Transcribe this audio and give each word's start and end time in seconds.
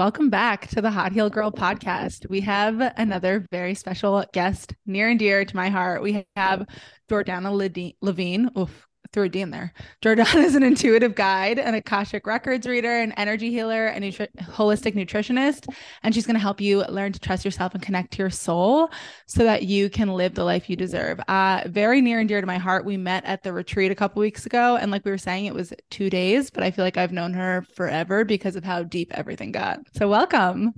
Welcome 0.00 0.30
back 0.30 0.66
to 0.68 0.80
the 0.80 0.90
Hot 0.90 1.12
Healed 1.12 1.34
Girl 1.34 1.52
podcast. 1.52 2.26
We 2.30 2.40
have 2.40 2.80
another 2.96 3.46
very 3.50 3.74
special 3.74 4.24
guest 4.32 4.74
near 4.86 5.10
and 5.10 5.18
dear 5.18 5.44
to 5.44 5.54
my 5.54 5.68
heart. 5.68 6.00
We 6.00 6.24
have 6.36 6.66
Jordana 7.10 7.52
Levine. 8.00 8.48
Oof, 8.58 8.88
threw 9.12 9.24
a 9.24 9.28
D 9.28 9.40
in 9.40 9.50
there. 9.50 9.72
Jordana 10.02 10.44
is 10.44 10.54
an 10.54 10.62
intuitive 10.62 11.14
guide, 11.14 11.58
an 11.58 11.74
Akashic 11.74 12.26
Records 12.26 12.66
reader, 12.66 12.98
an 12.98 13.12
energy 13.12 13.50
healer, 13.50 13.86
and 13.86 14.04
nutri- 14.04 14.28
holistic 14.38 14.94
nutritionist. 14.94 15.66
And 16.02 16.14
she's 16.14 16.26
going 16.26 16.34
to 16.34 16.40
help 16.40 16.60
you 16.60 16.84
learn 16.86 17.12
to 17.12 17.20
trust 17.20 17.44
yourself 17.44 17.74
and 17.74 17.82
connect 17.82 18.12
to 18.12 18.18
your 18.18 18.30
soul 18.30 18.90
so 19.26 19.44
that 19.44 19.64
you 19.64 19.90
can 19.90 20.08
live 20.08 20.34
the 20.34 20.44
life 20.44 20.70
you 20.70 20.76
deserve. 20.76 21.20
Uh, 21.28 21.62
very 21.66 22.00
near 22.00 22.20
and 22.20 22.28
dear 22.28 22.40
to 22.40 22.46
my 22.46 22.58
heart. 22.58 22.84
We 22.84 22.96
met 22.96 23.24
at 23.24 23.42
the 23.42 23.52
retreat 23.52 23.90
a 23.90 23.96
couple 23.96 24.20
weeks 24.20 24.46
ago. 24.46 24.76
And 24.76 24.90
like 24.90 25.04
we 25.04 25.10
were 25.10 25.18
saying, 25.18 25.46
it 25.46 25.54
was 25.54 25.72
two 25.90 26.10
days, 26.10 26.50
but 26.50 26.62
I 26.62 26.70
feel 26.70 26.84
like 26.84 26.96
I've 26.96 27.12
known 27.12 27.32
her 27.34 27.64
forever 27.74 28.24
because 28.24 28.56
of 28.56 28.64
how 28.64 28.82
deep 28.82 29.10
everything 29.14 29.52
got. 29.52 29.80
So 29.94 30.08
welcome. 30.08 30.74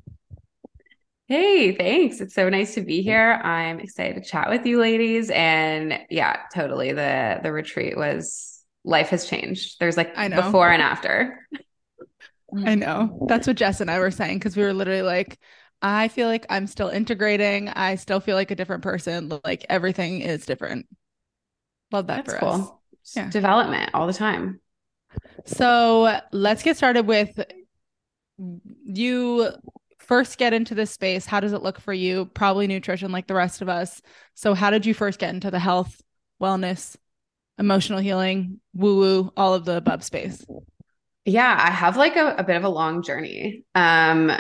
Hey, 1.29 1.75
thanks. 1.75 2.21
It's 2.21 2.35
so 2.35 2.49
nice 2.49 2.75
to 2.75 2.83
be 2.83 3.01
mm. 3.01 3.05
here. 3.05 3.33
I'm 3.33 3.81
excited 3.81 4.23
to 4.23 4.29
chat 4.29 4.51
with 4.51 4.67
you 4.67 4.79
ladies. 4.81 5.31
And 5.31 5.99
yeah, 6.11 6.41
totally. 6.53 6.93
The 6.93 7.41
the 7.43 7.53
retreat 7.53 7.97
was 7.97 8.63
life 8.85 9.09
has 9.11 9.27
changed. 9.27 9.79
There's 9.81 9.97
like 9.97 10.13
I 10.17 10.29
know. 10.29 10.43
before 10.43 10.71
and 10.71 10.83
after. 10.83 11.49
I 12.65 12.75
know. 12.75 13.27
That's 13.29 13.47
what 13.47 13.57
Jess 13.57 13.81
and 13.81 13.91
I 13.91 13.99
were 13.99 14.11
saying 14.11 14.39
because 14.39 14.57
we 14.57 14.63
were 14.63 14.75
literally 14.75 15.03
like, 15.03 15.39
I 15.81 16.09
feel 16.09 16.29
like 16.29 16.45
I'm 16.51 16.67
still 16.67 16.89
integrating. 16.89 17.69
I 17.71 17.95
still 17.95 18.21
feel 18.21 18.37
like 18.37 18.51
a 18.51 18.55
different 18.55 18.83
person. 18.83 19.41
Like 19.43 19.65
everything 19.71 20.21
is 20.21 20.45
different. 20.45 20.87
Love 21.93 22.09
that 22.09 22.27
That's 22.27 22.35
for 22.35 22.41
cool. 22.41 22.49
us. 22.49 23.17
Yeah. 23.17 23.31
Development 23.31 23.91
all 23.95 24.07
the 24.07 24.13
time. 24.13 24.61
So 25.45 26.21
let's 26.33 26.63
get 26.63 26.77
started 26.77 27.07
with 27.07 27.43
you 28.85 29.51
first 30.03 30.39
get 30.39 30.53
into 30.53 30.75
this 30.75 30.91
space, 30.91 31.27
how 31.27 31.41
does 31.41 31.53
it 31.53 31.63
look 31.63 31.81
for 31.81 31.93
you? 31.93 32.27
Probably 32.27 32.67
nutrition, 32.67 33.13
like 33.13 33.27
the 33.27 33.35
rest 33.35 33.63
of 33.63 33.69
us. 33.69 34.03
So, 34.35 34.55
how 34.55 34.71
did 34.71 34.85
you 34.85 34.95
first 34.95 35.19
get 35.19 35.35
into 35.35 35.51
the 35.51 35.59
health, 35.59 36.03
wellness, 36.41 36.97
emotional 37.59 38.01
healing, 38.01 38.61
woo 38.75 38.99
woo, 38.99 39.33
all 39.37 39.55
of 39.55 39.65
the 39.65 39.77
above 39.77 40.05
space? 40.05 40.45
Yeah, 41.25 41.57
I 41.59 41.71
have 41.71 41.97
like 41.97 42.17
a, 42.17 42.35
a 42.37 42.45
bit 42.45 42.57
of 42.57 42.65
a 42.65 42.69
long 42.69 43.03
journey. 43.03 43.65
Um, 43.75 44.33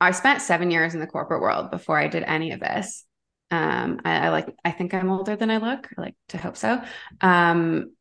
I 0.00 0.12
spent 0.12 0.40
seven 0.40 0.70
years 0.70 0.94
in 0.94 1.00
the 1.00 1.06
corporate 1.06 1.42
world 1.42 1.70
before 1.70 1.98
I 1.98 2.08
did 2.08 2.22
any 2.22 2.52
of 2.52 2.60
this. 2.60 3.04
Um, 3.50 4.00
I, 4.04 4.26
I 4.26 4.28
like, 4.30 4.48
I 4.64 4.70
think 4.70 4.94
I'm 4.94 5.10
older 5.10 5.34
than 5.34 5.50
I 5.50 5.56
look. 5.56 5.88
I 5.98 6.00
like 6.00 6.14
to 6.28 6.38
hope 6.38 6.56
so. 6.56 6.80
Um, 7.20 7.92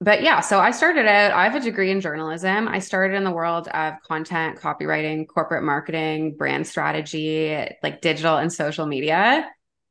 but 0.00 0.22
yeah, 0.22 0.40
so 0.40 0.60
I 0.60 0.72
started 0.72 1.06
out, 1.06 1.32
I 1.32 1.44
have 1.44 1.54
a 1.54 1.60
degree 1.60 1.90
in 1.90 2.02
journalism. 2.02 2.68
I 2.68 2.80
started 2.80 3.16
in 3.16 3.24
the 3.24 3.30
world 3.30 3.68
of 3.68 3.94
content, 4.02 4.58
copywriting, 4.58 5.26
corporate 5.26 5.64
marketing, 5.64 6.36
brand 6.36 6.66
strategy, 6.66 7.56
like 7.82 8.02
digital 8.02 8.36
and 8.36 8.52
social 8.52 8.86
media. 8.86 9.48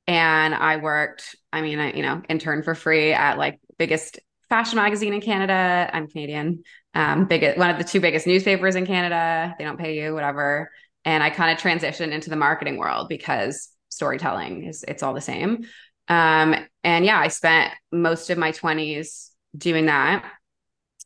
And 0.07 0.53
I 0.53 0.77
worked, 0.77 1.35
I 1.51 1.61
mean, 1.61 1.79
I, 1.79 1.93
you 1.93 2.03
know, 2.03 2.21
interned 2.29 2.65
for 2.65 2.75
free 2.75 3.13
at 3.13 3.39
like 3.39 3.59
biggest 3.79 4.19
fashion 4.47 4.75
magazine 4.75 5.13
in 5.13 5.21
Canada. 5.21 5.89
I'm 5.91 6.07
Canadian. 6.07 6.63
Um, 6.93 7.25
biggest, 7.25 7.57
one 7.57 7.71
of 7.71 7.79
the 7.79 7.83
two 7.83 7.99
biggest 7.99 8.27
newspapers 8.27 8.75
in 8.75 8.85
Canada. 8.85 9.55
They 9.57 9.65
don't 9.65 9.79
pay 9.79 9.99
you, 9.99 10.13
whatever. 10.13 10.69
And 11.03 11.23
I 11.23 11.31
kind 11.31 11.51
of 11.51 11.61
transitioned 11.61 12.11
into 12.11 12.29
the 12.29 12.35
marketing 12.35 12.77
world 12.77 13.09
because 13.09 13.69
storytelling 13.89 14.65
is, 14.65 14.85
it's 14.87 15.01
all 15.01 15.15
the 15.15 15.21
same. 15.21 15.65
Um, 16.07 16.55
and 16.83 17.03
yeah, 17.03 17.19
I 17.19 17.29
spent 17.29 17.73
most 17.91 18.29
of 18.29 18.37
my 18.37 18.51
20s 18.51 19.31
doing 19.55 19.87
that. 19.87 20.25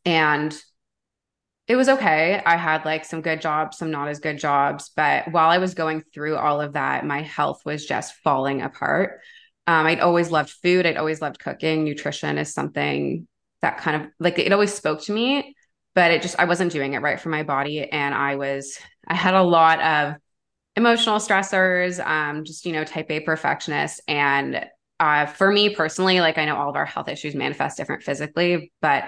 And 0.04 0.56
it 1.68 1.76
was 1.76 1.88
okay. 1.88 2.42
I 2.44 2.56
had 2.56 2.84
like 2.84 3.04
some 3.04 3.20
good 3.20 3.40
jobs, 3.40 3.78
some 3.78 3.90
not 3.90 4.08
as 4.08 4.18
good 4.18 4.38
jobs. 4.38 4.90
But 4.96 5.30
while 5.30 5.50
I 5.50 5.58
was 5.58 5.74
going 5.74 6.02
through 6.12 6.36
all 6.36 6.60
of 6.60 6.72
that, 6.72 7.06
my 7.06 7.22
health 7.22 7.62
was 7.64 7.86
just 7.86 8.14
falling 8.24 8.60
apart. 8.60 9.20
Um, 9.66 9.86
I'd 9.86 10.00
always 10.00 10.30
loved 10.32 10.50
food. 10.50 10.84
I'd 10.84 10.96
always 10.96 11.22
loved 11.22 11.38
cooking. 11.38 11.84
Nutrition 11.84 12.38
is 12.38 12.52
something 12.52 13.28
that 13.62 13.78
kind 13.78 14.02
of 14.02 14.10
like 14.18 14.38
it 14.38 14.52
always 14.52 14.74
spoke 14.74 15.02
to 15.02 15.12
me, 15.12 15.54
but 15.94 16.10
it 16.10 16.22
just, 16.22 16.40
I 16.40 16.46
wasn't 16.46 16.72
doing 16.72 16.94
it 16.94 17.02
right 17.02 17.20
for 17.20 17.28
my 17.28 17.44
body. 17.44 17.88
And 17.88 18.14
I 18.14 18.34
was, 18.34 18.76
I 19.06 19.14
had 19.14 19.34
a 19.34 19.42
lot 19.42 19.80
of 19.80 20.14
emotional 20.74 21.16
stressors, 21.16 22.04
um, 22.04 22.44
just, 22.44 22.64
you 22.64 22.72
know, 22.72 22.84
type 22.84 23.10
A 23.10 23.20
perfectionist. 23.20 24.00
And 24.08 24.66
uh, 25.00 25.24
for 25.24 25.50
me 25.50 25.74
personally, 25.74 26.20
like 26.20 26.36
I 26.36 26.44
know 26.44 26.56
all 26.56 26.68
of 26.68 26.76
our 26.76 26.84
health 26.84 27.08
issues 27.08 27.34
manifest 27.34 27.78
different 27.78 28.02
physically, 28.02 28.70
but 28.82 29.04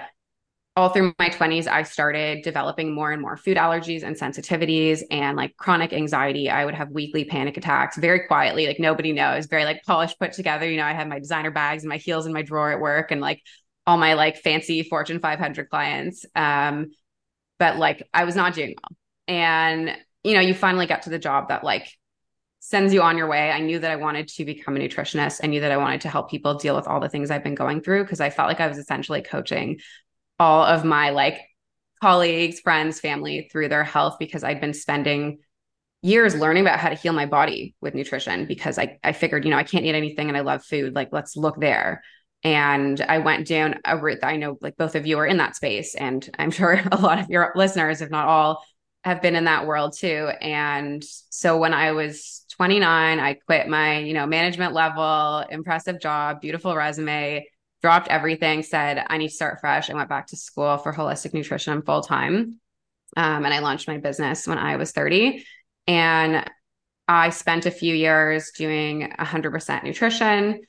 all 0.75 0.89
through 0.89 1.13
my 1.19 1.29
20s, 1.29 1.67
I 1.67 1.83
started 1.83 2.43
developing 2.43 2.95
more 2.95 3.11
and 3.11 3.21
more 3.21 3.37
food 3.37 3.57
allergies 3.57 4.01
and 4.01 4.15
sensitivities 4.15 5.03
and 5.11 5.37
like 5.37 5.55
chronic 5.55 5.93
anxiety. 5.93 6.49
I 6.49 6.65
would 6.65 6.73
have 6.73 6.89
weekly 6.89 7.25
panic 7.25 7.57
attacks 7.57 7.95
very 7.95 8.25
quietly, 8.27 8.65
like 8.65 8.79
nobody 8.79 9.11
knows, 9.11 9.45
very 9.45 9.65
like 9.65 9.83
polished, 9.83 10.17
put 10.17 10.33
together. 10.33 10.67
You 10.67 10.77
know, 10.77 10.85
I 10.85 10.93
had 10.93 11.07
my 11.07 11.19
designer 11.19 11.51
bags 11.51 11.83
and 11.83 11.89
my 11.89 11.97
heels 11.97 12.25
in 12.25 12.33
my 12.33 12.41
drawer 12.41 12.71
at 12.71 12.79
work 12.79 13.11
and 13.11 13.21
like 13.21 13.43
all 13.85 13.97
my 13.97 14.15
like 14.15 14.37
fancy 14.37 14.81
Fortune 14.81 15.19
500 15.19 15.69
clients. 15.69 16.25
Um, 16.35 16.87
but 17.59 17.77
like 17.77 18.09
I 18.11 18.23
was 18.23 18.35
not 18.35 18.55
doing 18.55 18.73
well. 18.81 18.97
And, 19.27 19.95
you 20.23 20.33
know, 20.33 20.39
you 20.39 20.55
finally 20.55 20.87
get 20.87 21.03
to 21.03 21.11
the 21.11 21.19
job 21.19 21.49
that 21.49 21.63
like 21.63 21.87
sends 22.65 22.93
you 22.93 23.01
on 23.01 23.17
your 23.17 23.27
way. 23.27 23.51
I 23.51 23.59
knew 23.59 23.77
that 23.77 23.91
I 23.91 23.97
wanted 23.97 24.29
to 24.29 24.45
become 24.45 24.77
a 24.77 24.79
nutritionist. 24.79 25.41
I 25.43 25.47
knew 25.47 25.59
that 25.59 25.71
I 25.73 25.75
wanted 25.75 25.99
to 26.01 26.09
help 26.09 26.31
people 26.31 26.53
deal 26.53 26.77
with 26.77 26.87
all 26.87 27.01
the 27.01 27.09
things 27.09 27.29
I've 27.29 27.43
been 27.43 27.55
going 27.55 27.81
through 27.81 28.05
because 28.05 28.21
I 28.21 28.29
felt 28.29 28.47
like 28.47 28.61
I 28.61 28.67
was 28.67 28.77
essentially 28.77 29.21
coaching 29.21 29.81
all 30.39 30.63
of 30.63 30.85
my 30.85 31.09
like 31.09 31.41
colleagues, 32.01 32.61
friends, 32.61 33.01
family 33.01 33.49
through 33.51 33.67
their 33.67 33.83
health 33.83 34.15
because 34.17 34.45
I'd 34.45 34.61
been 34.61 34.73
spending 34.73 35.39
years 36.01 36.35
learning 36.35 36.63
about 36.63 36.79
how 36.79 36.87
to 36.87 36.95
heal 36.95 37.11
my 37.11 37.25
body 37.25 37.75
with 37.81 37.95
nutrition 37.95 38.45
because 38.45 38.79
I, 38.79 38.97
I 39.03 39.11
figured, 39.11 39.43
you 39.43 39.51
know, 39.51 39.57
I 39.57 39.63
can't 39.63 39.83
eat 39.83 39.93
anything 39.93 40.29
and 40.29 40.37
I 40.37 40.41
love 40.41 40.63
food. 40.63 40.95
Like, 40.95 41.09
let's 41.11 41.35
look 41.35 41.59
there. 41.59 42.01
And 42.45 43.01
I 43.01 43.17
went 43.17 43.45
down 43.45 43.75
a 43.83 43.97
route 43.97 44.21
that 44.21 44.27
I 44.29 44.37
know 44.37 44.57
like 44.61 44.77
both 44.77 44.95
of 44.95 45.05
you 45.05 45.19
are 45.19 45.27
in 45.27 45.37
that 45.37 45.57
space. 45.57 45.95
And 45.95 46.29
I'm 46.39 46.51
sure 46.59 46.81
a 46.93 46.95
lot 46.95 47.19
of 47.19 47.29
your 47.29 47.51
listeners, 47.55 48.01
if 48.01 48.09
not 48.09 48.29
all, 48.29 48.63
have 49.03 49.21
been 49.21 49.35
in 49.35 49.45
that 49.45 49.67
world 49.67 49.95
too. 49.97 50.29
And 50.41 51.03
so 51.29 51.57
when 51.57 51.73
I 51.73 51.91
was 51.91 52.42
29, 52.57 53.19
I 53.19 53.33
quit 53.33 53.67
my, 53.67 53.99
you 53.99 54.13
know, 54.13 54.27
management 54.27 54.73
level, 54.73 55.43
impressive 55.49 55.99
job, 55.99 56.39
beautiful 56.39 56.75
resume, 56.75 57.47
dropped 57.81 58.07
everything, 58.09 58.63
said, 58.63 59.03
I 59.07 59.17
need 59.17 59.29
to 59.29 59.33
start 59.33 59.59
fresh. 59.59 59.89
I 59.89 59.93
went 59.93 60.09
back 60.09 60.27
to 60.27 60.37
school 60.37 60.77
for 60.77 60.93
holistic 60.93 61.33
nutrition 61.33 61.81
full 61.81 62.01
time. 62.01 62.59
Um, 63.17 63.45
and 63.45 63.53
I 63.53 63.59
launched 63.59 63.87
my 63.87 63.97
business 63.97 64.47
when 64.47 64.57
I 64.57 64.75
was 64.75 64.91
30. 64.91 65.45
And 65.87 66.49
I 67.07 67.31
spent 67.31 67.65
a 67.65 67.71
few 67.71 67.93
years 67.93 68.51
doing 68.51 69.11
100% 69.19 69.83
nutrition. 69.83 70.61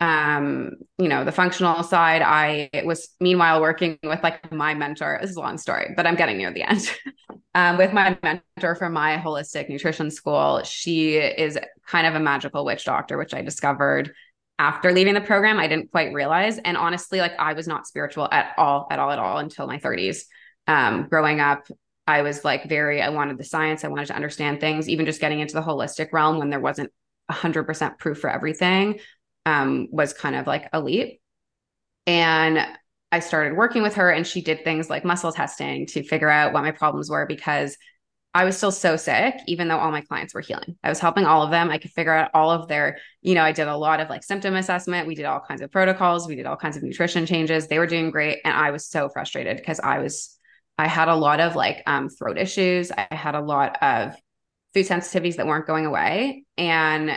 Um, 0.00 0.76
you 0.98 1.08
know, 1.08 1.24
the 1.24 1.32
functional 1.32 1.82
side, 1.82 2.22
I 2.22 2.70
was 2.84 3.10
meanwhile 3.20 3.60
working 3.60 3.98
with 4.02 4.22
like 4.22 4.50
my 4.50 4.74
mentor. 4.74 5.18
This 5.20 5.30
is 5.30 5.36
a 5.36 5.40
long 5.40 5.58
story, 5.58 5.92
but 5.94 6.06
I'm 6.06 6.16
getting 6.16 6.38
near 6.38 6.50
the 6.50 6.62
end. 6.62 6.90
um, 7.54 7.76
with 7.76 7.92
my 7.92 8.16
mentor 8.22 8.74
from 8.76 8.94
my 8.94 9.18
holistic 9.18 9.68
nutrition 9.68 10.10
school. 10.10 10.62
She 10.64 11.16
is 11.16 11.58
kind 11.86 12.06
of 12.06 12.14
a 12.14 12.20
magical 12.20 12.64
witch 12.64 12.84
doctor, 12.84 13.18
which 13.18 13.34
I 13.34 13.42
discovered 13.42 14.12
after 14.58 14.92
leaving 14.92 15.14
the 15.14 15.20
program. 15.20 15.58
I 15.58 15.68
didn't 15.68 15.90
quite 15.90 16.14
realize. 16.14 16.58
And 16.58 16.76
honestly, 16.76 17.18
like 17.18 17.32
I 17.38 17.52
was 17.52 17.66
not 17.66 17.86
spiritual 17.86 18.28
at 18.30 18.54
all, 18.56 18.86
at 18.90 18.98
all, 18.98 19.10
at 19.10 19.18
all 19.18 19.38
until 19.38 19.66
my 19.66 19.78
30s. 19.78 20.22
Um, 20.66 21.08
growing 21.08 21.40
up, 21.40 21.66
I 22.06 22.22
was 22.22 22.44
like 22.44 22.68
very, 22.68 23.02
I 23.02 23.10
wanted 23.10 23.38
the 23.38 23.44
science, 23.44 23.84
I 23.84 23.88
wanted 23.88 24.06
to 24.06 24.16
understand 24.16 24.60
things, 24.60 24.88
even 24.88 25.06
just 25.06 25.20
getting 25.20 25.40
into 25.40 25.54
the 25.54 25.62
holistic 25.62 26.12
realm 26.12 26.38
when 26.38 26.50
there 26.50 26.60
wasn't 26.60 26.90
100% 27.30 27.98
proof 27.98 28.18
for 28.18 28.30
everything 28.30 28.98
um, 29.46 29.88
was 29.90 30.12
kind 30.12 30.36
of 30.36 30.46
like 30.46 30.68
a 30.72 30.80
leap. 30.80 31.20
And 32.06 32.66
I 33.12 33.20
started 33.20 33.56
working 33.56 33.82
with 33.82 33.94
her 33.94 34.10
and 34.10 34.26
she 34.26 34.40
did 34.40 34.64
things 34.64 34.88
like 34.88 35.04
muscle 35.04 35.32
testing 35.32 35.86
to 35.88 36.02
figure 36.02 36.28
out 36.28 36.52
what 36.52 36.62
my 36.62 36.70
problems 36.70 37.10
were 37.10 37.26
because 37.26 37.76
I 38.32 38.44
was 38.44 38.56
still 38.56 38.70
so 38.70 38.96
sick, 38.96 39.34
even 39.48 39.66
though 39.66 39.78
all 39.78 39.90
my 39.90 40.02
clients 40.02 40.34
were 40.34 40.40
healing. 40.40 40.76
I 40.84 40.88
was 40.88 41.00
helping 41.00 41.24
all 41.24 41.42
of 41.42 41.50
them. 41.50 41.68
I 41.68 41.78
could 41.78 41.90
figure 41.90 42.12
out 42.12 42.30
all 42.32 42.52
of 42.52 42.68
their, 42.68 42.98
you 43.22 43.34
know, 43.34 43.42
I 43.42 43.50
did 43.50 43.66
a 43.66 43.76
lot 43.76 43.98
of 43.98 44.08
like 44.08 44.22
symptom 44.22 44.54
assessment. 44.54 45.08
We 45.08 45.16
did 45.16 45.24
all 45.24 45.40
kinds 45.40 45.62
of 45.62 45.72
protocols. 45.72 46.28
We 46.28 46.36
did 46.36 46.46
all 46.46 46.56
kinds 46.56 46.76
of 46.76 46.84
nutrition 46.84 47.26
changes. 47.26 47.66
They 47.66 47.80
were 47.80 47.88
doing 47.88 48.12
great. 48.12 48.38
And 48.44 48.54
I 48.54 48.70
was 48.70 48.86
so 48.86 49.08
frustrated 49.08 49.56
because 49.56 49.80
I 49.80 49.98
was, 49.98 50.38
I 50.78 50.86
had 50.86 51.08
a 51.08 51.16
lot 51.16 51.40
of 51.40 51.56
like 51.56 51.82
um, 51.88 52.08
throat 52.08 52.38
issues. 52.38 52.92
I 52.92 53.08
had 53.10 53.34
a 53.34 53.40
lot 53.40 53.82
of 53.82 54.14
food 54.74 54.86
sensitivities 54.86 55.36
that 55.36 55.46
weren't 55.48 55.66
going 55.66 55.86
away. 55.86 56.44
And, 56.56 57.10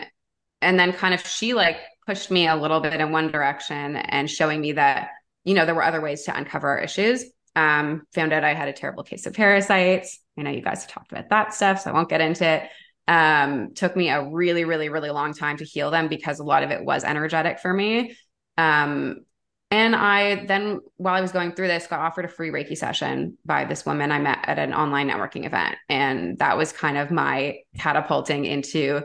and 0.64 0.80
then 0.80 0.94
kind 0.94 1.14
of 1.14 1.28
she 1.28 1.54
like 1.54 1.78
pushed 2.06 2.32
me 2.32 2.48
a 2.48 2.56
little 2.56 2.80
bit 2.80 3.00
in 3.00 3.12
one 3.12 3.32
direction 3.32 3.96
and 3.96 4.30
showing 4.30 4.62
me 4.62 4.74
that 4.74 5.10
you 5.46 5.54
know, 5.56 5.66
there 5.66 5.76
were 5.76 5.84
other 5.84 6.00
ways 6.00 6.24
to 6.24 6.38
uncover 6.38 6.70
our 6.70 6.80
issues. 6.80 7.26
Um, 7.56 8.04
found 8.14 8.32
out 8.32 8.46
I 8.46 8.54
had 8.54 8.70
a 8.70 8.74
terrible 8.74 9.04
case 9.04 9.26
of 9.26 9.34
parasites. 9.34 10.20
I 10.38 10.44
know 10.44 10.52
you 10.52 10.62
guys 10.62 10.84
have 10.84 10.92
talked 10.92 11.12
about 11.12 11.30
that 11.30 11.54
stuff, 11.54 11.82
so 11.82 11.92
I 11.92 11.94
won't 11.94 12.08
get 12.08 12.22
into 12.22 12.46
it. 12.48 12.70
Um, 13.10 13.74
took 13.74 13.96
me 13.98 14.10
a 14.10 14.24
really, 14.24 14.64
really, 14.64 14.88
really 14.88 15.10
long 15.10 15.34
time 15.34 15.58
to 15.58 15.66
heal 15.66 15.92
them 15.92 16.08
because 16.08 16.40
a 16.40 16.46
lot 16.46 16.64
of 16.64 16.72
it 16.72 16.86
was 16.86 17.04
energetic 17.04 17.60
for 17.60 17.74
me. 17.74 18.16
Um, 18.58 19.26
And 19.70 19.96
I 19.96 20.46
then, 20.46 20.82
while 20.98 21.16
I 21.16 21.22
was 21.22 21.32
going 21.32 21.54
through 21.54 21.68
this, 21.68 21.88
got 21.88 22.00
offered 22.00 22.26
a 22.26 22.28
free 22.28 22.52
Reiki 22.52 22.78
session 22.78 23.38
by 23.44 23.66
this 23.66 23.86
woman 23.86 24.12
I 24.12 24.20
met 24.20 24.40
at 24.44 24.60
an 24.60 24.72
online 24.72 25.10
networking 25.10 25.46
event. 25.46 25.76
And 25.90 26.38
that 26.38 26.58
was 26.58 26.72
kind 26.72 26.96
of 26.96 27.10
my 27.10 27.58
catapulting 27.78 28.46
into 28.46 29.02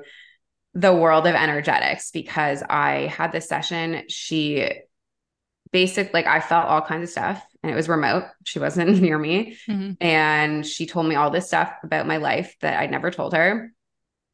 the 0.74 0.94
world 0.94 1.26
of 1.26 1.34
energetics 1.34 2.10
because 2.10 2.62
I 2.68 3.06
had 3.06 3.32
this 3.32 3.48
session. 3.48 4.04
She 4.08 4.70
basic, 5.70 6.14
like 6.14 6.26
I 6.26 6.40
felt 6.40 6.66
all 6.66 6.80
kinds 6.82 7.04
of 7.04 7.10
stuff 7.10 7.44
and 7.62 7.70
it 7.70 7.74
was 7.74 7.88
remote. 7.88 8.24
She 8.44 8.58
wasn't 8.58 9.00
near 9.02 9.18
me. 9.18 9.56
Mm-hmm. 9.68 9.92
And 10.02 10.66
she 10.66 10.86
told 10.86 11.06
me 11.06 11.14
all 11.14 11.30
this 11.30 11.46
stuff 11.46 11.72
about 11.82 12.06
my 12.06 12.16
life 12.18 12.56
that 12.60 12.78
I'd 12.78 12.90
never 12.90 13.10
told 13.10 13.34
her. 13.34 13.72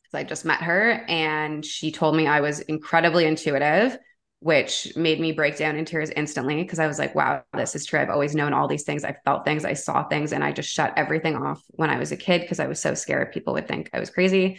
because 0.02 0.18
I 0.18 0.24
just 0.24 0.44
met 0.44 0.62
her 0.62 1.04
and 1.08 1.64
she 1.64 1.90
told 1.90 2.14
me 2.14 2.26
I 2.26 2.40
was 2.40 2.60
incredibly 2.60 3.26
intuitive 3.26 3.98
which 4.44 4.94
made 4.94 5.18
me 5.18 5.32
break 5.32 5.56
down 5.56 5.74
in 5.74 5.86
tears 5.86 6.10
instantly 6.10 6.56
because 6.56 6.78
I 6.78 6.86
was 6.86 6.98
like, 6.98 7.14
wow, 7.14 7.42
this 7.54 7.74
is 7.74 7.86
true. 7.86 7.98
I've 7.98 8.10
always 8.10 8.34
known 8.34 8.52
all 8.52 8.68
these 8.68 8.82
things. 8.82 9.02
I 9.02 9.16
felt 9.24 9.46
things, 9.46 9.64
I 9.64 9.72
saw 9.72 10.06
things, 10.06 10.34
and 10.34 10.44
I 10.44 10.52
just 10.52 10.70
shut 10.70 10.92
everything 10.98 11.34
off 11.34 11.62
when 11.68 11.88
I 11.88 11.98
was 11.98 12.12
a 12.12 12.16
kid 12.18 12.42
because 12.42 12.60
I 12.60 12.66
was 12.66 12.78
so 12.78 12.92
scared 12.92 13.32
people 13.32 13.54
would 13.54 13.66
think 13.66 13.88
I 13.94 14.00
was 14.00 14.10
crazy. 14.10 14.58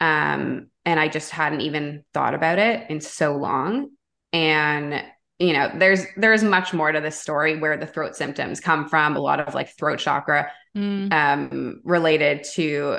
Um, 0.00 0.68
and 0.84 0.98
I 0.98 1.08
just 1.08 1.30
hadn't 1.30 1.60
even 1.62 2.04
thought 2.14 2.34
about 2.34 2.58
it 2.58 2.88
in 2.90 3.00
so 3.00 3.36
long. 3.36 3.90
And 4.32 5.04
you 5.38 5.52
know, 5.52 5.70
there's 5.74 6.04
there's 6.16 6.42
much 6.42 6.72
more 6.72 6.90
to 6.90 7.00
this 7.00 7.20
story 7.20 7.58
where 7.58 7.76
the 7.76 7.86
throat 7.86 8.16
symptoms 8.16 8.58
come 8.58 8.88
from, 8.88 9.16
a 9.16 9.20
lot 9.20 9.38
of 9.40 9.54
like 9.54 9.76
throat 9.76 10.00
chakra 10.00 10.50
mm. 10.76 11.12
um 11.12 11.80
related 11.84 12.44
to 12.54 12.98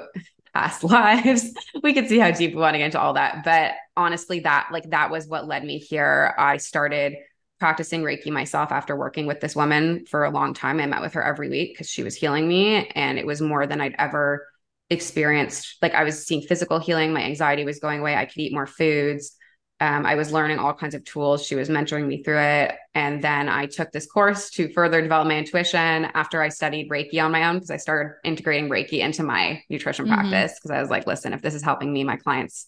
past 0.53 0.83
lives. 0.85 1.51
we 1.83 1.93
could 1.93 2.07
see 2.07 2.19
how 2.19 2.31
deep 2.31 2.53
we 2.53 2.61
want 2.61 2.75
to 2.75 2.77
get 2.77 2.85
into 2.85 2.99
all 2.99 3.13
that. 3.13 3.43
But 3.43 3.73
honestly, 3.97 4.39
that 4.41 4.69
like 4.71 4.89
that 4.91 5.11
was 5.11 5.27
what 5.27 5.47
led 5.47 5.63
me 5.63 5.79
here. 5.79 6.33
I 6.37 6.57
started 6.57 7.15
practicing 7.59 8.03
Reiki 8.03 8.31
myself 8.31 8.71
after 8.71 8.95
working 8.95 9.25
with 9.25 9.41
this 9.41 9.55
woman 9.55 10.05
for 10.05 10.23
a 10.23 10.31
long 10.31 10.53
time. 10.53 10.79
I 10.79 10.85
met 10.85 11.01
with 11.01 11.13
her 11.13 11.23
every 11.23 11.49
week 11.49 11.73
because 11.73 11.89
she 11.89 12.03
was 12.03 12.15
healing 12.15 12.47
me. 12.47 12.87
And 12.95 13.19
it 13.19 13.25
was 13.25 13.41
more 13.41 13.67
than 13.67 13.81
I'd 13.81 13.95
ever 13.99 14.47
experienced. 14.89 15.77
Like 15.81 15.93
I 15.93 16.03
was 16.03 16.25
seeing 16.25 16.41
physical 16.41 16.79
healing, 16.79 17.13
my 17.13 17.23
anxiety 17.23 17.63
was 17.63 17.79
going 17.79 17.99
away. 17.99 18.15
I 18.15 18.25
could 18.25 18.37
eat 18.37 18.53
more 18.53 18.67
foods. 18.67 19.35
Um, 19.81 20.05
I 20.05 20.15
was 20.15 20.33
learning 20.33 20.59
all 20.59 20.73
kinds 20.73 20.93
of 20.93 21.05
tools. 21.05 21.45
She 21.45 21.55
was 21.55 21.69
mentoring 21.69 22.05
me 22.05 22.21
through 22.21 22.39
it. 22.39 22.75
And 22.95 23.23
then 23.23 23.47
I 23.47 23.65
took 23.65 23.91
this 23.91 24.07
course 24.07 24.49
to 24.51 24.73
further 24.73 25.01
develop 25.01 25.27
my 25.27 25.37
intuition 25.37 26.05
after 26.13 26.41
I 26.41 26.49
studied 26.49 26.89
Reiki 26.89 27.23
on 27.23 27.31
my 27.31 27.47
own 27.47 27.55
because 27.55 27.71
I 27.71 27.77
started 27.77 28.15
integrating 28.25 28.69
Reiki 28.69 28.99
into 28.99 29.23
my 29.23 29.61
nutrition 29.69 30.05
mm-hmm. 30.05 30.15
practice 30.15 30.59
because 30.59 30.71
I 30.71 30.81
was 30.81 30.89
like, 30.89 31.07
listen, 31.07 31.31
if 31.31 31.41
this 31.41 31.53
is 31.53 31.63
helping 31.63 31.93
me, 31.93 32.03
my 32.03 32.17
clients, 32.17 32.67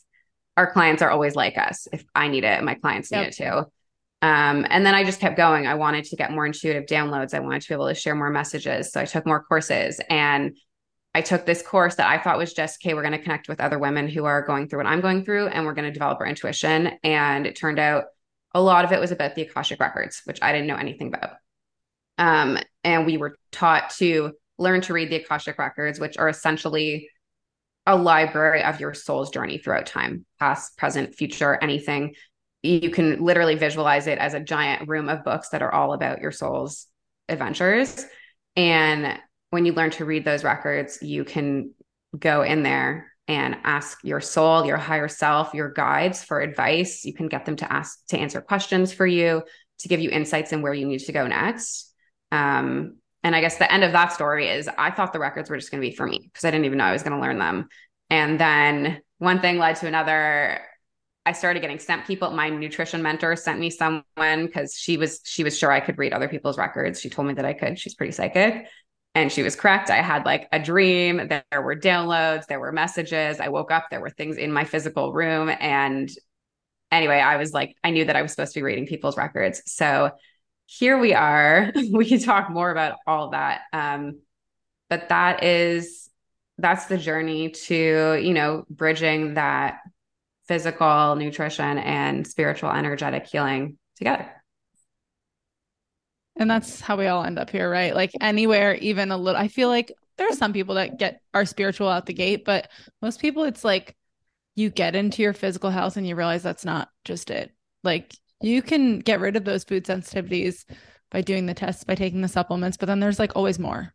our 0.55 0.71
clients 0.71 1.01
are 1.01 1.09
always 1.09 1.35
like 1.35 1.57
us. 1.57 1.87
If 1.91 2.05
I 2.15 2.29
need 2.29 2.45
it, 2.45 2.63
my 2.63 2.75
clients 2.75 3.11
yep. 3.11 3.21
need 3.21 3.27
it 3.27 3.35
too. 3.35 3.65
Um, 4.21 4.65
and 4.69 4.85
then 4.85 4.93
I 4.93 5.03
just 5.03 5.19
kept 5.19 5.35
going. 5.35 5.67
I 5.67 5.73
wanted 5.73 6.05
to 6.05 6.15
get 6.15 6.31
more 6.31 6.45
intuitive 6.45 6.85
downloads. 6.85 7.33
I 7.33 7.39
wanted 7.39 7.63
to 7.63 7.67
be 7.67 7.73
able 7.73 7.87
to 7.87 7.95
share 7.95 8.15
more 8.15 8.29
messages. 8.29 8.91
So 8.91 9.01
I 9.01 9.05
took 9.05 9.25
more 9.25 9.43
courses 9.43 9.99
and 10.09 10.55
I 11.13 11.21
took 11.21 11.45
this 11.45 11.61
course 11.61 11.95
that 11.95 12.09
I 12.09 12.21
thought 12.21 12.37
was 12.37 12.53
just, 12.53 12.79
okay, 12.81 12.93
we're 12.93 13.01
going 13.01 13.11
to 13.11 13.21
connect 13.21 13.49
with 13.49 13.59
other 13.59 13.77
women 13.77 14.07
who 14.07 14.25
are 14.25 14.41
going 14.41 14.67
through 14.67 14.79
what 14.79 14.87
I'm 14.87 15.01
going 15.01 15.25
through 15.25 15.47
and 15.47 15.65
we're 15.65 15.73
going 15.73 15.87
to 15.87 15.91
develop 15.91 16.19
our 16.19 16.25
intuition. 16.25 16.93
And 17.03 17.45
it 17.45 17.57
turned 17.57 17.79
out 17.79 18.05
a 18.53 18.61
lot 18.61 18.85
of 18.85 18.91
it 18.91 18.99
was 18.99 19.11
about 19.11 19.35
the 19.35 19.41
Akashic 19.41 19.79
records, 19.79 20.21
which 20.25 20.39
I 20.41 20.51
didn't 20.51 20.67
know 20.67 20.77
anything 20.77 21.07
about. 21.07 21.31
Um, 22.17 22.57
and 22.83 23.05
we 23.05 23.17
were 23.17 23.37
taught 23.51 23.89
to 23.97 24.33
learn 24.57 24.81
to 24.81 24.93
read 24.93 25.09
the 25.09 25.17
Akashic 25.17 25.57
records, 25.57 25.99
which 25.99 26.17
are 26.17 26.29
essentially 26.29 27.09
a 27.85 27.95
library 27.95 28.63
of 28.63 28.79
your 28.79 28.93
soul's 28.93 29.31
journey 29.31 29.57
throughout 29.57 29.87
time, 29.87 30.25
past, 30.39 30.77
present, 30.77 31.15
future, 31.15 31.57
anything. 31.61 32.13
You 32.61 32.91
can 32.91 33.23
literally 33.23 33.55
visualize 33.55 34.07
it 34.07 34.19
as 34.19 34.33
a 34.33 34.39
giant 34.39 34.87
room 34.87 35.09
of 35.09 35.23
books 35.23 35.49
that 35.49 35.63
are 35.63 35.73
all 35.73 35.93
about 35.93 36.21
your 36.21 36.31
soul's 36.31 36.87
adventures. 37.27 38.05
And 38.55 39.17
when 39.51 39.65
you 39.65 39.73
learn 39.73 39.91
to 39.91 40.05
read 40.05 40.25
those 40.25 40.43
records, 40.43 40.97
you 41.01 41.23
can 41.23 41.73
go 42.17 42.41
in 42.41 42.63
there 42.63 43.11
and 43.27 43.57
ask 43.63 43.99
your 44.03 44.19
soul, 44.19 44.65
your 44.65 44.77
higher 44.77 45.07
self, 45.07 45.53
your 45.53 45.71
guides 45.71 46.23
for 46.23 46.41
advice. 46.41 47.05
You 47.05 47.13
can 47.13 47.27
get 47.27 47.45
them 47.45 47.55
to 47.57 47.71
ask 47.71 48.05
to 48.07 48.17
answer 48.17 48.41
questions 48.41 48.91
for 48.91 49.05
you, 49.05 49.43
to 49.79 49.87
give 49.87 49.99
you 49.99 50.09
insights 50.09 50.51
in 50.51 50.61
where 50.61 50.73
you 50.73 50.87
need 50.87 50.99
to 50.99 51.11
go 51.11 51.27
next. 51.27 51.93
Um, 52.31 52.97
and 53.23 53.35
I 53.35 53.41
guess 53.41 53.57
the 53.57 53.71
end 53.71 53.83
of 53.83 53.91
that 53.91 54.13
story 54.13 54.49
is 54.49 54.69
I 54.77 54.91
thought 54.91 55.13
the 55.13 55.19
records 55.19 55.49
were 55.49 55.57
just 55.57 55.69
going 55.69 55.81
to 55.81 55.87
be 55.87 55.95
for 55.95 56.07
me 56.07 56.19
because 56.23 56.43
I 56.43 56.51
didn't 56.51 56.65
even 56.65 56.77
know 56.77 56.85
I 56.85 56.93
was 56.93 57.03
going 57.03 57.15
to 57.15 57.21
learn 57.21 57.37
them. 57.37 57.67
And 58.09 58.39
then 58.39 59.01
one 59.19 59.41
thing 59.41 59.57
led 59.57 59.75
to 59.77 59.87
another. 59.87 60.61
I 61.23 61.33
started 61.33 61.59
getting 61.59 61.77
sent 61.77 62.07
people. 62.07 62.31
My 62.31 62.49
nutrition 62.49 63.03
mentor 63.03 63.35
sent 63.35 63.59
me 63.59 63.69
someone 63.69 64.47
because 64.47 64.73
she 64.75 64.97
was 64.97 65.21
she 65.23 65.43
was 65.43 65.55
sure 65.55 65.71
I 65.71 65.79
could 65.79 65.99
read 65.99 66.13
other 66.13 66.27
people's 66.27 66.57
records. 66.57 66.99
She 66.99 67.11
told 67.11 67.27
me 67.27 67.35
that 67.35 67.45
I 67.45 67.53
could. 67.53 67.77
She's 67.77 67.93
pretty 67.93 68.11
psychic. 68.11 68.65
And 69.13 69.31
she 69.31 69.43
was 69.43 69.55
correct. 69.55 69.89
I 69.89 70.01
had 70.01 70.25
like 70.25 70.47
a 70.51 70.59
dream. 70.59 71.27
There 71.27 71.61
were 71.61 71.75
downloads, 71.75 72.47
there 72.47 72.59
were 72.59 72.71
messages. 72.71 73.39
I 73.39 73.49
woke 73.49 73.71
up, 73.71 73.87
there 73.91 73.99
were 73.99 74.09
things 74.09 74.37
in 74.37 74.53
my 74.53 74.63
physical 74.63 75.11
room. 75.11 75.49
And 75.59 76.09
anyway, 76.91 77.19
I 77.19 77.37
was 77.37 77.53
like, 77.53 77.75
I 77.83 77.91
knew 77.91 78.05
that 78.05 78.15
I 78.15 78.21
was 78.21 78.31
supposed 78.31 78.53
to 78.53 78.59
be 78.59 78.63
reading 78.63 78.87
people's 78.87 79.17
records. 79.17 79.61
So 79.65 80.11
here 80.65 80.97
we 80.97 81.13
are. 81.13 81.71
we 81.91 82.05
can 82.05 82.19
talk 82.19 82.49
more 82.49 82.71
about 82.71 82.97
all 83.05 83.31
that. 83.31 83.61
Um, 83.73 84.21
but 84.89 85.09
that 85.09 85.43
is 85.43 86.09
that's 86.57 86.85
the 86.85 86.97
journey 86.97 87.49
to, 87.49 88.19
you 88.21 88.33
know, 88.33 88.65
bridging 88.69 89.33
that 89.33 89.79
physical 90.47 91.15
nutrition 91.15 91.77
and 91.77 92.27
spiritual 92.27 92.71
energetic 92.71 93.25
healing 93.25 93.77
together. 93.95 94.40
And 96.41 96.49
that's 96.49 96.81
how 96.81 96.97
we 96.97 97.05
all 97.05 97.23
end 97.23 97.37
up 97.37 97.51
here, 97.51 97.69
right? 97.69 97.93
Like 97.93 98.09
anywhere, 98.19 98.73
even 98.73 99.11
a 99.11 99.17
little. 99.17 99.39
I 99.39 99.47
feel 99.47 99.67
like 99.67 99.93
there 100.17 100.27
are 100.27 100.35
some 100.35 100.53
people 100.53 100.73
that 100.73 100.97
get 100.97 101.21
are 101.35 101.45
spiritual 101.45 101.87
out 101.87 102.07
the 102.07 102.13
gate, 102.13 102.45
but 102.45 102.67
most 102.99 103.21
people, 103.21 103.43
it's 103.43 103.63
like 103.63 103.95
you 104.55 104.71
get 104.71 104.95
into 104.95 105.21
your 105.21 105.33
physical 105.33 105.69
health 105.69 105.97
and 105.97 106.07
you 106.07 106.15
realize 106.15 106.41
that's 106.41 106.65
not 106.65 106.89
just 107.05 107.29
it. 107.29 107.51
Like 107.83 108.15
you 108.41 108.63
can 108.63 108.97
get 108.97 109.19
rid 109.19 109.35
of 109.35 109.45
those 109.45 109.63
food 109.63 109.85
sensitivities 109.85 110.65
by 111.11 111.21
doing 111.21 111.45
the 111.45 111.53
tests, 111.53 111.83
by 111.83 111.93
taking 111.93 112.21
the 112.21 112.27
supplements, 112.27 112.75
but 112.75 112.87
then 112.87 112.99
there's 112.99 113.19
like 113.19 113.35
always 113.35 113.59
more. 113.59 113.93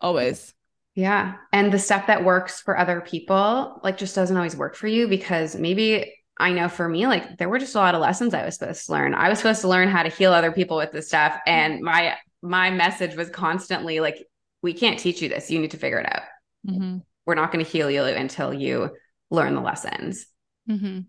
Always. 0.00 0.52
Yeah. 0.96 1.34
And 1.52 1.72
the 1.72 1.78
stuff 1.78 2.08
that 2.08 2.24
works 2.24 2.60
for 2.60 2.76
other 2.76 3.00
people, 3.02 3.80
like 3.84 3.98
just 3.98 4.16
doesn't 4.16 4.36
always 4.36 4.56
work 4.56 4.74
for 4.74 4.88
you 4.88 5.06
because 5.06 5.54
maybe 5.54 6.12
I 6.38 6.52
know 6.52 6.68
for 6.68 6.88
me, 6.88 7.06
like 7.06 7.38
there 7.38 7.48
were 7.48 7.58
just 7.58 7.74
a 7.74 7.78
lot 7.78 7.94
of 7.94 8.00
lessons 8.00 8.34
I 8.34 8.44
was 8.44 8.56
supposed 8.56 8.86
to 8.86 8.92
learn. 8.92 9.14
I 9.14 9.28
was 9.28 9.38
supposed 9.38 9.62
to 9.62 9.68
learn 9.68 9.88
how 9.88 10.02
to 10.02 10.08
heal 10.08 10.32
other 10.32 10.52
people 10.52 10.76
with 10.76 10.92
this 10.92 11.08
stuff. 11.08 11.38
And 11.46 11.80
my 11.80 12.16
my 12.42 12.70
message 12.70 13.16
was 13.16 13.30
constantly 13.30 14.00
like, 14.00 14.26
we 14.62 14.72
can't 14.72 14.98
teach 14.98 15.22
you 15.22 15.28
this. 15.28 15.50
You 15.50 15.60
need 15.60 15.70
to 15.70 15.78
figure 15.78 15.98
it 15.98 16.06
out. 16.06 16.22
Mm-hmm. 16.68 16.98
We're 17.24 17.34
not 17.34 17.52
going 17.52 17.64
to 17.64 17.70
heal 17.70 17.90
you 17.90 18.04
until 18.04 18.52
you 18.52 18.90
learn 19.30 19.54
the 19.54 19.60
lessons. 19.60 20.26
Mm-hmm. 20.68 21.00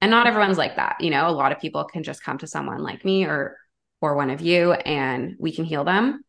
And 0.00 0.10
not 0.10 0.26
everyone's 0.26 0.58
like 0.58 0.76
that. 0.76 0.96
You 1.00 1.10
know, 1.10 1.28
a 1.28 1.32
lot 1.32 1.52
of 1.52 1.60
people 1.60 1.84
can 1.84 2.02
just 2.02 2.22
come 2.22 2.38
to 2.38 2.46
someone 2.46 2.82
like 2.82 3.04
me 3.04 3.24
or 3.24 3.56
or 4.00 4.14
one 4.14 4.30
of 4.30 4.40
you 4.40 4.72
and 4.72 5.34
we 5.40 5.52
can 5.52 5.64
heal 5.64 5.84
them. 5.84 6.22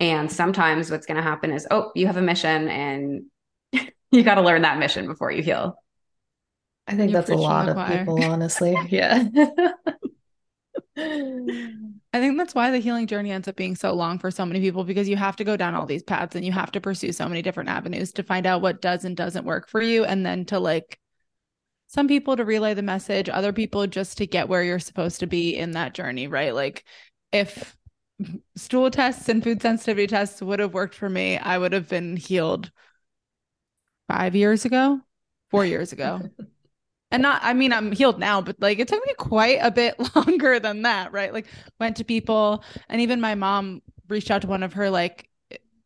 And 0.00 0.30
sometimes 0.30 0.90
what's 0.90 1.06
going 1.06 1.16
to 1.16 1.22
happen 1.22 1.50
is, 1.50 1.66
oh, 1.70 1.92
you 1.94 2.06
have 2.06 2.18
a 2.18 2.22
mission 2.22 2.68
and 2.68 3.22
you 4.10 4.22
got 4.22 4.34
to 4.34 4.42
learn 4.42 4.62
that 4.62 4.78
mission 4.78 5.06
before 5.06 5.32
you 5.32 5.42
heal. 5.42 5.76
I 6.88 6.96
think 6.96 7.12
You're 7.12 7.20
that's 7.20 7.30
a 7.30 7.36
lot 7.36 7.68
of 7.68 7.86
people, 7.86 8.24
honestly. 8.24 8.74
yeah. 8.88 9.28
I 10.96 12.20
think 12.20 12.38
that's 12.38 12.54
why 12.54 12.70
the 12.70 12.78
healing 12.78 13.06
journey 13.06 13.30
ends 13.30 13.46
up 13.46 13.56
being 13.56 13.76
so 13.76 13.92
long 13.92 14.18
for 14.18 14.30
so 14.30 14.46
many 14.46 14.60
people 14.60 14.84
because 14.84 15.08
you 15.08 15.16
have 15.16 15.36
to 15.36 15.44
go 15.44 15.56
down 15.56 15.74
all 15.74 15.84
these 15.84 16.02
paths 16.02 16.34
and 16.34 16.44
you 16.44 16.52
have 16.52 16.72
to 16.72 16.80
pursue 16.80 17.12
so 17.12 17.28
many 17.28 17.42
different 17.42 17.68
avenues 17.68 18.10
to 18.12 18.22
find 18.22 18.46
out 18.46 18.62
what 18.62 18.80
does 18.80 19.04
and 19.04 19.16
doesn't 19.16 19.44
work 19.44 19.68
for 19.68 19.82
you. 19.82 20.04
And 20.04 20.24
then 20.24 20.46
to 20.46 20.58
like 20.58 20.98
some 21.88 22.08
people 22.08 22.36
to 22.36 22.44
relay 22.44 22.72
the 22.72 22.82
message, 22.82 23.28
other 23.28 23.52
people 23.52 23.86
just 23.86 24.16
to 24.18 24.26
get 24.26 24.48
where 24.48 24.62
you're 24.62 24.78
supposed 24.78 25.20
to 25.20 25.26
be 25.26 25.56
in 25.56 25.72
that 25.72 25.92
journey, 25.92 26.26
right? 26.26 26.54
Like 26.54 26.84
if 27.32 27.76
stool 28.56 28.90
tests 28.90 29.28
and 29.28 29.44
food 29.44 29.60
sensitivity 29.60 30.06
tests 30.06 30.40
would 30.40 30.60
have 30.60 30.72
worked 30.72 30.94
for 30.94 31.08
me, 31.10 31.36
I 31.36 31.58
would 31.58 31.74
have 31.74 31.88
been 31.88 32.16
healed 32.16 32.72
five 34.08 34.34
years 34.34 34.64
ago, 34.64 35.00
four 35.50 35.66
years 35.66 35.92
ago. 35.92 36.22
and 37.10 37.22
not 37.22 37.40
i 37.42 37.52
mean 37.52 37.72
i'm 37.72 37.92
healed 37.92 38.18
now 38.18 38.40
but 38.40 38.56
like 38.60 38.78
it 38.78 38.88
took 38.88 39.04
me 39.06 39.14
quite 39.18 39.58
a 39.62 39.70
bit 39.70 39.96
longer 40.16 40.58
than 40.60 40.82
that 40.82 41.08
right? 41.12 41.32
Like 41.32 41.46
went 41.78 41.96
to 41.96 42.04
people 42.04 42.64
and 42.88 43.00
even 43.00 43.20
my 43.20 43.34
mom 43.34 43.82
reached 44.08 44.30
out 44.30 44.42
to 44.42 44.48
one 44.48 44.62
of 44.62 44.72
her 44.74 44.90
like 44.90 45.28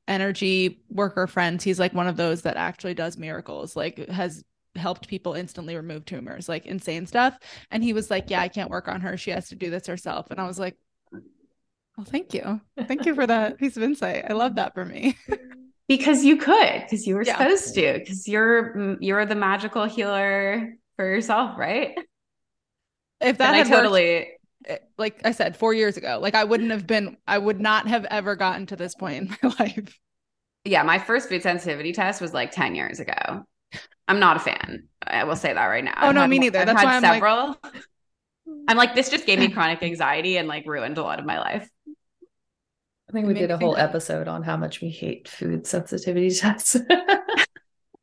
energy 0.08 0.82
worker 0.90 1.26
friends. 1.26 1.64
He's 1.64 1.78
like 1.78 1.94
one 1.94 2.08
of 2.08 2.16
those 2.16 2.42
that 2.42 2.56
actually 2.56 2.94
does 2.94 3.16
miracles 3.16 3.76
like 3.76 4.08
has 4.08 4.44
helped 4.74 5.06
people 5.06 5.34
instantly 5.34 5.76
remove 5.76 6.04
tumors 6.04 6.48
like 6.48 6.66
insane 6.66 7.06
stuff. 7.06 7.38
And 7.70 7.82
he 7.82 7.92
was 7.92 8.10
like 8.10 8.30
yeah 8.30 8.40
i 8.40 8.48
can't 8.48 8.70
work 8.70 8.88
on 8.88 9.00
her. 9.00 9.16
She 9.16 9.30
has 9.30 9.48
to 9.48 9.54
do 9.54 9.70
this 9.70 9.86
herself. 9.86 10.30
And 10.30 10.40
i 10.40 10.46
was 10.46 10.58
like 10.58 10.76
well 11.96 12.06
thank 12.06 12.34
you. 12.34 12.60
Thank 12.86 13.06
you 13.06 13.14
for 13.14 13.26
that 13.26 13.58
piece 13.58 13.76
of 13.76 13.82
insight. 13.82 14.24
I 14.28 14.32
love 14.32 14.56
that 14.56 14.74
for 14.74 14.84
me. 14.84 15.16
Because 15.88 16.24
you 16.24 16.36
could 16.36 16.82
because 16.82 17.06
you 17.06 17.14
were 17.14 17.24
yeah. 17.24 17.36
supposed 17.36 17.74
to 17.74 17.98
because 17.98 18.26
you're 18.26 18.74
mm, 18.74 18.96
you're 19.00 19.26
the 19.26 19.34
magical 19.34 19.84
healer 19.84 20.74
for 20.96 21.08
yourself, 21.08 21.58
right? 21.58 21.96
If 23.20 23.38
that 23.38 23.54
I 23.54 23.62
totally 23.62 24.28
eh, 24.66 24.78
like 24.98 25.20
I 25.24 25.32
said, 25.32 25.56
four 25.56 25.74
years 25.74 25.96
ago. 25.96 26.18
Like 26.20 26.34
I 26.34 26.44
wouldn't 26.44 26.70
have 26.70 26.86
been, 26.86 27.16
I 27.26 27.38
would 27.38 27.60
not 27.60 27.88
have 27.88 28.04
ever 28.06 28.36
gotten 28.36 28.66
to 28.66 28.76
this 28.76 28.94
point 28.94 29.16
in 29.16 29.36
my 29.42 29.54
life. 29.58 29.98
Yeah, 30.64 30.82
my 30.82 30.98
first 30.98 31.28
food 31.28 31.42
sensitivity 31.42 31.92
test 31.92 32.20
was 32.20 32.32
like 32.32 32.52
10 32.52 32.74
years 32.74 33.00
ago. 33.00 33.44
I'm 34.08 34.20
not 34.20 34.36
a 34.36 34.40
fan. 34.40 34.88
I 35.06 35.24
will 35.24 35.36
say 35.36 35.52
that 35.52 35.66
right 35.66 35.84
now. 35.84 35.94
Oh 36.00 36.08
I've 36.08 36.14
no, 36.14 36.26
me 36.26 36.38
neither. 36.38 36.60
I've 36.60 36.66
That's 36.66 36.84
why 36.84 36.96
I'm 36.96 37.02
several. 37.02 37.56
Like... 37.62 37.84
I'm 38.68 38.76
like, 38.76 38.94
this 38.94 39.08
just 39.08 39.26
gave 39.26 39.38
me 39.38 39.48
chronic 39.52 39.82
anxiety 39.82 40.36
and 40.36 40.48
like 40.48 40.66
ruined 40.66 40.98
a 40.98 41.02
lot 41.02 41.18
of 41.18 41.24
my 41.24 41.38
life. 41.38 41.68
I 43.08 43.12
think 43.12 43.26
we 43.26 43.34
did 43.34 43.50
a 43.50 43.58
whole 43.58 43.76
episode 43.76 44.26
on 44.26 44.42
how 44.42 44.56
much 44.56 44.80
we 44.80 44.88
hate 44.88 45.28
food 45.28 45.66
sensitivity 45.66 46.30
tests. 46.30 46.76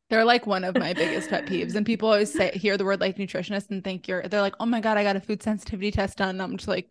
They're 0.10 0.26
like 0.26 0.48
one 0.48 0.64
of 0.64 0.76
my 0.76 0.94
biggest 0.94 1.30
pet 1.30 1.46
peeves. 1.46 1.76
And 1.76 1.86
people 1.86 2.10
always 2.10 2.34
say 2.34 2.52
hear 2.52 2.78
the 2.78 2.86
word 2.86 3.00
like 3.00 3.18
nutritionist 3.18 3.70
and 3.70 3.84
think 3.84 4.08
you're 4.08 4.24
they're 4.24 4.42
like, 4.42 4.56
oh 4.60 4.66
my 4.66 4.82
God, 4.82 4.98
I 4.98 5.04
got 5.04 5.16
a 5.16 5.20
food 5.20 5.44
sensitivity 5.44 5.92
test 5.92 6.18
done. 6.18 6.30
And 6.30 6.42
I'm 6.42 6.58
just 6.58 6.68
like, 6.68 6.90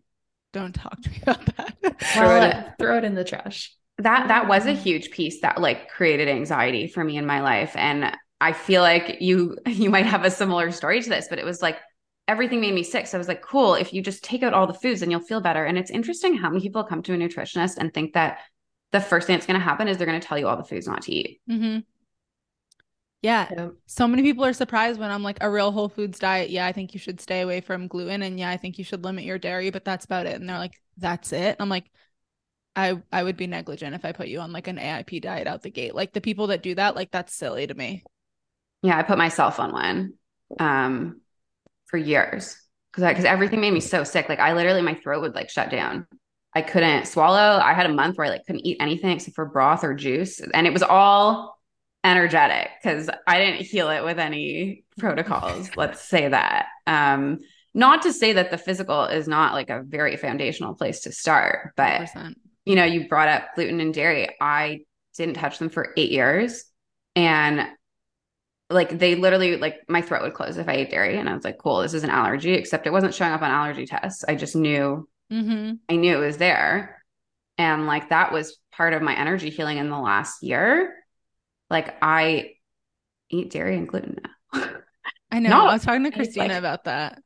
don't 0.53 0.73
talk 0.73 1.01
to 1.01 1.09
me 1.09 1.19
about 1.23 1.45
that. 1.57 1.99
throw, 2.13 2.41
it, 2.41 2.73
throw 2.79 2.97
it 2.97 3.03
in 3.03 3.15
the 3.15 3.23
trash. 3.23 3.75
That 3.97 4.29
that 4.29 4.47
was 4.47 4.65
a 4.65 4.71
huge 4.71 5.11
piece 5.11 5.41
that 5.41 5.59
like 5.59 5.89
created 5.89 6.29
anxiety 6.29 6.87
for 6.87 7.03
me 7.03 7.17
in 7.17 7.25
my 7.25 7.41
life. 7.41 7.75
And 7.75 8.15
I 8.39 8.53
feel 8.53 8.81
like 8.81 9.17
you 9.19 9.57
you 9.65 9.89
might 9.89 10.05
have 10.05 10.23
a 10.23 10.31
similar 10.31 10.71
story 10.71 11.01
to 11.01 11.09
this, 11.09 11.27
but 11.29 11.39
it 11.39 11.45
was 11.45 11.61
like 11.61 11.77
everything 12.29 12.61
made 12.61 12.75
me 12.75 12.83
sick. 12.83 13.07
So 13.07 13.17
I 13.17 13.19
was 13.19 13.27
like, 13.27 13.41
cool, 13.41 13.73
if 13.73 13.91
you 13.91 14.01
just 14.01 14.23
take 14.23 14.43
out 14.43 14.53
all 14.53 14.67
the 14.67 14.73
foods 14.73 15.01
and 15.01 15.11
you'll 15.11 15.19
feel 15.19 15.41
better. 15.41 15.65
And 15.65 15.77
it's 15.77 15.89
interesting 15.89 16.35
how 16.35 16.49
many 16.49 16.61
people 16.61 16.83
come 16.83 17.01
to 17.03 17.13
a 17.13 17.17
nutritionist 17.17 17.77
and 17.77 17.91
think 17.91 18.13
that 18.13 18.37
the 18.91 19.01
first 19.01 19.25
thing 19.25 19.35
that's 19.35 19.47
going 19.47 19.59
to 19.59 19.63
happen 19.63 19.87
is 19.87 19.97
they're 19.97 20.07
going 20.07 20.21
to 20.21 20.27
tell 20.27 20.37
you 20.37 20.47
all 20.47 20.55
the 20.55 20.63
foods 20.63 20.87
not 20.87 21.01
to 21.03 21.11
eat. 21.11 21.41
Mm-hmm. 21.49 21.79
Yeah. 23.21 23.47
yeah. 23.51 23.67
So 23.85 24.07
many 24.07 24.23
people 24.23 24.45
are 24.45 24.53
surprised 24.53 24.99
when 24.99 25.11
I'm 25.11 25.23
like 25.23 25.37
a 25.41 25.49
real 25.49 25.71
whole 25.71 25.89
foods 25.89 26.19
diet. 26.19 26.49
Yeah, 26.49 26.65
I 26.65 26.71
think 26.71 26.93
you 26.93 26.99
should 26.99 27.19
stay 27.19 27.41
away 27.41 27.61
from 27.61 27.87
gluten 27.87 28.21
and 28.21 28.39
yeah, 28.39 28.49
I 28.49 28.57
think 28.57 28.77
you 28.77 28.83
should 28.83 29.03
limit 29.03 29.25
your 29.25 29.37
dairy, 29.37 29.71
but 29.71 29.83
that's 29.83 30.05
about 30.05 30.25
it. 30.25 30.39
And 30.39 30.47
they're 30.47 30.57
like, 30.57 30.81
that's 30.97 31.33
it. 31.33 31.49
And 31.49 31.57
I'm 31.59 31.69
like, 31.69 31.91
I 32.75 33.01
I 33.11 33.23
would 33.23 33.35
be 33.35 33.47
negligent 33.47 33.95
if 33.95 34.05
I 34.05 34.13
put 34.13 34.27
you 34.27 34.39
on 34.39 34.53
like 34.53 34.67
an 34.67 34.77
AIP 34.77 35.21
diet 35.21 35.47
out 35.47 35.63
the 35.63 35.69
gate. 35.69 35.95
Like 35.95 36.13
the 36.13 36.21
people 36.21 36.47
that 36.47 36.63
do 36.63 36.75
that, 36.75 36.95
like 36.95 37.11
that's 37.11 37.35
silly 37.35 37.67
to 37.67 37.73
me. 37.73 38.03
Yeah, 38.81 38.97
I 38.97 39.03
put 39.03 39.17
myself 39.17 39.59
on 39.59 39.73
one 39.73 40.13
um 40.59 41.21
for 41.87 41.97
years 41.97 42.57
because 42.91 43.07
because 43.09 43.25
everything 43.25 43.59
made 43.59 43.73
me 43.73 43.81
so 43.81 44.05
sick. 44.05 44.29
Like 44.29 44.39
I 44.39 44.53
literally 44.53 44.81
my 44.81 44.93
throat 44.95 45.21
would 45.21 45.35
like 45.35 45.49
shut 45.49 45.69
down. 45.69 46.07
I 46.55 46.61
couldn't 46.61 47.05
swallow. 47.05 47.59
I 47.59 47.73
had 47.73 47.85
a 47.85 47.93
month 47.93 48.17
where 48.17 48.27
I 48.27 48.29
like 48.29 48.45
couldn't 48.45 48.65
eat 48.65 48.77
anything 48.79 49.11
except 49.11 49.35
for 49.35 49.45
broth 49.45 49.83
or 49.83 49.93
juice, 49.93 50.39
and 50.39 50.65
it 50.65 50.73
was 50.73 50.83
all 50.83 51.58
energetic 52.03 52.69
because 52.81 53.09
I 53.27 53.39
didn't 53.39 53.65
heal 53.65 53.89
it 53.89 54.03
with 54.03 54.19
any 54.19 54.85
protocols. 54.97 55.69
let's 55.77 56.01
say 56.01 56.27
that. 56.27 56.67
Um, 56.87 57.39
not 57.73 58.01
to 58.03 58.13
say 58.13 58.33
that 58.33 58.51
the 58.51 58.57
physical 58.57 59.05
is 59.05 59.27
not 59.27 59.53
like 59.53 59.69
a 59.69 59.83
very 59.83 60.17
foundational 60.17 60.73
place 60.73 61.01
to 61.01 61.11
start, 61.11 61.73
but 61.75 62.01
100%. 62.01 62.33
you 62.65 62.75
know, 62.75 62.85
you 62.85 63.07
brought 63.07 63.27
up 63.27 63.49
gluten 63.55 63.79
and 63.79 63.93
dairy. 63.93 64.35
I 64.41 64.81
didn't 65.15 65.35
touch 65.35 65.59
them 65.59 65.69
for 65.69 65.93
eight 65.97 66.11
years, 66.11 66.63
and 67.15 67.67
like 68.71 68.97
they 68.97 69.15
literally 69.15 69.57
like 69.57 69.77
my 69.87 70.01
throat 70.01 70.23
would 70.23 70.33
close 70.33 70.57
if 70.57 70.67
I 70.67 70.73
ate 70.73 70.89
dairy, 70.89 71.17
and 71.17 71.29
I 71.29 71.35
was 71.35 71.43
like, 71.43 71.59
cool, 71.59 71.81
this 71.81 71.93
is 71.93 72.03
an 72.03 72.09
allergy. 72.09 72.53
Except 72.53 72.87
it 72.87 72.93
wasn't 72.93 73.13
showing 73.13 73.33
up 73.33 73.41
on 73.41 73.51
allergy 73.51 73.85
tests. 73.85 74.23
I 74.27 74.35
just 74.35 74.55
knew, 74.55 75.07
mm-hmm. 75.31 75.73
I 75.89 75.95
knew 75.95 76.15
it 76.17 76.25
was 76.25 76.37
there, 76.37 77.03
and 77.57 77.85
like 77.85 78.09
that 78.09 78.31
was 78.31 78.57
part 78.71 78.93
of 78.93 79.01
my 79.01 79.15
energy 79.15 79.49
healing 79.51 79.77
in 79.77 79.89
the 79.89 79.99
last 79.99 80.41
year 80.41 80.95
like 81.69 81.95
I 82.01 82.55
eat 83.29 83.51
dairy 83.51 83.77
and 83.77 83.87
gluten 83.87 84.17
now. 84.23 84.65
I 85.31 85.39
know. 85.39 85.67
I 85.67 85.73
was 85.73 85.83
talking 85.83 86.03
to 86.03 86.11
Christina 86.11 86.49
like, 86.49 86.57
about 86.57 86.83
that. 86.85 87.21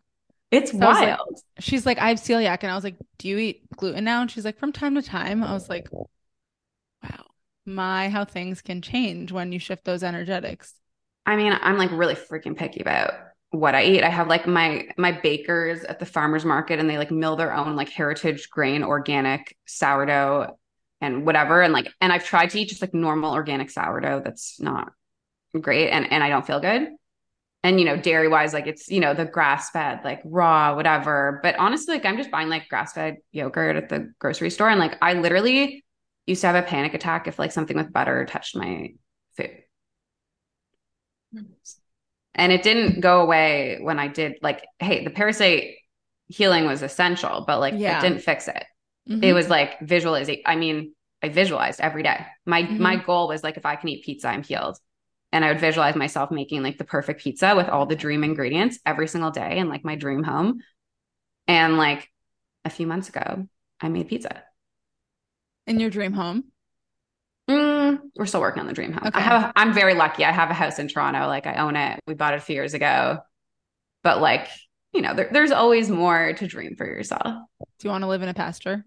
It's 0.51 0.71
so 0.71 0.77
wild. 0.77 1.19
Like, 1.31 1.37
she's 1.59 1.85
like, 1.85 1.97
I 1.97 2.09
have 2.09 2.17
celiac. 2.17 2.59
And 2.61 2.71
I 2.71 2.75
was 2.75 2.83
like, 2.83 2.97
Do 3.17 3.27
you 3.29 3.37
eat 3.37 3.63
gluten 3.75 4.03
now? 4.03 4.21
And 4.21 4.29
she's 4.29 4.45
like, 4.45 4.59
From 4.59 4.71
time 4.71 4.95
to 4.95 5.01
time. 5.01 5.43
I 5.43 5.53
was 5.53 5.69
like, 5.69 5.87
Wow. 5.91 7.25
My, 7.65 8.09
how 8.09 8.25
things 8.25 8.61
can 8.61 8.81
change 8.81 9.31
when 9.31 9.51
you 9.51 9.59
shift 9.59 9.85
those 9.85 10.03
energetics. 10.03 10.73
I 11.25 11.37
mean, 11.37 11.57
I'm 11.61 11.77
like 11.77 11.91
really 11.91 12.15
freaking 12.15 12.57
picky 12.57 12.81
about 12.81 13.13
what 13.51 13.75
I 13.75 13.83
eat. 13.83 14.03
I 14.03 14.09
have 14.09 14.27
like 14.27 14.47
my 14.47 14.87
my 14.97 15.11
bakers 15.11 15.83
at 15.83 15.99
the 15.99 16.05
farmers 16.05 16.43
market 16.43 16.79
and 16.79 16.89
they 16.89 16.97
like 16.97 17.11
mill 17.11 17.35
their 17.35 17.53
own 17.53 17.75
like 17.75 17.89
heritage 17.89 18.49
grain 18.49 18.83
organic 18.83 19.55
sourdough 19.65 20.57
and 21.03 21.25
whatever. 21.25 21.61
And 21.61 21.73
like, 21.73 21.93
and 21.99 22.13
I've 22.13 22.23
tried 22.23 22.51
to 22.51 22.59
eat 22.59 22.69
just 22.69 22.81
like 22.81 22.93
normal 22.93 23.33
organic 23.33 23.69
sourdough. 23.69 24.21
That's 24.23 24.59
not 24.59 24.93
great. 25.59 25.89
And, 25.89 26.09
and 26.11 26.23
I 26.23 26.29
don't 26.29 26.47
feel 26.47 26.61
good. 26.61 26.87
And, 27.61 27.79
you 27.79 27.85
know, 27.85 27.97
dairy 27.97 28.29
wise, 28.29 28.53
like 28.53 28.67
it's, 28.67 28.89
you 28.89 29.01
know, 29.01 29.13
the 29.13 29.25
grass 29.25 29.69
fed, 29.69 29.99
like 30.03 30.21
raw, 30.23 30.75
whatever. 30.75 31.39
But 31.43 31.57
honestly, 31.57 31.95
like 31.95 32.05
I'm 32.05 32.17
just 32.17 32.31
buying 32.31 32.49
like 32.49 32.69
grass 32.69 32.93
fed 32.93 33.17
yogurt 33.31 33.75
at 33.75 33.89
the 33.89 34.13
grocery 34.17 34.49
store. 34.49 34.69
And 34.69 34.79
like, 34.79 34.97
I 35.01 35.13
literally 35.13 35.83
used 36.25 36.41
to 36.41 36.47
have 36.47 36.55
a 36.55 36.65
panic 36.65 36.93
attack 36.93 37.27
if 37.27 37.37
like 37.37 37.51
something 37.51 37.75
with 37.75 37.91
butter 37.91 38.25
touched 38.25 38.55
my 38.55 38.93
food. 39.35 39.51
And 42.35 42.51
it 42.51 42.63
didn't 42.63 43.01
go 43.01 43.21
away 43.21 43.79
when 43.81 43.99
I 43.99 44.07
did 44.07 44.37
like, 44.41 44.65
hey, 44.79 45.03
the 45.03 45.11
parasite 45.11 45.75
healing 46.27 46.65
was 46.65 46.81
essential, 46.81 47.43
but 47.45 47.59
like 47.59 47.73
yeah. 47.77 47.99
it 47.99 48.01
didn't 48.01 48.21
fix 48.21 48.47
it. 48.47 48.63
Mm-hmm. 49.09 49.23
It 49.23 49.33
was 49.33 49.49
like 49.49 49.79
visualizing. 49.81 50.41
I 50.45 50.55
mean, 50.55 50.93
I 51.21 51.29
visualized 51.29 51.81
every 51.81 52.03
day. 52.03 52.25
My 52.45 52.63
mm-hmm. 52.63 52.81
my 52.81 52.95
goal 52.97 53.27
was 53.27 53.43
like 53.43 53.57
if 53.57 53.65
I 53.65 53.75
can 53.75 53.89
eat 53.89 54.03
pizza, 54.03 54.27
I'm 54.27 54.43
healed. 54.43 54.77
And 55.31 55.43
I 55.43 55.47
would 55.47 55.59
visualize 55.59 55.95
myself 55.95 56.29
making 56.29 56.61
like 56.61 56.77
the 56.77 56.83
perfect 56.83 57.21
pizza 57.21 57.55
with 57.55 57.67
all 57.67 57.87
the 57.87 57.95
dream 57.95 58.23
ingredients 58.23 58.77
every 58.85 59.07
single 59.07 59.31
day 59.31 59.57
in 59.57 59.67
like 59.67 59.83
my 59.83 59.95
dream 59.95 60.21
home. 60.21 60.61
And 61.47 61.77
like 61.77 62.07
a 62.63 62.69
few 62.69 62.85
months 62.85 63.09
ago, 63.09 63.47
I 63.81 63.89
made 63.89 64.07
pizza. 64.07 64.43
In 65.65 65.79
your 65.79 65.89
dream 65.89 66.13
home? 66.13 66.45
Mm, 67.49 67.99
we're 68.15 68.25
still 68.25 68.41
working 68.41 68.61
on 68.61 68.67
the 68.67 68.73
dream 68.73 68.93
home. 68.93 69.07
Okay. 69.07 69.17
I 69.17 69.21
have 69.21 69.53
I'm 69.55 69.73
very 69.73 69.95
lucky. 69.95 70.23
I 70.23 70.31
have 70.31 70.49
a 70.49 70.53
house 70.53 70.77
in 70.77 70.87
Toronto. 70.87 71.27
Like 71.27 71.47
I 71.47 71.55
own 71.55 71.75
it. 71.75 71.99
We 72.05 72.13
bought 72.13 72.33
it 72.33 72.37
a 72.37 72.41
few 72.41 72.55
years 72.55 72.73
ago. 72.73 73.19
But 74.03 74.21
like, 74.21 74.47
you 74.93 75.01
know, 75.01 75.13
there, 75.13 75.29
there's 75.31 75.51
always 75.51 75.89
more 75.89 76.33
to 76.33 76.47
dream 76.47 76.75
for 76.75 76.85
yourself. 76.85 77.23
Do 77.25 77.87
you 77.87 77.89
want 77.89 78.03
to 78.03 78.07
live 78.07 78.21
in 78.21 78.29
a 78.29 78.33
pasture? 78.33 78.85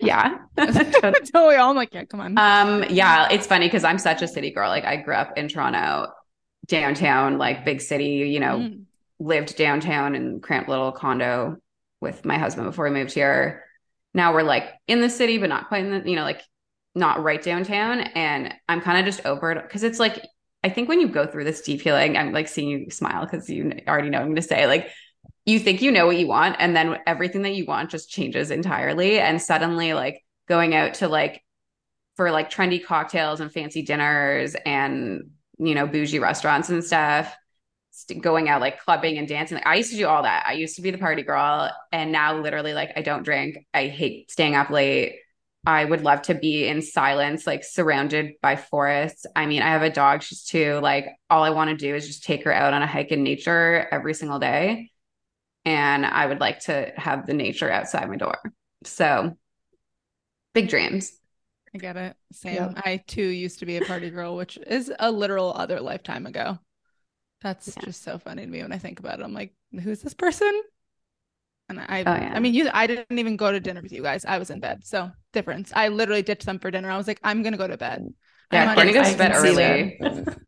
Yeah. 0.00 0.38
totally. 0.56 1.56
I'm 1.56 1.76
like, 1.76 1.92
yeah, 1.92 2.04
come 2.04 2.20
on. 2.20 2.38
Um, 2.38 2.84
yeah, 2.90 3.28
it's 3.30 3.46
funny 3.46 3.66
because 3.66 3.84
I'm 3.84 3.98
such 3.98 4.22
a 4.22 4.28
city 4.28 4.50
girl. 4.50 4.68
Like 4.68 4.84
I 4.84 4.96
grew 4.96 5.14
up 5.14 5.36
in 5.36 5.48
Toronto, 5.48 6.12
downtown, 6.66 7.38
like 7.38 7.64
big 7.64 7.80
city, 7.80 8.28
you 8.30 8.40
know, 8.40 8.58
mm. 8.58 8.84
lived 9.18 9.56
downtown 9.56 10.14
in 10.14 10.40
cramped 10.40 10.68
little 10.68 10.92
condo 10.92 11.56
with 12.00 12.24
my 12.24 12.38
husband 12.38 12.66
before 12.66 12.84
we 12.86 12.90
moved 12.90 13.12
here. 13.12 13.64
Now 14.14 14.32
we're 14.32 14.42
like 14.42 14.70
in 14.86 15.00
the 15.00 15.10
city, 15.10 15.38
but 15.38 15.48
not 15.48 15.68
quite 15.68 15.84
in 15.84 16.02
the, 16.02 16.10
you 16.10 16.16
know, 16.16 16.24
like 16.24 16.42
not 16.94 17.22
right 17.22 17.42
downtown. 17.42 18.00
And 18.00 18.54
I'm 18.68 18.80
kind 18.80 18.98
of 18.98 19.04
just 19.04 19.24
over 19.24 19.52
it 19.52 19.62
because 19.62 19.82
it's 19.82 19.98
like, 19.98 20.22
I 20.64 20.68
think 20.68 20.88
when 20.88 21.00
you 21.00 21.08
go 21.08 21.26
through 21.26 21.44
this 21.44 21.62
deep 21.62 21.80
healing, 21.80 22.16
I'm 22.16 22.32
like 22.32 22.48
seeing 22.48 22.68
you 22.68 22.90
smile 22.90 23.24
because 23.24 23.48
you 23.48 23.72
already 23.88 24.10
know 24.10 24.18
what 24.18 24.24
I'm 24.24 24.28
going 24.28 24.36
to 24.36 24.42
say. 24.42 24.66
Like 24.66 24.88
you 25.44 25.58
think 25.58 25.82
you 25.82 25.90
know 25.90 26.06
what 26.06 26.18
you 26.18 26.28
want 26.28 26.56
and 26.58 26.76
then 26.76 26.98
everything 27.06 27.42
that 27.42 27.54
you 27.54 27.66
want 27.66 27.90
just 27.90 28.10
changes 28.10 28.50
entirely. 28.50 29.18
And 29.18 29.42
suddenly 29.42 29.92
like 29.94 30.22
going 30.48 30.74
out 30.74 30.94
to 30.94 31.08
like 31.08 31.42
for 32.16 32.30
like 32.30 32.50
trendy 32.50 32.84
cocktails 32.84 33.40
and 33.40 33.52
fancy 33.52 33.82
dinners 33.82 34.54
and 34.66 35.30
you 35.58 35.74
know 35.74 35.86
bougie 35.86 36.18
restaurants 36.18 36.68
and 36.68 36.84
stuff 36.84 37.34
going 38.20 38.48
out 38.48 38.60
like 38.60 38.80
clubbing 38.80 39.18
and 39.18 39.28
dancing 39.28 39.56
like 39.56 39.66
i 39.66 39.74
used 39.74 39.90
to 39.90 39.96
do 39.98 40.06
all 40.06 40.22
that. 40.22 40.44
I 40.46 40.54
used 40.54 40.76
to 40.76 40.82
be 40.82 40.90
the 40.90 40.98
party 40.98 41.22
girl 41.22 41.70
and 41.92 42.10
now 42.10 42.38
literally 42.40 42.72
like 42.74 42.92
i 42.96 43.02
don't 43.02 43.22
drink. 43.22 43.58
I 43.74 43.88
hate 43.88 44.30
staying 44.30 44.54
up 44.54 44.70
late. 44.70 45.16
I 45.64 45.84
would 45.84 46.02
love 46.02 46.22
to 46.22 46.34
be 46.34 46.66
in 46.66 46.82
silence 46.82 47.46
like 47.46 47.64
surrounded 47.64 48.32
by 48.40 48.56
forests. 48.56 49.26
I 49.36 49.46
mean 49.46 49.62
i 49.62 49.68
have 49.68 49.82
a 49.82 49.90
dog. 49.90 50.22
She's 50.22 50.44
two. 50.44 50.78
Like 50.82 51.06
all 51.28 51.44
i 51.44 51.50
want 51.50 51.70
to 51.70 51.76
do 51.76 51.94
is 51.94 52.06
just 52.06 52.24
take 52.24 52.44
her 52.44 52.52
out 52.52 52.72
on 52.72 52.82
a 52.82 52.86
hike 52.86 53.12
in 53.12 53.22
nature 53.22 53.88
every 53.90 54.14
single 54.14 54.38
day 54.38 54.91
and 55.64 56.04
I 56.04 56.26
would 56.26 56.40
like 56.40 56.60
to 56.60 56.92
have 56.96 57.26
the 57.26 57.34
nature 57.34 57.70
outside 57.70 58.08
my 58.08 58.16
door. 58.16 58.38
So 58.84 59.36
big 60.54 60.68
dreams. 60.68 61.12
I 61.74 61.78
get 61.78 61.96
it. 61.96 62.16
Same. 62.32 62.54
Yep. 62.54 62.72
I 62.76 63.02
too 63.06 63.22
used 63.22 63.60
to 63.60 63.66
be 63.66 63.78
a 63.78 63.84
party 63.84 64.10
girl, 64.10 64.36
which 64.36 64.58
is 64.58 64.92
a 64.98 65.10
literal 65.10 65.52
other 65.54 65.80
lifetime 65.80 66.26
ago. 66.26 66.58
That's 67.42 67.74
yeah. 67.76 67.84
just 67.84 68.02
so 68.02 68.18
funny 68.18 68.44
to 68.44 68.48
me 68.48 68.62
when 68.62 68.72
I 68.72 68.78
think 68.78 69.00
about 69.00 69.20
it. 69.20 69.24
I'm 69.24 69.32
like, 69.32 69.54
who's 69.82 70.02
this 70.02 70.14
person? 70.14 70.52
And 71.68 71.80
I, 71.80 72.00
oh, 72.00 72.14
yeah. 72.14 72.32
I 72.34 72.40
mean, 72.40 72.54
you, 72.54 72.68
I 72.72 72.86
didn't 72.86 73.18
even 73.18 73.36
go 73.36 73.50
to 73.50 73.58
dinner 73.58 73.80
with 73.80 73.92
you 73.92 74.02
guys. 74.02 74.24
I 74.24 74.38
was 74.38 74.50
in 74.50 74.60
bed. 74.60 74.84
So 74.84 75.10
difference. 75.32 75.72
I 75.74 75.88
literally 75.88 76.22
ditched 76.22 76.44
them 76.44 76.58
for 76.58 76.70
dinner. 76.70 76.90
I 76.90 76.96
was 76.96 77.08
like, 77.08 77.20
I'm 77.24 77.42
gonna 77.42 77.56
go 77.56 77.66
to 77.66 77.76
bed. 77.76 78.12
Yeah, 78.52 78.74
Courtney 78.74 78.92
goes 78.92 79.10
to 79.10 79.16
bed 79.16 79.32
early. 79.34 79.98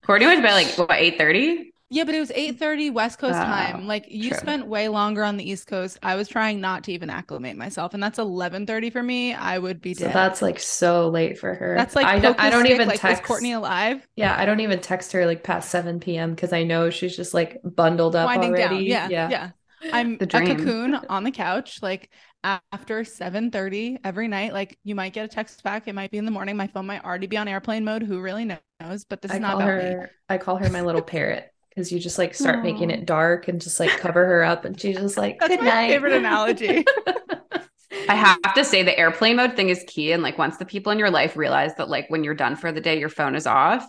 Courtney 0.04 0.26
went 0.26 0.38
to 0.38 0.42
bed 0.46 0.54
like 0.54 0.78
what 0.78 0.90
eight 0.92 1.16
thirty. 1.16 1.72
Yeah, 1.90 2.04
but 2.04 2.14
it 2.14 2.20
was 2.20 2.30
8:30 2.30 2.92
West 2.92 3.18
Coast 3.18 3.38
oh, 3.38 3.42
time. 3.42 3.86
Like 3.86 4.06
you 4.08 4.30
true. 4.30 4.38
spent 4.38 4.66
way 4.66 4.88
longer 4.88 5.22
on 5.22 5.36
the 5.36 5.48
East 5.48 5.66
Coast. 5.66 5.98
I 6.02 6.14
was 6.14 6.28
trying 6.28 6.60
not 6.60 6.84
to 6.84 6.92
even 6.92 7.10
acclimate 7.10 7.56
myself, 7.56 7.94
and 7.94 8.02
that's 8.02 8.18
11:30 8.18 8.90
for 8.90 9.02
me. 9.02 9.34
I 9.34 9.58
would 9.58 9.80
be 9.80 9.94
dead. 9.94 10.08
So 10.08 10.12
that's 10.12 10.40
like 10.40 10.58
so 10.58 11.08
late 11.08 11.38
for 11.38 11.54
her. 11.54 11.74
That's 11.76 11.94
like 11.94 12.06
I 12.06 12.18
don't, 12.18 12.38
I 12.40 12.50
don't 12.50 12.66
even 12.66 12.88
like, 12.88 13.00
text 13.00 13.22
Courtney 13.22 13.52
alive. 13.52 14.06
Yeah, 14.16 14.34
I 14.36 14.46
don't 14.46 14.60
even 14.60 14.80
text 14.80 15.12
her 15.12 15.26
like 15.26 15.42
past 15.44 15.70
7 15.70 16.00
p.m. 16.00 16.34
because 16.34 16.52
I 16.52 16.64
know 16.64 16.90
she's 16.90 17.16
just 17.16 17.34
like 17.34 17.60
bundled 17.62 18.16
up 18.16 18.26
Winding 18.26 18.50
already. 18.50 18.88
Down. 18.88 19.10
Yeah, 19.10 19.28
yeah, 19.28 19.30
yeah. 19.30 19.50
I'm 19.92 20.16
The 20.16 20.24
a 20.24 20.46
cocoon 20.46 20.94
on 20.94 21.24
the 21.24 21.30
couch, 21.30 21.82
like 21.82 22.10
after 22.42 23.04
7 23.04 23.50
30 23.50 23.98
every 24.02 24.28
night. 24.28 24.52
Like 24.52 24.78
you 24.84 24.94
might 24.94 25.12
get 25.12 25.26
a 25.26 25.28
text 25.28 25.62
back. 25.62 25.86
It 25.86 25.94
might 25.94 26.10
be 26.10 26.18
in 26.18 26.24
the 26.24 26.30
morning. 26.30 26.56
My 26.56 26.66
phone 26.66 26.86
might 26.86 27.04
already 27.04 27.26
be 27.26 27.36
on 27.36 27.46
airplane 27.46 27.84
mode. 27.84 28.02
Who 28.02 28.20
really 28.20 28.44
knows? 28.44 29.04
But 29.04 29.22
this 29.22 29.32
I 29.32 29.36
is 29.36 29.40
not 29.40 29.54
about 29.54 29.76
me. 29.76 29.84
her 29.84 30.10
I 30.28 30.38
call 30.38 30.56
her 30.56 30.70
my 30.70 30.80
little 30.80 31.02
parrot 31.02 31.53
because 31.74 31.90
you 31.92 31.98
just 31.98 32.18
like 32.18 32.34
start 32.34 32.62
making 32.62 32.90
it 32.90 33.06
dark 33.06 33.48
and 33.48 33.60
just 33.60 33.80
like 33.80 33.90
cover 33.98 34.24
her 34.24 34.44
up 34.44 34.64
and 34.64 34.80
she's 34.80 34.96
just 34.96 35.16
like 35.16 35.38
That's 35.40 35.56
good 35.56 35.64
night. 35.64 35.90
favorite 35.90 36.12
analogy. 36.14 36.84
I 38.08 38.14
have 38.16 38.54
to 38.54 38.64
say 38.64 38.82
the 38.82 38.96
airplane 38.98 39.36
mode 39.36 39.56
thing 39.56 39.70
is 39.70 39.84
key. 39.86 40.12
And 40.12 40.22
like 40.22 40.36
once 40.38 40.56
the 40.58 40.64
people 40.64 40.92
in 40.92 40.98
your 40.98 41.10
life 41.10 41.36
realize 41.36 41.74
that 41.76 41.88
like 41.88 42.08
when 42.10 42.22
you're 42.22 42.34
done 42.34 42.56
for 42.56 42.70
the 42.70 42.80
day, 42.80 42.98
your 42.98 43.08
phone 43.08 43.34
is 43.34 43.46
off, 43.46 43.86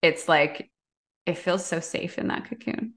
it's 0.00 0.28
like 0.28 0.70
it 1.26 1.38
feels 1.38 1.64
so 1.64 1.80
safe 1.80 2.18
in 2.18 2.28
that 2.28 2.46
cocoon. 2.48 2.94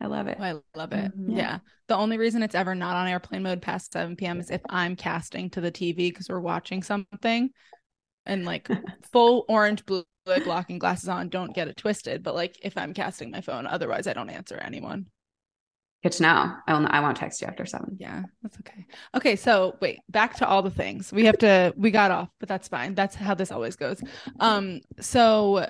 I 0.00 0.06
love 0.06 0.28
it. 0.28 0.38
Oh, 0.40 0.44
I 0.44 0.54
love 0.76 0.92
it. 0.92 1.12
Mhm. 1.16 1.36
Yeah. 1.36 1.58
The 1.88 1.96
only 1.96 2.18
reason 2.18 2.42
it's 2.42 2.54
ever 2.54 2.74
not 2.74 2.96
on 2.96 3.08
airplane 3.08 3.42
mode 3.42 3.62
past 3.62 3.92
7 3.92 4.16
p.m. 4.16 4.40
is 4.40 4.50
if 4.50 4.60
I'm 4.68 4.96
casting 4.96 5.50
to 5.50 5.60
the 5.60 5.70
TV 5.70 6.10
because 6.10 6.28
we're 6.28 6.40
watching 6.40 6.82
something 6.82 7.50
and 8.28 8.44
like 8.44 8.68
full 9.12 9.44
orange, 9.48 9.84
blue, 9.86 10.04
blocking 10.44 10.78
glasses 10.78 11.08
on. 11.08 11.28
Don't 11.30 11.54
get 11.54 11.68
it 11.68 11.76
twisted. 11.76 12.22
But 12.22 12.34
like 12.34 12.58
if 12.62 12.76
I'm 12.76 12.94
casting 12.94 13.30
my 13.30 13.40
phone, 13.40 13.66
otherwise 13.66 14.06
I 14.06 14.12
don't 14.12 14.30
answer 14.30 14.56
anyone. 14.56 15.06
Good 16.04 16.12
to 16.12 16.22
know. 16.22 16.54
I 16.66 16.74
will, 16.78 16.86
I 16.88 17.00
won't 17.00 17.16
text 17.16 17.40
you 17.40 17.48
after 17.48 17.66
seven. 17.66 17.96
Yeah, 17.98 18.22
that's 18.42 18.56
okay. 18.60 18.86
Okay, 19.16 19.34
so 19.34 19.76
wait, 19.80 19.98
back 20.08 20.36
to 20.36 20.46
all 20.46 20.62
the 20.62 20.70
things. 20.70 21.12
We 21.12 21.24
have 21.24 21.38
to 21.38 21.74
we 21.76 21.90
got 21.90 22.12
off, 22.12 22.28
but 22.38 22.48
that's 22.48 22.68
fine. 22.68 22.94
That's 22.94 23.16
how 23.16 23.34
this 23.34 23.50
always 23.50 23.74
goes. 23.74 24.00
Um 24.38 24.80
so 25.00 25.66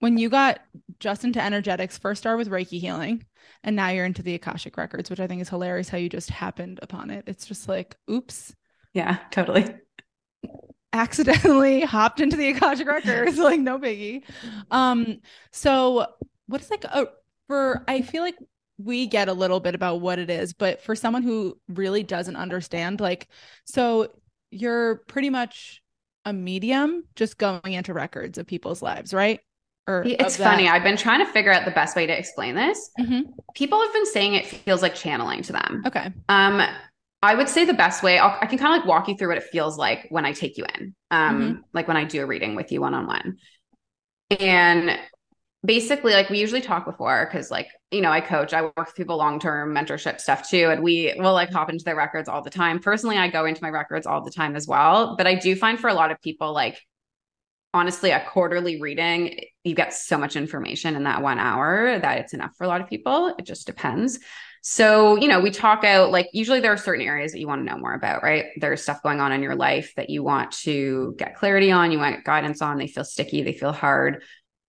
when 0.00 0.18
you 0.18 0.28
got 0.30 0.60
just 1.00 1.24
into 1.24 1.42
energetics, 1.42 1.98
first 1.98 2.20
started 2.22 2.38
with 2.38 2.50
Reiki 2.50 2.80
healing, 2.80 3.24
and 3.64 3.76
now 3.76 3.88
you're 3.90 4.04
into 4.06 4.22
the 4.22 4.34
Akashic 4.34 4.76
records, 4.76 5.10
which 5.10 5.20
I 5.20 5.26
think 5.26 5.42
is 5.42 5.48
hilarious 5.48 5.88
how 5.88 5.98
you 5.98 6.08
just 6.08 6.30
happened 6.30 6.80
upon 6.82 7.10
it. 7.10 7.24
It's 7.26 7.46
just 7.46 7.68
like, 7.68 7.96
oops, 8.10 8.54
Yeah, 8.92 9.18
totally. 9.30 9.66
Accidentally 10.92 11.80
hopped 11.84 12.20
into 12.20 12.36
the 12.36 12.48
Akashic 12.50 12.86
records, 12.88 13.38
like 13.38 13.60
no 13.60 13.78
biggie. 13.78 14.22
Um, 14.70 15.20
so 15.52 16.06
what's 16.46 16.70
like 16.70 16.84
a 16.84 17.08
for 17.46 17.84
I 17.88 18.02
feel 18.02 18.22
like 18.22 18.36
we 18.78 19.06
get 19.06 19.28
a 19.28 19.32
little 19.32 19.60
bit 19.60 19.74
about 19.74 20.00
what 20.00 20.18
it 20.18 20.30
is, 20.30 20.52
but 20.52 20.80
for 20.82 20.94
someone 20.94 21.22
who 21.22 21.58
really 21.68 22.02
doesn't 22.04 22.36
understand, 22.36 23.00
like, 23.00 23.26
so 23.64 24.08
you're 24.50 24.96
pretty 25.08 25.30
much 25.30 25.82
a 26.24 26.32
medium 26.32 27.04
just 27.16 27.38
going 27.38 27.72
into 27.72 27.92
records 27.92 28.38
of 28.38 28.46
people's 28.46 28.80
lives, 28.80 29.12
right? 29.12 29.40
Or 29.88 30.04
It's 30.06 30.36
funny. 30.36 30.68
I've 30.68 30.82
been 30.82 30.98
trying 30.98 31.24
to 31.24 31.32
figure 31.32 31.50
out 31.50 31.64
the 31.64 31.70
best 31.70 31.96
way 31.96 32.06
to 32.06 32.16
explain 32.16 32.54
this. 32.54 32.90
Mhm. 33.00 33.22
People 33.54 33.80
have 33.80 33.92
been 33.92 34.06
saying 34.06 34.34
it 34.34 34.46
feels 34.46 34.82
like 34.82 34.94
channeling 34.94 35.42
to 35.42 35.52
them. 35.52 35.82
Okay. 35.86 36.12
Um, 36.28 36.62
I 37.22 37.34
would 37.34 37.48
say 37.48 37.64
the 37.64 37.74
best 37.74 38.02
way, 38.02 38.18
I'll, 38.18 38.36
I 38.40 38.46
can 38.46 38.58
kind 38.58 38.74
of 38.74 38.80
like 38.80 38.88
walk 38.88 39.08
you 39.08 39.16
through 39.16 39.28
what 39.28 39.38
it 39.38 39.44
feels 39.44 39.76
like 39.76 40.06
when 40.10 40.24
I 40.24 40.32
take 40.32 40.56
you 40.56 40.64
in, 40.78 40.94
um, 41.10 41.64
like 41.72 41.88
when 41.88 41.96
I 41.96 42.04
do 42.04 42.22
a 42.22 42.26
reading 42.26 42.54
with 42.54 42.70
you 42.70 42.80
one 42.80 42.94
on 42.94 43.06
one. 43.06 43.38
And 44.38 44.98
basically, 45.64 46.12
like 46.12 46.30
we 46.30 46.38
usually 46.38 46.60
talk 46.60 46.84
before 46.84 47.26
because, 47.26 47.50
like, 47.50 47.68
you 47.90 48.00
know, 48.02 48.12
I 48.12 48.20
coach, 48.20 48.52
I 48.52 48.62
work 48.62 48.76
with 48.76 48.94
people 48.94 49.16
long 49.16 49.40
term 49.40 49.74
mentorship 49.74 50.20
stuff 50.20 50.48
too. 50.48 50.70
And 50.70 50.82
we 50.82 51.12
will 51.18 51.32
like 51.32 51.50
hop 51.50 51.70
into 51.70 51.84
their 51.84 51.96
records 51.96 52.28
all 52.28 52.42
the 52.42 52.50
time. 52.50 52.78
Personally, 52.78 53.16
I 53.16 53.28
go 53.28 53.46
into 53.46 53.62
my 53.62 53.70
records 53.70 54.06
all 54.06 54.22
the 54.22 54.30
time 54.30 54.54
as 54.54 54.68
well. 54.68 55.16
But 55.16 55.26
I 55.26 55.34
do 55.34 55.56
find 55.56 55.78
for 55.80 55.88
a 55.88 55.94
lot 55.94 56.12
of 56.12 56.20
people, 56.20 56.52
like, 56.52 56.78
honestly, 57.74 58.10
a 58.10 58.24
quarterly 58.24 58.80
reading, 58.80 59.40
you 59.64 59.74
get 59.74 59.92
so 59.92 60.16
much 60.16 60.36
information 60.36 60.96
in 60.96 61.04
that 61.04 61.22
one 61.22 61.38
hour 61.38 61.98
that 61.98 62.18
it's 62.18 62.34
enough 62.34 62.52
for 62.56 62.64
a 62.64 62.68
lot 62.68 62.80
of 62.80 62.88
people. 62.88 63.34
It 63.38 63.44
just 63.44 63.66
depends. 63.66 64.18
So, 64.62 65.16
you 65.16 65.28
know, 65.28 65.40
we 65.40 65.50
talk 65.50 65.84
out 65.84 66.10
like 66.10 66.28
usually 66.32 66.60
there 66.60 66.72
are 66.72 66.78
certain 66.78 67.06
areas 67.06 67.32
that 67.32 67.38
you 67.38 67.46
want 67.46 67.60
to 67.60 67.72
know 67.72 67.78
more 67.78 67.94
about, 67.94 68.22
right? 68.22 68.46
There's 68.56 68.82
stuff 68.82 69.02
going 69.02 69.20
on 69.20 69.32
in 69.32 69.42
your 69.42 69.54
life 69.54 69.92
that 69.96 70.10
you 70.10 70.22
want 70.22 70.52
to 70.52 71.14
get 71.18 71.36
clarity 71.36 71.70
on, 71.70 71.92
you 71.92 71.98
want 71.98 72.24
guidance 72.24 72.60
on, 72.60 72.78
they 72.78 72.88
feel 72.88 73.04
sticky, 73.04 73.42
they 73.42 73.52
feel 73.52 73.72
hard. 73.72 74.22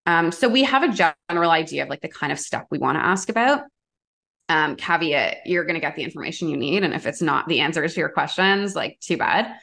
Um, 0.06 0.30
so 0.30 0.48
we 0.48 0.64
have 0.64 0.82
a 0.82 1.14
general 1.28 1.50
idea 1.50 1.82
of 1.82 1.88
like 1.88 2.00
the 2.00 2.08
kind 2.08 2.32
of 2.32 2.38
stuff 2.38 2.64
we 2.70 2.78
want 2.78 2.96
to 2.96 3.04
ask 3.04 3.28
about. 3.28 3.62
Um, 4.50 4.76
caveat, 4.76 5.38
you're 5.44 5.64
going 5.64 5.74
to 5.74 5.80
get 5.80 5.96
the 5.96 6.02
information 6.02 6.48
you 6.48 6.56
need. 6.56 6.82
And 6.82 6.94
if 6.94 7.06
it's 7.06 7.20
not 7.20 7.46
the 7.48 7.60
answers 7.60 7.94
to 7.94 8.00
your 8.00 8.08
questions, 8.08 8.74
like 8.74 8.98
too 9.00 9.18
bad. 9.18 9.54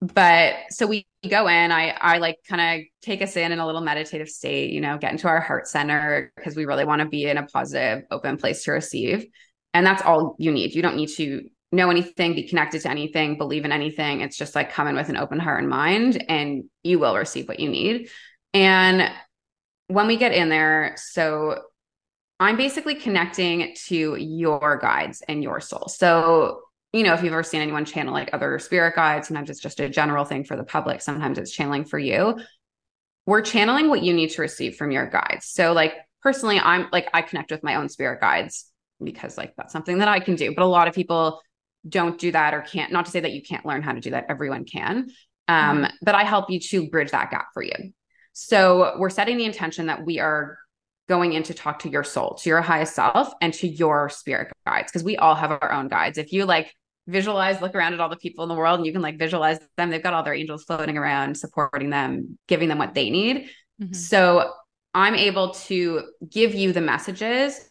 But 0.00 0.54
so 0.70 0.86
we 0.86 1.06
go 1.28 1.48
in, 1.48 1.72
I, 1.72 1.90
I 1.90 2.18
like 2.18 2.38
kind 2.48 2.80
of 2.80 2.86
take 3.00 3.22
us 3.22 3.36
in 3.36 3.52
in 3.52 3.58
a 3.58 3.66
little 3.66 3.80
meditative 3.80 4.28
state, 4.28 4.70
you 4.70 4.80
know, 4.80 4.98
get 4.98 5.12
into 5.12 5.28
our 5.28 5.40
heart 5.40 5.66
center 5.66 6.32
because 6.36 6.56
we 6.56 6.66
really 6.66 6.84
want 6.84 7.00
to 7.00 7.08
be 7.08 7.26
in 7.26 7.38
a 7.38 7.46
positive, 7.46 8.04
open 8.10 8.36
place 8.36 8.64
to 8.64 8.72
receive. 8.72 9.26
And 9.72 9.86
that's 9.86 10.02
all 10.02 10.36
you 10.38 10.52
need. 10.52 10.74
You 10.74 10.82
don't 10.82 10.96
need 10.96 11.08
to 11.16 11.48
know 11.72 11.90
anything, 11.90 12.34
be 12.34 12.48
connected 12.48 12.82
to 12.82 12.90
anything, 12.90 13.36
believe 13.36 13.64
in 13.64 13.72
anything. 13.72 14.20
It's 14.20 14.36
just 14.36 14.54
like 14.54 14.72
come 14.72 14.86
in 14.86 14.94
with 14.94 15.08
an 15.08 15.16
open 15.16 15.40
heart 15.40 15.60
and 15.60 15.68
mind, 15.68 16.22
and 16.28 16.64
you 16.82 16.98
will 16.98 17.16
receive 17.16 17.48
what 17.48 17.60
you 17.60 17.68
need. 17.68 18.08
And 18.52 19.10
when 19.88 20.06
we 20.06 20.16
get 20.16 20.32
in 20.32 20.48
there, 20.48 20.94
so 20.96 21.58
I'm 22.40 22.56
basically 22.56 22.94
connecting 22.96 23.74
to 23.86 24.16
your 24.16 24.78
guides 24.80 25.22
and 25.28 25.42
your 25.42 25.60
soul. 25.60 25.88
So, 25.88 26.60
you 26.94 27.02
know, 27.02 27.12
if 27.12 27.24
you've 27.24 27.32
ever 27.32 27.42
seen 27.42 27.60
anyone 27.60 27.84
channel 27.84 28.14
like 28.14 28.30
other 28.32 28.56
spirit 28.60 28.94
guides, 28.94 29.26
sometimes 29.26 29.50
it's 29.50 29.58
just 29.58 29.80
a 29.80 29.88
general 29.88 30.24
thing 30.24 30.44
for 30.44 30.56
the 30.56 30.62
public, 30.62 31.02
sometimes 31.02 31.38
it's 31.38 31.50
channeling 31.50 31.84
for 31.84 31.98
you. 31.98 32.38
We're 33.26 33.42
channeling 33.42 33.88
what 33.88 34.02
you 34.02 34.14
need 34.14 34.30
to 34.30 34.42
receive 34.42 34.76
from 34.76 34.92
your 34.92 35.08
guides. 35.08 35.46
So, 35.46 35.72
like, 35.72 35.94
personally, 36.22 36.60
I'm 36.60 36.86
like, 36.92 37.08
I 37.12 37.22
connect 37.22 37.50
with 37.50 37.64
my 37.64 37.74
own 37.74 37.88
spirit 37.88 38.20
guides 38.20 38.70
because, 39.02 39.36
like, 39.36 39.54
that's 39.56 39.72
something 39.72 39.98
that 39.98 40.06
I 40.06 40.20
can 40.20 40.36
do. 40.36 40.54
But 40.54 40.62
a 40.62 40.66
lot 40.66 40.86
of 40.86 40.94
people 40.94 41.40
don't 41.88 42.16
do 42.16 42.30
that 42.30 42.54
or 42.54 42.60
can't, 42.60 42.92
not 42.92 43.06
to 43.06 43.10
say 43.10 43.20
that 43.20 43.32
you 43.32 43.42
can't 43.42 43.66
learn 43.66 43.82
how 43.82 43.92
to 43.92 44.00
do 44.00 44.10
that, 44.10 44.26
everyone 44.28 44.64
can. 44.64 45.10
Um, 45.48 45.78
Mm-hmm. 45.82 45.94
But 46.02 46.14
I 46.14 46.22
help 46.22 46.48
you 46.48 46.60
to 46.60 46.88
bridge 46.90 47.10
that 47.10 47.30
gap 47.32 47.48
for 47.54 47.62
you. 47.62 47.92
So, 48.34 48.94
we're 48.98 49.10
setting 49.10 49.36
the 49.36 49.46
intention 49.46 49.86
that 49.86 50.04
we 50.04 50.20
are 50.20 50.58
going 51.08 51.32
in 51.32 51.42
to 51.44 51.54
talk 51.54 51.80
to 51.80 51.88
your 51.88 52.04
soul, 52.04 52.34
to 52.34 52.48
your 52.48 52.62
highest 52.62 52.94
self, 52.94 53.32
and 53.40 53.52
to 53.54 53.66
your 53.66 54.08
spirit 54.10 54.52
guides, 54.64 54.92
because 54.92 55.02
we 55.02 55.16
all 55.16 55.34
have 55.34 55.50
our 55.50 55.72
own 55.72 55.88
guides. 55.88 56.18
If 56.18 56.32
you 56.32 56.44
like 56.44 56.72
visualize, 57.06 57.60
look 57.60 57.74
around 57.74 57.94
at 57.94 58.00
all 58.00 58.08
the 58.08 58.16
people 58.16 58.44
in 58.44 58.48
the 58.48 58.54
world, 58.54 58.78
and 58.78 58.86
you 58.86 58.92
can 58.92 59.02
like 59.02 59.18
visualize 59.18 59.58
them, 59.76 59.90
they've 59.90 60.02
got 60.02 60.14
all 60.14 60.22
their 60.22 60.34
angels 60.34 60.64
floating 60.64 60.96
around, 60.96 61.36
supporting 61.36 61.90
them, 61.90 62.38
giving 62.48 62.68
them 62.68 62.78
what 62.78 62.94
they 62.94 63.10
need. 63.10 63.48
Mhm. 63.80 63.94
So 63.94 64.52
I'm 64.94 65.14
able 65.14 65.50
to 65.50 66.02
give 66.30 66.54
you 66.54 66.72
the 66.72 66.80
messages 66.80 67.68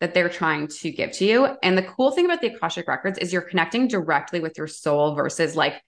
that 0.00 0.12
they're 0.12 0.28
trying 0.28 0.68
to 0.68 0.90
give 0.90 1.12
to 1.12 1.24
you. 1.24 1.48
And 1.62 1.76
the 1.76 1.82
cool 1.82 2.10
thing 2.10 2.26
about 2.26 2.42
the 2.42 2.54
Akashic 2.54 2.86
Records 2.86 3.18
is 3.18 3.32
you're 3.32 3.42
connecting 3.42 3.88
directly 3.88 4.40
with 4.40 4.58
your 4.58 4.66
soul 4.66 5.14
versus 5.14 5.56
like 5.56 5.82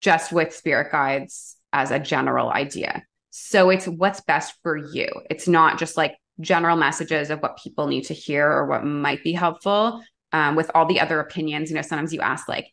just 0.00 0.32
with 0.32 0.54
spirit 0.54 0.90
guides 0.90 1.56
as 1.72 1.90
a 1.90 1.98
general 1.98 2.50
idea. 2.50 3.04
So 3.28 3.70
it's 3.70 3.86
what's 3.86 4.22
best 4.22 4.54
for 4.62 4.76
you. 4.76 5.08
It's 5.28 5.46
not 5.46 5.78
just 5.78 5.96
like 5.96 6.16
general 6.40 6.76
messages 6.76 7.28
of 7.28 7.40
what 7.40 7.58
people 7.62 7.86
need 7.86 8.04
to 8.04 8.14
hear 8.14 8.50
or 8.50 8.66
what 8.66 8.84
might 8.84 9.22
be 9.22 9.32
helpful. 9.32 10.02
Um, 10.32 10.54
with 10.54 10.70
all 10.74 10.86
the 10.86 11.00
other 11.00 11.18
opinions, 11.20 11.70
you 11.70 11.76
know, 11.76 11.82
sometimes 11.82 12.12
you 12.12 12.20
ask 12.20 12.48
like, 12.48 12.68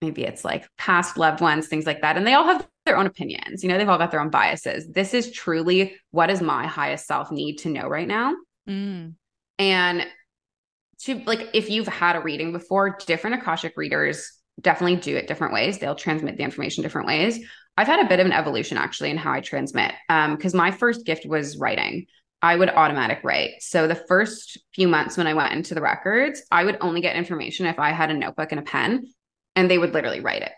maybe 0.00 0.24
it's 0.24 0.44
like 0.44 0.66
past 0.76 1.16
loved 1.16 1.40
ones, 1.40 1.68
things 1.68 1.86
like 1.86 2.02
that, 2.02 2.16
and 2.16 2.26
they 2.26 2.34
all 2.34 2.44
have 2.44 2.66
their 2.86 2.96
own 2.96 3.06
opinions. 3.06 3.62
You 3.62 3.68
know, 3.68 3.78
they've 3.78 3.88
all 3.88 3.98
got 3.98 4.10
their 4.10 4.20
own 4.20 4.30
biases. 4.30 4.88
This 4.90 5.14
is 5.14 5.30
truly 5.30 5.94
what 6.10 6.26
does 6.26 6.42
my 6.42 6.66
highest 6.66 7.06
self 7.06 7.30
need 7.30 7.58
to 7.58 7.68
know 7.68 7.86
right 7.86 8.08
now, 8.08 8.34
Mm. 8.68 9.14
and 9.58 10.06
to 11.00 11.20
like 11.26 11.50
if 11.52 11.70
you've 11.70 11.88
had 11.88 12.16
a 12.16 12.20
reading 12.20 12.52
before, 12.52 12.98
different 13.06 13.40
Akashic 13.40 13.76
readers 13.76 14.32
definitely 14.60 14.96
do 14.96 15.16
it 15.16 15.26
different 15.26 15.52
ways. 15.52 15.78
They'll 15.78 15.94
transmit 15.94 16.36
the 16.36 16.44
information 16.44 16.82
different 16.82 17.06
ways. 17.06 17.38
I've 17.76 17.86
had 17.86 18.04
a 18.04 18.08
bit 18.08 18.20
of 18.20 18.26
an 18.26 18.32
evolution 18.32 18.76
actually 18.76 19.10
in 19.10 19.16
how 19.16 19.32
I 19.32 19.40
transmit. 19.40 19.92
Um, 20.08 20.36
because 20.36 20.54
my 20.54 20.70
first 20.70 21.06
gift 21.06 21.26
was 21.26 21.56
writing. 21.56 22.06
I 22.42 22.56
would 22.56 22.68
automatic 22.70 23.20
write. 23.22 23.62
So 23.62 23.86
the 23.86 23.94
first 23.94 24.58
few 24.74 24.88
months 24.88 25.16
when 25.16 25.28
I 25.28 25.34
went 25.34 25.52
into 25.52 25.74
the 25.74 25.80
records, 25.80 26.42
I 26.50 26.64
would 26.64 26.76
only 26.80 27.00
get 27.00 27.14
information 27.14 27.66
if 27.66 27.78
I 27.78 27.90
had 27.92 28.10
a 28.10 28.14
notebook 28.14 28.50
and 28.50 28.58
a 28.58 28.64
pen, 28.64 29.06
and 29.54 29.70
they 29.70 29.78
would 29.78 29.94
literally 29.94 30.20
write 30.20 30.42
it. 30.42 30.52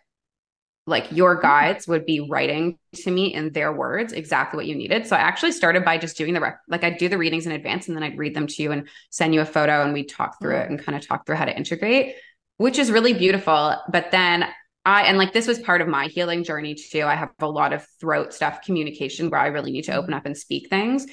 Like 0.87 1.12
your 1.12 1.37
hmm. 1.37 1.42
guides 1.42 1.87
would 1.87 2.07
be 2.07 2.20
writing 2.20 2.79
to 2.94 3.11
me 3.11 3.35
in 3.35 3.53
their 3.53 3.73
words 3.73 4.12
exactly 4.12 4.57
what 4.57 4.66
you 4.66 4.75
needed. 4.75 5.07
So 5.07 5.16
I 5.16 5.20
actually 5.20 5.53
started 5.53 5.85
by 5.85 5.99
just 5.99 6.16
doing 6.16 6.33
the 6.33 6.40
rec- 6.40 6.61
like 6.68 6.85
I'd 6.85 6.99
do 6.99 7.09
the 7.09 7.18
readings 7.18 7.47
in 7.47 7.53
advance 7.53 7.87
and 7.87 7.97
then 7.97 8.03
I'd 8.03 8.18
read 8.18 8.35
them 8.35 8.47
to 8.47 8.62
you 8.62 8.73
and 8.73 8.88
send 9.11 9.35
you 9.35 9.40
a 9.40 9.47
photo 9.47 9.83
and 9.83 9.92
we'd 9.92 10.09
talk 10.09 10.40
through 10.40 10.57
hmm. 10.57 10.62
it 10.62 10.70
and 10.70 10.83
kind 10.83 10.97
of 10.97 11.07
talk 11.07 11.27
through 11.27 11.37
how 11.37 11.44
to 11.44 11.57
integrate, 11.57 12.16
which 12.57 12.79
is 12.79 12.90
really 12.90 13.12
beautiful. 13.12 13.77
But 13.90 14.11
then 14.11 14.47
I 14.87 15.03
and 15.05 15.16
like 15.16 15.33
this 15.33 15.47
was 15.47 15.59
part 15.59 15.81
of 15.81 15.88
my 15.88 16.07
healing 16.07 16.44
journey 16.44 16.75
too. 16.75 17.03
I 17.03 17.14
have 17.14 17.31
a 17.40 17.49
lot 17.49 17.73
of 17.73 17.87
throat 18.01 18.35
stuff, 18.35 18.62
communication 18.62 19.31
where 19.31 19.40
I 19.40 19.47
really 19.49 19.73
need 19.73 19.85
to 19.85 19.92
hmm. 19.92 19.99
open 19.99 20.14
up 20.14 20.25
and 20.25 20.37
speak 20.37 20.68
things. 20.68 21.07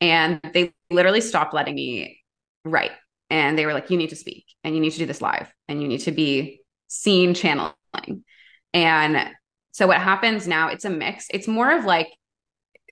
And 0.00 0.40
they 0.52 0.72
literally 0.90 1.20
stopped 1.20 1.54
letting 1.54 1.74
me 1.74 2.20
write. 2.64 2.92
And 3.30 3.58
they 3.58 3.66
were 3.66 3.72
like, 3.72 3.90
you 3.90 3.96
need 3.96 4.10
to 4.10 4.16
speak 4.16 4.44
and 4.62 4.74
you 4.74 4.80
need 4.80 4.92
to 4.92 4.98
do 4.98 5.06
this 5.06 5.20
live 5.20 5.52
and 5.68 5.82
you 5.82 5.88
need 5.88 6.00
to 6.00 6.12
be 6.12 6.60
seen 6.88 7.34
channeling. 7.34 7.72
And 8.72 9.30
so 9.72 9.86
what 9.86 10.00
happens 10.00 10.46
now, 10.46 10.68
it's 10.68 10.84
a 10.84 10.90
mix. 10.90 11.26
It's 11.30 11.48
more 11.48 11.76
of 11.76 11.84
like, 11.84 12.08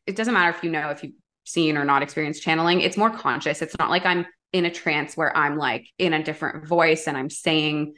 it 0.07 0.17
doesn't 0.17 0.35
matter 0.35 0.57
if 0.57 0.64
you 0.64 0.71
know 0.71 0.90
if 0.90 1.03
you've 1.03 1.12
seen 1.45 1.77
or 1.77 1.85
not 1.85 2.03
experienced 2.03 2.43
channeling, 2.43 2.81
it's 2.81 2.97
more 2.97 3.11
conscious. 3.11 3.62
It's 3.62 3.79
not 3.79 3.90
like 3.90 4.05
I'm 4.05 4.27
in 4.53 4.64
a 4.64 4.71
trance 4.71 5.17
where 5.17 5.37
I'm 5.37 5.57
like 5.57 5.87
in 5.99 6.12
a 6.12 6.23
different 6.23 6.67
voice 6.67 7.07
and 7.07 7.17
I'm 7.17 7.31
saying, 7.31 7.95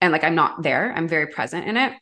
and 0.00 0.12
like 0.12 0.24
I'm 0.24 0.34
not 0.34 0.62
there, 0.62 0.92
I'm 0.94 1.08
very 1.08 1.26
present 1.26 1.66
in 1.66 1.76
it. 1.76 1.92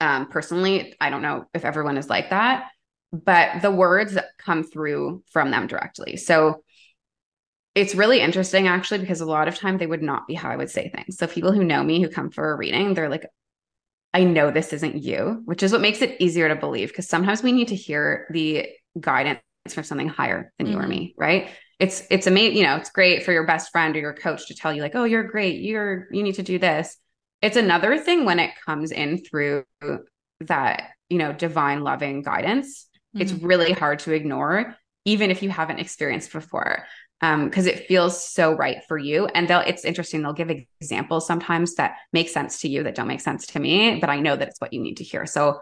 Um, 0.00 0.26
personally, 0.26 0.94
I 1.00 1.10
don't 1.10 1.22
know 1.22 1.44
if 1.54 1.64
everyone 1.64 1.96
is 1.96 2.10
like 2.10 2.30
that, 2.30 2.71
but 3.12 3.60
the 3.60 3.70
words 3.70 4.16
come 4.38 4.64
through 4.64 5.22
from 5.30 5.50
them 5.50 5.66
directly. 5.66 6.16
So 6.16 6.62
it's 7.74 7.94
really 7.94 8.20
interesting 8.20 8.66
actually 8.66 8.98
because 8.98 9.20
a 9.20 9.26
lot 9.26 9.48
of 9.48 9.56
time 9.56 9.78
they 9.78 9.86
would 9.86 10.02
not 10.02 10.26
be 10.26 10.34
how 10.34 10.50
I 10.50 10.56
would 10.56 10.70
say 10.70 10.88
things. 10.88 11.16
So 11.18 11.26
people 11.26 11.52
who 11.52 11.64
know 11.64 11.82
me 11.82 12.02
who 12.02 12.08
come 12.08 12.30
for 12.30 12.52
a 12.52 12.56
reading, 12.56 12.94
they're 12.94 13.08
like, 13.08 13.26
I 14.14 14.24
know 14.24 14.50
this 14.50 14.72
isn't 14.72 15.02
you, 15.02 15.42
which 15.46 15.62
is 15.62 15.72
what 15.72 15.80
makes 15.80 16.02
it 16.02 16.20
easier 16.20 16.48
to 16.48 16.56
believe 16.56 16.88
because 16.88 17.08
sometimes 17.08 17.42
we 17.42 17.52
need 17.52 17.68
to 17.68 17.76
hear 17.76 18.26
the 18.30 18.66
guidance 18.98 19.40
from 19.70 19.84
something 19.84 20.08
higher 20.08 20.52
than 20.58 20.66
mm-hmm. 20.66 20.74
you 20.74 20.78
or 20.78 20.82
mm-hmm. 20.82 20.90
me, 20.90 21.14
right? 21.16 21.50
It's 21.78 22.06
it's 22.10 22.26
amazing, 22.26 22.58
you 22.58 22.64
know, 22.64 22.76
it's 22.76 22.90
great 22.90 23.24
for 23.24 23.32
your 23.32 23.46
best 23.46 23.72
friend 23.72 23.96
or 23.96 24.00
your 24.00 24.14
coach 24.14 24.46
to 24.48 24.54
tell 24.54 24.72
you 24.72 24.82
like, 24.82 24.94
"Oh, 24.94 25.04
you're 25.04 25.24
great. 25.24 25.62
You're 25.62 26.08
you 26.12 26.22
need 26.22 26.36
to 26.36 26.42
do 26.42 26.58
this." 26.58 26.96
It's 27.40 27.56
another 27.56 27.98
thing 27.98 28.24
when 28.24 28.38
it 28.38 28.52
comes 28.64 28.92
in 28.92 29.18
through 29.24 29.64
that, 30.40 30.90
you 31.08 31.18
know, 31.18 31.32
divine 31.32 31.82
loving 31.82 32.22
guidance. 32.22 32.86
Mm-hmm. 33.14 33.20
It's 33.20 33.32
really 33.32 33.72
hard 33.72 34.00
to 34.00 34.12
ignore 34.12 34.76
even 35.04 35.30
if 35.30 35.42
you 35.42 35.50
haven't 35.50 35.80
experienced 35.80 36.32
before 36.32 36.86
because 37.20 37.66
um, 37.66 37.72
it 37.72 37.86
feels 37.86 38.24
so 38.24 38.52
right 38.52 38.78
for 38.88 38.98
you. 38.98 39.26
And 39.26 39.46
they'll, 39.46 39.60
it's 39.60 39.84
interesting. 39.84 40.22
They'll 40.22 40.32
give 40.32 40.50
examples 40.80 41.26
sometimes 41.26 41.76
that 41.76 41.96
make 42.12 42.28
sense 42.28 42.60
to 42.62 42.68
you 42.68 42.82
that 42.82 42.96
don't 42.96 43.06
make 43.06 43.20
sense 43.20 43.46
to 43.48 43.60
me, 43.60 43.98
but 44.00 44.10
I 44.10 44.18
know 44.18 44.34
that 44.34 44.48
it's 44.48 44.60
what 44.60 44.72
you 44.72 44.80
need 44.80 44.96
to 44.96 45.04
hear. 45.04 45.24
So 45.26 45.60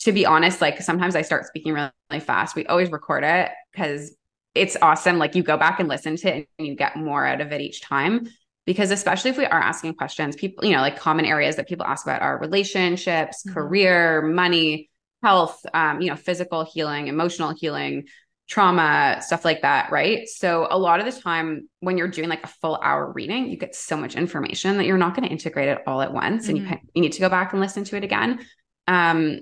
to 0.00 0.12
be 0.12 0.24
honest, 0.24 0.62
like 0.62 0.80
sometimes 0.80 1.14
I 1.14 1.22
start 1.22 1.46
speaking 1.46 1.74
really, 1.74 1.90
really 2.10 2.20
fast. 2.20 2.56
We 2.56 2.64
always 2.66 2.90
record 2.90 3.24
it 3.24 3.50
because 3.72 4.14
it's 4.54 4.76
awesome. 4.80 5.18
Like 5.18 5.34
you 5.34 5.42
go 5.42 5.58
back 5.58 5.80
and 5.80 5.88
listen 5.88 6.16
to 6.16 6.34
it 6.34 6.48
and 6.58 6.66
you 6.66 6.74
get 6.74 6.96
more 6.96 7.26
out 7.26 7.42
of 7.42 7.52
it 7.52 7.60
each 7.60 7.82
time. 7.82 8.28
Because 8.64 8.90
especially 8.90 9.30
if 9.30 9.38
we 9.38 9.44
are 9.44 9.60
asking 9.60 9.94
questions, 9.94 10.34
people, 10.34 10.64
you 10.64 10.74
know, 10.74 10.80
like 10.80 10.98
common 10.98 11.24
areas 11.24 11.56
that 11.56 11.68
people 11.68 11.86
ask 11.86 12.04
about 12.06 12.22
are 12.22 12.38
relationships, 12.38 13.44
mm-hmm. 13.44 13.54
career, 13.54 14.22
money, 14.22 14.90
health, 15.26 15.66
um, 15.74 16.00
you 16.00 16.08
know, 16.08 16.14
physical 16.14 16.64
healing, 16.64 17.08
emotional 17.08 17.52
healing, 17.52 18.04
trauma, 18.46 19.18
stuff 19.20 19.44
like 19.44 19.62
that, 19.62 19.90
right? 19.90 20.28
So 20.28 20.68
a 20.70 20.78
lot 20.78 21.00
of 21.00 21.12
the 21.12 21.20
time 21.20 21.68
when 21.80 21.98
you're 21.98 22.06
doing 22.06 22.28
like 22.28 22.44
a 22.44 22.48
full 22.48 22.78
hour 22.80 23.10
reading, 23.10 23.50
you 23.50 23.56
get 23.56 23.74
so 23.74 23.96
much 23.96 24.14
information 24.14 24.76
that 24.76 24.86
you're 24.86 24.96
not 24.96 25.16
going 25.16 25.26
to 25.26 25.32
integrate 25.32 25.68
it 25.68 25.82
all 25.84 26.00
at 26.00 26.12
once 26.12 26.44
mm-hmm. 26.44 26.50
and 26.50 26.58
you 26.58 26.64
mm-hmm. 26.64 26.86
you 26.94 27.02
need 27.02 27.12
to 27.12 27.20
go 27.20 27.28
back 27.28 27.52
and 27.52 27.60
listen 27.60 27.82
to 27.82 27.96
it 27.96 28.04
again. 28.04 28.38
Um 28.86 29.40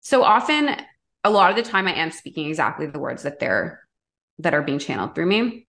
so 0.00 0.22
often 0.22 0.76
a 1.24 1.30
lot 1.30 1.50
of 1.50 1.56
the 1.56 1.68
time 1.70 1.88
I 1.88 1.94
am 1.94 2.10
speaking 2.10 2.46
exactly 2.48 2.86
the 2.86 2.98
words 2.98 3.22
that 3.22 3.38
they're 3.38 3.80
that 4.40 4.52
are 4.52 4.62
being 4.62 4.78
channeled 4.78 5.14
through 5.14 5.26
me. 5.26 5.66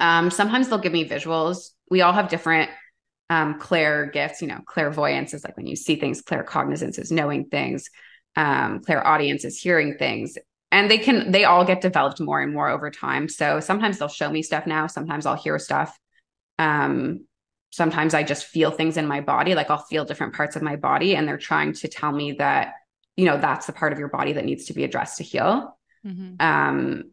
Um 0.00 0.32
sometimes 0.32 0.68
they'll 0.68 0.78
give 0.78 0.92
me 0.92 1.08
visuals. 1.08 1.70
We 1.88 2.02
all 2.02 2.12
have 2.12 2.28
different 2.28 2.68
um 3.30 3.60
clair 3.60 4.06
gifts, 4.06 4.42
you 4.42 4.48
know, 4.48 4.60
clairvoyance 4.66 5.34
is 5.34 5.44
like 5.44 5.56
when 5.56 5.68
you 5.68 5.76
see 5.76 5.94
things, 5.94 6.20
claircognizance 6.20 6.98
is 6.98 7.12
knowing 7.12 7.44
things 7.44 7.88
um 8.36 8.80
clairaudience 8.80 9.44
is 9.44 9.60
hearing 9.60 9.96
things 9.98 10.38
and 10.70 10.90
they 10.90 10.98
can 10.98 11.30
they 11.30 11.44
all 11.44 11.64
get 11.64 11.82
developed 11.82 12.20
more 12.20 12.40
and 12.40 12.52
more 12.52 12.68
over 12.68 12.90
time. 12.90 13.28
So 13.28 13.60
sometimes 13.60 13.98
they'll 13.98 14.08
show 14.08 14.30
me 14.30 14.42
stuff 14.42 14.66
now 14.66 14.86
sometimes 14.86 15.26
i'll 15.26 15.36
hear 15.36 15.58
stuff. 15.58 15.96
Um 16.58 17.26
sometimes 17.70 18.12
i 18.12 18.22
just 18.22 18.44
feel 18.44 18.70
things 18.70 18.98
in 18.98 19.06
my 19.06 19.22
body 19.22 19.54
like 19.54 19.70
i'll 19.70 19.78
feel 19.78 20.04
different 20.04 20.34
parts 20.34 20.56
of 20.56 20.62
my 20.62 20.76
body 20.76 21.16
and 21.16 21.26
they're 21.26 21.38
trying 21.38 21.72
to 21.72 21.88
tell 21.88 22.12
me 22.12 22.32
that 22.32 22.74
you 23.16 23.24
know 23.24 23.38
that's 23.38 23.66
the 23.66 23.72
part 23.72 23.94
of 23.94 23.98
your 23.98 24.08
body 24.08 24.34
that 24.34 24.44
needs 24.44 24.66
to 24.66 24.74
be 24.74 24.84
addressed 24.84 25.18
to 25.18 25.24
heal. 25.24 25.78
Mm-hmm. 26.06 26.34
um 26.40 27.04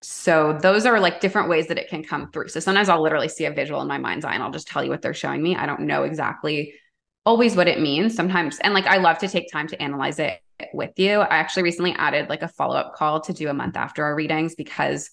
so 0.00 0.56
those 0.62 0.86
are 0.86 1.00
like 1.00 1.20
different 1.20 1.48
ways 1.48 1.66
that 1.66 1.76
it 1.76 1.88
can 1.88 2.04
come 2.04 2.30
through. 2.30 2.48
So 2.48 2.60
sometimes 2.60 2.88
i'll 2.88 3.02
literally 3.02 3.28
see 3.28 3.44
a 3.46 3.50
visual 3.52 3.80
in 3.82 3.88
my 3.88 3.98
mind's 3.98 4.24
eye 4.24 4.34
and 4.34 4.42
i'll 4.42 4.50
just 4.50 4.68
tell 4.68 4.82
you 4.82 4.90
what 4.90 5.02
they're 5.02 5.14
showing 5.14 5.42
me. 5.42 5.56
I 5.56 5.66
don't 5.66 5.80
know 5.80 6.04
exactly 6.04 6.74
always 7.28 7.54
what 7.54 7.68
it 7.68 7.80
means 7.80 8.14
sometimes 8.14 8.58
and 8.60 8.72
like 8.74 8.86
i 8.86 8.96
love 8.96 9.18
to 9.18 9.28
take 9.28 9.52
time 9.52 9.68
to 9.68 9.80
analyze 9.80 10.18
it 10.18 10.40
with 10.72 10.92
you. 10.96 11.20
I 11.20 11.36
actually 11.36 11.62
recently 11.64 11.92
added 11.92 12.28
like 12.28 12.42
a 12.42 12.48
follow 12.48 12.76
up 12.76 12.94
call 12.94 13.20
to 13.22 13.32
do 13.32 13.48
a 13.48 13.54
month 13.54 13.76
after 13.76 14.04
our 14.04 14.14
readings 14.14 14.54
because 14.54 15.10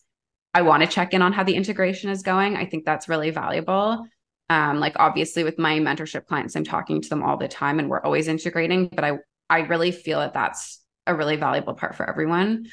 I 0.53 0.61
want 0.61 0.83
to 0.83 0.89
check 0.89 1.13
in 1.13 1.21
on 1.21 1.33
how 1.33 1.43
the 1.43 1.55
integration 1.55 2.09
is 2.09 2.21
going. 2.21 2.55
I 2.55 2.65
think 2.65 2.85
that's 2.85 3.09
really 3.09 3.29
valuable. 3.29 4.05
Um, 4.49 4.79
like 4.79 4.93
obviously 4.97 5.43
with 5.43 5.59
my 5.59 5.79
mentorship 5.79 6.27
clients, 6.27 6.55
I'm 6.55 6.63
talking 6.63 7.01
to 7.01 7.09
them 7.09 7.23
all 7.23 7.37
the 7.37 7.47
time 7.47 7.79
and 7.79 7.89
we're 7.89 8.01
always 8.01 8.27
integrating, 8.27 8.87
but 8.87 9.03
I 9.03 9.17
I 9.49 9.59
really 9.59 9.91
feel 9.91 10.19
that 10.19 10.33
that's 10.33 10.81
a 11.07 11.13
really 11.13 11.35
valuable 11.35 11.75
part 11.75 11.95
for 11.95 12.07
everyone 12.09 12.65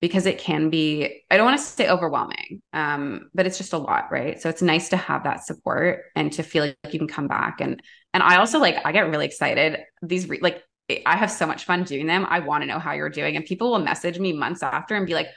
because 0.00 0.26
it 0.26 0.38
can 0.38 0.68
be 0.68 1.22
I 1.30 1.36
don't 1.36 1.46
want 1.46 1.58
to 1.58 1.64
say 1.64 1.88
overwhelming, 1.88 2.62
um, 2.72 3.30
but 3.34 3.46
it's 3.46 3.58
just 3.58 3.72
a 3.72 3.78
lot, 3.78 4.10
right? 4.10 4.40
So 4.40 4.48
it's 4.48 4.62
nice 4.62 4.88
to 4.90 4.96
have 4.96 5.24
that 5.24 5.44
support 5.44 6.04
and 6.14 6.32
to 6.34 6.42
feel 6.42 6.64
like 6.64 6.76
you 6.90 6.98
can 6.98 7.08
come 7.08 7.28
back 7.28 7.60
and 7.60 7.80
and 8.14 8.22
I 8.22 8.36
also 8.36 8.58
like 8.58 8.76
I 8.84 8.92
get 8.92 9.08
really 9.08 9.26
excited 9.26 9.80
these 10.02 10.28
re- 10.28 10.40
like 10.40 10.62
I 11.06 11.16
have 11.16 11.30
so 11.30 11.46
much 11.46 11.64
fun 11.64 11.84
doing 11.84 12.06
them. 12.06 12.26
I 12.28 12.40
want 12.40 12.62
to 12.62 12.66
know 12.66 12.78
how 12.78 12.92
you're 12.92 13.08
doing. 13.08 13.36
And 13.36 13.44
people 13.44 13.70
will 13.70 13.78
message 13.78 14.18
me 14.18 14.32
months 14.32 14.62
after 14.62 14.94
and 14.94 15.06
be 15.06 15.14
like, 15.14 15.28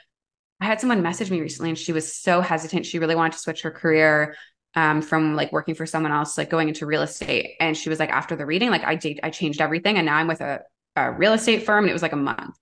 I 0.60 0.66
had 0.66 0.80
someone 0.80 1.02
message 1.02 1.30
me 1.30 1.40
recently 1.40 1.70
and 1.70 1.78
she 1.78 1.92
was 1.92 2.14
so 2.14 2.40
hesitant. 2.40 2.86
She 2.86 2.98
really 2.98 3.14
wanted 3.14 3.32
to 3.32 3.38
switch 3.38 3.62
her 3.62 3.70
career 3.70 4.36
um, 4.74 5.02
from 5.02 5.34
like 5.34 5.52
working 5.52 5.74
for 5.74 5.86
someone 5.86 6.12
else, 6.12 6.36
like 6.36 6.50
going 6.50 6.68
into 6.68 6.86
real 6.86 7.02
estate. 7.02 7.54
And 7.60 7.76
she 7.76 7.88
was 7.88 7.98
like, 7.98 8.10
after 8.10 8.36
the 8.36 8.46
reading, 8.46 8.70
like 8.70 8.84
I 8.84 8.94
did, 8.94 9.20
I 9.22 9.30
changed 9.30 9.60
everything. 9.60 9.96
And 9.96 10.06
now 10.06 10.16
I'm 10.16 10.28
with 10.28 10.40
a, 10.40 10.60
a 10.96 11.12
real 11.12 11.32
estate 11.32 11.64
firm 11.64 11.84
and 11.84 11.90
it 11.90 11.94
was 11.94 12.02
like 12.02 12.12
a 12.12 12.16
month. 12.16 12.56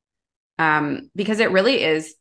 Um, 0.58 1.10
because 1.16 1.40
it 1.40 1.50
really 1.50 1.82
is, 1.82 2.14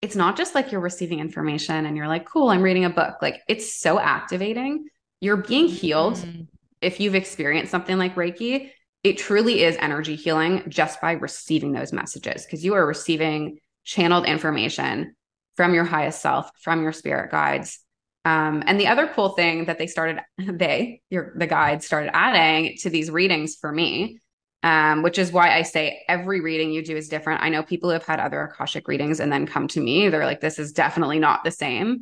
it's 0.00 0.16
not 0.16 0.36
just 0.36 0.54
like 0.54 0.72
you're 0.72 0.80
receiving 0.80 1.20
information 1.20 1.84
and 1.84 1.96
you're 1.96 2.08
like, 2.08 2.24
cool, 2.24 2.48
I'm 2.48 2.62
reading 2.62 2.86
a 2.86 2.90
book. 2.90 3.16
Like 3.20 3.42
it's 3.48 3.74
so 3.74 3.98
activating. 3.98 4.86
You're 5.20 5.36
being 5.36 5.68
healed. 5.68 6.16
Mm-hmm. 6.16 6.42
If 6.80 7.00
you've 7.00 7.14
experienced 7.14 7.70
something 7.70 7.98
like 7.98 8.14
Reiki, 8.14 8.70
it 9.02 9.18
truly 9.18 9.62
is 9.62 9.76
energy 9.78 10.14
healing 10.14 10.64
just 10.68 11.00
by 11.00 11.12
receiving 11.12 11.72
those 11.72 11.92
messages 11.92 12.44
because 12.44 12.64
you 12.64 12.74
are 12.74 12.86
receiving 12.86 13.58
channeled 13.84 14.26
information 14.26 15.14
from 15.56 15.74
your 15.74 15.84
highest 15.84 16.20
self, 16.20 16.50
from 16.60 16.82
your 16.82 16.92
spirit 16.92 17.30
guides. 17.30 17.80
Um, 18.24 18.62
and 18.66 18.78
the 18.78 18.88
other 18.88 19.06
cool 19.08 19.30
thing 19.30 19.64
that 19.66 19.78
they 19.78 19.86
started, 19.86 20.20
they, 20.38 21.00
your 21.10 21.32
the 21.36 21.46
guides 21.46 21.86
started 21.86 22.14
adding 22.14 22.76
to 22.80 22.90
these 22.90 23.10
readings 23.10 23.56
for 23.56 23.72
me, 23.72 24.20
um, 24.62 25.02
which 25.02 25.18
is 25.18 25.32
why 25.32 25.56
I 25.56 25.62
say 25.62 26.02
every 26.08 26.40
reading 26.40 26.70
you 26.70 26.84
do 26.84 26.96
is 26.96 27.08
different. 27.08 27.42
I 27.42 27.48
know 27.48 27.62
people 27.62 27.88
who 27.88 27.94
have 27.94 28.04
had 28.04 28.20
other 28.20 28.42
Akashic 28.42 28.86
readings 28.86 29.20
and 29.20 29.32
then 29.32 29.46
come 29.46 29.68
to 29.68 29.80
me, 29.80 30.08
they're 30.08 30.26
like, 30.26 30.40
this 30.40 30.58
is 30.58 30.72
definitely 30.72 31.18
not 31.18 31.44
the 31.44 31.50
same. 31.50 32.00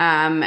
Um, 0.00 0.44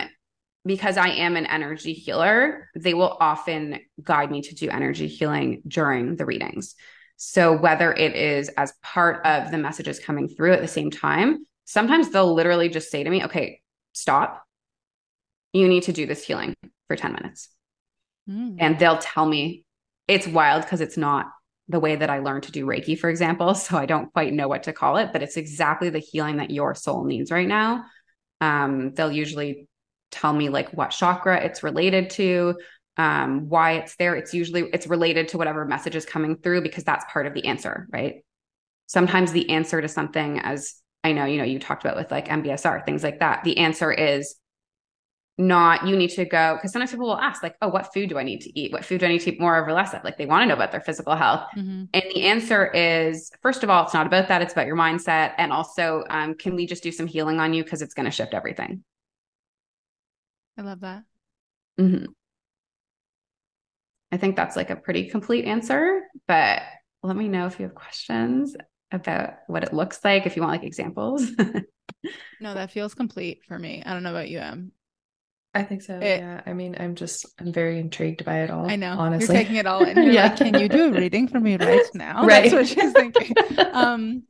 because 0.65 0.97
I 0.97 1.09
am 1.09 1.35
an 1.35 1.45
energy 1.45 1.93
healer, 1.93 2.69
they 2.75 2.93
will 2.93 3.17
often 3.19 3.79
guide 4.01 4.31
me 4.31 4.41
to 4.41 4.55
do 4.55 4.69
energy 4.69 5.07
healing 5.07 5.61
during 5.67 6.15
the 6.15 6.25
readings. 6.25 6.75
So, 7.17 7.55
whether 7.55 7.93
it 7.93 8.15
is 8.15 8.49
as 8.49 8.73
part 8.81 9.25
of 9.25 9.51
the 9.51 9.57
messages 9.57 9.99
coming 9.99 10.27
through 10.27 10.53
at 10.53 10.61
the 10.61 10.67
same 10.67 10.89
time, 10.89 11.45
sometimes 11.65 12.09
they'll 12.09 12.33
literally 12.33 12.69
just 12.69 12.91
say 12.91 13.03
to 13.03 13.09
me, 13.09 13.23
okay, 13.25 13.61
stop. 13.93 14.43
You 15.53 15.67
need 15.67 15.83
to 15.83 15.93
do 15.93 16.05
this 16.05 16.23
healing 16.23 16.55
for 16.87 16.95
10 16.95 17.13
minutes. 17.13 17.49
Mm. 18.29 18.55
And 18.59 18.79
they'll 18.79 18.97
tell 18.97 19.25
me 19.25 19.65
it's 20.07 20.27
wild 20.27 20.63
because 20.63 20.81
it's 20.81 20.97
not 20.97 21.27
the 21.67 21.79
way 21.79 21.95
that 21.95 22.09
I 22.09 22.19
learned 22.19 22.43
to 22.43 22.51
do 22.51 22.65
Reiki, 22.65 22.97
for 22.97 23.09
example. 23.09 23.53
So, 23.55 23.77
I 23.77 23.85
don't 23.85 24.11
quite 24.11 24.33
know 24.33 24.47
what 24.47 24.63
to 24.63 24.73
call 24.73 24.97
it, 24.97 25.11
but 25.13 25.21
it's 25.21 25.37
exactly 25.37 25.89
the 25.89 25.99
healing 25.99 26.37
that 26.37 26.51
your 26.51 26.73
soul 26.73 27.05
needs 27.05 27.31
right 27.31 27.47
now. 27.47 27.85
Um, 28.41 28.93
they'll 28.93 29.11
usually 29.11 29.67
tell 30.13 30.33
me 30.33 30.49
like 30.49 30.69
what 30.71 30.91
chakra 30.91 31.43
it's 31.43 31.63
related 31.63 32.09
to 32.11 32.55
um, 32.95 33.49
why 33.49 33.71
it's 33.73 33.95
there. 33.95 34.15
It's 34.15 34.35
usually 34.35 34.69
it's 34.71 34.85
related 34.85 35.29
to 35.29 35.37
whatever 35.39 35.65
message 35.65 35.95
is 35.95 36.05
coming 36.05 36.37
through 36.37 36.61
because 36.61 36.83
that's 36.83 37.11
part 37.11 37.25
of 37.25 37.33
the 37.33 37.45
answer 37.45 37.87
right? 37.91 38.23
Sometimes 38.85 39.31
the 39.31 39.49
answer 39.49 39.81
to 39.81 39.87
something 39.87 40.39
as 40.39 40.75
i 41.03 41.11
know 41.11 41.25
you 41.25 41.37
know 41.37 41.43
you 41.43 41.59
talked 41.59 41.83
about 41.83 41.97
with 41.97 42.09
like 42.11 42.27
mbsr 42.27 42.85
things 42.85 43.03
like 43.03 43.19
that 43.19 43.43
the 43.43 43.57
answer 43.57 43.91
is 43.91 44.35
not 45.37 45.87
you 45.87 45.95
need 45.95 46.11
to 46.11 46.25
go 46.25 46.55
because 46.55 46.71
sometimes 46.71 46.91
people 46.91 47.07
will 47.07 47.17
ask 47.17 47.41
like 47.41 47.55
oh 47.61 47.67
what 47.67 47.91
food 47.91 48.07
do 48.07 48.19
i 48.19 48.23
need 48.23 48.41
to 48.41 48.59
eat? 48.59 48.71
What 48.71 48.85
food 48.85 48.99
do 48.99 49.07
i 49.07 49.09
need 49.09 49.21
to 49.21 49.33
eat 49.33 49.39
more 49.39 49.57
of 49.57 49.67
or 49.67 49.73
less 49.73 49.93
of? 49.93 50.03
Like 50.03 50.17
they 50.17 50.27
want 50.27 50.43
to 50.43 50.45
know 50.45 50.53
about 50.53 50.71
their 50.71 50.81
physical 50.81 51.15
health. 51.15 51.47
Mm-hmm. 51.57 51.85
and 51.91 52.03
the 52.13 52.23
answer 52.23 52.67
is 52.67 53.31
first 53.41 53.63
of 53.63 53.69
all 53.69 53.83
it's 53.83 53.95
not 53.95 54.05
about 54.05 54.27
that 54.27 54.43
it's 54.43 54.53
about 54.53 54.67
your 54.67 54.75
mindset. 54.75 55.33
And 55.39 55.51
also 55.51 56.03
um, 56.09 56.35
can 56.35 56.55
we 56.55 56.67
just 56.67 56.83
do 56.83 56.91
some 56.91 57.07
healing 57.07 57.39
on 57.39 57.53
you 57.53 57.63
because 57.63 57.81
it's 57.81 57.95
going 57.95 58.05
to 58.05 58.11
shift 58.11 58.35
everything 58.35 58.83
I 60.57 60.61
love 60.61 60.81
that. 60.81 61.03
Mm-hmm. 61.79 62.05
I 64.11 64.17
think 64.17 64.35
that's 64.35 64.55
like 64.55 64.69
a 64.69 64.75
pretty 64.75 65.09
complete 65.09 65.45
answer, 65.45 66.01
but 66.27 66.61
let 67.01 67.15
me 67.15 67.27
know 67.27 67.47
if 67.47 67.59
you 67.59 67.65
have 67.65 67.75
questions 67.75 68.55
about 68.91 69.33
what 69.47 69.63
it 69.63 69.73
looks 69.73 69.99
like, 70.03 70.25
if 70.25 70.35
you 70.35 70.43
want 70.43 70.51
like 70.51 70.63
examples. 70.63 71.31
no, 72.39 72.53
that 72.53 72.71
feels 72.71 72.93
complete 72.93 73.41
for 73.47 73.57
me. 73.57 73.81
I 73.83 73.93
don't 73.93 74.03
know 74.03 74.11
about 74.11 74.29
you, 74.29 74.39
Em. 74.39 74.71
I 75.55 75.63
think 75.63 75.81
so. 75.81 75.95
It, 75.97 76.19
yeah. 76.19 76.41
I 76.45 76.53
mean, 76.53 76.75
I'm 76.79 76.95
just 76.95 77.25
I'm 77.39 77.51
very 77.51 77.79
intrigued 77.79 78.25
by 78.25 78.41
it 78.41 78.49
all. 78.49 78.69
I 78.69 78.75
know. 78.75 78.95
Honestly. 78.97 79.33
You're 79.33 79.43
taking 79.43 79.57
it 79.57 79.67
all 79.67 79.83
in. 79.83 79.97
You're 80.03 80.13
yeah. 80.13 80.23
like, 80.27 80.37
can 80.37 80.59
you 80.59 80.67
do 80.67 80.85
a 80.85 80.91
reading 80.91 81.27
for 81.27 81.39
me 81.39 81.57
right 81.57 81.81
now? 81.93 82.25
Right. 82.25 82.51
That's 82.51 82.53
what 82.53 82.67
she's 82.67 82.91
thinking. 82.91 83.35
um 83.71 84.23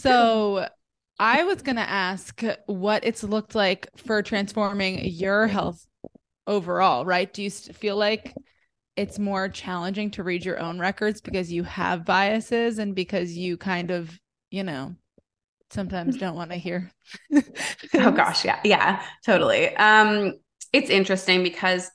so 0.00 0.68
I 1.18 1.44
was 1.44 1.62
going 1.62 1.76
to 1.76 1.82
ask 1.88 2.42
what 2.66 3.04
it's 3.04 3.24
looked 3.24 3.54
like 3.54 3.88
for 3.96 4.22
transforming 4.22 5.04
your 5.04 5.48
health 5.48 5.84
overall, 6.46 7.04
right? 7.04 7.32
Do 7.32 7.42
you 7.42 7.50
feel 7.50 7.96
like 7.96 8.34
it's 8.96 9.18
more 9.18 9.48
challenging 9.48 10.10
to 10.12 10.22
read 10.22 10.44
your 10.44 10.58
own 10.58 10.78
records 10.78 11.20
because 11.20 11.52
you 11.52 11.64
have 11.64 12.04
biases 12.04 12.78
and 12.78 12.94
because 12.94 13.36
you 13.36 13.56
kind 13.56 13.90
of, 13.90 14.18
you 14.50 14.64
know, 14.64 14.94
sometimes 15.70 16.16
don't 16.16 16.36
want 16.36 16.50
to 16.50 16.56
hear. 16.56 16.90
oh 17.94 18.10
gosh, 18.12 18.44
yeah. 18.44 18.60
Yeah, 18.64 19.02
totally. 19.24 19.74
Um 19.76 20.34
it's 20.72 20.90
interesting 20.90 21.42
because 21.42 21.90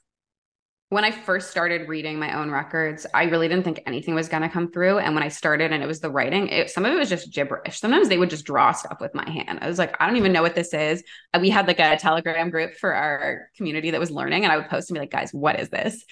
when 0.93 1.03
I 1.03 1.09
first 1.09 1.49
started 1.49 1.89
reading 1.89 2.19
my 2.19 2.37
own 2.39 2.51
records, 2.51 3.07
I 3.15 3.23
really 3.23 3.47
didn't 3.47 3.63
think 3.63 3.81
anything 3.87 4.13
was 4.13 4.29
going 4.29 4.43
to 4.43 4.49
come 4.49 4.71
through. 4.71 4.99
And 4.99 5.15
when 5.15 5.23
I 5.23 5.27
started 5.29 5.71
and 5.71 5.81
it 5.81 5.87
was 5.87 6.01
the 6.01 6.11
writing, 6.11 6.49
it, 6.49 6.69
some 6.69 6.85
of 6.85 6.93
it 6.93 6.99
was 6.99 7.09
just 7.09 7.33
gibberish. 7.33 7.79
Sometimes 7.79 8.09
they 8.09 8.19
would 8.19 8.29
just 8.29 8.45
draw 8.45 8.71
stuff 8.71 8.99
with 9.01 9.15
my 9.15 9.27
hand. 9.27 9.57
I 9.59 9.67
was 9.67 9.79
like, 9.79 9.99
I 9.99 10.05
don't 10.05 10.17
even 10.17 10.31
know 10.31 10.43
what 10.43 10.53
this 10.53 10.71
is. 10.71 11.03
We 11.41 11.49
had 11.49 11.65
like 11.65 11.79
a 11.79 11.97
Telegram 11.97 12.51
group 12.51 12.75
for 12.75 12.93
our 12.93 13.49
community 13.57 13.89
that 13.89 13.99
was 13.99 14.11
learning, 14.11 14.43
and 14.43 14.53
I 14.53 14.57
would 14.57 14.69
post 14.69 14.91
and 14.91 14.95
be 14.95 14.99
like, 14.99 15.09
guys, 15.09 15.31
what 15.33 15.59
is 15.59 15.69
this? 15.69 16.05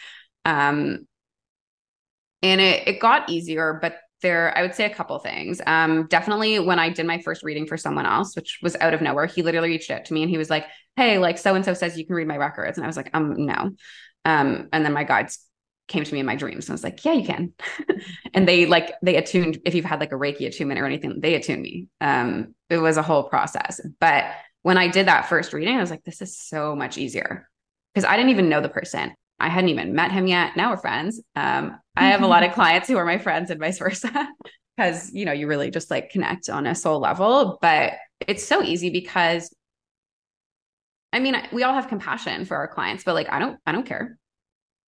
Um, 0.46 1.08
and 2.42 2.60
it 2.60 2.88
it 2.88 3.00
got 3.00 3.30
easier, 3.30 3.78
but 3.80 4.00
there 4.24 4.56
I 4.58 4.64
would 4.64 4.74
say 4.74 4.86
a 4.86 4.94
couple 4.94 5.20
things. 5.20 5.62
Um, 5.68 6.08
definitely 6.08 6.58
when 6.58 6.80
I 6.80 6.90
did 6.90 7.06
my 7.06 7.20
first 7.20 7.44
reading 7.44 7.68
for 7.68 7.78
someone 7.78 8.08
else, 8.08 8.36
which 8.36 8.58
was 8.64 8.76
out 8.78 8.96
of 8.96 9.02
nowhere, 9.02 9.28
he 9.28 9.44
literally 9.44 9.70
reached 9.70 9.92
out 9.92 10.06
to 10.06 10.14
me 10.16 10.24
and 10.24 10.30
he 10.32 10.40
was 10.40 10.50
like, 10.50 10.66
"Hey, 10.96 11.20
like 11.20 11.38
so 11.38 11.54
and 11.54 11.64
so 11.64 11.76
says 11.76 12.00
you 12.00 12.06
can 12.06 12.16
read 12.16 12.28
my 12.28 12.38
records," 12.38 12.80
and 12.80 12.86
I 12.86 12.88
was 12.88 12.98
like, 12.98 13.12
"Um, 13.14 13.46
no." 13.46 13.72
Um, 14.26 14.70
and 14.72 14.86
then 14.86 14.94
my 14.94 15.04
guides 15.04 15.40
came 15.88 16.04
to 16.04 16.14
me 16.14 16.20
in 16.20 16.26
my 16.26 16.36
dreams 16.36 16.66
and 16.66 16.72
I 16.72 16.76
was 16.76 16.84
like, 16.84 17.04
yeah, 17.04 17.14
you 17.14 17.26
can. 17.26 17.54
and 18.34 18.48
they 18.48 18.66
like 18.66 18.94
they 19.02 19.18
attuned 19.18 19.60
if 19.66 19.76
you've 19.76 19.86
had 19.86 20.00
like 20.00 20.12
a 20.12 20.16
Reiki 20.16 20.48
attunement 20.48 20.80
or 20.80 20.86
anything, 20.86 21.20
they 21.20 21.36
attuned 21.36 21.62
me. 21.62 21.88
Um, 22.00 22.56
it 22.70 22.78
was 22.78 22.98
a 22.98 23.04
whole 23.04 23.24
process. 23.24 23.82
But 24.00 24.26
when 24.64 24.78
I 24.78 24.88
did 24.88 25.08
that 25.08 25.28
first 25.28 25.54
reading, 25.54 25.78
I 25.78 25.82
was 25.82 25.92
like, 25.92 26.04
this 26.04 26.22
is 26.22 26.38
so 26.38 26.76
much 26.76 26.98
easier 26.98 27.50
because 27.94 28.08
I 28.08 28.16
didn't 28.16 28.32
even 28.32 28.50
know 28.50 28.62
the 28.62 28.70
person. 28.70 29.14
I 29.40 29.50
hadn't 29.50 29.70
even 29.70 29.96
met 29.96 30.12
him 30.12 30.28
yet. 30.28 30.56
Now 30.56 30.72
we're 30.72 30.78
friends. 30.78 31.22
Um, 31.36 31.80
I 31.96 32.10
have 32.10 32.22
a 32.22 32.28
lot 32.28 32.44
of 32.44 32.54
clients 32.54 32.88
who 32.88 32.98
are 32.98 33.06
my 33.06 33.18
friends 33.18 33.50
and 33.50 33.60
vice 33.60 33.80
versa 33.80 34.30
because 34.78 35.12
you 35.14 35.26
know 35.26 35.32
you 35.32 35.48
really 35.48 35.72
just 35.72 35.92
like 35.92 36.12
connect 36.12 36.50
on 36.50 36.68
a 36.68 36.76
soul 36.76 37.00
level. 37.00 37.58
But 37.62 37.94
it's 38.28 38.46
so 38.46 38.64
easy 38.64 38.92
because 38.92 39.54
I 41.14 41.20
mean, 41.20 41.36
we 41.52 41.64
all 41.64 41.74
have 41.74 41.88
compassion 41.88 42.46
for 42.46 42.56
our 42.58 42.68
clients, 42.68 43.04
but 43.04 43.16
like, 43.16 43.32
I 43.32 43.40
don't, 43.40 43.60
I 43.66 43.72
don't 43.72 43.86
care. 43.86 44.18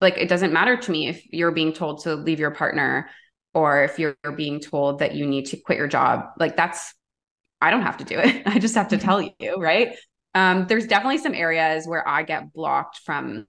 Like, 0.02 0.18
it 0.18 0.30
doesn't 0.30 0.54
matter 0.54 0.78
to 0.78 0.92
me 0.92 1.08
if 1.08 1.26
you're 1.32 1.52
being 1.52 1.74
told 1.74 2.04
to 2.04 2.16
leave 2.16 2.40
your 2.40 2.52
partner 2.52 3.10
or 3.54 3.84
if 3.84 4.00
you're 4.00 4.16
being 4.36 4.60
told 4.60 5.00
that 5.00 5.16
you 5.16 5.26
need 5.26 5.48
to 5.48 5.58
quit 5.58 5.78
your 5.78 5.88
job. 5.88 6.26
Like, 6.40 6.58
that's, 6.58 6.94
I 7.62 7.72
don't 7.72 7.84
have 7.84 7.98
to 7.98 8.04
do 8.04 8.18
it. 8.18 8.44
I 8.46 8.60
just 8.60 8.76
have 8.76 8.90
to 8.90 8.98
tell 8.98 9.22
you, 9.22 9.56
right? 9.58 9.96
Um, 10.36 10.66
there's 10.68 10.88
definitely 10.88 11.20
some 11.20 11.34
areas 11.34 11.88
where 11.88 12.08
I 12.08 12.24
get 12.24 12.54
blocked 12.54 13.00
from 13.06 13.48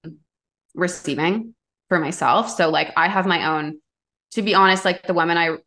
receiving 0.75 1.55
for 1.89 1.99
myself. 1.99 2.49
So, 2.49 2.69
like, 2.69 2.91
I 2.95 3.07
have 3.07 3.25
my 3.25 3.57
own, 3.57 3.79
to 4.31 4.41
be 4.41 4.53
honest, 4.53 4.85
like 4.85 5.03
the 5.03 5.13
women 5.13 5.37
I 5.37 5.57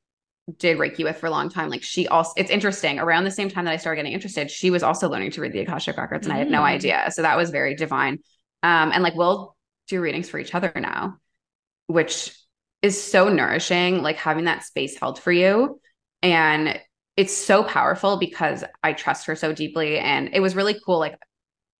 did 0.58 0.78
Reiki 0.78 1.04
with 1.04 1.18
for 1.18 1.26
a 1.26 1.30
long 1.30 1.50
time, 1.50 1.68
like 1.68 1.82
she 1.82 2.08
also, 2.08 2.32
it's 2.36 2.50
interesting. 2.50 2.98
Around 2.98 3.24
the 3.24 3.30
same 3.30 3.50
time 3.50 3.64
that 3.66 3.72
I 3.72 3.76
started 3.76 3.96
getting 3.96 4.12
interested, 4.12 4.50
she 4.50 4.70
was 4.70 4.82
also 4.82 5.08
learning 5.08 5.32
to 5.32 5.40
read 5.40 5.52
the 5.52 5.60
Akashic 5.60 5.96
records, 5.96 6.26
and 6.26 6.32
mm. 6.32 6.36
I 6.36 6.38
had 6.38 6.50
no 6.50 6.60
mm. 6.60 6.64
idea. 6.64 7.10
So 7.10 7.22
that 7.22 7.36
was 7.36 7.50
very 7.50 7.74
divine. 7.74 8.18
Um, 8.62 8.90
and 8.92 9.02
like 9.02 9.14
we'll 9.14 9.56
do 9.88 10.00
readings 10.00 10.28
for 10.28 10.38
each 10.38 10.54
other 10.54 10.72
now, 10.74 11.18
which 11.86 12.34
is 12.82 13.02
so 13.02 13.28
nourishing. 13.28 14.02
Like 14.02 14.16
having 14.16 14.44
that 14.44 14.64
space 14.64 14.98
held 14.98 15.20
for 15.20 15.32
you, 15.32 15.80
and 16.22 16.80
it's 17.16 17.36
so 17.36 17.62
powerful 17.64 18.16
because 18.16 18.64
I 18.82 18.92
trust 18.92 19.26
her 19.26 19.36
so 19.36 19.52
deeply. 19.52 19.98
And 19.98 20.30
it 20.32 20.40
was 20.40 20.56
really 20.56 20.78
cool. 20.84 20.98
Like 20.98 21.18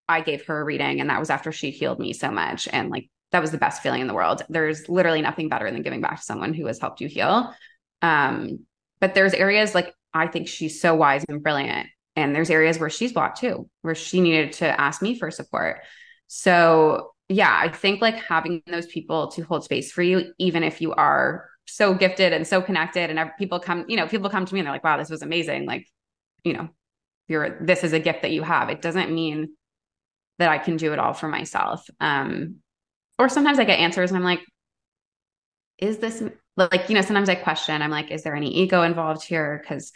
I 0.09 0.21
gave 0.21 0.45
her 0.47 0.61
a 0.61 0.65
reading, 0.65 1.01
and 1.01 1.11
that 1.11 1.21
was 1.21 1.31
after 1.31 1.53
she 1.53 1.71
healed 1.71 1.99
me 2.01 2.13
so 2.13 2.31
much, 2.31 2.69
and 2.71 2.91
like 2.91 3.09
that 3.31 3.41
was 3.41 3.51
the 3.51 3.59
best 3.59 3.83
feeling 3.83 4.01
in 4.01 4.07
the 4.07 4.15
world. 4.15 4.43
There's 4.49 4.89
literally 4.89 5.23
nothing 5.23 5.49
better 5.49 5.71
than 5.71 5.83
giving 5.83 6.01
back 6.01 6.17
to 6.17 6.23
someone 6.23 6.55
who 6.55 6.67
has 6.67 6.79
helped 6.79 7.01
you 7.01 7.09
heal. 7.09 7.55
Um, 8.03 8.61
but 9.01 9.15
there's 9.15 9.35
areas 9.35 9.75
like 9.75 9.95
I 10.15 10.27
think 10.27 10.49
she's 10.49 10.81
so 10.81 10.95
wise 10.95 11.25
and 11.29 11.43
brilliant. 11.43 11.89
And 12.17 12.35
there's 12.35 12.51
areas 12.51 12.79
where 12.79 12.91
she's 12.91 13.13
blocked 13.13 13.41
too, 13.41 13.69
where 13.83 13.95
she 13.95 14.21
needed 14.21 14.53
to 14.55 14.81
ask 14.81 15.01
me 15.03 15.17
for 15.19 15.31
support. 15.31 15.83
So 16.27 17.13
yeah, 17.29 17.57
I 17.57 17.69
think 17.69 18.01
like 18.01 18.17
having 18.17 18.63
those 18.67 18.87
people 18.87 19.29
to 19.29 19.43
hold 19.43 19.65
space 19.65 19.93
for 19.93 20.03
you, 20.03 20.33
even 20.39 20.63
if 20.63 20.81
you 20.81 20.93
are 20.95 21.49
so 21.67 21.95
gifted 21.95 22.33
and 22.33 22.47
so 22.47 22.63
connected, 22.63 23.11
and 23.11 23.31
people 23.39 23.61
come, 23.61 23.85
you 23.89 23.97
know, 23.97 24.09
people 24.09 24.31
come 24.31 24.47
to 24.47 24.55
me 24.55 24.61
and 24.61 24.67
they're 24.67 24.75
like, 24.75 24.85
wow, 24.85 24.97
this 24.97 25.11
was 25.11 25.23
amazing. 25.23 25.67
Like, 25.67 25.87
you 26.43 26.55
know, 26.55 26.69
you're 27.29 27.59
this 27.65 27.85
is 27.85 27.93
a 27.93 28.01
gift 28.01 28.23
that 28.23 28.33
you 28.33 28.43
have. 28.43 28.71
It 28.71 28.83
doesn't 28.83 29.13
mean 29.13 29.51
that 30.39 30.49
I 30.49 30.59
can 30.59 30.77
do 30.77 30.93
it 30.93 30.99
all 30.99 31.13
for 31.13 31.29
myself. 31.29 31.87
Um, 32.01 32.57
or 33.19 33.29
sometimes 33.29 33.59
I 33.59 33.65
get 33.65 33.81
answers 33.81 34.11
and 34.11 34.17
I'm 34.17 34.25
like, 34.25 34.41
is 35.79 35.99
this 35.99 36.23
like 36.59 36.89
you 36.89 36.95
know 36.95 37.03
sometimes 37.03 37.29
i 37.29 37.35
question 37.35 37.81
i'm 37.83 37.91
like 37.91 38.11
is 38.11 38.23
there 38.23 38.35
any 38.35 38.55
ego 38.55 38.83
involved 38.83 39.25
here? 39.25 39.61
Because 39.63 39.93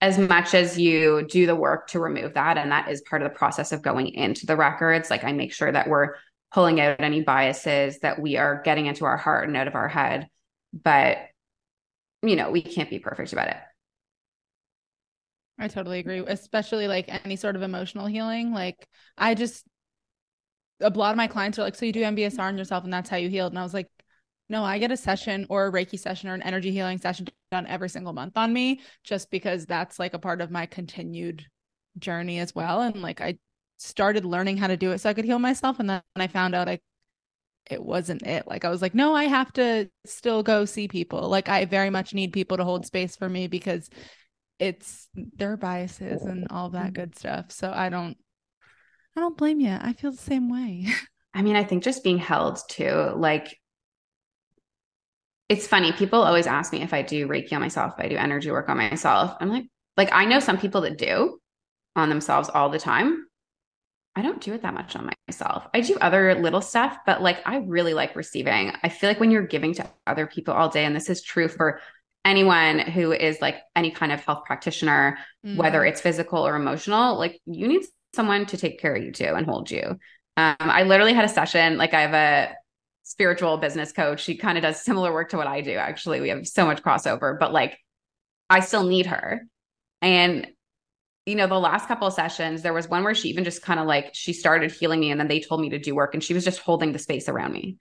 as 0.00 0.18
much 0.18 0.52
as 0.52 0.78
you 0.78 1.26
do 1.30 1.46
the 1.46 1.54
work 1.54 1.86
to 1.88 2.00
remove 2.00 2.34
that 2.34 2.58
and 2.58 2.72
that 2.72 2.90
is 2.90 3.02
part 3.02 3.22
of 3.22 3.30
the 3.30 3.38
process 3.38 3.70
of 3.72 3.82
going 3.82 4.08
into 4.08 4.46
the 4.46 4.56
records 4.56 5.10
like 5.10 5.24
i 5.24 5.32
make 5.32 5.52
sure 5.52 5.70
that 5.70 5.88
we're 5.88 6.14
pulling 6.52 6.80
out 6.80 7.00
any 7.00 7.22
biases 7.22 7.98
that 8.00 8.20
we 8.20 8.36
are 8.36 8.60
getting 8.62 8.86
into 8.86 9.04
our 9.04 9.16
heart 9.16 9.48
and 9.48 9.56
out 9.56 9.66
of 9.66 9.74
our 9.74 9.88
head. 9.88 10.28
But 10.72 11.18
you 12.22 12.36
know 12.36 12.50
we 12.50 12.62
can't 12.62 12.90
be 12.90 12.98
perfect 12.98 13.32
about 13.32 13.48
it. 13.48 13.56
I 15.58 15.68
totally 15.68 15.98
agree 15.98 16.22
especially 16.26 16.88
like 16.88 17.06
any 17.24 17.36
sort 17.36 17.56
of 17.56 17.62
emotional 17.62 18.06
healing. 18.06 18.52
Like 18.52 18.86
i 19.16 19.34
just 19.34 19.64
a 20.80 20.90
lot 20.90 21.10
of 21.10 21.16
my 21.16 21.26
clients 21.26 21.58
are 21.58 21.62
like 21.62 21.76
so 21.76 21.86
you 21.86 21.92
do 21.92 22.02
mbsr 22.02 22.40
on 22.40 22.58
yourself 22.58 22.84
and 22.84 22.92
that's 22.92 23.08
how 23.08 23.16
you 23.16 23.28
healed. 23.28 23.52
And 23.52 23.58
i 23.58 23.62
was 23.62 23.74
like 23.74 23.88
no, 24.48 24.64
I 24.64 24.78
get 24.78 24.92
a 24.92 24.96
session 24.96 25.46
or 25.48 25.66
a 25.66 25.72
Reiki 25.72 25.98
session 25.98 26.28
or 26.28 26.34
an 26.34 26.42
energy 26.42 26.70
healing 26.70 26.98
session 26.98 27.28
done 27.50 27.66
every 27.66 27.88
single 27.88 28.12
month 28.12 28.36
on 28.36 28.52
me 28.52 28.80
just 29.04 29.30
because 29.30 29.66
that's 29.66 29.98
like 29.98 30.14
a 30.14 30.18
part 30.18 30.40
of 30.40 30.50
my 30.50 30.66
continued 30.66 31.46
journey 31.98 32.38
as 32.38 32.54
well. 32.54 32.80
And 32.82 33.00
like 33.00 33.20
I 33.20 33.38
started 33.78 34.24
learning 34.24 34.58
how 34.58 34.66
to 34.66 34.76
do 34.76 34.92
it 34.92 34.98
so 34.98 35.10
I 35.10 35.14
could 35.14 35.24
heal 35.24 35.38
myself. 35.38 35.80
And 35.80 35.88
then 35.88 36.02
I 36.16 36.26
found 36.26 36.54
out 36.54 36.68
I 36.68 36.80
it 37.70 37.82
wasn't 37.82 38.22
it. 38.22 38.46
Like 38.46 38.64
I 38.64 38.70
was 38.70 38.82
like, 38.82 38.94
no, 38.94 39.14
I 39.14 39.24
have 39.24 39.52
to 39.54 39.88
still 40.04 40.42
go 40.42 40.64
see 40.64 40.88
people. 40.88 41.28
Like 41.28 41.48
I 41.48 41.64
very 41.64 41.90
much 41.90 42.12
need 42.12 42.32
people 42.32 42.56
to 42.56 42.64
hold 42.64 42.84
space 42.84 43.16
for 43.16 43.28
me 43.28 43.46
because 43.46 43.88
it's 44.58 45.08
their 45.14 45.56
biases 45.56 46.22
and 46.22 46.46
all 46.50 46.70
that 46.70 46.86
mm-hmm. 46.86 46.92
good 46.94 47.16
stuff. 47.16 47.50
So 47.50 47.72
I 47.72 47.88
don't 47.88 48.16
I 49.16 49.20
don't 49.20 49.36
blame 49.36 49.60
you. 49.60 49.76
I 49.80 49.92
feel 49.92 50.10
the 50.10 50.16
same 50.16 50.50
way. 50.50 50.86
I 51.34 51.42
mean, 51.42 51.56
I 51.56 51.64
think 51.64 51.82
just 51.82 52.04
being 52.04 52.18
held 52.18 52.60
too, 52.68 53.12
like 53.16 53.56
it's 55.52 55.66
funny. 55.66 55.92
People 55.92 56.22
always 56.22 56.46
ask 56.46 56.72
me 56.72 56.80
if 56.80 56.94
I 56.94 57.02
do 57.02 57.28
Reiki 57.28 57.52
on 57.52 57.60
myself, 57.60 57.92
if 57.98 58.04
I 58.06 58.08
do 58.08 58.16
energy 58.16 58.50
work 58.50 58.70
on 58.70 58.78
myself. 58.78 59.36
I'm 59.38 59.50
like, 59.50 59.66
like 59.98 60.08
I 60.10 60.24
know 60.24 60.40
some 60.40 60.56
people 60.56 60.80
that 60.80 60.96
do 60.96 61.38
on 61.94 62.08
themselves 62.08 62.48
all 62.48 62.70
the 62.70 62.78
time. 62.78 63.26
I 64.16 64.22
don't 64.22 64.40
do 64.40 64.54
it 64.54 64.62
that 64.62 64.72
much 64.72 64.96
on 64.96 65.10
myself. 65.28 65.66
I 65.74 65.82
do 65.82 65.98
other 66.00 66.34
little 66.36 66.62
stuff, 66.62 66.96
but 67.04 67.20
like 67.20 67.46
I 67.46 67.58
really 67.58 67.92
like 67.92 68.16
receiving. 68.16 68.72
I 68.82 68.88
feel 68.88 69.10
like 69.10 69.20
when 69.20 69.30
you're 69.30 69.46
giving 69.46 69.74
to 69.74 69.90
other 70.06 70.26
people 70.26 70.54
all 70.54 70.70
day, 70.70 70.86
and 70.86 70.96
this 70.96 71.10
is 71.10 71.22
true 71.22 71.48
for 71.48 71.80
anyone 72.24 72.78
who 72.78 73.12
is 73.12 73.42
like 73.42 73.56
any 73.76 73.90
kind 73.90 74.10
of 74.10 74.24
health 74.24 74.44
practitioner, 74.46 75.18
mm. 75.44 75.56
whether 75.56 75.84
it's 75.84 76.00
physical 76.00 76.46
or 76.46 76.56
emotional, 76.56 77.18
like 77.18 77.38
you 77.44 77.68
need 77.68 77.82
someone 78.14 78.46
to 78.46 78.56
take 78.56 78.80
care 78.80 78.94
of 78.94 79.02
you 79.02 79.12
too 79.12 79.34
and 79.36 79.44
hold 79.44 79.70
you. 79.70 79.98
Um, 80.38 80.56
I 80.58 80.84
literally 80.84 81.12
had 81.12 81.26
a 81.26 81.28
session, 81.28 81.76
like 81.76 81.92
I 81.92 82.00
have 82.00 82.14
a 82.14 82.54
spiritual 83.02 83.56
business 83.56 83.92
coach. 83.92 84.22
She 84.22 84.36
kind 84.36 84.56
of 84.58 84.62
does 84.62 84.80
similar 84.82 85.12
work 85.12 85.30
to 85.30 85.36
what 85.36 85.46
I 85.46 85.60
do. 85.60 85.72
Actually, 85.72 86.20
we 86.20 86.28
have 86.28 86.46
so 86.46 86.64
much 86.66 86.82
crossover, 86.82 87.38
but 87.38 87.52
like 87.52 87.78
I 88.48 88.60
still 88.60 88.84
need 88.84 89.06
her. 89.06 89.42
And 90.00 90.46
you 91.26 91.36
know, 91.36 91.46
the 91.46 91.58
last 91.58 91.86
couple 91.86 92.08
of 92.08 92.14
sessions, 92.14 92.62
there 92.62 92.72
was 92.72 92.88
one 92.88 93.04
where 93.04 93.14
she 93.14 93.28
even 93.28 93.44
just 93.44 93.62
kind 93.62 93.78
of 93.78 93.86
like 93.86 94.10
she 94.12 94.32
started 94.32 94.72
healing 94.72 94.98
me 94.98 95.12
and 95.12 95.20
then 95.20 95.28
they 95.28 95.38
told 95.38 95.60
me 95.60 95.70
to 95.70 95.78
do 95.78 95.94
work 95.94 96.14
and 96.14 96.24
she 96.24 96.34
was 96.34 96.44
just 96.44 96.58
holding 96.58 96.92
the 96.92 96.98
space 96.98 97.28
around 97.28 97.52
me. 97.52 97.76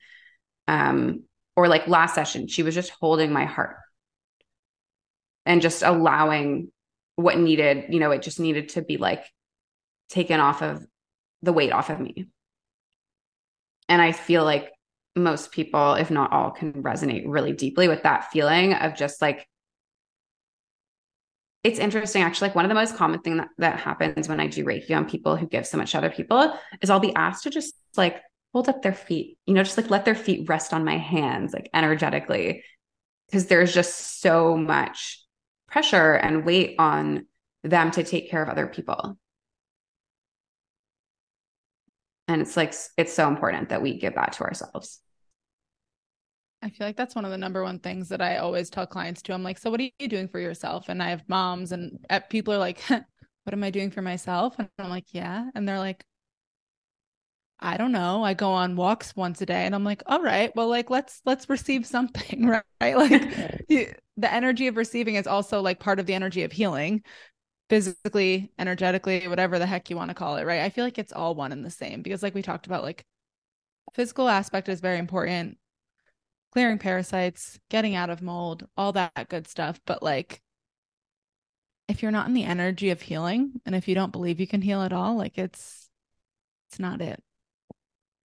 Um 0.67 1.23
or 1.55 1.67
like 1.67 1.88
last 1.88 2.15
session, 2.15 2.47
she 2.47 2.63
was 2.63 2.75
just 2.75 2.91
holding 2.91 3.31
my 3.34 3.45
heart 3.45 3.77
and 5.45 5.62
just 5.62 5.81
allowing 5.84 6.71
what 7.15 7.38
needed, 7.38 7.86
you 7.89 7.99
know, 7.99 8.12
it 8.12 8.21
just 8.21 8.39
needed 8.39 8.69
to 8.69 8.81
be 8.81 8.97
like 8.97 9.25
taken 10.10 10.39
off 10.39 10.62
of 10.62 10.86
the 11.41 11.53
weight 11.53 11.71
off 11.71 11.89
of 11.89 11.99
me. 11.99 12.27
And 13.89 14.01
I 14.01 14.12
feel 14.12 14.43
like 14.43 14.71
most 15.15 15.52
people, 15.52 15.95
if 15.95 16.10
not 16.10 16.32
all, 16.32 16.52
can 16.52 16.74
resonate 16.84 17.24
really 17.26 17.54
deeply 17.54 17.88
with 17.88 18.04
that 18.04 18.32
feeling 18.32 18.74
of 18.74 18.95
just 18.95 19.21
like, 19.21 19.47
it's 21.63 21.78
interesting 21.78 22.24
actually 22.24 22.47
like 22.47 22.56
one 22.56 22.65
of 22.65 22.69
the 22.69 22.76
most 22.76 22.95
common 22.95 23.19
thing 23.19 23.38
that, 23.38 23.50
that 23.60 23.80
happens 23.80 24.28
when 24.28 24.39
i 24.39 24.47
do 24.47 24.65
reiki 24.65 24.97
on 24.97 25.08
people 25.08 25.36
who 25.36 25.45
give 25.45 25.67
so 25.67 25.78
much 25.78 25.91
to 25.91 25.97
other 26.00 26.10
people 26.10 26.52
is 26.82 26.89
i'll 26.89 27.00
be 27.00 27.13
asked 27.13 27.43
to 27.43 27.52
just 27.52 27.76
like 27.95 28.19
hold 28.52 28.67
up 28.67 28.82
their 28.82 28.95
feet 28.95 29.38
you 29.45 29.54
know 29.54 29.62
just 29.62 29.78
like 29.78 29.91
let 29.91 30.04
their 30.04 30.15
feet 30.15 30.50
rest 30.50 30.74
on 30.74 30.84
my 30.84 30.97
hands 30.97 31.54
like 31.54 31.69
energetically 31.71 32.63
because 33.32 33.45
there's 33.45 33.74
just 33.74 34.21
so 34.21 34.58
much 34.58 35.24
pressure 35.69 36.13
and 36.13 36.45
weight 36.45 36.76
on 36.78 37.26
them 37.63 37.91
to 37.91 38.04
take 38.04 38.30
care 38.30 38.43
of 38.43 38.50
other 38.50 38.67
people. 38.67 39.17
And 42.31 42.41
it's 42.41 42.55
like, 42.55 42.73
it's 42.97 43.13
so 43.13 43.27
important 43.27 43.69
that 43.69 43.81
we 43.81 43.97
give 43.99 44.15
that 44.15 44.31
to 44.33 44.43
ourselves. 44.43 45.01
I 46.61 46.69
feel 46.69 46.87
like 46.87 46.95
that's 46.95 47.13
one 47.13 47.25
of 47.25 47.31
the 47.31 47.37
number 47.37 47.61
one 47.61 47.79
things 47.79 48.07
that 48.09 48.21
I 48.21 48.37
always 48.37 48.69
tell 48.69 48.85
clients 48.85 49.21
to. 49.23 49.33
I'm 49.33 49.43
like, 49.43 49.57
so 49.57 49.69
what 49.69 49.81
are 49.81 49.89
you 49.99 50.07
doing 50.07 50.29
for 50.29 50.39
yourself? 50.39 50.87
And 50.87 51.03
I 51.03 51.09
have 51.09 51.27
moms 51.27 51.73
and 51.73 51.99
uh, 52.09 52.21
people 52.29 52.53
are 52.53 52.59
like, 52.59 52.79
what 52.87 53.53
am 53.53 53.63
I 53.63 53.69
doing 53.69 53.91
for 53.91 54.01
myself? 54.01 54.55
And 54.59 54.69
I'm 54.79 54.89
like, 54.89 55.13
yeah. 55.13 55.49
And 55.55 55.67
they're 55.67 55.79
like, 55.79 56.05
I 57.59 57.77
don't 57.77 57.91
know. 57.91 58.23
I 58.23 58.33
go 58.33 58.51
on 58.51 58.75
walks 58.75 59.15
once 59.15 59.41
a 59.41 59.45
day 59.45 59.65
and 59.65 59.75
I'm 59.75 59.83
like, 59.83 60.03
all 60.05 60.21
right, 60.21 60.55
well, 60.55 60.69
like 60.69 60.89
let's 60.89 61.21
let's 61.25 61.49
receive 61.49 61.85
something, 61.85 62.47
right? 62.81 62.95
Like 62.95 63.67
the 63.67 64.33
energy 64.33 64.67
of 64.67 64.77
receiving 64.77 65.15
is 65.15 65.27
also 65.27 65.61
like 65.61 65.79
part 65.79 65.99
of 65.99 66.05
the 66.05 66.13
energy 66.13 66.43
of 66.43 66.51
healing, 66.51 67.03
physically, 67.71 68.51
energetically, 68.60 69.25
whatever 69.29 69.57
the 69.57 69.65
heck 69.65 69.89
you 69.89 69.95
want 69.95 70.10
to 70.10 70.13
call 70.13 70.36
it, 70.36 70.45
right? 70.45 70.60
I 70.60 70.69
feel 70.69 70.84
like 70.84 70.97
it's 70.97 71.13
all 71.13 71.36
one 71.36 71.53
and 71.53 71.63
the 71.63 71.69
same 71.69 72.01
because 72.01 72.21
like 72.21 72.36
we 72.36 72.41
talked 72.41 72.65
about, 72.65 72.84
like 72.84 73.05
physical 73.93 74.27
aspect 74.27 74.67
is 74.67 74.81
very 74.81 74.99
important. 74.99 75.57
Clearing 76.51 76.79
parasites, 76.79 77.62
getting 77.69 77.95
out 77.95 78.10
of 78.10 78.21
mold, 78.21 78.67
all 78.75 78.91
that 78.91 79.29
good 79.29 79.47
stuff. 79.47 79.79
But 79.86 80.03
like 80.03 80.41
if 81.88 82.01
you're 82.01 82.12
not 82.12 82.27
in 82.27 82.34
the 82.34 82.43
energy 82.43 82.89
of 82.89 82.99
healing 82.99 83.62
and 83.65 83.73
if 83.73 83.88
you 83.88 83.95
don't 83.95 84.12
believe 84.12 84.41
you 84.41 84.47
can 84.47 84.62
heal 84.62 84.81
at 84.81 84.91
all, 84.91 85.15
like 85.15 85.38
it's 85.38 85.89
it's 86.67 86.77
not 86.77 86.99
it. 86.99 87.23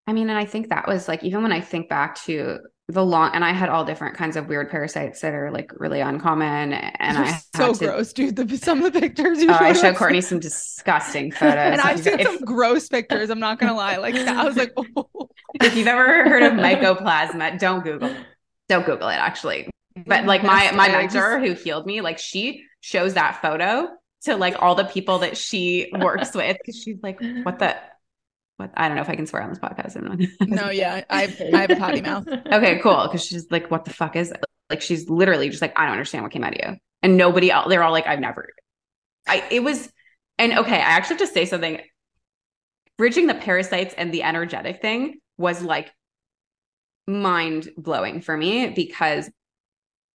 I 0.09 0.13
mean, 0.13 0.29
and 0.29 0.37
I 0.37 0.45
think 0.45 0.71
that 0.71 0.89
was 0.89 1.07
like, 1.07 1.23
even 1.23 1.45
when 1.45 1.53
I 1.53 1.61
think 1.61 1.89
back 1.89 2.17
to 2.25 2.59
the 2.89 3.05
long, 3.05 3.33
and 3.35 3.45
I 3.45 3.53
had 3.53 3.69
all 3.69 3.85
different 3.85 4.17
kinds 4.17 4.37
of 4.37 4.49
weird 4.49 4.71
parasites 4.71 5.21
that 5.21 5.35
are 5.35 5.51
like 5.51 5.73
really 5.77 6.01
uncommon. 6.01 6.73
And 6.73 7.19
I 7.19 7.41
so 7.55 7.75
to, 7.75 7.87
gross, 7.87 8.13
dude. 8.13 8.37
The, 8.37 8.57
some 8.57 8.83
of 8.83 8.93
the 8.93 9.01
pictures 9.01 9.43
you 9.43 9.51
oh, 9.51 9.55
I 9.55 9.73
showed 9.73 9.97
Courtney 9.97 10.21
some 10.21 10.39
disgusting 10.39 11.33
photos. 11.33 11.57
and 11.57 11.81
I've 11.81 12.01
seen 12.01 12.21
if, 12.21 12.29
some 12.29 12.45
gross 12.45 12.89
pictures. 12.89 13.31
I'm 13.31 13.41
not 13.41 13.59
gonna 13.59 13.75
lie. 13.75 13.97
Like 13.97 14.15
I 14.15 14.45
was 14.45 14.57
like, 14.57 14.73
oh. 14.77 15.29
if 15.55 15.77
you've 15.77 15.89
ever 15.89 16.29
heard 16.29 16.45
of 16.45 16.53
mycoplasma, 16.53 17.59
don't 17.59 17.83
Google, 17.83 18.15
don't 18.69 18.87
Google 18.87 19.09
it 19.09 19.15
actually. 19.15 19.69
But 20.07 20.27
like 20.27 20.45
my 20.45 20.71
my 20.73 20.89
mentor 20.89 21.41
who 21.41 21.55
healed 21.55 21.87
me, 21.87 22.03
like 22.03 22.19
she 22.19 22.65
shows 22.81 23.15
that 23.15 23.43
photo 23.43 23.89
to 24.23 24.37
like 24.37 24.63
all 24.63 24.77
the 24.77 24.85
people 24.85 25.21
that 25.21 25.37
she 25.37 25.91
works 25.99 26.35
with 26.35 26.57
because 26.59 26.81
she's 26.81 26.99
like, 27.03 27.21
what 27.43 27.59
the 27.59 27.77
what 28.57 28.71
I 28.77 28.89
don't 28.89 28.97
know 28.97 29.03
if 29.03 29.09
I 29.09 29.17
can 29.17 29.27
swear 29.27 29.43
on 29.43 29.51
this 29.51 29.59
podcast. 29.59 29.97
no, 30.41 30.71
yeah, 30.71 31.05
I 31.11 31.25
I 31.55 31.61
have 31.61 31.71
a 31.71 31.77
potty 31.77 32.01
mouth. 32.01 32.27
okay, 32.29 32.79
cool. 32.79 33.03
Because 33.07 33.25
she's 33.25 33.51
like, 33.51 33.71
what 33.71 33.85
the 33.85 33.93
fuck 33.93 34.17
is 34.17 34.31
it? 34.31 34.45
Like 34.71 34.83
she's 34.83 35.09
literally 35.09 35.49
just 35.49 35.63
like, 35.63 35.79
I 35.79 35.85
don't 35.85 35.93
understand 35.93 36.25
what 36.25 36.33
came 36.33 36.45
out 36.45 36.55
of 36.55 36.61
you. 36.65 36.77
And 37.03 37.17
nobody 37.17 37.51
else, 37.51 37.69
they're 37.69 37.83
all 37.83 37.93
like, 37.93 38.07
I've 38.07 38.21
never. 38.21 38.49
I 39.29 39.45
it 39.51 39.63
was, 39.63 39.91
and 40.39 40.53
okay, 40.59 40.77
I 40.77 40.79
actually 40.79 41.19
have 41.19 41.29
to 41.29 41.35
say 41.35 41.45
something. 41.45 41.81
Bridging 42.99 43.27
the 43.27 43.35
parasites 43.35 43.95
and 43.97 44.13
the 44.13 44.23
energetic 44.23 44.81
thing 44.81 45.21
was 45.37 45.63
like 45.63 45.93
mind 47.07 47.69
blowing 47.77 48.21
for 48.21 48.37
me 48.37 48.69
because 48.69 49.31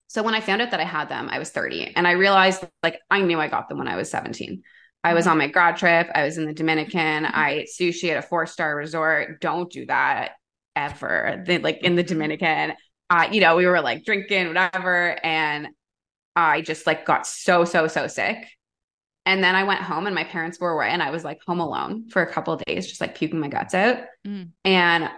so 0.07 0.23
when 0.23 0.33
I 0.33 0.41
found 0.41 0.61
out 0.61 0.71
that 0.71 0.79
I 0.81 0.83
had 0.83 1.07
them, 1.07 1.29
I 1.31 1.39
was 1.39 1.51
30 1.51 1.93
and 1.95 2.05
I 2.05 2.11
realized 2.11 2.65
like 2.83 2.99
I 3.09 3.21
knew 3.21 3.39
I 3.39 3.47
got 3.47 3.69
them 3.69 3.77
when 3.77 3.87
I 3.87 3.95
was 3.95 4.09
17. 4.09 4.63
I 5.03 5.13
was 5.13 5.27
on 5.27 5.37
my 5.37 5.47
grad 5.47 5.77
trip. 5.77 6.09
I 6.13 6.23
was 6.23 6.37
in 6.37 6.45
the 6.45 6.53
Dominican. 6.53 7.25
I 7.25 7.51
ate 7.51 7.69
sushi 7.69 8.11
at 8.11 8.17
a 8.17 8.21
four 8.21 8.45
star 8.45 8.75
resort. 8.75 9.41
Don't 9.41 9.71
do 9.71 9.85
that 9.87 10.33
ever. 10.75 11.43
They, 11.45 11.57
like 11.57 11.79
in 11.83 11.95
the 11.95 12.03
Dominican, 12.03 12.73
uh, 13.09 13.27
you 13.31 13.41
know, 13.41 13.55
we 13.55 13.65
were 13.65 13.81
like 13.81 14.05
drinking, 14.05 14.47
whatever. 14.47 15.17
And 15.23 15.69
I 16.35 16.61
just 16.61 16.85
like 16.85 17.05
got 17.05 17.25
so, 17.25 17.65
so, 17.65 17.87
so 17.87 18.07
sick. 18.07 18.37
And 19.25 19.43
then 19.43 19.55
I 19.55 19.63
went 19.63 19.81
home 19.81 20.07
and 20.07 20.15
my 20.15 20.23
parents 20.23 20.59
were 20.59 20.71
away 20.71 20.89
and 20.89 21.01
I 21.01 21.11
was 21.11 21.23
like 21.23 21.39
home 21.45 21.59
alone 21.59 22.09
for 22.09 22.21
a 22.21 22.31
couple 22.31 22.55
days, 22.67 22.87
just 22.87 23.01
like 23.01 23.15
puking 23.15 23.39
my 23.39 23.49
guts 23.49 23.73
out. 23.73 23.97
Mm. 24.25 24.49
And 24.65 25.09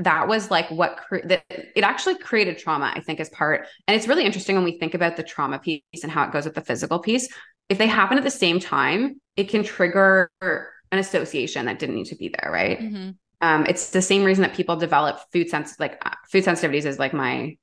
that 0.00 0.28
was 0.28 0.50
like 0.50 0.68
what 0.70 0.96
cre- 0.96 1.24
that 1.24 1.44
it 1.48 1.84
actually 1.84 2.18
created 2.18 2.58
trauma 2.58 2.92
i 2.96 3.00
think 3.00 3.20
as 3.20 3.28
part 3.30 3.66
and 3.86 3.96
it's 3.96 4.08
really 4.08 4.24
interesting 4.24 4.56
when 4.56 4.64
we 4.64 4.76
think 4.76 4.92
about 4.94 5.16
the 5.16 5.22
trauma 5.22 5.58
piece 5.58 5.82
and 6.02 6.10
how 6.10 6.24
it 6.24 6.32
goes 6.32 6.44
with 6.44 6.54
the 6.54 6.60
physical 6.60 6.98
piece 6.98 7.28
if 7.68 7.78
they 7.78 7.86
happen 7.86 8.18
at 8.18 8.24
the 8.24 8.30
same 8.30 8.60
time 8.60 9.20
it 9.36 9.48
can 9.48 9.62
trigger 9.62 10.30
an 10.40 10.98
association 10.98 11.66
that 11.66 11.78
didn't 11.78 11.94
need 11.94 12.06
to 12.06 12.16
be 12.16 12.28
there 12.28 12.50
right 12.50 12.78
mm-hmm. 12.80 13.10
um, 13.40 13.66
it's 13.66 13.90
the 13.90 14.02
same 14.02 14.24
reason 14.24 14.42
that 14.42 14.54
people 14.54 14.76
develop 14.76 15.20
food 15.32 15.48
sense 15.48 15.78
like 15.78 15.98
uh, 16.04 16.14
food 16.30 16.44
sensitivities 16.44 16.84
is 16.84 16.98
like 16.98 17.12
my 17.12 17.56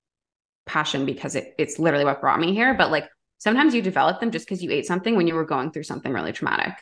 passion 0.66 1.06
because 1.06 1.36
it, 1.36 1.54
it's 1.58 1.80
literally 1.80 2.06
what 2.06 2.22
brought 2.22 2.40
me 2.40 2.54
here 2.54 2.74
but 2.74 2.92
like 2.92 3.08
sometimes 3.38 3.74
you 3.74 3.82
develop 3.82 4.20
them 4.20 4.32
just 4.32 4.46
because 4.46 4.64
you 4.64 4.72
ate 4.72 4.86
something 4.86 5.16
when 5.16 5.28
you 5.28 5.34
were 5.34 5.46
going 5.46 5.72
through 5.72 5.84
something 5.84 6.14
really 6.14 6.32
traumatic 6.32 6.74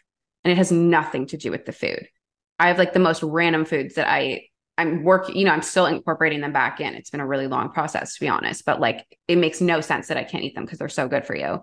and 0.44 0.52
it 0.52 0.58
has 0.58 0.72
nothing 0.72 1.26
to 1.26 1.38
do 1.38 1.52
with 1.52 1.66
the 1.66 1.72
food 1.72 2.08
i 2.60 2.68
have 2.68 2.78
like 2.78 2.94
the 2.94 3.00
most 3.00 3.24
random 3.24 3.66
foods 3.66 3.96
that 3.96 4.10
i 4.10 4.42
I'm 4.80 5.04
working, 5.04 5.36
you 5.36 5.44
know, 5.44 5.52
I'm 5.52 5.62
still 5.62 5.88
incorporating 5.88 6.40
them 6.40 6.54
back 6.54 6.80
in. 6.80 6.94
It's 6.94 7.10
been 7.10 7.20
a 7.20 7.28
really 7.28 7.48
long 7.48 7.70
process 7.70 8.14
to 8.14 8.22
be 8.22 8.30
honest, 8.30 8.64
but 8.64 8.80
like 8.80 9.06
it 9.28 9.36
makes 9.36 9.60
no 9.60 9.82
sense 9.82 10.08
that 10.08 10.16
I 10.16 10.24
can't 10.24 10.42
eat 10.42 10.56
them 10.56 10.64
because 10.64 10.80
they're 10.80 10.88
so 10.88 11.10
good 11.10 11.26
for 11.26 11.36
you. 11.36 11.60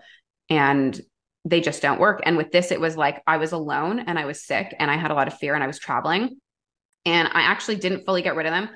And 0.50 1.00
they 1.46 1.60
just 1.60 1.80
don't 1.80 2.00
work. 2.00 2.20
And 2.24 2.36
with 2.36 2.50
this, 2.50 2.72
it 2.72 2.80
was 2.80 2.96
like 2.96 3.22
I 3.26 3.36
was 3.36 3.52
alone 3.52 4.00
and 4.00 4.18
I 4.18 4.24
was 4.24 4.44
sick 4.44 4.74
and 4.78 4.90
I 4.90 4.96
had 4.96 5.12
a 5.12 5.14
lot 5.14 5.28
of 5.28 5.38
fear 5.38 5.54
and 5.54 5.62
I 5.62 5.68
was 5.68 5.78
traveling. 5.78 6.40
And 7.04 7.28
I 7.28 7.42
actually 7.42 7.76
didn't 7.76 8.04
fully 8.04 8.22
get 8.22 8.34
rid 8.34 8.46
of 8.46 8.52
them. 8.52 8.68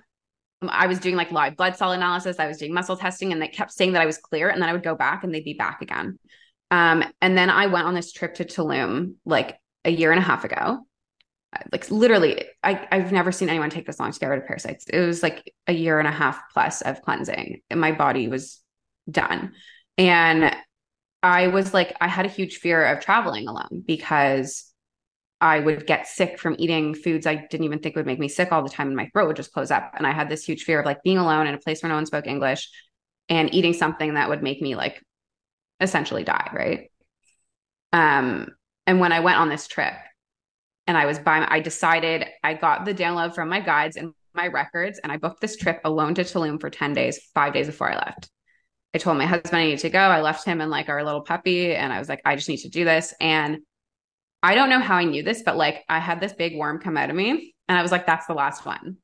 I 0.63 0.87
was 0.87 1.01
doing 1.01 1.17
like 1.17 1.33
live 1.33 1.57
blood 1.57 1.77
cell 1.77 1.91
analysis, 1.93 2.39
I 2.39 2.47
was 2.47 2.59
doing 2.59 2.73
muscle 2.73 2.97
testing, 2.97 3.33
and 3.33 3.43
they 3.43 3.49
kept 3.49 3.73
saying 3.73 3.93
that 3.93 4.03
I 4.03 4.07
was 4.07 4.19
clear. 4.19 4.51
And 4.51 4.63
then 4.63 4.69
I 4.69 4.73
would 4.73 4.85
go 4.85 4.95
back 4.95 5.25
and 5.25 5.35
they'd 5.35 5.45
be 5.45 5.55
back 5.55 5.83
again. 5.83 6.19
Um, 6.71 7.03
and 7.21 7.37
then 7.37 7.51
I 7.51 7.67
went 7.67 7.87
on 7.87 7.95
this 7.95 8.13
trip 8.13 8.35
to 8.35 8.45
Tulum 8.45 9.15
like 9.25 9.59
a 9.85 9.91
year 9.91 10.13
and 10.13 10.21
a 10.21 10.25
half 10.25 10.45
ago 10.45 10.81
like 11.73 11.91
literally 11.91 12.45
I, 12.63 12.87
i've 12.93 13.13
never 13.13 13.33
seen 13.33 13.49
anyone 13.49 13.71
take 13.71 13.87
this 13.87 13.99
long 13.99 14.13
to 14.13 14.21
get 14.21 14.29
rid 14.29 14.41
of 14.41 14.47
parasites 14.47 14.85
it 14.89 15.01
was 15.01 15.23
like 15.23 15.53
a 15.67 15.73
year 15.73 15.99
and 15.99 16.07
a 16.07 16.13
half 16.13 16.41
plus 16.53 16.81
of 16.83 17.03
cleansing 17.03 17.63
and 17.71 17.81
my 17.81 17.93
body 17.93 18.29
was 18.29 18.61
done 19.11 19.53
and 19.99 20.55
i 21.23 21.49
was 21.49 21.75
like 21.75 21.97
i 22.01 22.09
had 22.09 22.27
a 22.27 22.31
huge 22.31 22.57
fear 22.59 22.85
of 22.85 23.01
traveling 23.01 23.49
alone 23.49 23.83
because 23.87 24.73
i 25.41 25.59
would 25.59 25.87
get 25.87 26.07
sick 26.07 26.39
from 26.39 26.57
eating 26.59 26.95
foods 26.95 27.27
i 27.27 27.35
didn't 27.51 27.65
even 27.65 27.79
think 27.79 27.97
would 27.97 28.07
make 28.07 28.19
me 28.19 28.29
sick 28.29 28.53
all 28.53 28.63
the 28.63 28.69
time 28.69 28.89
and 28.89 28.97
my 28.97 29.09
throat 29.13 29.27
would 29.27 29.37
just 29.37 29.53
close 29.53 29.71
up 29.71 29.93
and 29.97 30.07
i 30.07 30.13
had 30.13 30.29
this 30.29 30.45
huge 30.45 30.65
fear 30.65 30.81
of 30.81 30.87
like 30.87 31.03
being 31.03 31.19
alone 31.19 31.47
in 31.47 31.55
a 31.55 31.59
place 31.59 31.83
where 31.83 31.89
no 31.91 31.97
one 31.97 32.07
spoke 32.07 32.27
english 32.27 32.71
and 33.29 33.55
eating 33.55 33.73
something 33.73 34.15
that 34.15 34.29
would 34.29 34.43
make 34.43 34.61
me 34.61 34.75
like 34.75 35.03
essentially 35.81 36.25
die 36.25 36.51
right 36.53 36.91
um 37.93 38.49
and 38.87 39.01
when 39.01 39.13
i 39.13 39.21
went 39.21 39.39
on 39.39 39.49
this 39.49 39.67
trip 39.67 39.95
and 40.91 40.99
I 40.99 41.07
was 41.07 41.21
by, 41.21 41.47
I 41.49 41.61
decided 41.61 42.27
I 42.43 42.55
got 42.55 42.85
the 42.85 42.93
download 42.93 43.33
from 43.33 43.49
my 43.49 43.61
guides 43.61 43.97
and 43.97 44.13
my 44.35 44.49
records, 44.49 44.99
and 44.99 45.13
I 45.13 45.19
booked 45.19 45.41
this 45.41 45.57
trip 45.57 45.81
alone 45.85 46.15
to 46.17 46.23
Tulum 46.23 46.61
for 46.61 46.69
10 46.69 46.95
days, 46.95 47.21
five 47.33 47.53
days 47.53 47.67
before 47.67 47.93
I 47.93 47.95
left. 47.95 48.29
I 48.95 48.99
told 48.99 49.19
my 49.19 49.27
husband 49.27 49.57
I 49.57 49.67
need 49.67 49.79
to 49.81 49.91
go. 49.91 49.99
I 49.99 50.21
left 50.21 50.45
him 50.45 50.61
and 50.61 50.71
like 50.71 50.89
our 50.89 51.05
little 51.05 51.21
puppy, 51.21 51.75
and 51.75 51.93
I 51.93 51.99
was 51.99 52.09
like, 52.09 52.23
I 52.25 52.37
just 52.37 52.49
need 52.49 52.59
to 52.59 52.69
do 52.69 52.85
this. 52.85 53.15
And 53.21 53.59
I 54.43 54.55
don't 54.55 54.71
know 54.71 54.81
how 54.81 54.97
I 54.97 55.05
knew 55.05 55.23
this, 55.23 55.43
but 55.43 55.57
like 55.57 55.85
I 55.89 55.99
had 55.99 56.21
this 56.21 56.33
big 56.33 56.57
worm 56.57 56.81
come 56.81 56.97
out 56.97 57.11
of 57.11 57.17
me, 57.17 57.55
and 57.69 57.79
I 57.79 57.83
was 57.83 57.93
like, 57.93 58.07
that's 58.07 58.27
the 58.27 58.35
last 58.35 58.67
one. 58.67 58.97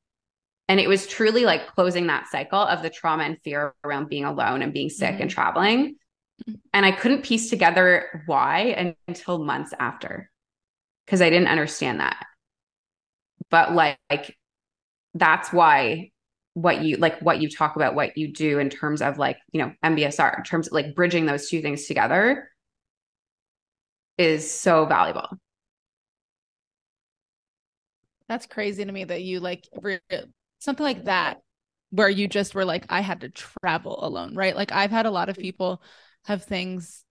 And 0.67 0.79
it 0.79 0.89
was 0.89 1.07
truly 1.07 1.45
like 1.45 1.67
closing 1.67 2.07
that 2.07 2.27
cycle 2.27 2.59
of 2.59 2.81
the 2.81 2.89
trauma 2.89 3.23
and 3.23 3.37
fear 3.41 3.73
around 3.83 4.09
being 4.09 4.25
alone 4.25 4.61
and 4.61 4.73
being 4.73 4.89
sick 4.89 5.13
mm-hmm. 5.13 5.21
and 5.21 5.31
traveling. 5.31 5.95
Mm-hmm. 6.43 6.53
And 6.73 6.85
I 6.85 6.91
couldn't 6.91 7.23
piece 7.23 7.49
together 7.49 8.23
why 8.25 8.93
until 9.07 9.43
months 9.43 9.73
after 9.79 10.29
because 11.05 11.21
I 11.21 11.29
didn't 11.29 11.47
understand 11.47 12.01
that. 12.01 12.25
But 13.49 13.73
like, 13.73 13.97
like 14.09 14.37
that's 15.13 15.53
why 15.53 16.11
what 16.57 16.81
you 16.81 16.97
like 16.97 17.19
what 17.19 17.39
you 17.39 17.47
talk 17.47 17.75
about 17.75 17.93
what 17.93 18.17
you 18.17 18.33
do 18.33 18.57
in 18.57 18.67
terms 18.67 18.99
of 19.03 19.19
like 19.19 19.37
you 19.51 19.61
know 19.61 19.71
mbsr 19.85 20.35
in 20.35 20.43
terms 20.43 20.65
of 20.65 20.73
like 20.73 20.95
bridging 20.95 21.27
those 21.27 21.47
two 21.49 21.61
things 21.61 21.85
together 21.85 22.49
is 24.17 24.49
so 24.49 24.85
valuable. 24.85 25.29
That's 28.27 28.47
crazy 28.47 28.83
to 28.83 28.91
me 28.91 29.03
that 29.03 29.21
you 29.21 29.39
like 29.39 29.67
re- 29.79 29.99
something 30.57 30.83
like 30.83 31.05
that 31.05 31.37
where 31.91 32.09
you 32.09 32.27
just 32.27 32.55
were 32.55 32.65
like 32.65 32.85
i 32.89 32.99
had 32.99 33.21
to 33.21 33.29
travel 33.29 34.03
alone 34.03 34.33
right? 34.35 34.55
Like 34.55 34.71
i've 34.71 34.91
had 34.91 35.05
a 35.05 35.11
lot 35.11 35.29
of 35.29 35.35
mm-hmm. 35.35 35.43
people 35.43 35.81
have 36.25 36.43
things 36.43 37.05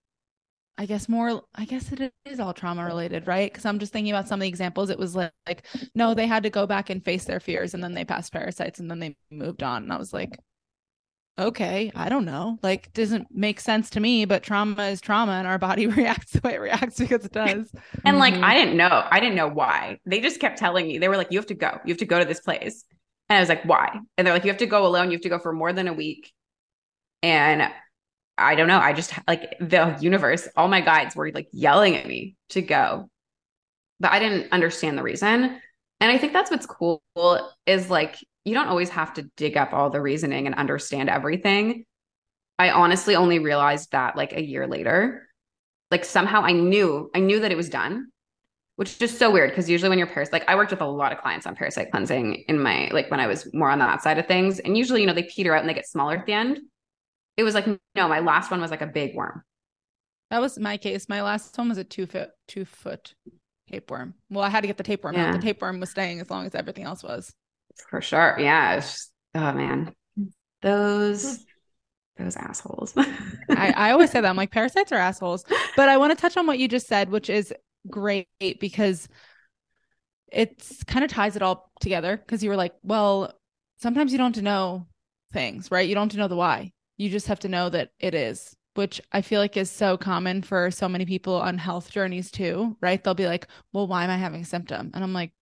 I 0.78 0.84
guess 0.86 1.08
more, 1.08 1.42
I 1.54 1.64
guess 1.64 1.90
it 1.90 2.12
is 2.26 2.38
all 2.38 2.52
trauma 2.52 2.84
related, 2.84 3.26
right? 3.26 3.50
Because 3.50 3.64
I'm 3.64 3.78
just 3.78 3.92
thinking 3.92 4.12
about 4.12 4.28
some 4.28 4.40
of 4.40 4.42
the 4.42 4.48
examples. 4.48 4.90
It 4.90 4.98
was 4.98 5.16
like, 5.16 5.32
like, 5.46 5.64
no, 5.94 6.12
they 6.12 6.26
had 6.26 6.42
to 6.42 6.50
go 6.50 6.66
back 6.66 6.90
and 6.90 7.02
face 7.02 7.24
their 7.24 7.40
fears 7.40 7.72
and 7.72 7.82
then 7.82 7.94
they 7.94 8.04
passed 8.04 8.32
parasites 8.32 8.78
and 8.78 8.90
then 8.90 8.98
they 8.98 9.16
moved 9.30 9.62
on. 9.62 9.84
And 9.84 9.92
I 9.92 9.96
was 9.96 10.12
like, 10.12 10.38
okay, 11.38 11.92
I 11.94 12.08
don't 12.08 12.26
know. 12.26 12.58
Like, 12.62 12.92
doesn't 12.92 13.28
make 13.30 13.60
sense 13.60 13.90
to 13.90 14.00
me, 14.00 14.26
but 14.26 14.42
trauma 14.42 14.84
is 14.84 15.00
trauma 15.00 15.32
and 15.32 15.46
our 15.46 15.58
body 15.58 15.86
reacts 15.86 16.32
the 16.32 16.40
way 16.44 16.54
it 16.54 16.60
reacts 16.60 16.98
because 16.98 17.24
it 17.24 17.32
does. 17.32 17.72
and 18.04 18.18
like, 18.18 18.34
mm-hmm. 18.34 18.44
I 18.44 18.54
didn't 18.54 18.76
know. 18.76 19.06
I 19.10 19.18
didn't 19.20 19.36
know 19.36 19.48
why. 19.48 19.98
They 20.04 20.20
just 20.20 20.40
kept 20.40 20.58
telling 20.58 20.86
me, 20.86 20.98
they 20.98 21.08
were 21.08 21.16
like, 21.16 21.30
you 21.30 21.38
have 21.38 21.46
to 21.46 21.54
go. 21.54 21.78
You 21.84 21.92
have 21.92 21.98
to 21.98 22.06
go 22.06 22.18
to 22.18 22.24
this 22.24 22.40
place. 22.40 22.84
And 23.28 23.38
I 23.38 23.40
was 23.40 23.48
like, 23.48 23.64
why? 23.64 23.98
And 24.16 24.26
they're 24.26 24.34
like, 24.34 24.44
you 24.44 24.50
have 24.50 24.58
to 24.58 24.66
go 24.66 24.86
alone. 24.86 25.10
You 25.10 25.16
have 25.16 25.22
to 25.22 25.28
go 25.28 25.38
for 25.38 25.52
more 25.52 25.72
than 25.72 25.88
a 25.88 25.92
week. 25.92 26.32
And 27.22 27.70
I 28.38 28.54
don't 28.54 28.68
know. 28.68 28.78
I 28.78 28.92
just 28.92 29.12
like 29.26 29.56
the 29.60 29.96
universe, 30.00 30.48
all 30.56 30.68
my 30.68 30.80
guides 30.80 31.16
were 31.16 31.30
like 31.32 31.48
yelling 31.52 31.96
at 31.96 32.06
me 32.06 32.36
to 32.50 32.62
go. 32.62 33.08
But 33.98 34.12
I 34.12 34.18
didn't 34.18 34.52
understand 34.52 34.98
the 34.98 35.02
reason. 35.02 35.60
And 36.00 36.12
I 36.12 36.18
think 36.18 36.32
that's 36.32 36.50
what's 36.50 36.66
cool 36.66 37.02
is 37.66 37.88
like 37.88 38.16
you 38.44 38.54
don't 38.54 38.68
always 38.68 38.90
have 38.90 39.14
to 39.14 39.22
dig 39.36 39.56
up 39.56 39.72
all 39.72 39.90
the 39.90 40.00
reasoning 40.00 40.46
and 40.46 40.54
understand 40.54 41.08
everything. 41.08 41.84
I 42.58 42.70
honestly 42.70 43.16
only 43.16 43.38
realized 43.38 43.92
that 43.92 44.16
like 44.16 44.32
a 44.32 44.42
year 44.42 44.66
later. 44.66 45.28
Like 45.90 46.04
somehow 46.04 46.42
I 46.42 46.52
knew, 46.52 47.10
I 47.14 47.20
knew 47.20 47.40
that 47.40 47.52
it 47.52 47.56
was 47.56 47.68
done, 47.68 48.08
which 48.76 48.90
is 48.90 48.98
just 48.98 49.18
so 49.18 49.30
weird 49.30 49.50
because 49.50 49.70
usually 49.70 49.88
when 49.88 49.98
you're 49.98 50.06
parasite, 50.06 50.32
like 50.32 50.48
I 50.48 50.56
worked 50.56 50.70
with 50.70 50.80
a 50.80 50.86
lot 50.86 51.12
of 51.12 51.18
clients 51.18 51.46
on 51.46 51.54
parasite 51.54 51.90
cleansing 51.90 52.44
in 52.48 52.60
my 52.60 52.88
like 52.92 53.10
when 53.10 53.20
I 53.20 53.26
was 53.26 53.52
more 53.54 53.70
on 53.70 53.78
that 53.80 54.02
side 54.02 54.18
of 54.18 54.26
things. 54.26 54.58
And 54.60 54.76
usually, 54.76 55.00
you 55.00 55.06
know, 55.06 55.14
they 55.14 55.24
peter 55.24 55.54
out 55.54 55.60
and 55.60 55.68
they 55.68 55.74
get 55.74 55.88
smaller 55.88 56.16
at 56.16 56.26
the 56.26 56.32
end. 56.32 56.60
It 57.36 57.42
was 57.42 57.54
like, 57.54 57.66
no, 57.66 58.08
my 58.08 58.20
last 58.20 58.50
one 58.50 58.60
was 58.60 58.70
like 58.70 58.82
a 58.82 58.86
big 58.86 59.14
worm. 59.14 59.42
That 60.30 60.40
was 60.40 60.58
my 60.58 60.76
case. 60.76 61.08
My 61.08 61.22
last 61.22 61.56
one 61.56 61.68
was 61.68 61.78
a 61.78 61.84
two 61.84 62.06
foot 62.06 62.30
two 62.48 62.64
foot 62.64 63.14
tapeworm. 63.70 64.14
Well, 64.30 64.42
I 64.42 64.48
had 64.48 64.62
to 64.62 64.66
get 64.66 64.76
the 64.76 64.82
tapeworm 64.82 65.14
yeah. 65.14 65.28
out. 65.28 65.32
The 65.34 65.42
tapeworm 65.42 65.80
was 65.80 65.90
staying 65.90 66.20
as 66.20 66.30
long 66.30 66.46
as 66.46 66.54
everything 66.54 66.84
else 66.84 67.02
was. 67.02 67.32
For 67.90 68.00
sure. 68.00 68.36
Yeah. 68.38 68.76
Just, 68.76 69.12
oh 69.34 69.52
man. 69.52 69.94
Those 70.62 71.36
hmm. 72.16 72.24
those 72.24 72.36
assholes. 72.36 72.94
I, 73.50 73.72
I 73.76 73.90
always 73.92 74.10
say 74.10 74.20
that. 74.20 74.28
I'm 74.28 74.36
like, 74.36 74.50
parasites 74.50 74.92
are 74.92 74.96
assholes. 74.96 75.44
But 75.76 75.90
I 75.90 75.98
want 75.98 76.16
to 76.16 76.20
touch 76.20 76.38
on 76.38 76.46
what 76.46 76.58
you 76.58 76.68
just 76.68 76.86
said, 76.86 77.10
which 77.10 77.28
is 77.28 77.52
great 77.90 78.26
because 78.40 79.08
it's 80.32 80.82
kind 80.84 81.04
of 81.04 81.10
ties 81.10 81.36
it 81.36 81.42
all 81.42 81.70
together. 81.80 82.16
Cause 82.26 82.42
you 82.42 82.48
were 82.48 82.56
like, 82.56 82.72
well, 82.82 83.38
sometimes 83.76 84.10
you 84.10 84.16
don't 84.16 84.42
know 84.42 84.86
things, 85.34 85.70
right? 85.70 85.86
You 85.86 85.94
don't 85.94 86.14
know 86.16 86.28
the 86.28 86.36
why. 86.36 86.72
You 86.96 87.10
just 87.10 87.26
have 87.28 87.40
to 87.40 87.48
know 87.48 87.68
that 87.70 87.90
it 87.98 88.14
is 88.14 88.56
which 88.76 89.00
I 89.12 89.22
feel 89.22 89.40
like 89.40 89.56
is 89.56 89.70
so 89.70 89.96
common 89.96 90.42
for 90.42 90.70
so 90.70 90.88
many 90.88 91.06
people 91.06 91.34
on 91.34 91.58
health 91.58 91.90
journeys 91.90 92.30
too, 92.30 92.76
right? 92.80 93.02
They'll 93.02 93.14
be 93.14 93.26
like, 93.26 93.48
well, 93.72 93.86
why 93.86 94.04
am 94.04 94.10
I 94.10 94.16
having 94.16 94.42
a 94.42 94.44
symptom? 94.44 94.90
And 94.94 95.02
I'm 95.02 95.12
like, 95.12 95.32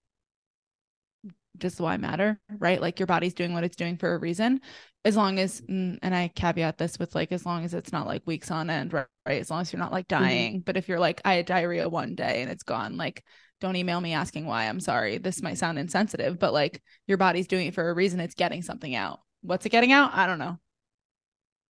does 1.57 1.81
why 1.81 1.97
matter, 1.97 2.41
right? 2.59 2.81
Like 2.81 2.99
your 2.99 3.07
body's 3.07 3.35
doing 3.35 3.53
what 3.53 3.65
it's 3.65 3.77
doing 3.77 3.97
for 3.97 4.15
a 4.15 4.19
reason. 4.19 4.61
As 5.05 5.17
long 5.17 5.39
as, 5.39 5.63
and 5.69 5.99
I 6.03 6.31
caveat 6.35 6.79
this 6.79 6.99
with 6.99 7.15
like, 7.15 7.31
as 7.31 7.45
long 7.45 7.65
as 7.65 7.75
it's 7.75 7.93
not 7.93 8.07
like 8.07 8.23
weeks 8.27 8.51
on 8.51 8.71
end, 8.71 8.93
right? 8.93 9.07
As 9.27 9.51
long 9.51 9.61
as 9.61 9.73
you're 9.73 9.81
not 9.81 9.93
like 9.93 10.09
mm-hmm. 10.09 10.25
dying. 10.25 10.53
Mm-hmm. 10.55 10.65
But 10.65 10.77
if 10.77 10.89
you're 10.89 10.99
like, 10.99 11.21
I 11.25 11.35
had 11.35 11.47
diarrhea 11.47 11.89
one 11.89 12.15
day 12.15 12.43
and 12.43 12.51
it's 12.51 12.63
gone, 12.63 12.97
like, 12.97 13.23
don't 13.61 13.77
email 13.77 14.01
me 14.01 14.15
asking 14.15 14.47
why. 14.47 14.65
I'm 14.65 14.81
sorry. 14.81 15.19
This 15.19 15.43
might 15.43 15.59
sound 15.59 15.79
insensitive, 15.79 16.39
but 16.39 16.53
like 16.53 16.83
your 17.07 17.19
body's 17.19 17.47
doing 17.47 17.69
it 17.69 17.75
for 17.75 17.89
a 17.89 17.95
reason. 17.95 18.21
It's 18.21 18.35
getting 18.35 18.63
something 18.63 18.95
out. 18.95 19.21
What's 19.43 19.67
it 19.67 19.71
getting 19.71 19.93
out? 19.93 20.11
I 20.13 20.27
don't 20.27 20.39
know. 20.39 20.59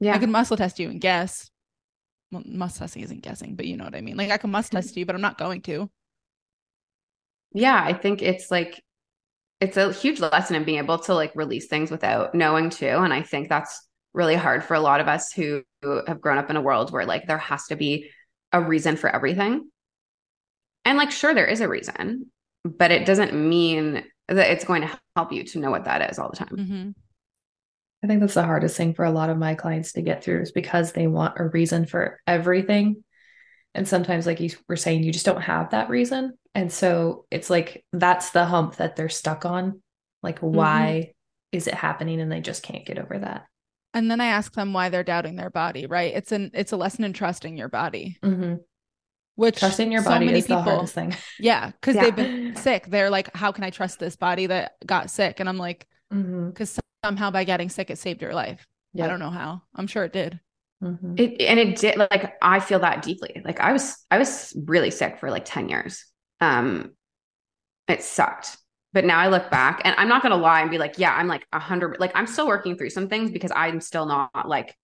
Yeah. 0.01 0.15
I 0.15 0.19
can 0.19 0.31
muscle 0.31 0.57
test 0.57 0.79
you 0.79 0.91
and 0.91 1.01
guess, 1.01 1.51
well, 2.31 2.43
must 2.47 2.79
testing 2.79 3.03
isn't 3.03 3.23
guessing, 3.23 3.55
but 3.55 3.67
you 3.67 3.77
know 3.77 3.85
what 3.85 3.95
I 3.95 4.01
mean. 4.01 4.17
Like 4.17 4.31
I 4.31 4.37
can 4.39 4.51
must 4.51 4.73
test 4.73 4.97
you, 4.97 5.07
but 5.07 5.15
I'm 5.15 5.21
not 5.21 5.39
going 5.39 5.63
to. 5.63 5.91
Yeah, 7.53 7.81
I 7.83 7.93
think 7.93 8.21
it's 8.21 8.51
like 8.51 8.83
it's 9.61 9.77
a 9.77 9.93
huge 9.93 10.21
lesson 10.21 10.57
in 10.57 10.65
being 10.65 10.79
able 10.79 10.99
to 10.99 11.15
like 11.15 11.33
release 11.35 11.69
things 11.69 11.91
without 11.91 12.35
knowing 12.35 12.71
too. 12.71 12.87
And 12.87 13.13
I 13.13 13.23
think 13.23 13.49
that's 13.49 13.87
really 14.13 14.35
hard 14.35 14.65
for 14.65 14.75
a 14.75 14.81
lot 14.81 15.01
of 15.01 15.09
us 15.09 15.33
who 15.33 15.63
have 15.83 16.21
grown 16.21 16.39
up 16.39 16.51
in 16.51 16.57
a 16.57 16.61
world 16.61 16.93
where 16.93 17.07
like 17.07 17.27
there 17.27 17.39
has 17.39 17.67
to 17.67 17.77
be 17.77 18.11
a 18.53 18.61
reason 18.61 18.97
for 18.97 19.09
everything. 19.09 19.71
And 20.85 20.99
like, 20.99 21.11
sure, 21.11 21.35
there 21.35 21.47
is 21.47 21.61
a 21.61 21.69
reason, 21.69 22.31
but 22.65 22.91
it 22.91 23.07
doesn't 23.07 23.33
mean 23.33 24.05
that 24.29 24.51
it's 24.51 24.65
going 24.65 24.83
to 24.83 25.01
help 25.17 25.33
you 25.33 25.45
to 25.45 25.59
know 25.59 25.71
what 25.71 25.85
that 25.85 26.11
is 26.11 26.19
all 26.19 26.31
the 26.31 26.37
time. 26.37 26.57
Mm-hmm. 26.57 26.91
I 28.05 28.07
think 28.07 28.21
that's 28.21 28.35
the 28.35 28.45
hardest 28.45 28.77
thing 28.77 28.93
for 28.93 29.07
a 29.07 29.11
lot 29.11 29.31
of 29.31 29.39
my 29.39 29.55
clients 29.55 29.93
to 29.93 30.03
get 30.03 30.23
through 30.23 30.43
is 30.43 30.53
because 30.53 30.93
they 30.93 31.07
want 31.07 31.41
a 31.41 31.49
reason 31.49 31.87
for 31.87 32.21
everything. 32.27 33.03
And 33.75 33.89
sometimes, 33.89 34.27
like 34.27 34.41
you 34.41 34.51
were 34.69 34.77
saying, 34.77 35.03
you 35.03 35.11
just 35.11 35.25
don't 35.25 35.41
have 35.41 35.71
that 35.71 35.89
reason. 35.89 36.37
And 36.55 36.71
so 36.71 37.25
it's 37.31 37.49
like 37.49 37.83
that's 37.95 38.31
the 38.31 38.45
hump 38.45 38.77
that 38.77 38.95
they're 38.95 39.09
stuck 39.09 39.47
on. 39.47 39.81
Like, 40.23 40.41
why 40.41 41.01
mm-hmm. 41.01 41.57
is 41.57 41.67
it 41.67 41.73
happening? 41.73 42.21
And 42.21 42.31
they 42.31 42.43
just 42.43 42.63
can't 42.63 42.85
get 42.85 42.99
over 42.99 43.19
that. 43.21 43.47
And 43.95 44.11
then 44.11 44.21
I 44.21 44.27
ask 44.27 44.53
them 44.53 44.75
why 44.75 44.91
they're 44.91 45.03
doubting 45.03 45.37
their 45.37 45.51
body, 45.51 45.87
right? 45.87 46.13
It's 46.15 46.31
an 46.31 46.51
it's 46.53 46.73
a 46.73 46.77
lesson 46.77 47.05
in 47.05 47.15
trusting 47.15 47.57
your 47.57 47.71
body. 47.71 48.19
Mm-hmm. 48.23 48.57
Which 49.37 49.61
trusting 49.61 49.91
your 49.91 50.03
body 50.03 50.29
so 50.29 50.35
is 50.35 50.47
people, 50.47 50.63
the 50.63 50.71
hardest 50.71 50.95
thing. 50.95 51.17
Yeah, 51.41 51.71
because 51.71 51.97
yeah. 51.97 52.03
they've 52.03 52.17
been 52.17 52.57
sick. 52.57 52.87
They're 52.87 53.11
like, 53.11 53.35
"How 53.35 53.51
can 53.51 53.65
I 53.65 53.71
trust 53.71 53.99
this 53.99 54.15
body 54.15 54.47
that 54.47 54.75
got 54.85 55.11
sick?" 55.11 55.41
And 55.41 55.49
I'm 55.49 55.59
like, 55.59 55.87
because 56.11 56.21
mm-hmm 56.73 56.81
somehow 57.05 57.31
by 57.31 57.45
getting 57.45 57.69
sick 57.69 57.91
it 57.91 57.99
saved 57.99 58.23
your 58.23 58.35
life 58.35 58.67
yep. 58.93 59.07
i 59.07 59.09
don't 59.09 59.21
know 59.21 59.31
how 59.31 59.61
i'm 59.75 59.87
sure 59.87 60.05
it 60.05 60.13
did 60.13 60.41
mm-hmm. 60.83 61.15
it, 61.17 61.41
and 61.41 61.59
it 61.59 61.77
did 61.77 61.97
like 61.97 62.35
i 62.41 62.61
feel 62.61 62.79
that 62.79 63.03
deeply 63.03 63.43
like 63.45 63.61
i 63.61 63.73
was 63.73 64.05
i 64.11 64.19
was 64.19 64.57
really 64.67 64.91
sick 64.91 65.19
for 65.19 65.31
like 65.31 65.45
10 65.45 65.69
years 65.69 66.05
um 66.41 66.93
it 67.89 68.03
sucked 68.03 68.57
but 68.93 69.05
now 69.05 69.19
i 69.19 69.29
look 69.29 69.51
back 69.51 69.83
and 69.85 69.95
i'm 69.99 70.09
not 70.09 70.23
gonna 70.23 70.37
lie 70.37 70.63
and 70.63 70.71
be 70.71 70.79
like 70.79 70.95
yeah 70.99 71.15
i'm 71.15 71.29
like 71.29 71.47
a 71.53 71.59
hundred 71.59 71.97
like 72.01 72.13
i'm 72.15 72.27
still 72.27 72.47
working 72.47 72.77
through 72.77 72.91
some 72.91 73.09
things 73.09 73.31
because 73.31 73.53
i'm 73.55 73.81
still 73.81 74.07
not 74.07 74.49
like 74.49 74.75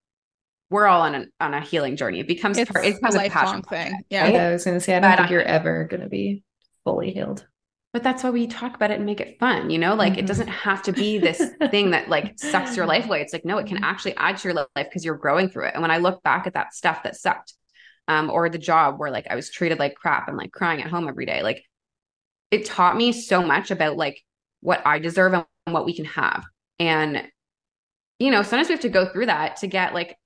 we're 0.71 0.87
all 0.87 1.03
on 1.03 1.14
a 1.14 1.27
on 1.41 1.53
a 1.53 1.61
healing 1.61 1.97
journey. 1.97 2.21
It 2.21 2.29
becomes 2.29 2.57
it's 2.57 2.71
part, 2.71 2.85
it 2.85 2.95
becomes 2.95 3.16
a, 3.16 3.27
a 3.27 3.29
passion 3.29 3.62
thing. 3.62 4.01
Yeah. 4.09 4.23
Right? 4.23 4.37
I 4.37 4.53
was 4.53 4.64
gonna 4.64 4.81
say 4.81 4.95
I 4.95 5.01
don't 5.01 5.11
but 5.11 5.18
think 5.18 5.31
you're 5.31 5.43
ever 5.43 5.85
gonna 5.91 6.09
be 6.09 6.45
fully 6.85 7.11
healed 7.11 7.45
but 7.93 8.03
that's 8.03 8.22
why 8.22 8.30
we 8.30 8.47
talk 8.47 8.74
about 8.76 8.91
it 8.91 8.97
and 8.97 9.07
make 9.07 9.20
it 9.20 9.38
fun 9.38 9.70
you 9.70 9.78
know? 9.78 9.95
Like 9.95 10.12
mm-hmm. 10.12 10.20
it 10.20 10.26
doesn't 10.26 10.49
have 10.49 10.82
to 10.84 10.93
be 10.93 11.18
this 11.18 11.43
thing 11.70 11.91
that 11.91 12.09
like 12.09 12.38
sucks 12.38 12.76
your 12.76 12.86
life 12.86 13.07
away. 13.07 13.20
It's 13.20 13.32
like 13.32 13.45
no 13.45 13.59
it 13.59 13.66
can 13.66 13.76
mm-hmm. 13.76 13.84
actually 13.84 14.16
add 14.16 14.38
to 14.38 14.49
your 14.49 14.55
life 14.55 14.68
because 14.74 15.05
you're 15.05 15.16
growing 15.16 15.49
through 15.49 15.66
it. 15.66 15.74
And 15.74 15.82
when 15.82 15.91
i 15.91 15.99
look 15.99 16.22
back 16.22 16.47
at 16.47 16.55
that 16.55 16.74
stuff 16.74 17.03
that 17.03 17.16
sucked 17.16 17.55
um, 18.09 18.30
or 18.30 18.49
the 18.49 18.59
job 18.59 18.99
where 18.99 19.11
like 19.11 19.26
i 19.30 19.36
was 19.36 19.51
treated 19.51 19.78
like 19.78 19.95
crap 19.95 20.28
and 20.28 20.36
like 20.36 20.53
crying 20.53 20.82
at 20.82 20.91
home 20.91 21.09
every 21.09 21.26
day 21.26 21.43
like 21.43 21.62
it 22.51 22.64
taught 22.64 22.97
me 22.97 23.12
so 23.12 23.43
much 23.43 23.70
about 23.70 23.97
like 23.97 24.20
what 24.61 24.84
i 24.86 24.99
deserve 24.99 25.32
and 25.34 25.45
what 25.66 25.84
we 25.84 25.95
can 25.95 26.05
have. 26.05 26.45
And 26.78 27.28
you 28.20 28.30
know 28.30 28.43
sometimes 28.43 28.68
we 28.68 28.74
have 28.74 28.82
to 28.82 28.88
go 28.88 29.07
through 29.07 29.26
that 29.26 29.57
to 29.57 29.66
get 29.66 29.95
like 29.95 30.16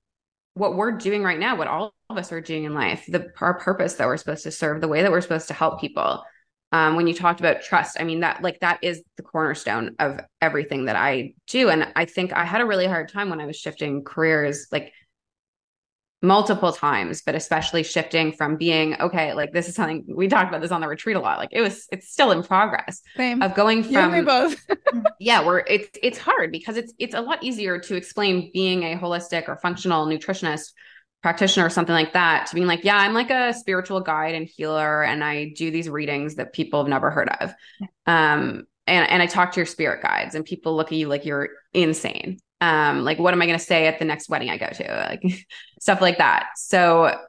what 0.53 0.75
we're 0.75 0.91
doing 0.91 1.23
right 1.23 1.39
now 1.39 1.55
what 1.55 1.67
all 1.67 1.93
of 2.09 2.17
us 2.17 2.31
are 2.31 2.41
doing 2.41 2.65
in 2.65 2.75
life 2.75 3.03
the 3.07 3.31
our 3.41 3.55
purpose 3.55 3.95
that 3.95 4.05
we're 4.05 4.17
supposed 4.17 4.43
to 4.43 4.51
serve 4.51 4.81
the 4.81 4.87
way 4.87 5.01
that 5.01 5.11
we're 5.11 5.21
supposed 5.21 5.47
to 5.47 5.53
help 5.53 5.81
people 5.81 6.23
um, 6.75 6.97
when 6.97 7.07
you 7.07 7.13
talked 7.13 7.39
about 7.39 7.61
trust 7.61 7.95
i 7.99 8.03
mean 8.03 8.19
that 8.19 8.41
like 8.43 8.59
that 8.59 8.79
is 8.81 9.01
the 9.15 9.23
cornerstone 9.23 9.95
of 9.99 10.19
everything 10.41 10.85
that 10.85 10.97
i 10.97 11.33
do 11.47 11.69
and 11.69 11.87
i 11.95 12.03
think 12.03 12.33
i 12.33 12.43
had 12.43 12.59
a 12.59 12.65
really 12.65 12.85
hard 12.85 13.07
time 13.07 13.29
when 13.29 13.39
i 13.39 13.45
was 13.45 13.55
shifting 13.55 14.03
careers 14.03 14.67
like 14.71 14.91
multiple 16.21 16.73
times 16.73 17.21
but 17.21 17.35
especially 17.35 17.83
shifting 17.83 18.33
from 18.33 18.57
being 18.57 18.99
okay 18.99 19.33
like 19.33 19.53
this 19.53 19.69
is 19.69 19.75
something 19.75 20.03
we 20.07 20.27
talked 20.27 20.49
about 20.49 20.59
this 20.61 20.71
on 20.71 20.81
the 20.81 20.87
retreat 20.87 21.15
a 21.15 21.19
lot 21.19 21.37
like 21.37 21.49
it 21.51 21.61
was 21.61 21.87
it's 21.91 22.09
still 22.09 22.31
in 22.31 22.43
progress 22.43 23.01
Same. 23.15 23.41
of 23.41 23.53
going 23.53 23.83
from 23.83 24.11
we 24.11 24.21
both 24.21 24.55
yeah 25.19 25.41
where 25.41 25.59
it's 25.67 25.97
it's 26.01 26.17
hard 26.17 26.51
because 26.51 26.77
it's 26.77 26.93
it's 26.97 27.15
a 27.15 27.21
lot 27.21 27.43
easier 27.43 27.79
to 27.79 27.95
explain 27.95 28.49
being 28.53 28.83
a 28.83 28.97
holistic 28.97 29.47
or 29.47 29.55
functional 29.57 30.07
nutritionist 30.07 30.71
practitioner 31.25 31.65
or 31.65 31.71
something 31.71 31.95
like 31.95 32.13
that 32.13 32.45
to 32.45 32.53
being 32.53 32.67
like, 32.67 32.83
yeah, 32.83 32.97
I'm 32.97 33.15
like 33.15 33.31
a 33.31 33.51
spiritual 33.51 33.99
guide 33.99 34.35
and 34.35 34.45
healer, 34.45 35.01
and 35.01 35.23
I 35.23 35.53
do 35.55 35.71
these 35.71 35.89
readings 35.89 36.35
that 36.35 36.53
people 36.53 36.79
have 36.79 36.87
never 36.87 37.09
heard 37.09 37.29
of. 37.41 37.51
Um, 38.05 38.67
and 38.85 39.09
and 39.09 39.23
I 39.23 39.25
talk 39.25 39.51
to 39.53 39.59
your 39.59 39.65
spirit 39.65 40.03
guides, 40.03 40.35
and 40.35 40.45
people 40.45 40.75
look 40.75 40.91
at 40.91 40.99
you 40.99 41.07
like 41.07 41.25
you're 41.25 41.49
insane. 41.73 42.37
Um, 42.61 43.03
like, 43.03 43.17
what 43.17 43.33
am 43.33 43.41
I 43.41 43.47
going 43.47 43.57
to 43.57 43.65
say 43.65 43.87
at 43.87 43.97
the 43.97 44.05
next 44.05 44.29
wedding 44.29 44.51
I 44.51 44.57
go 44.57 44.67
to? 44.67 45.07
Like 45.09 45.47
stuff 45.81 45.99
like 45.99 46.19
that. 46.19 46.49
So, 46.57 47.19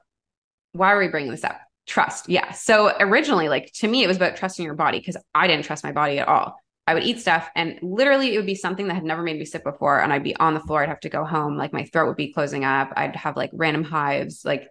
why 0.72 0.92
are 0.92 0.99
we 0.99 1.09
bringing 1.09 1.30
this 1.30 1.44
up? 1.44 1.59
Trust, 1.86 2.28
yeah. 2.28 2.53
So 2.53 2.92
originally, 3.01 3.49
like 3.49 3.72
to 3.76 3.88
me, 3.88 4.05
it 4.05 4.09
was 4.09 4.18
about 4.18 4.36
trusting 4.36 4.62
your 4.62 4.74
body 4.74 4.99
because 4.99 5.16
I 5.34 5.47
didn't 5.47 5.64
trust 5.64 5.84
my 5.84 5.92
body 5.92 6.18
at 6.18 6.28
all. 6.28 6.59
I 6.87 6.95
would 6.95 7.03
eat 7.03 7.20
stuff 7.20 7.49
and 7.57 7.78
literally 7.82 8.34
it 8.34 8.37
would 8.37 8.47
be 8.47 8.55
something 8.55 8.87
that 8.87 8.95
had 8.95 9.05
never 9.05 9.22
made 9.22 9.39
me 9.39 9.45
sick 9.45 9.64
before. 9.64 10.01
And 10.01 10.12
I'd 10.12 10.22
be 10.22 10.37
on 10.37 10.55
the 10.55 10.61
floor. 10.61 10.82
I'd 10.82 10.89
have 10.89 11.01
to 11.01 11.09
go 11.09 11.24
home. 11.24 11.57
Like 11.57 11.72
my 11.72 11.84
throat 11.84 12.07
would 12.07 12.16
be 12.16 12.32
closing 12.32 12.64
up. 12.64 12.93
I'd 12.97 13.16
have 13.16 13.37
like 13.37 13.51
random 13.53 13.82
hives, 13.82 14.45
like 14.45 14.68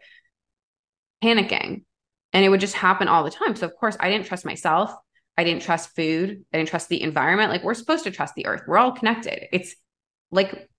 panicking. 1.24 1.84
And 2.32 2.46
it 2.46 2.50
would 2.50 2.60
just 2.60 2.76
happen 2.76 3.08
all 3.08 3.24
the 3.24 3.32
time. 3.32 3.56
So, 3.56 3.66
of 3.66 3.76
course, 3.76 3.96
I 4.00 4.10
didn't 4.10 4.26
trust 4.26 4.46
myself. 4.46 4.94
I 5.38 5.44
didn't 5.44 5.62
trust 5.62 5.96
food. 5.96 6.44
I 6.54 6.58
didn't 6.58 6.70
trust 6.70 6.90
the 6.90 7.02
environment. 7.02 7.50
Like, 7.50 7.64
we're 7.64 7.74
supposed 7.74 8.04
to 8.06 8.12
trust 8.12 8.36
the 8.36 8.46
earth. 8.46 8.64
We're 8.68 8.78
all 8.78 8.92
connected. 8.92 9.48
It's 9.54 9.76
like 10.32 10.70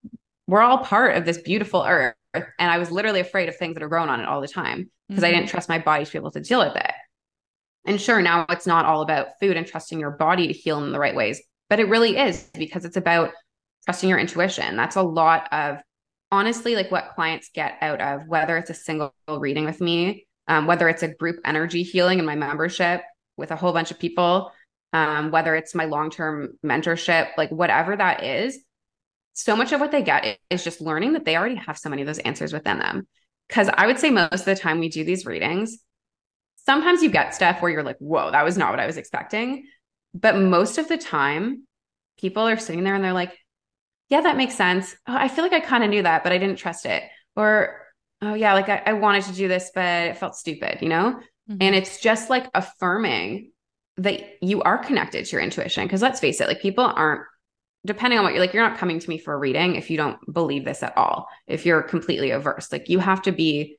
we're 0.47 0.61
all 0.61 0.79
part 0.79 1.17
of 1.17 1.25
this 1.25 1.39
beautiful 1.39 1.83
earth. 1.87 2.15
And 2.35 2.71
I 2.71 2.79
was 2.79 2.91
literally 2.91 3.21
afraid 3.21 3.49
of 3.49 3.57
things 3.57 3.75
that 3.75 3.83
are 3.83 3.89
grown 3.89 4.11
on 4.11 4.21
it 4.21 4.27
all 4.27 4.41
the 4.41 4.49
time 4.49 4.91
because 5.09 5.25
mm-hmm. 5.25 5.33
I 5.33 5.35
didn't 5.35 5.49
trust 5.49 5.69
my 5.69 5.79
body 5.79 6.05
to 6.05 6.13
be 6.13 6.19
able 6.19 6.31
to 6.33 6.41
deal 6.41 6.59
with 6.59 6.77
it. 6.77 6.93
And 7.87 8.01
sure, 8.01 8.21
now 8.21 8.45
it's 8.51 8.67
not 8.67 8.85
all 8.85 9.01
about 9.01 9.39
food 9.41 9.57
and 9.57 9.67
trusting 9.67 9.99
your 9.99 10.11
body 10.11 10.49
to 10.49 10.53
heal 10.53 10.83
in 10.85 10.93
the 10.93 10.99
right 10.99 11.15
ways, 11.15 11.41
but 11.71 11.81
it 11.81 11.89
really 11.89 12.17
is 12.17 12.51
because 12.55 12.85
it's 12.85 12.97
about 12.97 13.31
trusting 13.87 14.09
your 14.09 14.19
intuition. 14.19 14.77
That's 14.77 14.97
a 14.97 15.03
lot 15.03 15.49
of 15.53 15.79
honestly 16.33 16.75
like 16.75 16.91
what 16.91 17.13
clients 17.15 17.51
get 17.55 17.79
out 17.81 18.01
of 18.01 18.27
whether 18.27 18.59
it's 18.59 18.71
a 18.71 18.75
single 18.75 19.15
reading 19.29 19.65
with 19.65 19.81
me, 19.81 20.27
um, 20.49 20.67
whether 20.67 20.89
it's 20.89 21.05
a 21.05 21.15
group 21.15 21.37
energy 21.45 21.85
healing 21.85 22.19
in 22.19 22.27
my 22.27 22.35
membership 22.35 23.03
with 23.37 23.53
a 23.53 23.57
whole 23.57 23.73
bunch 23.73 23.93
of 23.93 23.99
people, 23.99 24.51
um, 24.93 25.31
whether 25.31 25.55
it's 25.55 25.75
my 25.75 25.85
long 25.85 26.11
term 26.11 26.59
mentorship, 26.65 27.29
like 27.39 27.51
whatever 27.51 27.97
that 27.97 28.25
is. 28.25 28.59
So 29.35 29.55
much 29.55 29.73
of 29.73 29.81
what 29.81 29.93
they 29.93 30.03
get 30.03 30.39
is 30.51 30.65
just 30.65 30.81
learning 30.81 31.13
that 31.13 31.25
they 31.25 31.37
already 31.37 31.57
have 31.57 31.79
so 31.79 31.91
many 31.91 32.03
of 32.03 32.07
those 32.07 32.19
answers 32.19 32.53
within 32.53 32.79
them. 32.79 33.07
because 33.49 33.69
I 33.73 33.87
would 33.87 33.99
say 33.99 34.11
most 34.11 34.41
of 34.41 34.45
the 34.47 34.57
time 34.57 34.81
we 34.81 34.89
do 34.89 35.05
these 35.05 35.27
readings, 35.27 35.79
sometimes 36.67 37.03
you 37.03 37.09
get 37.09 37.35
stuff 37.35 37.63
where 37.63 37.71
you're 37.71 37.83
like, 37.83 37.99
whoa, 37.99 38.31
that 38.33 38.45
was 38.45 38.59
not 38.59 38.71
what 38.71 38.81
I 38.81 38.87
was 38.87 38.97
expecting. 38.97 39.67
But 40.15 40.37
most 40.37 40.79
of 40.79 40.89
the 40.89 40.99
time, 40.99 41.63
people 42.19 42.43
are 42.43 42.59
sitting 42.59 42.85
there 42.85 42.95
and 42.95 43.05
they're 43.05 43.13
like, 43.13 43.39
yeah, 44.09 44.21
that 44.21 44.37
makes 44.37 44.55
sense. 44.55 44.95
Oh, 45.07 45.17
I 45.17 45.29
feel 45.29 45.45
like 45.45 45.53
I 45.53 45.61
kind 45.61 45.85
of 45.85 45.91
knew 45.91 46.03
that, 46.03 46.23
but 46.23 46.33
I 46.33 46.39
didn't 46.39 46.57
trust 46.57 46.87
it. 46.87 47.03
Or, 47.35 47.81
oh, 48.23 48.35
yeah, 48.35 48.55
like 48.55 48.69
I, 48.69 48.83
I 48.87 48.93
wanted 48.95 49.25
to 49.25 49.33
do 49.33 49.49
this, 49.49 49.71
but 49.75 50.09
it 50.09 50.17
felt 50.17 50.37
stupid, 50.37 50.79
you 50.81 50.89
know? 50.89 51.21
Mm-hmm. 51.51 51.59
And 51.61 51.75
it's 51.75 52.01
just 52.01 52.31
like 52.31 52.49
affirming 52.55 53.53
that 53.99 54.23
you 54.43 54.63
are 54.63 54.79
connected 54.79 55.25
to 55.25 55.33
your 55.33 55.41
intuition. 55.41 55.85
Because 55.85 56.03
let's 56.03 56.21
face 56.21 56.41
it, 56.41 56.49
like 56.49 56.61
people 56.61 56.85
aren't, 56.85 57.23
depending 57.85 58.19
on 58.19 58.25
what 58.25 58.33
you're 58.33 58.41
like, 58.41 58.53
you're 58.53 58.69
not 58.69 58.79
coming 58.79 58.99
to 58.99 59.09
me 59.09 59.19
for 59.19 59.35
a 59.35 59.39
reading 59.39 59.77
if 59.77 59.91
you 59.91 59.97
don't 59.97 60.19
believe 60.33 60.65
this 60.65 60.83
at 60.83 60.97
all, 60.97 61.29
if 61.47 61.67
you're 61.67 61.83
completely 61.83 62.31
averse. 62.31 62.73
Like 62.73 62.89
you 62.89 62.99
have 62.99 63.23
to 63.23 63.33
be 63.33 63.79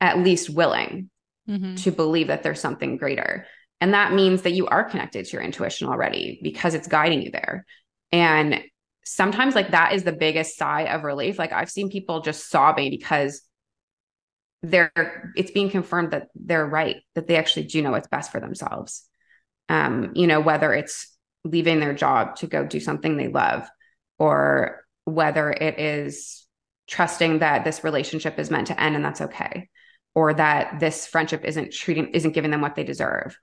at 0.00 0.18
least 0.18 0.50
willing 0.50 1.10
mm-hmm. 1.50 1.74
to 1.74 1.90
believe 1.90 2.28
that 2.28 2.42
there's 2.42 2.60
something 2.60 2.96
greater. 2.96 3.46
And 3.80 3.94
that 3.94 4.12
means 4.12 4.42
that 4.42 4.52
you 4.52 4.66
are 4.66 4.84
connected 4.84 5.24
to 5.24 5.32
your 5.32 5.42
intuition 5.42 5.88
already 5.88 6.38
because 6.42 6.74
it's 6.74 6.86
guiding 6.86 7.22
you 7.22 7.30
there. 7.30 7.64
And 8.12 8.62
sometimes, 9.04 9.54
like, 9.54 9.70
that 9.70 9.94
is 9.94 10.04
the 10.04 10.12
biggest 10.12 10.56
sigh 10.56 10.82
of 10.82 11.02
relief. 11.02 11.38
Like, 11.38 11.52
I've 11.52 11.70
seen 11.70 11.90
people 11.90 12.20
just 12.20 12.50
sobbing 12.50 12.90
because 12.90 13.42
they're, 14.62 15.32
it's 15.34 15.50
being 15.50 15.70
confirmed 15.70 16.10
that 16.10 16.28
they're 16.34 16.66
right, 16.66 16.96
that 17.14 17.26
they 17.26 17.36
actually 17.36 17.64
do 17.64 17.80
know 17.82 17.92
what's 17.92 18.08
best 18.08 18.30
for 18.30 18.40
themselves. 18.40 19.06
Um, 19.68 20.12
you 20.14 20.26
know, 20.26 20.40
whether 20.40 20.74
it's 20.74 21.16
leaving 21.44 21.80
their 21.80 21.94
job 21.94 22.36
to 22.36 22.46
go 22.46 22.66
do 22.66 22.80
something 22.80 23.16
they 23.16 23.28
love, 23.28 23.66
or 24.18 24.84
whether 25.04 25.50
it 25.50 25.78
is 25.80 26.46
trusting 26.86 27.38
that 27.38 27.64
this 27.64 27.82
relationship 27.82 28.38
is 28.38 28.50
meant 28.50 28.66
to 28.66 28.78
end 28.78 28.96
and 28.96 29.04
that's 29.04 29.22
okay 29.22 29.69
or 30.14 30.34
that 30.34 30.80
this 30.80 31.06
friendship 31.06 31.44
isn't 31.44 31.72
treating 31.72 32.08
isn't 32.08 32.32
giving 32.32 32.50
them 32.50 32.60
what 32.60 32.74
they 32.74 32.84
deserve 32.84 33.38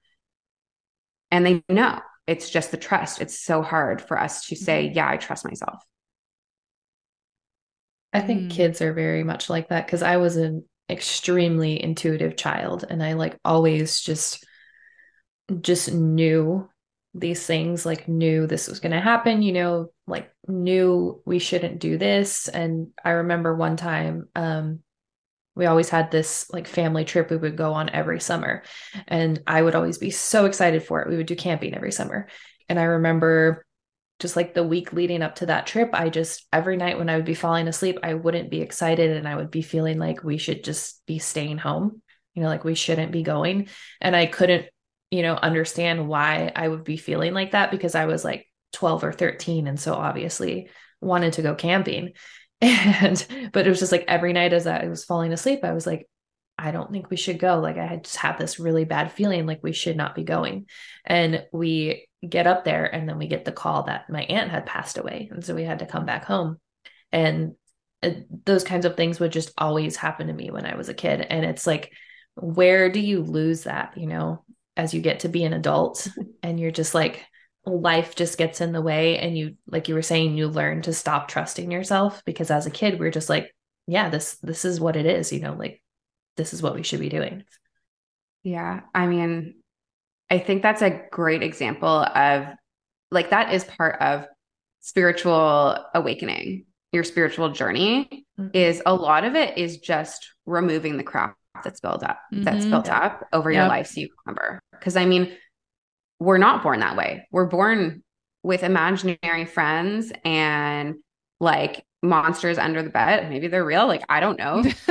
and 1.31 1.45
they 1.45 1.63
know 1.69 1.99
it's 2.25 2.49
just 2.49 2.71
the 2.71 2.77
trust 2.77 3.21
it's 3.21 3.39
so 3.39 3.61
hard 3.61 4.01
for 4.01 4.19
us 4.19 4.45
to 4.47 4.55
say 4.55 4.85
mm-hmm. 4.85 4.97
yeah 4.97 5.09
i 5.09 5.17
trust 5.17 5.45
myself 5.45 5.83
i 8.13 8.19
think 8.19 8.43
mm. 8.43 8.51
kids 8.51 8.81
are 8.81 8.93
very 8.93 9.23
much 9.23 9.49
like 9.49 9.69
that 9.69 9.85
because 9.85 10.01
i 10.01 10.17
was 10.17 10.37
an 10.37 10.63
extremely 10.89 11.81
intuitive 11.81 12.37
child 12.37 12.85
and 12.89 13.03
i 13.03 13.13
like 13.13 13.37
always 13.43 13.99
just 13.99 14.45
just 15.61 15.91
knew 15.91 16.69
these 17.13 17.45
things 17.45 17.85
like 17.85 18.07
knew 18.07 18.47
this 18.47 18.67
was 18.67 18.79
going 18.79 18.91
to 18.91 18.99
happen 18.99 19.41
you 19.41 19.51
know 19.51 19.87
like 20.05 20.31
knew 20.47 21.21
we 21.25 21.39
shouldn't 21.39 21.79
do 21.79 21.97
this 21.97 22.47
and 22.47 22.87
i 23.03 23.11
remember 23.11 23.55
one 23.55 23.75
time 23.75 24.27
um 24.35 24.79
we 25.57 25.65
always 25.65 25.89
had 25.89 26.11
this 26.11 26.49
like 26.51 26.67
family 26.67 27.03
trip 27.03 27.29
we 27.29 27.37
would 27.37 27.57
go 27.57 27.73
on 27.73 27.89
every 27.89 28.19
summer 28.19 28.63
and 29.07 29.41
i 29.47 29.61
would 29.61 29.75
always 29.75 29.97
be 29.97 30.11
so 30.11 30.45
excited 30.45 30.83
for 30.83 31.01
it. 31.01 31.09
We 31.09 31.17
would 31.17 31.25
do 31.25 31.35
camping 31.35 31.73
every 31.73 31.91
summer. 31.91 32.27
And 32.69 32.79
i 32.79 32.83
remember 32.83 33.65
just 34.19 34.35
like 34.35 34.53
the 34.53 34.63
week 34.63 34.93
leading 34.93 35.21
up 35.21 35.35
to 35.35 35.47
that 35.47 35.67
trip 35.67 35.89
i 35.93 36.09
just 36.09 36.45
every 36.53 36.77
night 36.77 36.97
when 36.97 37.09
i 37.09 37.15
would 37.15 37.25
be 37.25 37.33
falling 37.33 37.67
asleep 37.67 37.99
i 38.03 38.13
wouldn't 38.13 38.49
be 38.49 38.61
excited 38.61 39.15
and 39.15 39.27
i 39.27 39.35
would 39.35 39.51
be 39.51 39.61
feeling 39.61 39.99
like 39.99 40.23
we 40.23 40.37
should 40.37 40.63
just 40.63 41.05
be 41.05 41.19
staying 41.19 41.57
home. 41.57 42.01
You 42.33 42.43
know 42.43 42.49
like 42.49 42.63
we 42.63 42.75
shouldn't 42.75 43.11
be 43.11 43.23
going. 43.23 43.67
And 43.99 44.15
i 44.15 44.27
couldn't 44.27 44.67
you 45.11 45.23
know 45.23 45.35
understand 45.35 46.07
why 46.07 46.51
i 46.55 46.67
would 46.67 46.83
be 46.83 46.97
feeling 46.97 47.33
like 47.33 47.51
that 47.51 47.71
because 47.71 47.95
i 47.95 48.05
was 48.05 48.23
like 48.23 48.45
12 48.73 49.03
or 49.03 49.13
13 49.13 49.67
and 49.67 49.79
so 49.79 49.93
obviously 49.93 50.69
wanted 51.01 51.33
to 51.33 51.41
go 51.41 51.55
camping 51.55 52.13
and 52.61 53.51
but 53.53 53.67
it 53.67 53.69
was 53.69 53.79
just 53.79 53.91
like 53.91 54.05
every 54.07 54.33
night 54.33 54.53
as 54.53 54.65
I 54.65 54.87
was 54.87 55.05
falling 55.05 55.33
asleep, 55.33 55.63
I 55.63 55.73
was 55.73 55.85
like, 55.85 56.07
I 56.57 56.71
don't 56.71 56.91
think 56.91 57.09
we 57.09 57.17
should 57.17 57.39
go. 57.39 57.59
Like 57.59 57.77
I 57.77 57.85
had 57.85 58.03
just 58.03 58.15
had 58.15 58.37
this 58.37 58.59
really 58.59 58.83
bad 58.83 59.11
feeling 59.11 59.45
like 59.45 59.61
we 59.61 59.73
should 59.73 59.95
not 59.95 60.15
be 60.15 60.23
going. 60.23 60.65
And 61.05 61.45
we 61.51 62.07
get 62.27 62.47
up 62.47 62.65
there 62.65 62.85
and 62.85 63.07
then 63.07 63.19
we 63.19 63.27
get 63.27 63.45
the 63.45 63.51
call 63.51 63.83
that 63.83 64.09
my 64.09 64.23
aunt 64.23 64.49
had 64.49 64.65
passed 64.65 64.97
away. 64.97 65.29
And 65.31 65.45
so 65.45 65.53
we 65.53 65.63
had 65.63 65.79
to 65.79 65.85
come 65.85 66.05
back 66.05 66.25
home. 66.25 66.57
And 67.11 67.53
uh, 68.01 68.11
those 68.45 68.63
kinds 68.63 68.85
of 68.85 68.97
things 68.97 69.19
would 69.19 69.31
just 69.31 69.51
always 69.57 69.95
happen 69.95 70.27
to 70.27 70.33
me 70.33 70.49
when 70.49 70.65
I 70.65 70.75
was 70.75 70.89
a 70.89 70.95
kid. 70.95 71.21
And 71.21 71.45
it's 71.45 71.67
like, 71.67 71.91
where 72.33 72.89
do 72.89 72.99
you 72.99 73.21
lose 73.21 73.63
that, 73.63 73.95
you 73.97 74.07
know, 74.07 74.43
as 74.75 74.93
you 74.95 75.01
get 75.01 75.21
to 75.21 75.29
be 75.29 75.43
an 75.43 75.53
adult 75.53 76.07
and 76.43 76.59
you're 76.59 76.71
just 76.71 76.95
like, 76.95 77.23
life 77.67 78.15
just 78.15 78.37
gets 78.37 78.61
in 78.61 78.71
the 78.71 78.81
way 78.81 79.17
and 79.19 79.37
you 79.37 79.55
like 79.67 79.87
you 79.87 79.95
were 79.95 80.01
saying 80.01 80.37
you 80.37 80.47
learn 80.47 80.81
to 80.81 80.93
stop 80.93 81.27
trusting 81.27 81.69
yourself 81.69 82.23
because 82.25 82.49
as 82.49 82.65
a 82.65 82.71
kid 82.71 82.99
we're 82.99 83.11
just 83.11 83.29
like 83.29 83.53
yeah 83.87 84.09
this 84.09 84.35
this 84.41 84.63
is 84.65 84.79
what 84.79 84.95
it 84.95 85.05
is 85.05 85.33
you 85.33 85.39
know 85.39 85.53
like 85.53 85.81
this 86.37 86.53
is 86.53 86.61
what 86.61 86.75
we 86.75 86.83
should 86.83 86.99
be 86.99 87.09
doing 87.09 87.43
yeah 88.43 88.81
i 88.95 89.05
mean 89.05 89.55
i 90.29 90.39
think 90.39 90.61
that's 90.61 90.81
a 90.81 91.01
great 91.11 91.43
example 91.43 92.05
of 92.15 92.47
like 93.11 93.31
that 93.31 93.53
is 93.53 93.63
part 93.65 93.99
of 94.01 94.25
spiritual 94.79 95.77
awakening 95.93 96.65
your 96.93 97.03
spiritual 97.03 97.49
journey 97.49 98.25
mm-hmm. 98.39 98.49
is 98.53 98.81
a 98.85 98.93
lot 98.93 99.25
of 99.25 99.35
it 99.35 99.57
is 99.57 99.77
just 99.77 100.31
removing 100.45 100.95
the 100.95 101.03
crap 101.03 101.35
that's 101.63 101.81
built 101.81 102.03
up 102.03 102.19
mm-hmm. 102.33 102.43
that's 102.43 102.65
built 102.65 102.87
up 102.89 103.27
over 103.33 103.51
yep. 103.51 103.61
your 103.61 103.67
life 103.67 103.87
so 103.87 103.99
you 103.99 104.09
remember 104.25 104.61
because 104.71 104.95
i 104.95 105.05
mean 105.05 105.35
we're 106.19 106.37
not 106.37 106.63
born 106.63 106.79
that 106.79 106.95
way. 106.95 107.27
We're 107.31 107.45
born 107.45 108.03
with 108.43 108.63
imaginary 108.63 109.45
friends 109.45 110.11
and 110.23 110.95
like 111.39 111.85
monsters 112.01 112.57
under 112.57 112.81
the 112.83 112.89
bed. 112.89 113.29
Maybe 113.29 113.47
they're 113.47 113.65
real. 113.65 113.87
Like 113.87 114.03
I 114.09 114.19
don't 114.19 114.39
know. 114.39 114.63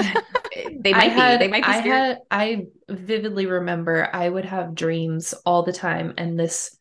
they 0.80 0.92
might 0.92 1.12
had, 1.12 1.38
be. 1.38 1.46
They 1.46 1.50
might 1.50 1.64
be. 1.64 1.68
I 1.68 1.78
had. 1.78 2.18
I 2.30 2.66
vividly 2.88 3.46
remember 3.46 4.08
I 4.12 4.28
would 4.28 4.44
have 4.44 4.74
dreams 4.74 5.34
all 5.44 5.62
the 5.62 5.72
time, 5.72 6.14
and 6.16 6.38
this 6.38 6.76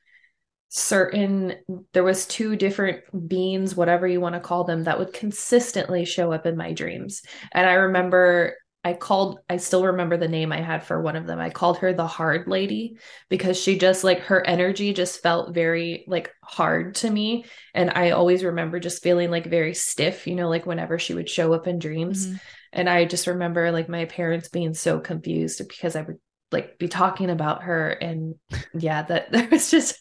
certain 0.70 1.56
there 1.94 2.04
was 2.04 2.26
two 2.26 2.58
different 2.58 3.02
beings 3.30 3.76
whatever 3.76 4.06
you 4.06 4.20
want 4.20 4.36
to 4.36 4.42
call 4.42 4.66
them 4.66 4.84
that 4.84 5.00
would 5.00 5.14
consistently 5.14 6.04
show 6.04 6.34
up 6.34 6.46
in 6.46 6.58
my 6.58 6.74
dreams 6.74 7.22
and 7.54 7.66
i 7.70 7.74
remember 7.74 8.56
I 8.86 8.94
called, 8.94 9.40
I 9.50 9.58
still 9.58 9.84
remember 9.84 10.16
the 10.16 10.28
name 10.28 10.52
I 10.52 10.62
had 10.62 10.84
for 10.84 11.02
one 11.02 11.16
of 11.16 11.26
them. 11.26 11.40
I 11.40 11.50
called 11.50 11.80
her 11.80 11.92
the 11.92 12.06
hard 12.06 12.48
lady 12.48 12.98
because 13.30 13.60
she 13.60 13.80
just 13.80 14.04
like 14.04 14.20
her 14.20 14.46
energy 14.46 14.94
just 14.94 15.24
felt 15.24 15.56
very 15.56 16.06
like 16.08 16.32
hard 16.44 16.94
to 16.96 17.10
me. 17.10 17.46
And 17.74 17.90
I 17.90 18.12
always 18.12 18.44
remember 18.44 18.80
just 18.80 19.02
feeling 19.02 19.32
like 19.32 19.48
very 19.48 19.74
stiff, 19.74 20.28
you 20.28 20.36
know, 20.36 20.50
like 20.50 20.68
whenever 20.68 21.00
she 21.00 21.16
would 21.16 21.28
show 21.28 21.52
up 21.56 21.66
in 21.66 21.80
dreams. 21.80 22.28
Mm-hmm. 22.28 22.36
And 22.74 22.88
I 22.88 23.06
just 23.06 23.26
remember 23.26 23.72
like 23.72 23.90
my 23.90 24.06
parents 24.06 24.50
being 24.50 24.76
so 24.76 25.00
confused 25.00 25.68
because 25.68 25.96
I 25.96 26.04
would 26.04 26.20
like 26.52 26.78
be 26.78 26.88
talking 26.88 27.32
about 27.32 27.64
her. 27.64 27.90
And 27.90 28.36
yeah, 28.78 29.02
that 29.02 29.32
there 29.32 29.50
was 29.50 29.72
just, 29.72 30.00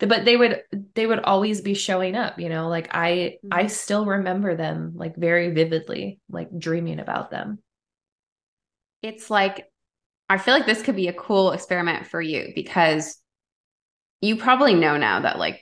but 0.00 0.26
they 0.26 0.36
would 0.36 0.60
they 0.94 1.06
would 1.06 1.20
always 1.20 1.60
be 1.60 1.74
showing 1.74 2.16
up 2.16 2.40
you 2.40 2.48
know 2.48 2.68
like 2.68 2.88
i 2.92 3.36
i 3.52 3.60
mm-hmm. 3.60 3.68
still 3.68 4.04
remember 4.04 4.56
them 4.56 4.90
like 4.96 5.14
very 5.14 5.50
vividly 5.50 6.18
like 6.28 6.48
dreaming 6.58 6.98
about 6.98 7.30
them 7.30 7.60
it's 9.02 9.30
like 9.30 9.66
I 10.28 10.38
feel 10.38 10.54
like 10.54 10.66
this 10.66 10.82
could 10.82 10.96
be 10.96 11.08
a 11.08 11.12
cool 11.12 11.52
experiment 11.52 12.06
for 12.06 12.20
you 12.20 12.52
because 12.54 13.18
you 14.20 14.36
probably 14.36 14.74
know 14.74 14.96
now 14.96 15.20
that 15.20 15.38
like 15.38 15.60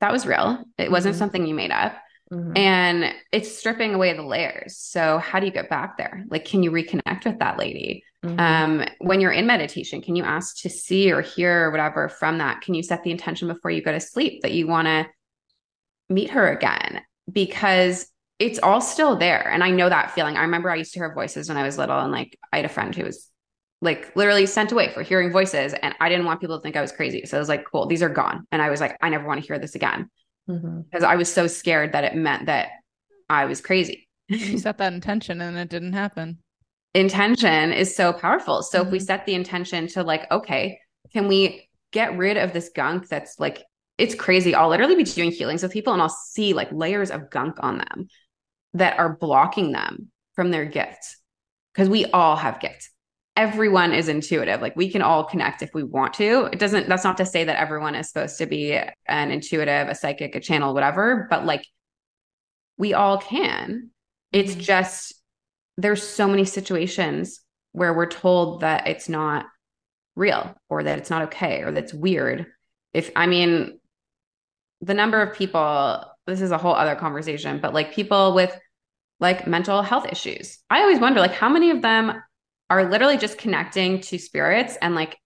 that 0.00 0.12
was 0.12 0.26
real. 0.26 0.64
It 0.78 0.90
wasn't 0.90 1.14
mm-hmm. 1.14 1.18
something 1.18 1.46
you 1.46 1.54
made 1.54 1.70
up. 1.70 1.94
Mm-hmm. 2.32 2.56
And 2.56 3.14
it's 3.32 3.56
stripping 3.56 3.94
away 3.94 4.12
the 4.12 4.22
layers. 4.22 4.76
So 4.76 5.18
how 5.18 5.40
do 5.40 5.46
you 5.46 5.52
get 5.52 5.68
back 5.68 5.96
there? 5.96 6.24
Like, 6.28 6.44
can 6.44 6.62
you 6.62 6.70
reconnect 6.70 7.24
with 7.24 7.40
that 7.40 7.58
lady? 7.58 8.04
Mm-hmm. 8.24 8.40
Um, 8.40 8.86
when 8.98 9.20
you're 9.20 9.32
in 9.32 9.46
meditation, 9.46 10.00
can 10.00 10.14
you 10.14 10.22
ask 10.22 10.58
to 10.62 10.70
see 10.70 11.10
or 11.10 11.22
hear 11.22 11.66
or 11.66 11.70
whatever 11.70 12.08
from 12.08 12.38
that? 12.38 12.60
Can 12.60 12.74
you 12.74 12.82
set 12.82 13.02
the 13.02 13.10
intention 13.10 13.48
before 13.48 13.70
you 13.70 13.82
go 13.82 13.92
to 13.92 14.00
sleep 14.00 14.42
that 14.42 14.52
you 14.52 14.68
want 14.68 14.86
to 14.86 15.06
meet 16.08 16.30
her 16.30 16.50
again? 16.52 17.02
Because 17.30 18.06
it's 18.40 18.58
all 18.58 18.80
still 18.80 19.16
there. 19.16 19.48
And 19.50 19.62
I 19.62 19.70
know 19.70 19.88
that 19.88 20.12
feeling. 20.12 20.36
I 20.36 20.42
remember 20.42 20.70
I 20.70 20.76
used 20.76 20.94
to 20.94 20.98
hear 20.98 21.14
voices 21.14 21.48
when 21.48 21.58
I 21.58 21.62
was 21.62 21.78
little, 21.78 21.98
and 21.98 22.10
like 22.10 22.36
I 22.52 22.56
had 22.56 22.64
a 22.64 22.70
friend 22.70 22.94
who 22.94 23.04
was 23.04 23.30
like 23.82 24.14
literally 24.16 24.46
sent 24.46 24.72
away 24.72 24.90
for 24.92 25.02
hearing 25.02 25.30
voices. 25.30 25.74
And 25.74 25.94
I 26.00 26.08
didn't 26.08 26.24
want 26.24 26.40
people 26.40 26.58
to 26.58 26.62
think 26.62 26.76
I 26.76 26.80
was 26.80 26.90
crazy. 26.90 27.24
So 27.26 27.36
I 27.36 27.40
was 27.40 27.48
like, 27.48 27.64
cool, 27.70 27.86
these 27.86 28.02
are 28.02 28.08
gone. 28.08 28.46
And 28.50 28.60
I 28.60 28.70
was 28.70 28.80
like, 28.80 28.96
I 29.00 29.08
never 29.10 29.26
want 29.26 29.40
to 29.40 29.46
hear 29.46 29.58
this 29.58 29.74
again. 29.74 30.10
Mm-hmm. 30.48 30.82
Because 30.82 31.04
I 31.04 31.16
was 31.16 31.32
so 31.32 31.46
scared 31.46 31.92
that 31.92 32.04
it 32.04 32.14
meant 32.14 32.46
that 32.46 32.70
I 33.28 33.44
was 33.44 33.60
crazy. 33.60 34.08
you 34.28 34.58
set 34.58 34.78
that 34.78 34.92
intention 34.92 35.40
and 35.40 35.56
it 35.56 35.68
didn't 35.68 35.92
happen. 35.92 36.38
Intention 36.94 37.72
is 37.72 37.94
so 37.94 38.12
powerful. 38.12 38.62
So 38.62 38.78
mm-hmm. 38.78 38.86
if 38.86 38.92
we 38.92 38.98
mm-hmm. 38.98 39.06
set 39.06 39.26
the 39.26 39.34
intention 39.34 39.86
to 39.88 40.02
like, 40.02 40.30
okay, 40.30 40.78
can 41.12 41.28
we 41.28 41.68
get 41.92 42.16
rid 42.16 42.36
of 42.36 42.52
this 42.52 42.70
gunk 42.74 43.08
that's 43.08 43.38
like 43.38 43.62
it's 43.96 44.14
crazy. 44.14 44.54
I'll 44.54 44.70
literally 44.70 44.94
be 44.94 45.04
doing 45.04 45.30
healings 45.30 45.62
with 45.62 45.72
people 45.72 45.92
and 45.92 46.00
I'll 46.00 46.08
see 46.08 46.54
like 46.54 46.72
layers 46.72 47.10
of 47.10 47.30
gunk 47.30 47.56
on 47.60 47.78
them 47.78 48.08
that 48.74 48.98
are 48.98 49.16
blocking 49.16 49.72
them 49.72 50.10
from 50.34 50.50
their 50.50 50.64
gifts 50.64 51.16
because 51.74 51.88
we 51.88 52.06
all 52.06 52.36
have 52.36 52.60
gifts 52.60 52.90
everyone 53.36 53.92
is 53.92 54.08
intuitive 54.08 54.60
like 54.60 54.76
we 54.76 54.90
can 54.90 55.02
all 55.02 55.24
connect 55.24 55.62
if 55.62 55.70
we 55.72 55.82
want 55.82 56.14
to 56.14 56.48
it 56.52 56.58
doesn't 56.58 56.88
that's 56.88 57.04
not 57.04 57.16
to 57.16 57.26
say 57.26 57.44
that 57.44 57.60
everyone 57.60 57.94
is 57.94 58.08
supposed 58.08 58.38
to 58.38 58.46
be 58.46 58.78
an 59.06 59.30
intuitive 59.30 59.88
a 59.88 59.94
psychic 59.94 60.34
a 60.34 60.40
channel 60.40 60.74
whatever 60.74 61.26
but 61.30 61.46
like 61.46 61.64
we 62.76 62.92
all 62.92 63.18
can 63.18 63.90
it's 64.32 64.52
mm-hmm. 64.52 64.60
just 64.60 65.14
there's 65.76 66.02
so 66.02 66.28
many 66.28 66.44
situations 66.44 67.40
where 67.72 67.94
we're 67.94 68.06
told 68.06 68.60
that 68.60 68.86
it's 68.86 69.08
not 69.08 69.46
real 70.16 70.54
or 70.68 70.82
that 70.82 70.98
it's 70.98 71.10
not 71.10 71.22
okay 71.22 71.62
or 71.62 71.72
that's 71.72 71.94
weird. 71.94 72.46
If 72.92 73.10
I 73.16 73.26
mean, 73.26 73.78
the 74.80 74.94
number 74.94 75.20
of 75.20 75.36
people, 75.36 76.04
this 76.30 76.40
is 76.40 76.50
a 76.50 76.58
whole 76.58 76.74
other 76.74 76.94
conversation, 76.94 77.60
but 77.60 77.74
like 77.74 77.92
people 77.92 78.34
with 78.34 78.56
like 79.18 79.46
mental 79.46 79.82
health 79.82 80.06
issues. 80.10 80.58
I 80.70 80.80
always 80.80 80.98
wonder 80.98 81.20
like 81.20 81.34
how 81.34 81.48
many 81.48 81.70
of 81.70 81.82
them 81.82 82.22
are 82.70 82.90
literally 82.90 83.18
just 83.18 83.36
connecting 83.36 84.00
to 84.00 84.18
spirits 84.18 84.76
and 84.80 84.94
like 84.94 85.18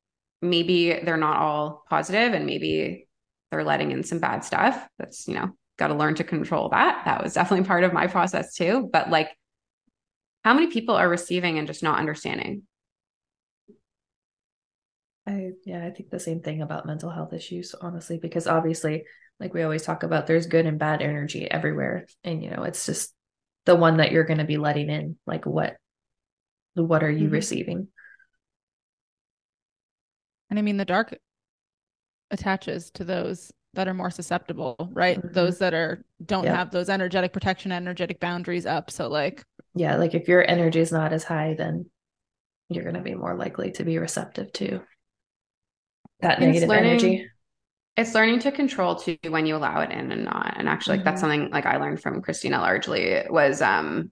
maybe 0.42 1.00
they're 1.04 1.16
not 1.16 1.36
all 1.36 1.84
positive 1.88 2.32
and 2.32 2.46
maybe 2.46 3.06
they're 3.50 3.64
letting 3.64 3.92
in 3.92 4.02
some 4.02 4.18
bad 4.18 4.44
stuff. 4.44 4.88
That's, 4.98 5.28
you 5.28 5.34
know, 5.34 5.50
got 5.78 5.88
to 5.88 5.94
learn 5.94 6.16
to 6.16 6.24
control 6.24 6.70
that. 6.70 7.02
That 7.04 7.22
was 7.22 7.34
definitely 7.34 7.66
part 7.66 7.84
of 7.84 7.92
my 7.92 8.06
process 8.06 8.54
too. 8.54 8.88
But 8.92 9.10
like, 9.10 9.28
how 10.42 10.54
many 10.54 10.66
people 10.66 10.96
are 10.96 11.08
receiving 11.08 11.58
and 11.58 11.66
just 11.66 11.82
not 11.82 11.98
understanding? 11.98 12.62
I 15.26 15.52
yeah, 15.64 15.86
I 15.86 15.90
think 15.90 16.10
the 16.10 16.20
same 16.20 16.40
thing 16.40 16.60
about 16.60 16.86
mental 16.86 17.10
health 17.10 17.32
issues, 17.32 17.74
honestly, 17.80 18.18
because 18.18 18.46
obviously, 18.46 19.04
like 19.40 19.52
we 19.52 19.62
always 19.62 19.82
talk 19.82 20.02
about, 20.02 20.26
there's 20.26 20.46
good 20.46 20.66
and 20.66 20.78
bad 20.78 21.02
energy 21.02 21.50
everywhere. 21.50 22.06
And 22.22 22.42
you 22.42 22.50
know, 22.50 22.62
it's 22.62 22.86
just 22.86 23.12
the 23.66 23.74
one 23.74 23.98
that 23.98 24.12
you're 24.12 24.24
gonna 24.24 24.44
be 24.44 24.56
letting 24.56 24.90
in. 24.90 25.16
Like 25.26 25.46
what 25.46 25.76
what 26.74 27.02
are 27.02 27.10
you 27.10 27.26
mm-hmm. 27.26 27.34
receiving? 27.34 27.88
And 30.50 30.58
I 30.58 30.62
mean 30.62 30.76
the 30.76 30.84
dark 30.84 31.16
attaches 32.30 32.90
to 32.92 33.04
those 33.04 33.52
that 33.74 33.88
are 33.88 33.94
more 33.94 34.10
susceptible, 34.10 34.76
right? 34.92 35.18
Mm-hmm. 35.18 35.32
Those 35.32 35.58
that 35.58 35.74
are 35.74 36.04
don't 36.24 36.44
yep. 36.44 36.54
have 36.54 36.70
those 36.70 36.88
energetic 36.88 37.32
protection, 37.32 37.72
energetic 37.72 38.20
boundaries 38.20 38.66
up. 38.66 38.90
So 38.90 39.08
like 39.08 39.44
yeah, 39.74 39.96
like 39.96 40.14
if 40.14 40.28
your 40.28 40.48
energy 40.48 40.80
is 40.80 40.92
not 40.92 41.12
as 41.12 41.24
high, 41.24 41.54
then 41.56 41.86
you're 42.68 42.84
gonna 42.84 43.02
be 43.02 43.14
more 43.14 43.36
likely 43.36 43.72
to 43.72 43.84
be 43.84 43.98
receptive 43.98 44.52
to 44.54 44.80
that 46.20 46.40
negative 46.40 46.68
learning, 46.68 46.90
energy. 46.90 47.26
It's 47.96 48.14
learning 48.14 48.40
to 48.40 48.52
control 48.52 48.96
too 48.96 49.18
when 49.28 49.46
you 49.46 49.56
allow 49.56 49.80
it 49.80 49.92
in 49.92 50.10
and 50.10 50.24
not. 50.24 50.54
And 50.56 50.68
actually, 50.68 50.98
mm-hmm. 50.98 51.06
like 51.06 51.14
that's 51.14 51.22
mm-hmm. 51.22 51.30
something 51.30 51.50
like 51.52 51.66
I 51.66 51.76
learned 51.76 52.00
from 52.00 52.22
Christina 52.22 52.58
largely 52.58 53.22
was 53.28 53.62
um 53.62 54.10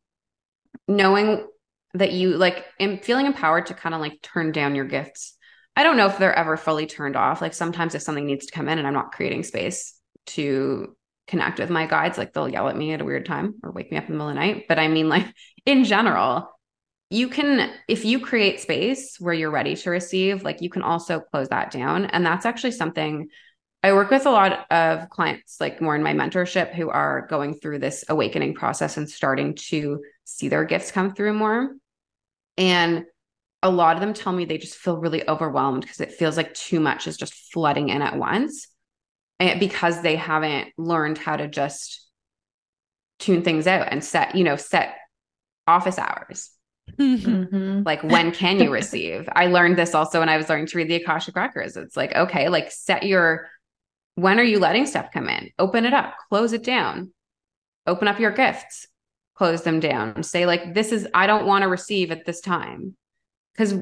knowing 0.89 1.47
that 1.95 2.13
you 2.13 2.37
like 2.37 2.65
and 2.81 3.03
feeling 3.03 3.27
empowered 3.27 3.67
to 3.67 3.75
kind 3.75 3.95
of 3.95 4.01
like 4.01 4.23
turn 4.23 4.53
down 4.53 4.75
your 4.75 4.85
gifts. 4.85 5.37
I 5.75 5.85
don't 5.85 5.97
know 5.97 6.07
if 6.07 6.19
they're 6.19 6.35
ever 6.35 6.57
fully 6.57 6.87
turned 6.87 7.17
off. 7.17 7.41
Like 7.41 7.55
sometimes 7.55 7.95
if 7.95 8.03
something 8.03 8.27
needs 8.27 8.47
to 8.47 8.53
come 8.53 8.69
in 8.69 8.79
and 8.79 8.87
I'm 8.87 8.95
not 8.95 9.13
creating 9.13 9.43
space 9.43 9.95
to 10.27 10.97
connect 11.27 11.59
with 11.59 11.71
my 11.71 11.87
guides, 11.87 12.19
like 12.19 12.33
they'll 12.33 12.49
yell 12.49 12.69
at 12.69 12.77
me 12.77 12.93
at 12.93 13.01
a 13.01 13.05
weird 13.05 13.27
time 13.27 13.55
or 13.63 13.73
wake 13.73 13.91
me 13.91 13.99
up 13.99 14.05
in 14.05 14.13
the 14.13 14.19
middle 14.19 14.29
of 14.29 14.35
the 14.35 14.41
night. 14.41 14.65
But 14.69 14.79
I 14.79 14.89
mean, 14.89 15.09
like 15.11 15.27
in 15.67 15.85
general, 15.85 16.49
you 17.11 17.29
can 17.29 17.71
if 17.89 18.07
you 18.07 18.21
create 18.21 18.61
space 18.61 19.17
where 19.21 19.35
you're 19.35 19.51
ready 19.51 19.77
to 19.77 19.91
receive 19.91 20.43
like 20.43 20.63
you 20.63 20.71
can 20.71 20.81
also 20.81 21.21
close 21.21 21.49
that 21.51 21.71
down 21.71 22.07
and 22.07 22.25
that's 22.25 22.47
actually 22.47 22.71
something 22.71 23.29
i 23.83 23.93
work 23.93 24.11
with 24.11 24.27
a 24.27 24.31
lot 24.31 24.67
of 24.71 25.09
clients 25.11 25.61
like 25.61 25.81
more 25.81 25.95
in 25.95 26.03
my 26.03 26.13
mentorship 26.13 26.75
who 26.75 26.91
are 26.91 27.27
going 27.29 27.55
through 27.55 27.79
this 27.79 28.05
awakening 28.09 28.55
process 28.55 28.97
and 28.97 29.09
starting 29.09 29.55
to 29.55 30.03
see 30.25 30.49
their 30.49 30.65
gifts 30.65 30.91
come 30.91 31.15
through 31.15 31.33
more 31.33 31.75
and 32.57 33.05
a 33.65 33.71
lot 33.71 33.97
of 33.97 34.01
them 34.01 34.13
tell 34.13 34.33
me 34.33 34.45
they 34.45 34.59
just 34.59 34.77
feel 34.77 34.97
really 34.97 35.27
overwhelmed 35.29 35.83
because 35.83 36.01
it 36.01 36.13
feels 36.13 36.37
like 36.37 36.53
too 36.55 36.81
much 36.81 37.07
is 37.07 37.17
just 37.17 37.35
flooding 37.53 37.89
in 37.89 38.03
at 38.03 38.17
once 38.17 38.69
and 39.39 39.61
because 39.61 40.03
they 40.03 40.17
haven't 40.17 40.69
learned 40.77 41.19
how 41.19 41.37
to 41.37 41.49
just 41.49 42.09
tune 43.19 43.43
things 43.43 43.67
out 43.67 43.89
and 43.91 44.03
set 44.03 44.35
you 44.35 44.45
know 44.45 44.57
set 44.57 44.97
office 45.67 45.99
hours 45.99 46.51
Mm-hmm. 46.99 47.83
Like, 47.85 48.03
when 48.03 48.33
can 48.33 48.61
you 48.61 48.73
receive? 48.73 49.29
I 49.33 49.47
learned 49.47 49.79
this 49.79 49.95
also 49.95 50.21
when 50.21 50.29
I 50.29 50.37
was 50.37 50.49
learning 50.49 50.67
to 50.67 50.79
read 50.79 50.89
the 50.89 50.97
Akashic 50.97 51.37
Records. 51.37 51.77
It's 51.77 51.97
like, 51.97 52.15
okay, 52.15 52.49
like 52.49 52.71
set 52.71 53.05
your 53.05 53.49
when 54.15 54.39
are 54.39 54.45
you 54.45 54.59
letting 54.59 54.87
stuff 54.87 55.11
come 55.13 55.29
in? 55.29 55.51
Open 55.59 55.85
it 55.85 55.95
up, 55.95 56.15
close 56.29 56.53
it 56.53 56.65
down, 56.65 57.13
open 57.87 58.09
up 58.09 58.21
your 58.21 58.31
gifts, 58.31 58.87
close 59.35 59.63
them 59.63 59.81
down. 59.81 60.23
Say, 60.23 60.47
like, 60.47 60.75
this 60.75 60.93
is, 60.93 61.07
I 61.15 61.27
don't 61.27 61.47
want 61.47 61.63
to 61.63 61.69
receive 61.69 62.11
at 62.11 62.25
this 62.25 62.41
time 62.41 62.97
because 63.53 63.75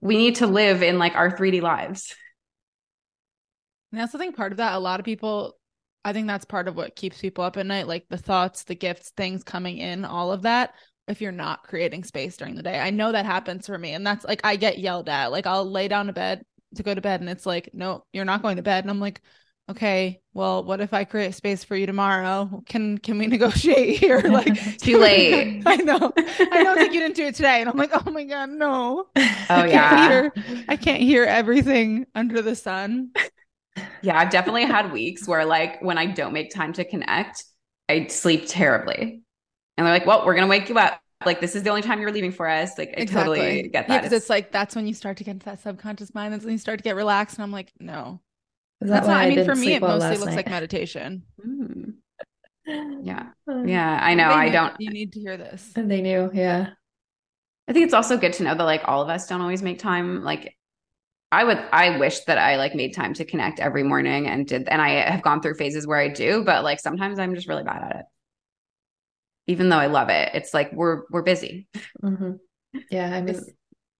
we 0.00 0.16
need 0.16 0.36
to 0.36 0.46
live 0.46 0.82
in 0.82 0.98
like 0.98 1.14
our 1.14 1.36
3D 1.36 1.62
lives. 1.62 2.14
And 3.92 4.00
that's 4.00 4.12
the 4.12 4.18
thing, 4.18 4.32
part 4.32 4.52
of 4.52 4.58
that, 4.58 4.74
a 4.74 4.78
lot 4.78 5.00
of 5.00 5.04
people, 5.06 5.56
I 6.04 6.12
think 6.12 6.26
that's 6.26 6.44
part 6.44 6.68
of 6.68 6.76
what 6.76 6.96
keeps 6.96 7.20
people 7.20 7.44
up 7.44 7.56
at 7.56 7.66
night, 7.66 7.86
like 7.86 8.06
the 8.08 8.18
thoughts, 8.18 8.64
the 8.64 8.74
gifts, 8.74 9.10
things 9.16 9.42
coming 9.44 9.78
in, 9.78 10.04
all 10.04 10.32
of 10.32 10.42
that 10.42 10.74
if 11.08 11.20
you're 11.20 11.32
not 11.32 11.62
creating 11.62 12.02
space 12.04 12.36
during 12.36 12.56
the 12.56 12.62
day. 12.62 12.78
I 12.78 12.90
know 12.90 13.12
that 13.12 13.26
happens 13.26 13.66
for 13.66 13.78
me. 13.78 13.92
And 13.92 14.06
that's 14.06 14.24
like 14.24 14.40
I 14.44 14.56
get 14.56 14.78
yelled 14.78 15.08
at. 15.08 15.30
Like 15.30 15.46
I'll 15.46 15.68
lay 15.70 15.88
down 15.88 16.06
to 16.06 16.12
bed 16.12 16.42
to 16.74 16.82
go 16.82 16.94
to 16.94 17.00
bed 17.00 17.20
and 17.20 17.30
it's 17.30 17.46
like, 17.46 17.70
no, 17.72 18.04
you're 18.12 18.24
not 18.24 18.42
going 18.42 18.56
to 18.56 18.62
bed. 18.62 18.84
And 18.84 18.90
I'm 18.90 19.00
like, 19.00 19.22
okay, 19.68 20.20
well, 20.32 20.62
what 20.64 20.80
if 20.80 20.92
I 20.92 21.04
create 21.04 21.34
space 21.34 21.64
for 21.64 21.76
you 21.76 21.86
tomorrow? 21.86 22.62
Can 22.66 22.98
can 22.98 23.18
we 23.18 23.26
negotiate 23.26 23.98
here? 24.00 24.20
Like 24.20 24.78
too 24.78 24.98
late. 24.98 25.62
I 25.66 25.76
know. 25.76 26.12
I 26.16 26.62
don't 26.62 26.76
think 26.76 26.92
you 26.92 27.00
didn't 27.00 27.16
do 27.16 27.26
it 27.26 27.34
today. 27.34 27.60
And 27.60 27.68
I'm 27.68 27.76
like, 27.76 27.90
oh 27.92 28.10
my 28.10 28.24
God, 28.24 28.50
no. 28.50 29.06
Oh 29.16 29.22
I 29.48 29.66
yeah. 29.66 30.08
Hear, 30.08 30.32
I 30.68 30.76
can't 30.76 31.02
hear 31.02 31.24
everything 31.24 32.06
under 32.14 32.42
the 32.42 32.54
sun. 32.54 33.10
Yeah, 34.02 34.18
I've 34.18 34.30
definitely 34.30 34.64
had 34.64 34.92
weeks 34.92 35.26
where 35.26 35.44
like 35.44 35.82
when 35.82 35.98
I 35.98 36.06
don't 36.06 36.32
make 36.32 36.50
time 36.54 36.72
to 36.74 36.84
connect, 36.84 37.44
I 37.88 38.06
sleep 38.06 38.44
terribly 38.46 39.22
and 39.76 39.86
they're 39.86 39.94
like, 39.94 40.06
well, 40.06 40.24
we're 40.24 40.34
going 40.34 40.46
to 40.46 40.50
wake 40.50 40.68
you 40.68 40.78
up. 40.78 41.00
Like, 41.24 41.40
this 41.40 41.56
is 41.56 41.62
the 41.62 41.70
only 41.70 41.82
time 41.82 42.00
you're 42.00 42.12
leaving 42.12 42.32
for 42.32 42.48
us. 42.48 42.76
Like, 42.78 42.94
I 42.96 43.00
exactly. 43.02 43.38
totally 43.38 43.62
get 43.68 43.88
that. 43.88 44.02
Yeah, 44.02 44.06
it's, 44.06 44.14
it's, 44.14 44.30
like, 44.30 44.52
that's 44.52 44.76
when 44.76 44.86
you 44.86 44.94
start 44.94 45.16
to 45.18 45.24
get 45.24 45.32
into 45.32 45.46
that 45.46 45.60
subconscious 45.60 46.14
mind. 46.14 46.32
That's 46.32 46.44
when 46.44 46.52
you 46.52 46.58
start 46.58 46.78
to 46.78 46.82
get 46.82 46.96
relaxed. 46.96 47.36
And 47.36 47.42
I'm 47.42 47.52
like, 47.52 47.72
no. 47.78 48.20
Is 48.80 48.90
that 48.90 48.94
that's 48.94 49.06
not, 49.06 49.16
I, 49.16 49.26
I 49.26 49.34
mean, 49.34 49.44
for 49.44 49.54
me, 49.54 49.74
it 49.74 49.80
mostly 49.80 50.10
looks 50.10 50.26
night. 50.26 50.36
like 50.36 50.50
meditation. 50.50 51.22
Mm. 51.44 51.94
Yeah. 53.02 53.28
Yeah. 53.64 53.98
I 54.02 54.14
know. 54.14 54.28
I 54.28 54.50
don't. 54.50 54.74
You 54.78 54.90
need 54.90 55.12
to 55.12 55.20
hear 55.20 55.36
this. 55.36 55.72
And 55.76 55.90
they 55.90 56.02
knew. 56.02 56.30
Yeah. 56.32 56.70
I 57.68 57.72
think 57.72 57.84
it's 57.84 57.94
also 57.94 58.16
good 58.16 58.34
to 58.34 58.42
know 58.42 58.54
that 58.54 58.64
like 58.64 58.82
all 58.84 59.02
of 59.02 59.08
us 59.08 59.26
don't 59.26 59.40
always 59.40 59.62
make 59.62 59.78
time. 59.78 60.22
Like, 60.22 60.56
I 61.32 61.44
would, 61.44 61.58
I 61.72 61.98
wish 61.98 62.20
that 62.20 62.38
I 62.38 62.56
like 62.56 62.74
made 62.74 62.94
time 62.94 63.14
to 63.14 63.24
connect 63.24 63.60
every 63.60 63.82
morning 63.82 64.28
and 64.28 64.46
did, 64.46 64.68
and 64.68 64.80
I 64.80 65.10
have 65.10 65.22
gone 65.22 65.42
through 65.42 65.54
phases 65.54 65.86
where 65.86 65.98
I 65.98 66.08
do, 66.08 66.44
but 66.44 66.64
like 66.64 66.80
sometimes 66.80 67.18
I'm 67.18 67.34
just 67.34 67.48
really 67.48 67.64
bad 67.64 67.82
at 67.82 67.96
it 67.96 68.06
even 69.46 69.68
though 69.68 69.78
I 69.78 69.86
love 69.86 70.08
it, 70.08 70.30
it's 70.34 70.52
like 70.52 70.72
we're 70.72 71.02
we're 71.10 71.22
busy. 71.22 71.68
Mm-hmm. 72.02 72.32
Yeah, 72.90 73.14
I 73.14 73.22
mean, 73.22 73.40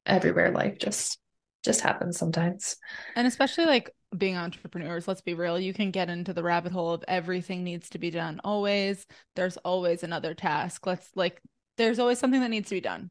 everywhere 0.05 0.51
life 0.51 0.79
just 0.79 1.18
just 1.64 1.81
happens 1.81 2.18
sometimes, 2.18 2.77
and 3.14 3.27
especially 3.27 3.66
like 3.66 3.91
being 4.19 4.37
entrepreneurs. 4.37 5.07
Let's 5.07 5.21
be 5.21 5.35
real, 5.35 5.59
you 5.59 5.73
can 5.73 5.91
get 5.91 6.09
into 6.09 6.33
the 6.33 6.43
rabbit 6.43 6.73
hole 6.73 6.93
of 6.93 7.05
everything 7.09 7.64
needs 7.64 7.89
to 7.91 7.99
be 7.99 8.11
done. 8.11 8.41
Always, 8.45 9.07
there's 9.35 9.57
always 9.59 10.03
another 10.03 10.35
task. 10.35 10.87
Let's 10.87 11.09
like, 11.14 11.41
there's 11.77 11.99
always 11.99 12.19
something 12.19 12.41
that 12.41 12.51
needs 12.51 12.69
to 12.69 12.77
be 12.77 12.81
done. 12.81 13.11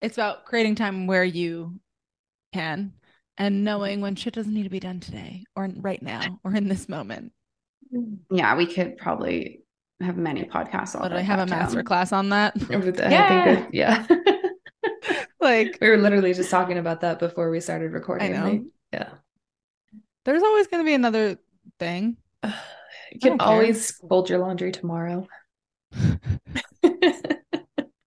It's 0.00 0.16
about 0.16 0.44
creating 0.44 0.74
time 0.74 1.06
where 1.06 1.24
you 1.24 1.80
can 2.52 2.92
and 3.38 3.64
knowing 3.64 4.00
when 4.00 4.16
shit 4.16 4.34
doesn't 4.34 4.52
need 4.52 4.64
to 4.64 4.70
be 4.70 4.80
done 4.80 5.00
today 5.00 5.44
or 5.56 5.68
right 5.76 6.02
now 6.02 6.40
or 6.44 6.54
in 6.54 6.68
this 6.68 6.88
moment. 6.88 7.32
Yeah, 8.30 8.56
we 8.56 8.66
could 8.66 8.96
probably 8.96 9.62
have 10.00 10.16
many 10.16 10.44
podcasts. 10.44 10.98
But 10.98 11.12
I 11.12 11.20
have 11.20 11.40
a 11.40 11.46
master 11.46 11.82
class 11.82 12.12
on 12.12 12.30
that. 12.30 12.54
yeah. 12.68 13.66
yeah. 13.72 14.06
like 15.40 15.78
we 15.80 15.88
were 15.88 15.96
literally 15.96 16.34
just 16.34 16.50
talking 16.50 16.78
about 16.78 17.00
that 17.02 17.18
before 17.18 17.50
we 17.50 17.60
started 17.60 17.92
recording. 17.92 18.34
I 18.34 18.38
know. 18.38 18.44
Right? 18.44 18.62
Yeah. 20.24 20.32
There's 20.32 20.42
always 20.42 20.66
going 20.66 20.82
to 20.82 20.86
be 20.86 20.94
another 20.94 21.38
thing. 21.78 22.16
You 23.12 23.20
can 23.20 23.40
always 23.40 23.92
fold 24.08 24.30
your 24.30 24.38
laundry 24.38 24.72
tomorrow. 24.72 25.28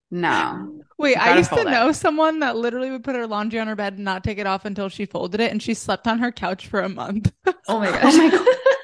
no. 0.09 0.79
Wait, 0.97 1.15
I 1.15 1.37
used 1.37 1.51
to 1.51 1.59
it. 1.59 1.65
know 1.65 1.91
someone 1.91 2.39
that 2.39 2.55
literally 2.55 2.89
would 2.89 3.03
put 3.03 3.15
her 3.15 3.27
laundry 3.27 3.59
on 3.59 3.67
her 3.67 3.75
bed 3.75 3.93
and 3.93 4.03
not 4.03 4.23
take 4.23 4.39
it 4.39 4.47
off 4.47 4.65
until 4.65 4.89
she 4.89 5.05
folded 5.05 5.41
it, 5.41 5.51
and 5.51 5.61
she 5.61 5.75
slept 5.75 6.07
on 6.07 6.17
her 6.17 6.31
couch 6.31 6.65
for 6.65 6.79
a 6.79 6.89
month. 6.89 7.31
oh 7.67 7.77
my 7.79 7.91
gosh. 7.91 8.01
Oh 8.03 8.17
my 8.17 8.29
god. 8.31 8.74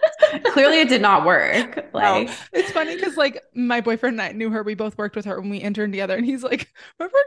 Clearly, 0.53 0.81
it 0.81 0.89
did 0.89 1.01
not 1.01 1.25
work. 1.25 1.79
Like, 1.93 2.27
no. 2.27 2.33
it's 2.53 2.71
funny 2.71 2.95
because 2.95 3.17
like 3.17 3.43
my 3.53 3.81
boyfriend 3.81 4.13
and 4.13 4.21
I 4.21 4.31
knew 4.31 4.49
her. 4.49 4.63
We 4.63 4.75
both 4.75 4.97
worked 4.97 5.17
with 5.17 5.25
her 5.25 5.41
when 5.41 5.49
we 5.49 5.57
interned 5.57 5.91
together, 5.91 6.15
and 6.15 6.25
he's 6.25 6.41
like, 6.41 6.71
"Remember?" 6.97 7.17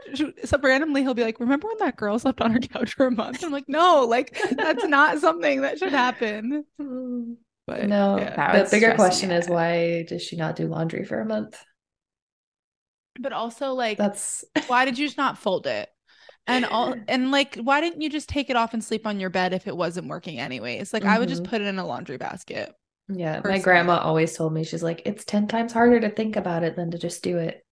So 0.43 0.57
randomly, 0.57 1.03
he'll 1.03 1.13
be 1.13 1.23
like, 1.23 1.39
"Remember 1.39 1.67
when 1.67 1.77
that 1.79 1.97
girl 1.97 2.17
slept 2.17 2.41
on 2.41 2.49
her 2.51 2.57
couch 2.59 2.95
for 2.95 3.05
a 3.05 3.11
month?" 3.11 3.43
I'm 3.43 3.51
like, 3.51 3.69
"No, 3.69 4.05
like 4.09 4.35
that's 4.57 4.83
not 4.87 5.19
something 5.19 5.61
that 5.61 5.77
should 5.77 5.91
happen." 5.91 6.65
But 7.67 7.87
no, 7.87 8.17
yeah. 8.17 8.63
the 8.63 8.69
bigger 8.71 8.95
question 8.95 9.29
is 9.29 9.47
why 9.47 10.05
does 10.09 10.23
she 10.23 10.35
not 10.35 10.55
do 10.55 10.67
laundry 10.67 11.05
for 11.05 11.19
a 11.19 11.25
month? 11.25 11.55
But 13.19 13.33
also, 13.33 13.73
like, 13.73 13.99
that's 13.99 14.43
why 14.65 14.85
did 14.85 14.97
you 14.97 15.05
just 15.05 15.17
not 15.17 15.37
fold 15.37 15.67
it? 15.67 15.89
and 16.47 16.65
all 16.65 16.93
and 17.07 17.31
like 17.31 17.55
why 17.57 17.81
didn't 17.81 18.01
you 18.01 18.09
just 18.09 18.29
take 18.29 18.49
it 18.49 18.55
off 18.55 18.73
and 18.73 18.83
sleep 18.83 19.05
on 19.07 19.19
your 19.19 19.29
bed 19.29 19.53
if 19.53 19.67
it 19.67 19.75
wasn't 19.75 20.07
working 20.07 20.39
anyways 20.39 20.93
like 20.93 21.03
mm-hmm. 21.03 21.11
i 21.11 21.19
would 21.19 21.29
just 21.29 21.43
mm-hmm. 21.43 21.49
put 21.49 21.61
it 21.61 21.67
in 21.67 21.79
a 21.79 21.85
laundry 21.85 22.17
basket 22.17 22.73
yeah, 23.07 23.41
personally. 23.41 23.57
my 23.57 23.63
grandma 23.63 23.97
always 23.99 24.35
told 24.35 24.53
me 24.53 24.63
she's 24.63 24.83
like 24.83 25.03
it's 25.05 25.25
10 25.25 25.47
times 25.47 25.73
harder 25.73 25.99
to 25.99 26.09
think 26.09 26.35
about 26.35 26.63
it 26.63 26.75
than 26.75 26.91
to 26.91 26.97
just 26.97 27.23
do 27.23 27.37
it. 27.37 27.65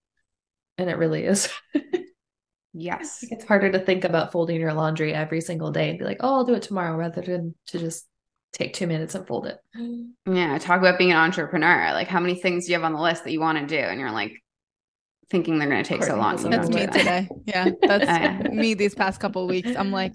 And 0.78 0.90
it 0.90 0.98
really 0.98 1.24
is. 1.24 1.48
Yes. 2.74 3.24
It's 3.30 3.44
harder 3.44 3.70
to 3.70 3.78
think 3.78 4.02
about 4.04 4.32
folding 4.32 4.60
your 4.60 4.74
laundry 4.74 5.14
every 5.14 5.40
single 5.40 5.70
day 5.70 5.90
and 5.90 5.98
be 5.98 6.04
like, 6.04 6.18
oh, 6.20 6.34
I'll 6.34 6.44
do 6.44 6.54
it 6.54 6.62
tomorrow 6.62 6.96
rather 6.96 7.22
than 7.22 7.54
to 7.68 7.78
just 7.78 8.06
take 8.52 8.74
two 8.74 8.88
minutes 8.88 9.14
and 9.14 9.26
fold 9.26 9.46
it. 9.46 9.58
Yeah. 10.26 10.58
Talk 10.58 10.80
about 10.80 10.98
being 10.98 11.12
an 11.12 11.16
entrepreneur. 11.16 11.92
Like, 11.92 12.08
how 12.08 12.18
many 12.18 12.34
things 12.34 12.66
do 12.66 12.72
you 12.72 12.78
have 12.78 12.84
on 12.84 12.92
the 12.92 13.00
list 13.00 13.22
that 13.24 13.32
you 13.32 13.40
want 13.40 13.58
to 13.58 13.66
do? 13.66 13.78
And 13.78 14.00
you're 14.00 14.10
like, 14.10 14.42
thinking 15.30 15.58
they're 15.58 15.68
going 15.68 15.82
to 15.82 15.88
take 15.88 16.02
so 16.02 16.16
long. 16.16 16.36
That's 16.36 16.68
me 16.68 16.86
today. 16.86 17.28
Yeah. 17.46 17.70
That's 17.80 18.48
me 18.52 18.74
these 18.74 18.94
past 18.94 19.20
couple 19.20 19.46
weeks. 19.46 19.70
I'm 19.76 19.92
like, 19.92 20.14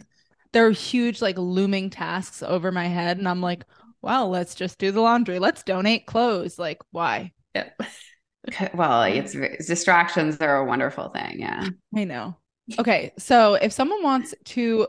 there 0.52 0.68
are 0.68 0.72
huge, 0.72 1.22
like 1.22 1.38
looming 1.38 1.90
tasks 1.90 2.44
over 2.44 2.72
my 2.72 2.88
head. 2.88 3.18
And 3.20 3.28
I'm 3.28 3.42
like, 3.42 3.64
well, 4.02 4.30
let's 4.30 4.56
just 4.56 4.78
do 4.78 4.92
the 4.92 5.02
laundry. 5.02 5.40
Let's 5.40 5.64
donate 5.64 6.06
clothes. 6.06 6.58
Like, 6.58 6.80
why? 6.92 7.34
Yeah. 7.54 7.70
well, 8.74 9.04
it's 9.04 9.34
distractions. 9.68 10.38
They're 10.38 10.58
a 10.58 10.66
wonderful 10.66 11.10
thing. 11.10 11.40
Yeah. 11.40 11.70
I 11.96 12.04
know. 12.06 12.38
Okay. 12.78 13.12
So 13.18 13.56
if 13.56 13.74
someone 13.74 14.04
wants 14.04 14.34
to 14.46 14.88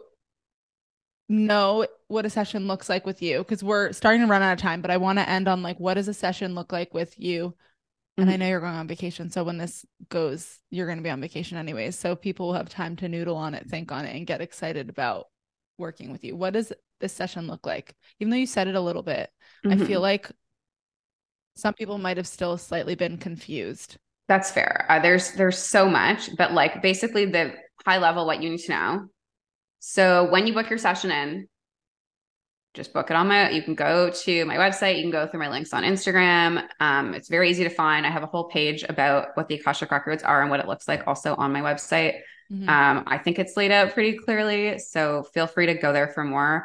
know 1.28 1.86
what 2.08 2.26
a 2.26 2.30
session 2.30 2.66
looks 2.66 2.88
like 2.88 3.06
with 3.06 3.22
you, 3.22 3.38
because 3.38 3.64
we're 3.64 3.92
starting 3.92 4.20
to 4.20 4.26
run 4.26 4.42
out 4.42 4.52
of 4.52 4.58
time, 4.58 4.80
but 4.80 4.90
I 4.90 4.96
want 4.96 5.18
to 5.18 5.28
end 5.28 5.48
on 5.48 5.62
like, 5.62 5.78
what 5.80 5.94
does 5.94 6.08
a 6.08 6.14
session 6.14 6.54
look 6.54 6.72
like 6.72 6.92
with 6.94 7.18
you? 7.18 7.54
And 8.16 8.26
mm-hmm. 8.26 8.34
I 8.34 8.36
know 8.36 8.48
you're 8.48 8.60
going 8.60 8.74
on 8.74 8.88
vacation. 8.88 9.30
So 9.30 9.44
when 9.44 9.56
this 9.56 9.84
goes, 10.08 10.58
you're 10.70 10.86
going 10.86 10.98
to 10.98 11.04
be 11.04 11.10
on 11.10 11.20
vacation 11.20 11.56
anyways. 11.56 11.98
So 11.98 12.14
people 12.16 12.48
will 12.48 12.54
have 12.54 12.68
time 12.68 12.96
to 12.96 13.08
noodle 13.08 13.36
on 13.36 13.54
it, 13.54 13.68
think 13.68 13.92
on 13.92 14.04
it, 14.04 14.14
and 14.14 14.26
get 14.26 14.40
excited 14.40 14.88
about 14.88 15.26
working 15.78 16.12
with 16.12 16.24
you. 16.24 16.36
What 16.36 16.52
does 16.52 16.72
this 17.00 17.12
session 17.12 17.46
look 17.46 17.66
like? 17.66 17.94
Even 18.18 18.30
though 18.30 18.36
you 18.36 18.46
said 18.46 18.68
it 18.68 18.74
a 18.74 18.80
little 18.80 19.02
bit, 19.02 19.30
mm-hmm. 19.64 19.82
I 19.82 19.86
feel 19.86 20.00
like 20.00 20.30
some 21.56 21.74
people 21.74 21.98
might 21.98 22.16
have 22.16 22.26
still 22.26 22.56
slightly 22.56 22.94
been 22.94 23.18
confused. 23.18 23.98
That's 24.28 24.50
fair. 24.50 24.86
Uh, 24.88 25.00
there's 25.00 25.32
there's 25.32 25.58
so 25.58 25.88
much, 25.88 26.34
but 26.36 26.52
like 26.52 26.82
basically 26.82 27.26
the 27.26 27.54
high 27.84 27.98
level 27.98 28.26
what 28.26 28.42
you 28.42 28.50
need 28.50 28.60
to 28.60 28.72
know. 28.72 29.08
So 29.80 30.30
when 30.30 30.46
you 30.46 30.54
book 30.54 30.70
your 30.70 30.78
session 30.78 31.10
in, 31.10 31.48
just 32.74 32.92
book 32.92 33.10
it 33.10 33.16
on 33.16 33.26
my 33.26 33.50
you 33.50 33.62
can 33.62 33.74
go 33.74 34.10
to 34.10 34.44
my 34.44 34.56
website 34.56 34.96
you 34.96 35.02
can 35.02 35.10
go 35.10 35.26
through 35.26 35.40
my 35.40 35.48
links 35.48 35.72
on 35.72 35.82
instagram 35.82 36.64
um, 36.78 37.14
it's 37.14 37.28
very 37.28 37.50
easy 37.50 37.64
to 37.64 37.70
find 37.70 38.06
i 38.06 38.10
have 38.10 38.22
a 38.22 38.26
whole 38.26 38.44
page 38.44 38.84
about 38.88 39.28
what 39.34 39.48
the 39.48 39.56
akashic 39.56 39.90
records 39.90 40.22
are 40.22 40.42
and 40.42 40.50
what 40.50 40.60
it 40.60 40.68
looks 40.68 40.86
like 40.86 41.06
also 41.06 41.34
on 41.34 41.52
my 41.52 41.60
website 41.60 42.20
mm-hmm. 42.50 42.68
um, 42.68 43.04
i 43.06 43.18
think 43.18 43.38
it's 43.38 43.56
laid 43.56 43.72
out 43.72 43.92
pretty 43.92 44.16
clearly 44.16 44.78
so 44.78 45.24
feel 45.34 45.46
free 45.46 45.66
to 45.66 45.74
go 45.74 45.92
there 45.92 46.08
for 46.08 46.22
more 46.22 46.64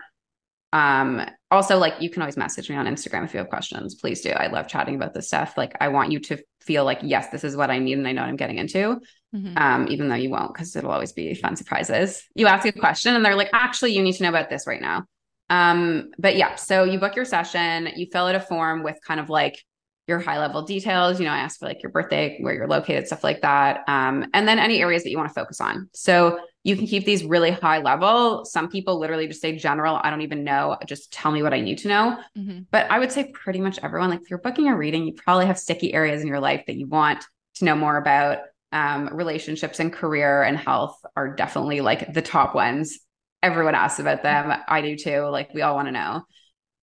um, 0.75 1.25
also 1.51 1.77
like 1.77 1.93
you 2.01 2.09
can 2.09 2.21
always 2.21 2.35
message 2.35 2.69
me 2.69 2.75
on 2.75 2.85
instagram 2.85 3.23
if 3.23 3.33
you 3.33 3.37
have 3.37 3.49
questions 3.49 3.95
please 3.95 4.21
do 4.21 4.29
i 4.31 4.47
love 4.47 4.67
chatting 4.67 4.95
about 4.95 5.13
this 5.13 5.27
stuff 5.27 5.57
like 5.57 5.73
i 5.79 5.87
want 5.87 6.11
you 6.11 6.19
to 6.19 6.37
feel 6.59 6.83
like 6.83 6.99
yes 7.01 7.29
this 7.29 7.43
is 7.43 7.55
what 7.55 7.69
i 7.69 7.79
need 7.79 7.97
and 7.97 8.07
i 8.07 8.11
know 8.11 8.21
what 8.21 8.29
i'm 8.29 8.35
getting 8.35 8.57
into 8.57 8.99
mm-hmm. 9.33 9.57
um, 9.57 9.87
even 9.87 10.09
though 10.09 10.15
you 10.15 10.29
won't 10.29 10.53
because 10.53 10.75
it'll 10.75 10.91
always 10.91 11.13
be 11.13 11.33
fun 11.33 11.55
surprises 11.55 12.23
you 12.35 12.47
ask 12.47 12.65
a 12.65 12.71
question 12.71 13.15
and 13.15 13.23
they're 13.23 13.35
like 13.35 13.49
actually 13.53 13.93
you 13.93 14.01
need 14.01 14.13
to 14.13 14.23
know 14.23 14.29
about 14.29 14.49
this 14.49 14.67
right 14.67 14.81
now 14.81 15.05
um, 15.49 16.11
but 16.17 16.35
yeah, 16.35 16.55
so 16.55 16.83
you 16.83 16.99
book 16.99 17.15
your 17.15 17.25
session, 17.25 17.89
you 17.95 18.07
fill 18.11 18.25
out 18.25 18.35
a 18.35 18.39
form 18.39 18.83
with 18.83 18.97
kind 19.05 19.19
of 19.19 19.29
like 19.29 19.61
your 20.07 20.19
high 20.19 20.39
level 20.39 20.63
details. 20.63 21.19
You 21.19 21.25
know, 21.25 21.31
I 21.31 21.39
ask 21.39 21.59
for 21.59 21.67
like 21.67 21.83
your 21.83 21.91
birthday, 21.91 22.37
where 22.41 22.53
you're 22.53 22.67
located, 22.67 23.07
stuff 23.07 23.23
like 23.23 23.41
that. 23.41 23.83
Um, 23.87 24.25
and 24.33 24.47
then 24.47 24.59
any 24.59 24.81
areas 24.81 25.03
that 25.03 25.09
you 25.09 25.17
want 25.17 25.29
to 25.29 25.33
focus 25.33 25.61
on. 25.61 25.89
So 25.93 26.39
you 26.65 26.75
can 26.75 26.87
keep 26.87 27.05
these 27.05 27.23
really 27.23 27.51
high 27.51 27.77
level. 27.77 28.43
Some 28.43 28.69
people 28.69 28.99
literally 28.99 29.27
just 29.27 29.39
say 29.39 29.55
general. 29.55 29.99
I 30.01 30.09
don't 30.09 30.23
even 30.23 30.43
know. 30.43 30.77
Just 30.87 31.13
tell 31.13 31.31
me 31.31 31.43
what 31.43 31.53
I 31.53 31.61
need 31.61 31.77
to 31.79 31.87
know. 31.87 32.17
Mm-hmm. 32.35 32.61
But 32.71 32.89
I 32.89 32.97
would 32.97 33.11
say 33.11 33.31
pretty 33.31 33.61
much 33.61 33.77
everyone, 33.83 34.09
like 34.09 34.21
if 34.21 34.31
you're 34.31 34.39
booking 34.39 34.67
a 34.67 34.75
reading, 34.75 35.05
you 35.05 35.13
probably 35.13 35.45
have 35.45 35.59
sticky 35.59 35.93
areas 35.93 36.23
in 36.23 36.27
your 36.27 36.39
life 36.39 36.63
that 36.65 36.75
you 36.75 36.87
want 36.87 37.23
to 37.55 37.65
know 37.65 37.75
more 37.75 37.97
about. 37.97 38.39
Um, 38.71 39.09
relationships 39.13 39.79
and 39.79 39.93
career 39.93 40.41
and 40.41 40.57
health 40.57 40.97
are 41.15 41.35
definitely 41.35 41.81
like 41.81 42.11
the 42.11 42.23
top 42.23 42.55
ones 42.55 42.99
everyone 43.43 43.75
asks 43.75 43.99
about 43.99 44.23
them. 44.23 44.51
I 44.67 44.81
do 44.81 44.95
too. 44.95 45.21
Like 45.21 45.53
we 45.53 45.61
all 45.61 45.75
want 45.75 45.87
to 45.87 45.91
know. 45.91 46.23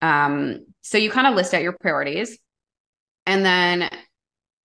Um, 0.01 0.65
so 0.81 0.97
you 0.97 1.11
kind 1.11 1.27
of 1.27 1.35
list 1.35 1.55
out 1.55 1.63
your 1.63 1.73
priorities. 1.73 2.39
And 3.27 3.45
then 3.45 3.91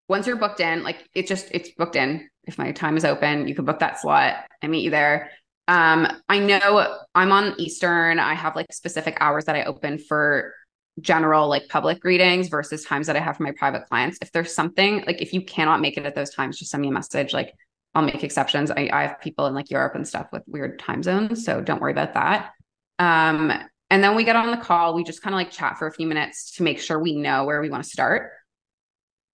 once 0.08 0.28
you're 0.28 0.38
booked 0.38 0.60
in, 0.60 0.84
like 0.84 1.10
it 1.16 1.26
just 1.26 1.50
it's 1.52 1.72
booked 1.72 1.96
in. 1.96 2.30
If 2.48 2.58
my 2.58 2.72
time 2.72 2.98
is 2.98 3.06
open, 3.06 3.48
you 3.48 3.54
can 3.54 3.66
book 3.66 3.80
that 3.80 4.00
slot. 4.00 4.46
I 4.64 4.68
meet 4.68 4.84
you 4.84 4.90
there. 4.90 5.32
Um, 5.68 6.08
I 6.30 6.40
know 6.40 6.98
I'm 7.14 7.32
on 7.32 7.56
Eastern. 7.60 8.20
I 8.20 8.34
have 8.34 8.56
like 8.56 8.72
specific 8.72 9.18
hours 9.20 9.46
that 9.46 9.56
I 9.56 9.64
open 9.64 9.98
for 9.98 10.54
general 11.02 11.48
like 11.48 11.68
public 11.70 12.04
readings 12.04 12.48
versus 12.48 12.84
times 12.84 13.06
that 13.08 13.16
I 13.16 13.20
have 13.20 13.38
for 13.38 13.44
my 13.44 13.52
private 13.52 13.86
clients. 13.88 14.18
If 14.22 14.32
there's 14.32 14.56
something 14.56 15.04
like 15.06 15.22
if 15.22 15.34
you 15.34 15.42
cannot 15.42 15.82
make 15.82 15.98
it 15.98 16.06
at 16.06 16.16
those 16.16 16.32
times, 16.32 16.58
just 16.58 16.72
send 16.72 16.82
me 16.82 16.88
a 16.88 16.92
message. 16.92 17.34
Like 17.34 17.54
I'll 17.94 18.02
make 18.02 18.24
exceptions. 18.24 18.72
I, 18.72 18.90
I 18.92 19.04
have 19.04 19.20
people 19.22 19.46
in 19.48 19.54
like 19.54 19.70
Europe 19.70 19.96
and 19.96 20.08
stuff 20.08 20.28
with 20.32 20.44
weird 20.48 20.80
time 20.80 21.04
zones, 21.04 21.44
so 21.46 21.62
don't 21.62 21.82
worry 21.82 21.92
about 21.92 22.14
that. 22.14 22.52
Um, 23.00 23.52
and 23.90 24.04
then 24.04 24.16
we 24.16 24.24
get 24.24 24.36
on 24.36 24.52
the 24.52 24.58
call. 24.58 24.94
We 24.94 25.04
just 25.04 25.22
kind 25.22 25.34
of 25.34 25.38
like 25.38 25.52
chat 25.52 25.78
for 25.78 25.88
a 25.88 25.94
few 25.94 26.08
minutes 26.08 26.56
to 26.56 26.64
make 26.64 26.80
sure 26.80 27.00
we 27.00 27.16
know 27.16 27.46
where 27.46 27.62
we 27.62 27.70
want 27.70 27.84
to 27.84 27.90
start. 27.90 28.32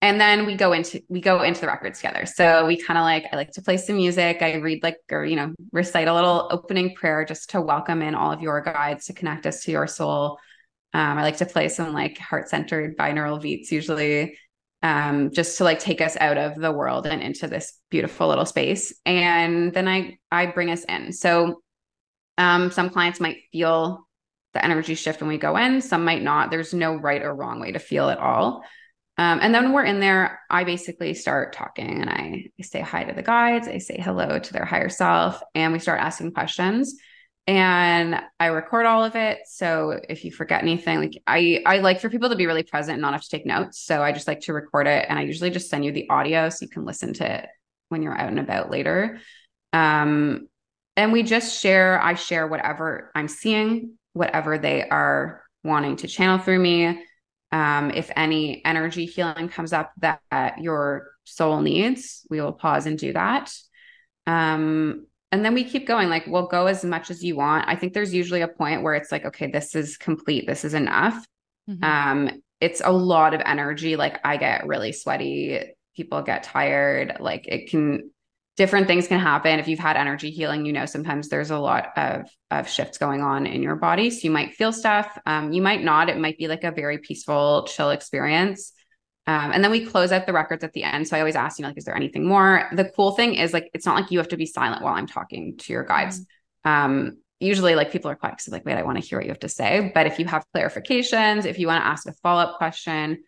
And 0.03 0.19
then 0.19 0.45
we 0.45 0.55
go 0.55 0.73
into 0.73 1.01
we 1.07 1.21
go 1.21 1.43
into 1.43 1.61
the 1.61 1.67
records 1.67 2.01
together. 2.01 2.25
So 2.25 2.65
we 2.65 2.75
kind 2.75 2.97
of 2.97 3.03
like 3.03 3.25
I 3.31 3.37
like 3.37 3.51
to 3.51 3.61
play 3.61 3.77
some 3.77 3.95
music. 3.95 4.41
I 4.41 4.55
read 4.55 4.83
like 4.83 4.97
or 5.09 5.23
you 5.23 5.37
know 5.37 5.53
recite 5.71 6.09
a 6.09 6.13
little 6.13 6.49
opening 6.51 6.93
prayer 6.93 7.23
just 7.23 7.51
to 7.51 7.61
welcome 7.61 8.01
in 8.01 8.13
all 8.13 8.33
of 8.33 8.41
your 8.41 8.59
guides 8.59 9.05
to 9.05 9.13
connect 9.13 9.45
us 9.45 9.63
to 9.63 9.71
your 9.71 9.87
soul. 9.87 10.39
Um, 10.93 11.17
I 11.17 11.21
like 11.23 11.37
to 11.37 11.45
play 11.45 11.69
some 11.69 11.93
like 11.93 12.17
heart 12.17 12.49
centered 12.49 12.97
binaural 12.97 13.41
beats 13.41 13.71
usually 13.71 14.37
um, 14.81 15.31
just 15.31 15.57
to 15.59 15.63
like 15.63 15.79
take 15.79 16.01
us 16.01 16.17
out 16.19 16.37
of 16.37 16.55
the 16.55 16.73
world 16.73 17.07
and 17.07 17.21
into 17.21 17.47
this 17.47 17.79
beautiful 17.89 18.27
little 18.27 18.45
space. 18.45 18.93
And 19.05 19.73
then 19.73 19.87
I 19.87 20.17
I 20.29 20.47
bring 20.47 20.69
us 20.69 20.83
in. 20.83 21.13
So 21.13 21.61
um, 22.37 22.71
some 22.71 22.89
clients 22.89 23.21
might 23.21 23.37
feel 23.53 24.05
the 24.53 24.65
energy 24.65 24.95
shift 24.95 25.21
when 25.21 25.29
we 25.29 25.37
go 25.37 25.55
in. 25.55 25.79
Some 25.79 26.03
might 26.03 26.21
not. 26.21 26.51
There's 26.51 26.73
no 26.73 26.95
right 26.95 27.21
or 27.21 27.33
wrong 27.33 27.61
way 27.61 27.71
to 27.71 27.79
feel 27.79 28.09
it 28.09 28.19
all. 28.19 28.63
Um, 29.17 29.39
and 29.41 29.53
then 29.53 29.73
we're 29.73 29.83
in 29.83 29.99
there, 29.99 30.39
I 30.49 30.63
basically 30.63 31.13
start 31.13 31.53
talking 31.53 32.01
and 32.01 32.09
I, 32.09 32.45
I 32.59 32.63
say 32.63 32.81
hi 32.81 33.03
to 33.03 33.13
the 33.13 33.21
guides. 33.21 33.67
I 33.67 33.77
say 33.77 34.01
hello 34.01 34.39
to 34.39 34.53
their 34.53 34.65
higher 34.65 34.89
self, 34.89 35.41
and 35.53 35.71
we 35.71 35.79
start 35.79 36.01
asking 36.01 36.31
questions 36.31 36.95
and 37.45 38.21
I 38.39 38.47
record 38.47 38.85
all 38.85 39.03
of 39.03 39.15
it. 39.15 39.39
So 39.45 39.99
if 40.07 40.23
you 40.23 40.31
forget 40.31 40.61
anything, 40.61 40.99
like 40.99 41.21
I 41.27 41.61
I 41.65 41.79
like 41.79 41.99
for 41.99 42.09
people 42.09 42.29
to 42.29 42.35
be 42.35 42.45
really 42.45 42.63
present 42.63 42.93
and 42.93 43.01
not 43.01 43.13
have 43.13 43.23
to 43.23 43.29
take 43.29 43.45
notes. 43.45 43.83
So 43.83 44.01
I 44.01 44.13
just 44.13 44.27
like 44.27 44.41
to 44.41 44.53
record 44.53 44.87
it 44.87 45.05
and 45.09 45.19
I 45.19 45.23
usually 45.23 45.49
just 45.49 45.69
send 45.69 45.83
you 45.83 45.91
the 45.91 46.09
audio 46.09 46.49
so 46.49 46.59
you 46.63 46.69
can 46.69 46.85
listen 46.85 47.13
to 47.15 47.39
it 47.39 47.49
when 47.89 48.01
you're 48.01 48.17
out 48.17 48.29
and 48.29 48.39
about 48.39 48.71
later. 48.71 49.19
Um 49.73 50.47
and 50.95 51.11
we 51.11 51.23
just 51.23 51.59
share 51.59 52.01
I 52.01 52.13
share 52.13 52.47
whatever 52.47 53.11
I'm 53.13 53.27
seeing, 53.27 53.97
whatever 54.13 54.57
they 54.57 54.87
are 54.87 55.43
wanting 55.63 55.97
to 55.97 56.07
channel 56.07 56.37
through 56.37 56.59
me. 56.59 57.03
Um, 57.53 57.91
if 57.91 58.11
any 58.15 58.65
energy 58.65 59.05
healing 59.05 59.47
comes 59.47 59.71
up 59.71 59.93
that, 59.99 60.21
that 60.31 60.57
your 60.57 61.11
soul 61.23 61.61
needs, 61.61 62.25
we 62.29 62.41
will 62.41 62.51
pause 62.51 62.87
and 62.87 62.97
do 62.97 63.13
that. 63.13 63.53
Um, 64.25 65.05
and 65.31 65.43
then 65.43 65.55
we 65.55 65.63
keep 65.63 65.87
going 65.87 66.09
like 66.09 66.27
we'll 66.27 66.45
go 66.45 66.67
as 66.67 66.85
much 66.85 67.09
as 67.09 67.23
you 67.23 67.35
want 67.35 67.67
i 67.67 67.75
think 67.75 67.91
there's 67.91 68.13
usually 68.13 68.41
a 68.41 68.47
point 68.47 68.83
where 68.83 68.93
it's 68.93 69.11
like 69.11 69.25
okay 69.25 69.47
this 69.47 69.73
is 69.73 69.97
complete 69.97 70.45
this 70.45 70.63
is 70.63 70.75
enough 70.75 71.25
mm-hmm. 71.67 71.83
um 71.83 72.29
it's 72.61 72.83
a 72.85 72.91
lot 72.91 73.33
of 73.33 73.41
energy 73.43 73.95
like 73.95 74.19
i 74.23 74.37
get 74.37 74.67
really 74.67 74.91
sweaty 74.91 75.59
people 75.95 76.21
get 76.21 76.43
tired 76.43 77.17
like 77.19 77.47
it 77.47 77.67
can 77.67 78.11
different 78.55 78.87
things 78.87 79.07
can 79.07 79.19
happen 79.19 79.59
if 79.59 79.67
you've 79.67 79.79
had 79.79 79.97
energy 79.97 80.29
healing 80.29 80.65
you 80.65 80.73
know 80.73 80.85
sometimes 80.85 81.29
there's 81.29 81.51
a 81.51 81.57
lot 81.57 81.89
of 81.97 82.29
of 82.51 82.69
shifts 82.69 82.97
going 82.97 83.21
on 83.21 83.45
in 83.45 83.63
your 83.63 83.75
body 83.75 84.09
so 84.09 84.19
you 84.23 84.31
might 84.31 84.53
feel 84.53 84.71
stuff 84.71 85.17
um, 85.25 85.51
you 85.51 85.61
might 85.61 85.83
not 85.83 86.09
it 86.09 86.17
might 86.17 86.37
be 86.37 86.47
like 86.47 86.63
a 86.63 86.71
very 86.71 86.97
peaceful 86.99 87.65
chill 87.67 87.89
experience 87.89 88.73
um, 89.25 89.51
and 89.53 89.63
then 89.63 89.71
we 89.71 89.85
close 89.85 90.11
out 90.11 90.25
the 90.25 90.33
records 90.33 90.63
at 90.63 90.73
the 90.73 90.83
end. 90.83 91.07
So 91.07 91.15
I 91.15 91.21
always 91.21 91.37
ask, 91.37 91.57
you 91.57 91.63
know, 91.63 91.69
like, 91.69 91.77
is 91.77 91.85
there 91.85 91.95
anything 91.95 92.25
more? 92.25 92.69
The 92.73 92.85
cool 92.85 93.11
thing 93.13 93.35
is 93.35 93.53
like, 93.53 93.69
it's 93.73 93.85
not 93.85 93.95
like 93.95 94.11
you 94.11 94.17
have 94.17 94.27
to 94.29 94.37
be 94.37 94.45
silent 94.45 94.83
while 94.83 94.95
I'm 94.95 95.07
talking 95.07 95.55
to 95.57 95.73
your 95.73 95.85
guides. 95.85 96.19
Mm-hmm. 96.65 96.69
Um, 96.69 97.17
usually 97.39 97.75
like 97.75 97.91
people 97.91 98.11
are 98.11 98.15
quiet 98.15 98.33
because 98.33 98.51
like, 98.51 98.65
wait, 98.65 98.77
I 98.77 98.83
want 98.83 99.01
to 99.01 99.07
hear 99.07 99.17
what 99.17 99.25
you 99.25 99.31
have 99.31 99.39
to 99.39 99.49
say. 99.49 99.91
But 99.93 100.07
if 100.07 100.19
you 100.19 100.25
have 100.25 100.45
clarifications, 100.55 101.45
if 101.45 101.57
you 101.57 101.67
want 101.67 101.81
to 101.81 101.87
ask 101.87 102.07
a 102.07 102.13
follow-up 102.13 102.57
question, 102.57 103.23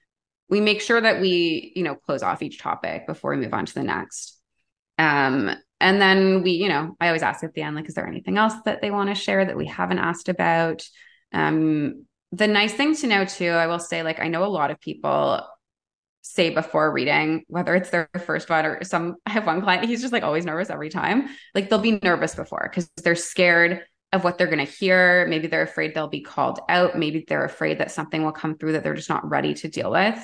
we 0.49 0.59
make 0.59 0.81
sure 0.81 0.99
that 0.99 1.21
we, 1.21 1.71
you 1.75 1.83
know, 1.83 1.95
close 1.95 2.23
off 2.23 2.41
each 2.41 2.59
topic 2.59 3.07
before 3.07 3.31
we 3.31 3.37
move 3.37 3.53
on 3.53 3.65
to 3.65 3.73
the 3.73 3.83
next. 3.83 4.34
Um, 4.97 5.51
and 5.79 6.01
then 6.01 6.41
we, 6.41 6.51
you 6.51 6.69
know, 6.69 6.95
I 6.99 7.07
always 7.07 7.21
ask 7.21 7.43
at 7.43 7.53
the 7.53 7.61
end, 7.61 7.75
like, 7.75 7.87
is 7.87 7.95
there 7.95 8.07
anything 8.07 8.37
else 8.37 8.53
that 8.65 8.81
they 8.81 8.91
want 8.91 9.09
to 9.09 9.15
share 9.15 9.45
that 9.45 9.57
we 9.57 9.67
haven't 9.67 9.99
asked 9.99 10.29
about? 10.29 10.83
Um, 11.33 12.05
the 12.31 12.47
nice 12.47 12.73
thing 12.73 12.95
to 12.95 13.07
know 13.07 13.25
too, 13.25 13.49
I 13.49 13.67
will 13.67 13.79
say, 13.79 14.03
like, 14.03 14.19
I 14.19 14.27
know 14.27 14.45
a 14.45 14.47
lot 14.47 14.71
of 14.71 14.79
people 14.79 15.45
say 16.21 16.49
before 16.49 16.91
reading, 16.91 17.43
whether 17.47 17.75
it's 17.75 17.91
their 17.91 18.09
first 18.25 18.49
one 18.49 18.65
or 18.65 18.83
some, 18.83 19.15
I 19.25 19.31
have 19.31 19.45
one 19.45 19.61
client, 19.61 19.85
he's 19.85 20.01
just 20.01 20.13
like 20.13 20.23
always 20.23 20.45
nervous 20.45 20.69
every 20.69 20.89
time. 20.89 21.29
Like 21.53 21.69
they'll 21.69 21.79
be 21.79 21.99
nervous 22.01 22.35
before 22.35 22.67
because 22.69 22.89
they're 23.03 23.15
scared 23.15 23.81
of 24.11 24.23
what 24.23 24.37
they're 24.37 24.47
going 24.47 24.65
to 24.65 24.71
hear. 24.71 25.27
Maybe 25.27 25.47
they're 25.47 25.61
afraid 25.61 25.93
they'll 25.93 26.07
be 26.07 26.21
called 26.21 26.59
out. 26.67 26.97
Maybe 26.97 27.25
they're 27.27 27.45
afraid 27.45 27.79
that 27.79 27.91
something 27.91 28.23
will 28.23 28.31
come 28.31 28.57
through 28.57 28.73
that 28.73 28.83
they're 28.83 28.95
just 28.95 29.09
not 29.09 29.29
ready 29.29 29.53
to 29.55 29.67
deal 29.67 29.91
with. 29.91 30.17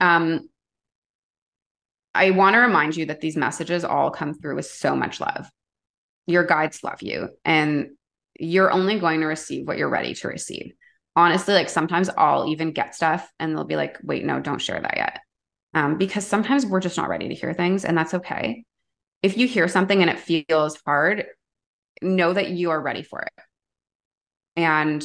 Um, 0.00 0.48
I 2.14 2.30
want 2.32 2.54
to 2.54 2.60
remind 2.60 2.96
you 2.96 3.06
that 3.06 3.20
these 3.20 3.36
messages 3.36 3.84
all 3.84 4.10
come 4.10 4.34
through 4.34 4.56
with 4.56 4.66
so 4.66 4.96
much 4.96 5.20
love. 5.20 5.48
your 6.26 6.44
guides 6.44 6.84
love 6.84 7.02
you 7.02 7.28
and 7.44 7.90
you're 8.38 8.70
only 8.70 8.98
going 8.98 9.20
to 9.20 9.26
receive 9.26 9.66
what 9.66 9.78
you're 9.78 9.88
ready 9.88 10.14
to 10.14 10.28
receive. 10.28 10.72
Honestly, 11.16 11.54
like 11.54 11.68
sometimes 11.68 12.08
I'll 12.16 12.48
even 12.48 12.72
get 12.72 12.94
stuff 12.94 13.30
and 13.38 13.54
they'll 13.54 13.64
be 13.64 13.76
like, 13.76 13.98
wait, 14.02 14.24
no, 14.24 14.40
don't 14.40 14.60
share 14.60 14.80
that 14.80 14.96
yet. 14.96 15.20
Um, 15.74 15.98
because 15.98 16.26
sometimes 16.26 16.64
we're 16.66 16.80
just 16.80 16.96
not 16.96 17.08
ready 17.08 17.28
to 17.28 17.34
hear 17.34 17.52
things 17.52 17.84
and 17.84 17.96
that's 17.96 18.14
okay. 18.14 18.64
If 19.22 19.36
you 19.36 19.46
hear 19.46 19.68
something 19.68 20.00
and 20.00 20.10
it 20.10 20.18
feels 20.20 20.80
hard, 20.86 21.26
know 22.00 22.32
that 22.32 22.50
you 22.50 22.70
are 22.70 22.80
ready 22.80 23.02
for 23.02 23.22
it. 23.22 23.32
And 24.56 25.04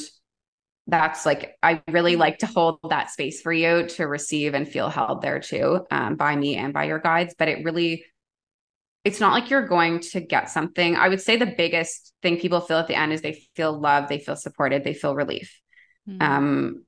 that's 0.86 1.26
like, 1.26 1.56
I 1.62 1.82
really 1.90 2.16
like 2.16 2.38
to 2.38 2.46
hold 2.46 2.78
that 2.88 3.10
space 3.10 3.40
for 3.40 3.52
you 3.52 3.88
to 3.88 4.06
receive 4.06 4.54
and 4.54 4.68
feel 4.68 4.88
held 4.88 5.20
there 5.20 5.40
too 5.40 5.84
um, 5.90 6.16
by 6.16 6.36
me 6.36 6.56
and 6.56 6.72
by 6.72 6.84
your 6.84 7.00
guides. 7.00 7.34
But 7.36 7.48
it 7.48 7.64
really, 7.64 8.04
it's 9.04 9.20
not 9.20 9.32
like 9.32 9.50
you're 9.50 9.66
going 9.66 10.00
to 10.00 10.20
get 10.20 10.48
something. 10.50 10.96
I 10.96 11.08
would 11.08 11.20
say 11.20 11.36
the 11.36 11.46
biggest 11.46 12.12
thing 12.22 12.38
people 12.38 12.60
feel 12.60 12.78
at 12.78 12.86
the 12.86 12.94
end 12.94 13.12
is 13.12 13.20
they 13.20 13.40
feel 13.56 13.78
loved, 13.78 14.08
they 14.08 14.18
feel 14.18 14.36
supported, 14.36 14.84
they 14.84 14.94
feel 14.94 15.14
relief. 15.14 15.60
Mm-hmm. 16.08 16.22
Um, 16.22 16.84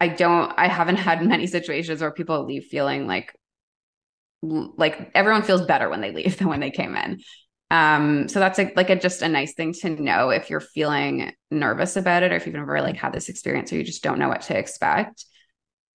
I 0.00 0.08
don't, 0.08 0.52
I 0.56 0.68
haven't 0.68 0.96
had 0.96 1.24
many 1.24 1.46
situations 1.46 2.00
where 2.00 2.12
people 2.12 2.44
leave 2.44 2.64
feeling 2.64 3.06
like, 3.06 3.32
like 4.42 5.10
everyone 5.14 5.42
feels 5.42 5.66
better 5.66 5.88
when 5.88 6.00
they 6.00 6.12
leave 6.12 6.36
than 6.38 6.48
when 6.48 6.60
they 6.60 6.70
came 6.70 6.94
in. 6.94 7.18
Um, 7.70 8.28
so 8.28 8.38
that's 8.38 8.58
a, 8.58 8.72
like 8.76 8.90
a, 8.90 8.96
just 8.96 9.22
a 9.22 9.28
nice 9.28 9.54
thing 9.54 9.72
to 9.74 9.90
know 9.90 10.30
if 10.30 10.50
you're 10.50 10.60
feeling 10.60 11.32
nervous 11.50 11.96
about 11.96 12.22
it, 12.22 12.32
or 12.32 12.36
if 12.36 12.46
you've 12.46 12.54
never 12.54 12.80
like 12.80 12.96
had 12.96 13.12
this 13.12 13.28
experience 13.28 13.72
or 13.72 13.76
you 13.76 13.84
just 13.84 14.02
don't 14.02 14.18
know 14.18 14.28
what 14.28 14.42
to 14.42 14.56
expect. 14.56 15.24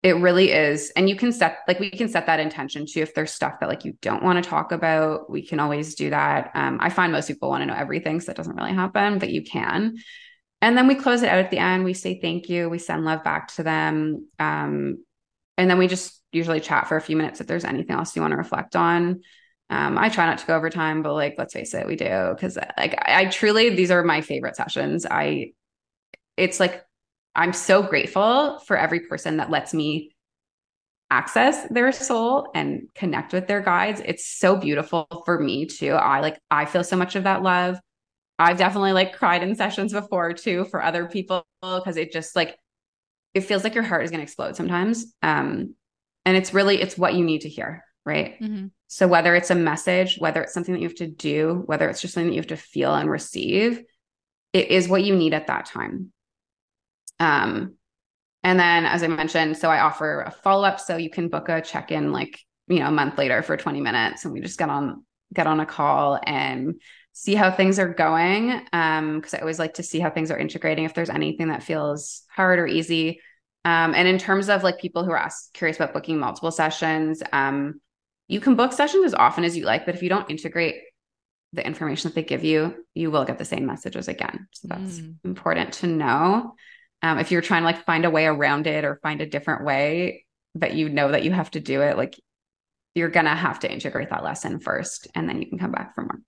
It 0.03 0.15
really 0.15 0.51
is 0.51 0.91
and 0.95 1.07
you 1.07 1.15
can 1.15 1.31
set 1.31 1.59
like 1.67 1.79
we 1.79 1.91
can 1.91 2.09
set 2.09 2.25
that 2.25 2.39
intention 2.39 2.87
too 2.87 3.01
if 3.01 3.13
there's 3.13 3.31
stuff 3.31 3.59
that 3.59 3.69
like 3.69 3.85
you 3.85 3.93
don't 4.01 4.23
want 4.23 4.43
to 4.43 4.49
talk 4.49 4.71
about 4.71 5.29
we 5.29 5.45
can 5.45 5.59
always 5.59 5.93
do 5.93 6.09
that. 6.09 6.49
Um, 6.55 6.79
i 6.81 6.89
find 6.89 7.11
most 7.11 7.27
people 7.27 7.49
want 7.49 7.61
to 7.61 7.67
know 7.67 7.75
everything 7.75 8.19
so 8.19 8.27
that 8.27 8.35
doesn't 8.35 8.55
really 8.55 8.73
happen 8.73 9.19
but 9.19 9.29
you 9.29 9.43
can. 9.43 9.97
And 10.63 10.75
then 10.75 10.87
we 10.87 10.95
close 10.95 11.21
it 11.21 11.29
out 11.29 11.37
at 11.37 11.51
the 11.51 11.59
end 11.59 11.83
we 11.83 11.93
say 11.93 12.19
thank 12.19 12.49
you 12.49 12.67
we 12.67 12.79
send 12.79 13.05
love 13.05 13.23
back 13.23 13.53
to 13.55 13.63
them 13.63 14.27
um, 14.39 15.05
and 15.57 15.69
then 15.69 15.77
we 15.77 15.87
just 15.87 16.19
usually 16.31 16.61
chat 16.61 16.87
for 16.87 16.97
a 16.97 17.01
few 17.01 17.15
minutes 17.15 17.39
if 17.39 17.45
there's 17.45 17.65
anything 17.65 17.95
else 17.95 18.15
you 18.15 18.23
want 18.23 18.31
to 18.31 18.37
reflect 18.37 18.75
on 18.75 19.21
um, 19.71 19.97
I 19.97 20.09
try 20.09 20.25
not 20.25 20.37
to 20.39 20.45
go 20.45 20.55
over 20.55 20.69
time, 20.69 21.01
but 21.01 21.13
like, 21.13 21.35
let's 21.37 21.53
face 21.53 21.73
it, 21.73 21.87
we 21.87 21.95
do. 21.95 22.35
Cause 22.39 22.57
like, 22.77 22.93
I, 23.07 23.21
I 23.21 23.25
truly, 23.25 23.69
these 23.69 23.89
are 23.89 24.03
my 24.03 24.21
favorite 24.21 24.55
sessions. 24.55 25.05
I, 25.09 25.53
it's 26.37 26.59
like 26.59 26.85
I'm 27.35 27.53
so 27.53 27.81
grateful 27.81 28.59
for 28.59 28.77
every 28.77 29.01
person 29.01 29.37
that 29.37 29.49
lets 29.49 29.73
me 29.73 30.11
access 31.09 31.67
their 31.69 31.91
soul 31.91 32.49
and 32.53 32.89
connect 32.95 33.33
with 33.33 33.47
their 33.47 33.61
guides. 33.61 34.01
It's 34.03 34.25
so 34.25 34.55
beautiful 34.55 35.07
for 35.25 35.39
me 35.39 35.65
too. 35.65 35.91
I 35.91 36.19
like 36.19 36.37
I 36.49 36.65
feel 36.65 36.83
so 36.83 36.97
much 36.97 37.15
of 37.15 37.23
that 37.23 37.41
love. 37.43 37.79
I've 38.39 38.57
definitely 38.57 38.93
like 38.93 39.17
cried 39.17 39.43
in 39.43 39.55
sessions 39.55 39.93
before 39.93 40.33
too 40.33 40.65
for 40.65 40.83
other 40.83 41.05
people 41.07 41.45
because 41.61 41.97
it 41.97 42.11
just 42.11 42.35
like 42.35 42.57
it 43.33 43.41
feels 43.41 43.63
like 43.63 43.75
your 43.75 43.83
heart 43.83 44.03
is 44.03 44.11
going 44.11 44.19
to 44.19 44.23
explode 44.23 44.55
sometimes. 44.55 45.13
Um 45.21 45.75
and 46.25 46.37
it's 46.37 46.53
really 46.53 46.81
it's 46.81 46.97
what 46.97 47.13
you 47.13 47.23
need 47.23 47.41
to 47.41 47.49
hear, 47.49 47.83
right? 48.05 48.41
Mm-hmm. 48.41 48.67
So 48.93 49.07
whether 49.07 49.33
it's 49.37 49.49
a 49.49 49.55
message, 49.55 50.17
whether 50.17 50.41
it's 50.41 50.53
something 50.53 50.73
that 50.73 50.81
you 50.81 50.87
have 50.89 50.97
to 50.97 51.07
do, 51.07 51.63
whether 51.65 51.87
it's 51.87 52.01
just 52.01 52.13
something 52.13 52.27
that 52.27 52.33
you 52.33 52.41
have 52.41 52.47
to 52.47 52.57
feel 52.57 52.93
and 52.93 53.09
receive, 53.09 53.81
it 54.51 54.67
is 54.67 54.89
what 54.89 55.01
you 55.01 55.15
need 55.15 55.33
at 55.33 55.47
that 55.47 55.65
time. 55.65 56.11
Um, 57.17 57.75
and 58.43 58.59
then, 58.59 58.85
as 58.85 59.01
I 59.01 59.07
mentioned, 59.07 59.55
so 59.55 59.69
I 59.69 59.79
offer 59.79 60.23
a 60.23 60.31
follow 60.31 60.67
up, 60.67 60.77
so 60.77 60.97
you 60.97 61.09
can 61.09 61.29
book 61.29 61.47
a 61.47 61.61
check 61.61 61.89
in 61.89 62.11
like 62.11 62.37
you 62.67 62.79
know 62.79 62.87
a 62.87 62.91
month 62.91 63.17
later 63.17 63.41
for 63.43 63.55
20 63.55 63.79
minutes, 63.79 64.25
and 64.25 64.33
we 64.33 64.41
just 64.41 64.59
get 64.59 64.67
on 64.67 65.05
get 65.33 65.47
on 65.47 65.61
a 65.61 65.65
call 65.65 66.19
and 66.21 66.81
see 67.13 67.33
how 67.33 67.49
things 67.49 67.79
are 67.79 67.93
going. 67.93 68.61
Um, 68.73 69.21
because 69.21 69.33
I 69.33 69.39
always 69.39 69.59
like 69.59 69.75
to 69.75 69.83
see 69.83 70.01
how 70.01 70.09
things 70.09 70.31
are 70.31 70.37
integrating. 70.37 70.83
If 70.83 70.95
there's 70.95 71.09
anything 71.09 71.47
that 71.47 71.63
feels 71.63 72.23
hard 72.29 72.59
or 72.59 72.67
easy. 72.67 73.21
Um, 73.63 73.93
and 73.95 74.05
in 74.05 74.17
terms 74.17 74.49
of 74.49 74.63
like 74.63 74.79
people 74.79 75.05
who 75.05 75.11
are 75.11 75.17
asked, 75.17 75.53
curious 75.53 75.77
about 75.77 75.93
booking 75.93 76.19
multiple 76.19 76.51
sessions, 76.51 77.23
um, 77.31 77.79
you 78.31 78.39
can 78.39 78.55
book 78.55 78.73
sessions 78.73 79.05
as 79.05 79.13
often 79.13 79.43
as 79.43 79.55
you 79.55 79.65
like, 79.65 79.85
but 79.85 79.95
if 79.95 80.01
you 80.01 80.09
don't 80.09 80.29
integrate 80.29 80.75
the 81.53 81.65
information 81.65 82.09
that 82.09 82.15
they 82.15 82.23
give 82.23 82.43
you, 82.43 82.85
you 82.95 83.11
will 83.11 83.25
get 83.25 83.37
the 83.37 83.45
same 83.45 83.65
messages 83.65 84.07
again. 84.07 84.47
So 84.53 84.69
that's 84.69 84.99
mm. 84.99 85.15
important 85.25 85.73
to 85.73 85.87
know 85.87 86.55
um, 87.01 87.19
if 87.19 87.31
you're 87.31 87.41
trying 87.41 87.61
to 87.61 87.65
like 87.65 87.85
find 87.85 88.05
a 88.05 88.09
way 88.09 88.25
around 88.25 88.67
it 88.67 88.85
or 88.85 88.99
find 89.01 89.21
a 89.21 89.25
different 89.25 89.65
way 89.65 90.25
but 90.55 90.73
you 90.73 90.89
know 90.89 91.11
that 91.11 91.23
you 91.23 91.31
have 91.31 91.51
to 91.51 91.59
do 91.59 91.81
it 91.81 91.97
like 91.97 92.19
you're 92.95 93.09
gonna 93.09 93.35
have 93.35 93.59
to 93.59 93.71
integrate 93.71 94.09
that 94.09 94.23
lesson 94.23 94.59
first 94.59 95.07
and 95.15 95.27
then 95.27 95.41
you 95.41 95.47
can 95.47 95.57
come 95.57 95.71
back 95.71 95.95
for 95.95 96.01
more 96.01 96.19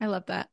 i 0.00 0.06
love 0.06 0.26
that 0.26 0.48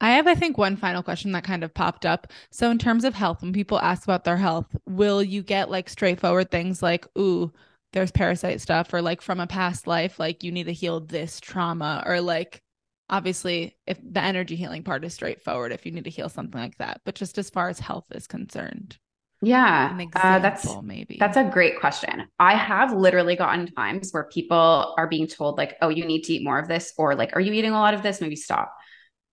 i 0.00 0.10
have 0.12 0.26
i 0.26 0.34
think 0.34 0.58
one 0.58 0.76
final 0.76 1.02
question 1.02 1.32
that 1.32 1.44
kind 1.44 1.64
of 1.64 1.74
popped 1.74 2.04
up 2.04 2.26
so 2.50 2.70
in 2.70 2.78
terms 2.78 3.04
of 3.04 3.14
health 3.14 3.42
when 3.42 3.52
people 3.52 3.78
ask 3.78 4.04
about 4.04 4.24
their 4.24 4.36
health 4.36 4.66
will 4.86 5.22
you 5.22 5.42
get 5.42 5.70
like 5.70 5.88
straightforward 5.88 6.50
things 6.50 6.82
like 6.82 7.06
ooh 7.18 7.52
there's 7.96 8.10
parasite 8.10 8.60
stuff 8.60 8.92
or 8.92 9.00
like 9.00 9.22
from 9.22 9.40
a 9.40 9.46
past 9.46 9.86
life 9.86 10.18
like 10.18 10.44
you 10.44 10.52
need 10.52 10.64
to 10.64 10.72
heal 10.72 11.00
this 11.00 11.40
trauma 11.40 12.02
or 12.04 12.20
like 12.20 12.60
obviously 13.08 13.74
if 13.86 13.98
the 14.02 14.20
energy 14.20 14.54
healing 14.54 14.82
part 14.82 15.02
is 15.02 15.14
straightforward 15.14 15.72
if 15.72 15.86
you 15.86 15.92
need 15.92 16.04
to 16.04 16.10
heal 16.10 16.28
something 16.28 16.60
like 16.60 16.76
that. 16.76 17.00
But 17.06 17.14
just 17.14 17.38
as 17.38 17.48
far 17.48 17.70
as 17.70 17.80
health 17.80 18.04
is 18.10 18.26
concerned 18.26 18.98
yeah 19.40 19.98
uh, 20.14 20.38
that's 20.40 20.66
maybe. 20.82 21.16
that's 21.18 21.38
a 21.38 21.44
great 21.44 21.80
question. 21.80 22.26
I 22.38 22.54
have 22.54 22.92
literally 22.92 23.36
gotten 23.36 23.66
times 23.74 24.10
where 24.10 24.24
people 24.24 24.94
are 24.98 25.08
being 25.08 25.26
told 25.26 25.56
like 25.56 25.76
oh 25.80 25.88
you 25.88 26.04
need 26.04 26.24
to 26.24 26.34
eat 26.34 26.44
more 26.44 26.58
of 26.58 26.68
this 26.68 26.92
or 26.98 27.14
like 27.14 27.34
are 27.34 27.40
you 27.40 27.54
eating 27.54 27.72
a 27.72 27.80
lot 27.80 27.94
of 27.94 28.02
this? 28.02 28.20
Maybe 28.20 28.36
stop. 28.36 28.74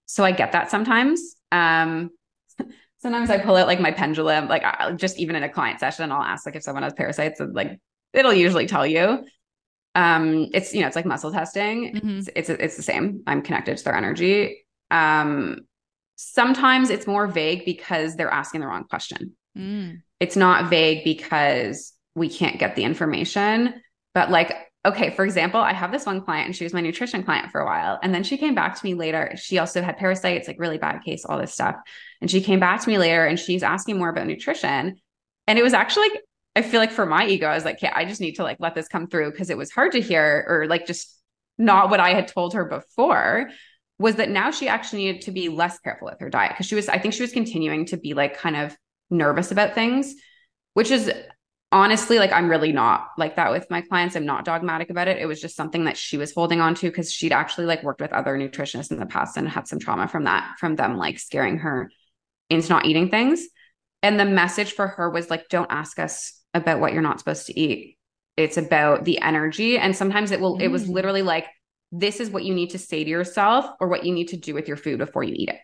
So 0.05 0.24
i 0.24 0.32
get 0.32 0.53
that 0.53 0.72
sometimes. 0.72 1.36
Um 1.51 2.11
sometimes 3.01 3.30
i 3.30 3.38
pull 3.38 3.57
out 3.57 3.68
like 3.68 3.82
my 3.82 3.91
pendulum 3.91 4.47
like 4.47 4.64
I, 4.64 4.93
just 4.93 5.20
even 5.20 5.36
in 5.36 5.43
a 5.43 5.49
client 5.49 5.82
session 5.82 6.09
i'll 6.09 6.22
ask 6.22 6.45
like 6.45 6.55
if 6.55 6.64
someone 6.64 6.84
has 6.84 6.93
parasites 6.93 7.41
and 7.41 7.53
like 7.53 7.78
it'll 8.14 8.34
usually 8.34 8.68
tell 8.68 8.86
you. 8.86 9.26
Um 9.95 10.49
it's 10.53 10.74
you 10.74 10.82
know 10.82 10.88
it's 10.88 10.95
like 10.95 11.05
muscle 11.05 11.32
testing. 11.32 11.93
Mm-hmm. 11.95 12.18
it's, 12.20 12.30
it's 12.36 12.49
it's 12.49 12.78
the 12.78 12.84
same. 12.84 13.24
I'm 13.28 13.41
connected 13.41 13.78
to 13.78 13.84
their 13.84 13.95
energy. 13.95 14.66
Um 14.91 15.61
sometimes 16.16 16.89
it's 16.89 17.07
more 17.07 17.28
vague 17.28 17.66
because 17.66 18.16
they're 18.16 18.30
asking 18.30 18.61
the 18.61 18.68
wrong 18.68 18.86
question. 18.86 19.36
Mm. 19.55 20.01
it's 20.20 20.36
not 20.36 20.72
vague 20.72 21.03
because 21.03 21.93
we 22.16 22.28
can't 22.28 22.57
get 22.57 22.76
the 22.76 22.84
information 22.84 23.72
but 24.16 24.32
like 24.32 24.51
okay 24.84 25.11
for 25.11 25.24
example 25.24 25.61
i 25.61 25.74
have 25.74 25.91
this 25.91 26.07
one 26.07 26.22
client 26.22 26.47
and 26.47 26.55
she 26.55 26.64
was 26.64 26.74
my 26.74 26.82
nutrition 26.82 27.22
client 27.22 27.51
for 27.51 27.61
a 27.61 27.66
while 27.66 27.99
and 28.01 28.16
then 28.16 28.24
she 28.24 28.38
came 28.38 28.55
back 28.55 28.76
to 28.76 28.86
me 28.86 28.95
later. 28.95 29.34
She 29.36 29.59
also 29.59 29.82
had 29.82 29.97
parasites 29.97 30.47
like 30.47 30.59
really 30.59 30.78
bad 30.78 31.03
case 31.03 31.24
all 31.24 31.38
this 31.38 31.53
stuff. 31.53 31.76
And 32.22 32.30
she 32.30 32.41
came 32.41 32.59
back 32.59 32.82
to 32.82 32.89
me 32.89 32.97
later 32.97 33.26
and 33.26 33.39
she's 33.39 33.64
asking 33.64 33.97
more 33.97 34.09
about 34.09 34.28
nutrition. 34.28 34.99
And 35.47 35.59
it 35.59 35.64
was 35.64 35.74
actually 35.74 36.09
like 36.09 36.22
I 36.56 36.62
feel 36.62 36.80
like 36.80 36.91
for 36.91 37.06
my 37.06 37.26
ego, 37.26 37.47
I 37.47 37.56
was 37.56 37.66
like, 37.66 37.82
yeah, 37.82 37.93
I 37.95 38.06
just 38.06 38.22
need 38.22 38.36
to 38.36 38.43
like 38.43 38.58
let 38.60 38.76
this 38.76 38.88
come 38.88 39.08
through 39.08 39.32
because 39.32 39.49
it 39.49 39.58
was 39.58 39.72
hard 39.72 39.93
to 39.93 40.01
hear 40.01 40.45
or 40.47 40.68
like 40.68 40.86
just 40.86 41.18
not 41.58 41.89
what 41.89 41.99
I 41.99 42.14
had 42.14 42.28
told 42.28 42.54
her 42.54 42.66
before 42.66 43.49
was 43.99 44.16
that 44.16 44.30
now 44.30 44.51
she 44.51 44.68
actually 44.68 45.06
needed 45.06 45.22
to 45.24 45.32
be 45.32 45.49
less 45.49 45.80
careful 45.80 46.08
with 46.08 46.20
her 46.20 46.30
diet 46.30 46.51
because 46.51 46.66
she 46.68 46.76
was, 46.76 46.89
I 46.89 46.97
think 46.99 47.14
she 47.14 47.24
was 47.24 47.32
continuing 47.32 47.86
to 47.88 47.97
be 47.97 48.14
like 48.14 48.38
kind 48.38 48.56
of 48.56 48.76
nervous 49.10 49.51
about 49.51 49.74
things, 49.74 50.14
which 50.74 50.91
is 50.91 51.12
honestly 51.72 52.20
like 52.20 52.32
I'm 52.32 52.49
really 52.49 52.72
not 52.72 53.10
like 53.18 53.36
that 53.38 53.51
with 53.51 53.70
my 53.72 53.82
clients. 53.82 54.16
I'm 54.16 54.26
not 54.26 54.45
dogmatic 54.45 54.91
about 54.91 55.08
it. 55.08 55.18
It 55.18 55.26
was 55.26 55.41
just 55.41 55.56
something 55.56 55.86
that 55.86 55.97
she 55.97 56.18
was 56.18 56.34
holding 56.34 56.62
on 56.62 56.76
to 56.76 56.88
because 56.88 57.12
she'd 57.12 57.32
actually 57.32 57.66
like 57.66 57.84
worked 57.84 58.01
with 58.01 58.14
other 58.14 58.38
nutritionists 58.38 58.91
in 58.91 58.99
the 58.99 59.08
past 59.08 59.38
and 59.38 59.49
had 59.49 59.68
some 59.68 59.80
trauma 59.80 60.08
from 60.08 60.26
that, 60.26 60.56
from 60.60 60.76
them 60.76 60.97
like 60.97 61.18
scaring 61.18 61.60
her 61.60 61.89
into 62.49 62.70
not 62.70 62.86
eating 62.86 63.10
things. 63.10 63.47
And 64.04 64.20
the 64.20 64.26
message 64.26 64.74
for 64.74 64.88
her 64.88 65.10
was 65.10 65.30
like, 65.30 65.49
don't 65.49 65.72
ask 65.72 65.97
us 65.97 66.43
about 66.54 66.80
what 66.80 66.93
you're 66.93 67.01
not 67.01 67.20
supposed 67.20 67.47
to 67.47 67.60
eat. 67.60 67.97
It's 68.38 68.58
about 68.58 69.04
the 69.04 69.20
energy. 69.20 69.78
And 69.78 69.95
sometimes 69.95 70.32
it 70.32 70.39
will, 70.39 70.58
mm. 70.58 70.62
it 70.62 70.70
was 70.70 70.86
mm. 70.86 70.93
literally 70.93 71.22
like, 71.22 71.47
this 71.91 72.20
is 72.20 72.30
what 72.30 72.43
you 72.43 72.56
need 72.56 72.72
to 72.72 72.80
say 72.80 73.04
to 73.04 73.10
yourself 73.10 73.66
or 73.80 73.88
what 73.88 74.04
you 74.04 74.14
need 74.14 74.30
to 74.30 74.38
do 74.38 74.54
with 74.54 74.68
your 74.68 74.78
food 74.78 74.97
before 74.97 75.24
you 75.24 75.34
eat 75.36 75.49
it. 75.49 75.60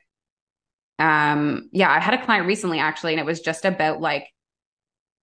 Um, 1.01 1.69
yeah, 1.71 1.89
I 1.89 1.99
had 1.99 2.13
a 2.13 2.23
client 2.23 2.45
recently 2.45 2.79
actually, 2.79 3.13
and 3.13 3.19
it 3.19 3.25
was 3.25 3.39
just 3.39 3.65
about 3.65 4.01
like, 4.01 4.27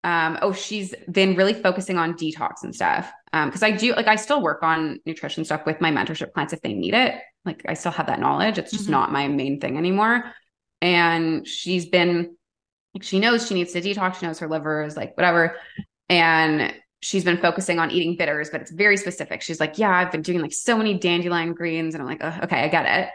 um, 0.03 0.39
oh, 0.41 0.53
she's 0.53 0.95
been 1.11 1.37
really 1.37 1.53
focusing 1.53 1.99
on 1.99 2.15
detox 2.15 2.63
and 2.63 2.75
stuff. 2.75 3.13
Um, 3.33 3.49
because 3.49 3.63
I 3.63 3.73
do 3.73 3.93
like 3.95 4.07
I 4.07 4.17
still 4.17 4.41
work 4.41 4.63
on 4.63 5.01
nutrition 5.05 5.45
stuff 5.45 5.67
with 5.67 5.81
my 5.81 5.91
mentorship 5.91 6.33
clients 6.33 6.53
if 6.53 6.63
they 6.63 6.73
need 6.73 6.95
it. 6.95 7.21
Like 7.45 7.63
I 7.69 7.75
still 7.75 7.93
have 7.93 8.07
that 8.07 8.21
knowledge. 8.21 8.59
It's 8.59 8.71
just 8.71 8.85
mm-hmm. 8.85 8.93
not 8.93 9.13
my 9.13 9.29
main 9.29 9.61
thing 9.61 9.77
anymore. 9.77 10.25
And 10.81 11.47
she's 11.47 11.87
been 11.87 12.36
like 12.97 13.03
she 13.03 13.21
knows 13.21 13.47
she 13.47 13.55
needs 13.55 13.73
to 13.73 13.83
detox. 13.83 14.21
She 14.21 14.27
knows 14.27 14.39
her 14.39 14.49
liver 14.49 14.83
is 14.83 14.97
like 14.97 15.17
whatever. 15.17 15.57
And 16.09 16.75
she's 17.01 17.25
been 17.25 17.37
focusing 17.37 17.79
on 17.79 17.91
eating 17.91 18.17
bitters, 18.17 18.49
but 18.51 18.63
it's 18.63 18.71
very 18.71 18.97
specific. 18.97 19.43
She's 19.43 19.61
like, 19.61 19.79
yeah, 19.79 19.91
I've 19.91 20.11
been 20.11 20.23
doing 20.23 20.41
like 20.41 20.55
so 20.55 20.79
many 20.79 20.99
dandelion 20.99 21.53
greens. 21.53 21.95
And 21.95 22.03
I'm 22.03 22.09
like, 22.09 22.23
oh, 22.23 22.45
okay, 22.45 22.63
I 22.63 22.69
get 22.69 22.87
it. 22.87 23.11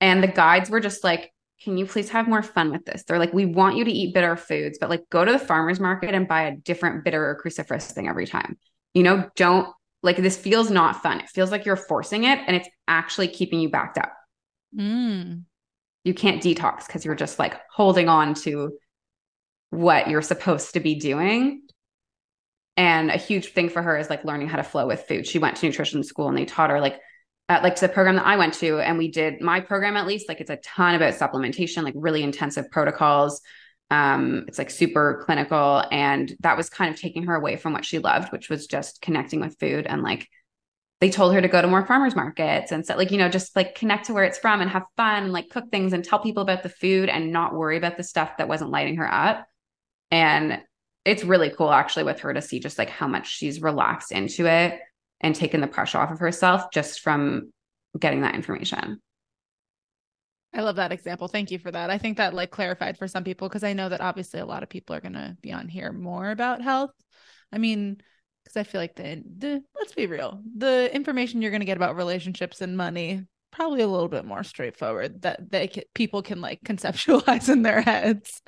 And 0.00 0.22
the 0.22 0.28
guides 0.28 0.68
were 0.68 0.80
just 0.80 1.02
like, 1.02 1.32
can 1.62 1.78
you 1.78 1.86
please 1.86 2.10
have 2.10 2.28
more 2.28 2.42
fun 2.42 2.70
with 2.70 2.84
this? 2.84 3.04
They're 3.04 3.18
like, 3.18 3.32
we 3.32 3.46
want 3.46 3.76
you 3.76 3.84
to 3.84 3.90
eat 3.90 4.12
bitter 4.12 4.36
foods, 4.36 4.76
but 4.78 4.90
like 4.90 5.08
go 5.08 5.24
to 5.24 5.32
the 5.32 5.38
farmer's 5.38 5.80
market 5.80 6.14
and 6.14 6.28
buy 6.28 6.42
a 6.42 6.56
different 6.56 7.02
bitter 7.02 7.24
or 7.24 7.40
cruciferous 7.42 7.90
thing 7.90 8.08
every 8.08 8.26
time. 8.26 8.58
You 8.92 9.04
know, 9.04 9.30
don't 9.36 9.68
like 10.02 10.18
this 10.18 10.36
feels 10.36 10.70
not 10.70 11.02
fun. 11.02 11.20
It 11.20 11.30
feels 11.30 11.50
like 11.50 11.64
you're 11.64 11.76
forcing 11.76 12.24
it 12.24 12.38
and 12.46 12.54
it's 12.54 12.68
actually 12.86 13.28
keeping 13.28 13.60
you 13.60 13.70
backed 13.70 13.96
up. 13.96 14.12
Mm. 14.78 15.44
You 16.04 16.12
can't 16.12 16.42
detox 16.42 16.86
because 16.86 17.06
you're 17.06 17.14
just 17.14 17.38
like 17.38 17.58
holding 17.72 18.10
on 18.10 18.34
to 18.34 18.72
what 19.74 20.08
you're 20.08 20.22
supposed 20.22 20.74
to 20.74 20.80
be 20.80 20.94
doing. 20.94 21.62
And 22.76 23.10
a 23.10 23.16
huge 23.16 23.52
thing 23.52 23.68
for 23.68 23.82
her 23.82 23.96
is 23.96 24.10
like 24.10 24.24
learning 24.24 24.48
how 24.48 24.56
to 24.56 24.62
flow 24.64 24.86
with 24.86 25.02
food. 25.02 25.26
She 25.26 25.38
went 25.38 25.56
to 25.56 25.66
nutrition 25.66 26.02
school 26.02 26.28
and 26.28 26.36
they 26.36 26.44
taught 26.44 26.70
her 26.70 26.80
like 26.80 26.98
at 27.48 27.62
like 27.62 27.78
the 27.78 27.88
program 27.88 28.16
that 28.16 28.26
I 28.26 28.36
went 28.36 28.54
to, 28.54 28.80
and 28.80 28.96
we 28.96 29.10
did 29.10 29.40
my 29.40 29.60
program 29.60 29.96
at 29.96 30.06
least, 30.06 30.28
like 30.28 30.40
it's 30.40 30.50
a 30.50 30.56
ton 30.56 30.94
about 30.94 31.14
supplementation, 31.14 31.82
like 31.82 31.94
really 31.96 32.22
intensive 32.22 32.70
protocols. 32.70 33.42
Um, 33.90 34.46
it's 34.48 34.58
like 34.58 34.70
super 34.70 35.22
clinical. 35.26 35.84
And 35.92 36.34
that 36.40 36.56
was 36.56 36.70
kind 36.70 36.92
of 36.92 36.98
taking 36.98 37.24
her 37.24 37.34
away 37.34 37.56
from 37.56 37.74
what 37.74 37.84
she 37.84 37.98
loved, 37.98 38.32
which 38.32 38.48
was 38.48 38.66
just 38.66 39.02
connecting 39.02 39.40
with 39.40 39.58
food. 39.60 39.86
And 39.86 40.02
like 40.02 40.26
they 41.00 41.10
told 41.10 41.34
her 41.34 41.42
to 41.42 41.48
go 41.48 41.60
to 41.60 41.68
more 41.68 41.84
farmers 41.84 42.16
markets 42.16 42.72
and 42.72 42.86
so 42.86 42.96
like, 42.96 43.10
you 43.10 43.18
know, 43.18 43.28
just 43.28 43.54
like 43.54 43.74
connect 43.74 44.06
to 44.06 44.14
where 44.14 44.24
it's 44.24 44.38
from 44.38 44.62
and 44.62 44.70
have 44.70 44.84
fun 44.96 45.24
and 45.24 45.32
like 45.32 45.50
cook 45.50 45.64
things 45.70 45.92
and 45.92 46.02
tell 46.02 46.18
people 46.18 46.42
about 46.42 46.62
the 46.62 46.70
food 46.70 47.10
and 47.10 47.30
not 47.30 47.54
worry 47.54 47.76
about 47.76 47.98
the 47.98 48.02
stuff 48.02 48.38
that 48.38 48.48
wasn't 48.48 48.70
lighting 48.70 48.96
her 48.96 49.12
up. 49.12 49.46
And 50.14 50.62
it's 51.04 51.24
really 51.24 51.50
cool 51.50 51.72
actually 51.72 52.04
with 52.04 52.20
her 52.20 52.32
to 52.32 52.40
see 52.40 52.60
just 52.60 52.78
like 52.78 52.88
how 52.88 53.08
much 53.08 53.28
she's 53.28 53.60
relaxed 53.60 54.12
into 54.12 54.46
it 54.46 54.78
and 55.20 55.34
taken 55.34 55.60
the 55.60 55.66
pressure 55.66 55.98
off 55.98 56.12
of 56.12 56.20
herself 56.20 56.70
just 56.72 57.00
from 57.00 57.52
getting 57.98 58.20
that 58.20 58.36
information. 58.36 59.00
I 60.54 60.60
love 60.60 60.76
that 60.76 60.92
example. 60.92 61.26
Thank 61.26 61.50
you 61.50 61.58
for 61.58 61.72
that. 61.72 61.90
I 61.90 61.98
think 61.98 62.18
that 62.18 62.32
like 62.32 62.52
clarified 62.52 62.96
for 62.96 63.08
some 63.08 63.24
people 63.24 63.48
because 63.48 63.64
I 63.64 63.72
know 63.72 63.88
that 63.88 64.00
obviously 64.00 64.38
a 64.38 64.46
lot 64.46 64.62
of 64.62 64.68
people 64.68 64.94
are 64.94 65.00
going 65.00 65.14
to 65.14 65.36
be 65.42 65.50
on 65.50 65.66
here 65.66 65.90
more 65.90 66.30
about 66.30 66.62
health. 66.62 66.92
I 67.52 67.58
mean, 67.58 67.96
because 68.44 68.56
I 68.56 68.62
feel 68.62 68.80
like 68.80 68.94
the, 68.94 69.20
the 69.36 69.64
let's 69.76 69.94
be 69.94 70.06
real, 70.06 70.40
the 70.56 70.94
information 70.94 71.42
you're 71.42 71.50
going 71.50 71.60
to 71.60 71.66
get 71.66 71.76
about 71.76 71.96
relationships 71.96 72.60
and 72.60 72.76
money 72.76 73.24
probably 73.50 73.82
a 73.82 73.88
little 73.88 74.08
bit 74.08 74.24
more 74.24 74.44
straightforward 74.44 75.22
that 75.22 75.50
they 75.50 75.66
can, 75.66 75.82
people 75.92 76.22
can 76.22 76.40
like 76.40 76.60
conceptualize 76.64 77.48
in 77.48 77.62
their 77.62 77.80
heads. 77.80 78.40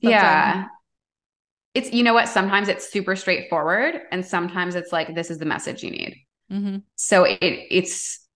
yeah. 0.00 0.66
It's 1.74 1.92
you 1.92 2.02
know 2.02 2.14
what 2.14 2.28
sometimes 2.28 2.68
it's 2.68 2.90
super 2.90 3.16
straightforward 3.16 4.00
and 4.10 4.24
sometimes 4.24 4.74
it's 4.74 4.92
like 4.92 5.14
this 5.14 5.30
is 5.30 5.38
the 5.38 5.44
message 5.44 5.82
you 5.82 5.90
need. 5.90 6.16
Mm-hmm. 6.50 6.78
So 6.96 7.24
it 7.24 7.38
it's 7.40 8.26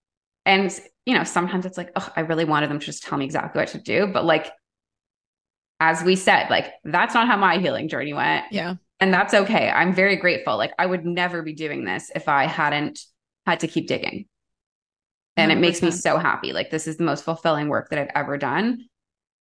and 0.45 0.79
you 1.05 1.15
know 1.15 1.25
sometimes 1.25 1.67
it's 1.67 1.77
like 1.77 1.91
oh 1.97 2.13
I 2.17 2.21
really 2.21 2.45
wanted 2.45 2.71
them 2.71 2.81
to 2.81 2.87
just 2.87 3.03
tell 3.03 3.19
me 3.19 3.25
exactly 3.25 3.61
what 3.61 3.69
to 3.69 3.81
do 3.81 4.07
but 4.07 4.25
like 4.25 4.51
as 5.81 6.03
we 6.03 6.17
said 6.17 6.49
like 6.49 6.73
that's 6.85 7.15
not 7.15 7.27
how 7.27 7.37
my 7.37 7.59
healing 7.59 7.89
journey 7.89 8.15
went. 8.15 8.47
Yeah. 8.51 8.77
And 9.01 9.13
that's 9.13 9.35
okay. 9.35 9.69
I'm 9.69 9.95
very 9.95 10.17
grateful. 10.17 10.57
Like 10.57 10.73
I 10.79 10.87
would 10.87 11.05
never 11.05 11.43
be 11.43 11.53
doing 11.53 11.85
this 11.85 12.11
if 12.15 12.29
I 12.29 12.47
hadn't 12.47 13.01
had 13.45 13.61
to 13.61 13.69
keep 13.69 13.87
digging. 13.87 14.27
And 15.37 15.53
100%. 15.53 15.55
it 15.55 15.61
makes 15.61 15.83
me 15.83 15.91
so 15.91 16.17
happy. 16.17 16.55
Like 16.55 16.71
this 16.71 16.87
is 16.87 16.97
the 16.97 17.05
most 17.05 17.25
fulfilling 17.25 17.69
work 17.69 17.91
that 17.91 17.99
I've 17.99 18.11
ever 18.15 18.39
done. 18.39 18.87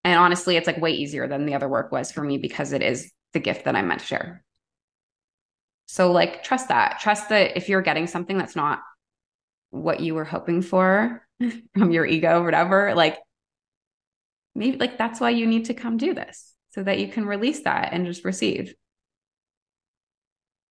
And 0.02 0.18
honestly, 0.18 0.56
it's 0.56 0.66
like 0.66 0.78
way 0.78 0.90
easier 0.90 1.28
than 1.28 1.46
the 1.46 1.54
other 1.54 1.68
work 1.68 1.92
was 1.92 2.10
for 2.10 2.22
me 2.22 2.36
because 2.38 2.72
it 2.72 2.82
is 2.82 3.12
the 3.34 3.40
gift 3.40 3.66
that 3.66 3.76
I'm 3.76 3.88
meant 3.88 4.00
to 4.00 4.06
share. 4.06 4.44
So 5.86 6.10
like 6.10 6.42
trust 6.42 6.68
that. 6.68 7.00
Trust 7.00 7.28
that 7.28 7.56
if 7.56 7.68
you're 7.68 7.82
getting 7.82 8.06
something 8.06 8.38
that's 8.38 8.56
not 8.56 8.80
what 9.70 10.00
you 10.00 10.14
were 10.14 10.24
hoping 10.24 10.62
for 10.62 11.26
from 11.76 11.90
your 11.90 12.06
ego 12.06 12.40
or 12.40 12.44
whatever, 12.44 12.94
like 12.94 13.18
maybe 14.54 14.78
like 14.78 14.96
that's 14.96 15.20
why 15.20 15.30
you 15.30 15.46
need 15.46 15.66
to 15.66 15.74
come 15.74 15.98
do 15.98 16.14
this 16.14 16.54
so 16.70 16.82
that 16.82 16.98
you 16.98 17.08
can 17.08 17.26
release 17.26 17.62
that 17.62 17.92
and 17.92 18.06
just 18.06 18.24
receive. 18.24 18.74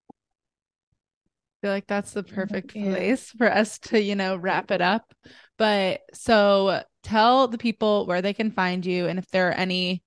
I 0.09 1.67
feel 1.67 1.71
like 1.71 1.87
that's 1.87 2.11
the 2.11 2.23
perfect 2.23 2.73
place 2.73 3.29
for 3.29 3.49
us 3.49 3.79
to, 3.79 4.01
you 4.01 4.15
know, 4.15 4.35
wrap 4.35 4.69
it 4.71 4.81
up. 4.81 5.13
But 5.57 6.01
so 6.13 6.83
tell 7.03 7.47
the 7.47 7.57
people 7.57 8.05
where 8.05 8.21
they 8.21 8.33
can 8.33 8.51
find 8.51 8.85
you 8.85 9.07
and 9.07 9.17
if 9.17 9.27
there 9.29 9.49
are 9.49 9.53
any 9.53 10.02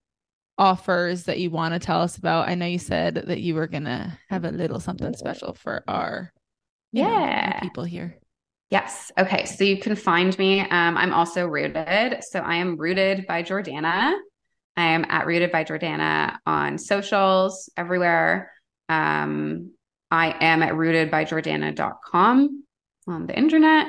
offers 0.59 1.25
that 1.25 1.39
you 1.39 1.51
want 1.51 1.75
to 1.75 1.79
tell 1.79 2.01
us 2.01 2.17
about. 2.17 2.49
I 2.49 2.55
know 2.55 2.67
you 2.67 2.79
said 2.79 3.15
that 3.27 3.41
you 3.41 3.55
were 3.55 3.67
going 3.67 3.85
to 3.85 4.19
have 4.29 4.45
a 4.45 4.51
little 4.51 4.81
something 4.81 5.15
special 5.15 5.55
for 5.55 5.85
our 5.87 6.33
yeah 6.93 7.53
know, 7.55 7.61
people 7.61 7.85
here. 7.85 8.19
Yes. 8.71 9.13
Okay. 9.19 9.45
So 9.45 9.65
you 9.65 9.79
can 9.79 9.95
find 9.95 10.37
me. 10.39 10.61
Um, 10.61 10.97
I'm 10.97 11.13
also 11.13 11.47
rooted. 11.47 12.23
So 12.23 12.41
I 12.41 12.57
am 12.57 12.77
rooted 12.77 13.27
by 13.27 13.43
Jordana. 13.43 14.15
I 14.77 14.85
am 14.85 15.07
at 15.09 15.27
rooted 15.27 15.53
by 15.53 15.65
Jordana 15.65 16.39
on 16.47 16.79
socials 16.79 17.71
everywhere. 17.77 18.53
Um, 18.89 19.73
I 20.11 20.37
am 20.41 20.63
at 20.63 20.75
rooted 20.75 21.11
by 21.11 21.25
rootedbyjordana.com 21.25 22.65
on 23.09 23.27
the 23.27 23.37
internet. 23.37 23.89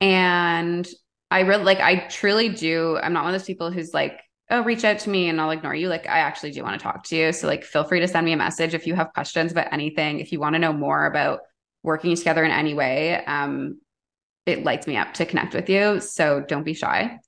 And 0.00 0.88
I 1.30 1.40
really 1.40 1.64
like, 1.64 1.80
I 1.80 2.06
truly 2.08 2.50
do. 2.50 2.98
I'm 3.02 3.12
not 3.12 3.24
one 3.24 3.34
of 3.34 3.40
those 3.40 3.46
people 3.46 3.70
who's 3.70 3.94
like, 3.94 4.20
oh, 4.52 4.62
reach 4.62 4.84
out 4.84 4.98
to 5.00 5.10
me 5.10 5.28
and 5.28 5.40
I'll 5.40 5.50
ignore 5.50 5.74
you. 5.74 5.88
Like, 5.88 6.06
I 6.06 6.18
actually 6.18 6.52
do 6.52 6.62
want 6.62 6.78
to 6.78 6.82
talk 6.82 7.04
to 7.04 7.16
you. 7.16 7.32
So, 7.32 7.46
like, 7.46 7.64
feel 7.64 7.84
free 7.84 8.00
to 8.00 8.06
send 8.06 8.24
me 8.24 8.32
a 8.32 8.36
message 8.36 8.74
if 8.74 8.86
you 8.86 8.94
have 8.94 9.12
questions 9.12 9.50
about 9.50 9.72
anything. 9.72 10.20
If 10.20 10.30
you 10.30 10.38
want 10.38 10.54
to 10.54 10.58
know 10.58 10.72
more 10.72 11.06
about 11.06 11.40
working 11.82 12.14
together 12.14 12.44
in 12.44 12.50
any 12.50 12.74
way, 12.74 13.24
um, 13.24 13.80
it 14.46 14.62
lights 14.62 14.86
me 14.86 14.96
up 14.96 15.14
to 15.14 15.26
connect 15.26 15.54
with 15.54 15.68
you. 15.68 16.00
So, 16.00 16.40
don't 16.40 16.64
be 16.64 16.74
shy. 16.74 17.18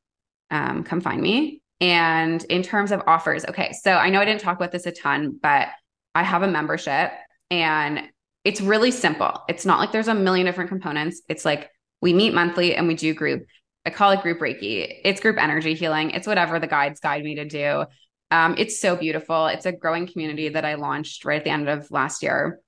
Um, 0.50 0.84
come 0.84 1.00
find 1.00 1.20
me. 1.20 1.62
And 1.80 2.44
in 2.44 2.62
terms 2.62 2.92
of 2.92 3.02
offers, 3.06 3.44
okay, 3.46 3.72
so 3.72 3.92
I 3.92 4.10
know 4.10 4.20
I 4.20 4.24
didn't 4.24 4.42
talk 4.42 4.56
about 4.56 4.70
this 4.70 4.86
a 4.86 4.92
ton, 4.92 5.38
but 5.42 5.68
I 6.14 6.22
have 6.22 6.42
a 6.42 6.48
membership 6.48 7.10
and 7.50 8.02
it's 8.44 8.60
really 8.60 8.90
simple. 8.90 9.42
It's 9.48 9.66
not 9.66 9.80
like 9.80 9.90
there's 9.90 10.08
a 10.08 10.14
million 10.14 10.46
different 10.46 10.70
components. 10.70 11.22
It's 11.28 11.44
like 11.44 11.70
we 12.00 12.12
meet 12.12 12.34
monthly 12.34 12.76
and 12.76 12.86
we 12.86 12.94
do 12.94 13.14
group. 13.14 13.46
I 13.86 13.90
call 13.90 14.10
it 14.12 14.22
group 14.22 14.40
Reiki. 14.40 15.00
It's 15.04 15.20
group 15.20 15.36
energy 15.38 15.74
healing. 15.74 16.10
It's 16.10 16.26
whatever 16.26 16.58
the 16.58 16.66
guides 16.66 17.00
guide 17.00 17.22
me 17.22 17.36
to 17.36 17.44
do. 17.44 17.84
Um, 18.30 18.54
it's 18.58 18.80
so 18.80 18.96
beautiful. 18.96 19.46
It's 19.46 19.66
a 19.66 19.72
growing 19.72 20.06
community 20.06 20.48
that 20.48 20.64
I 20.64 20.74
launched 20.74 21.24
right 21.24 21.38
at 21.38 21.44
the 21.44 21.50
end 21.50 21.68
of 21.68 21.90
last 21.90 22.22
year. 22.22 22.60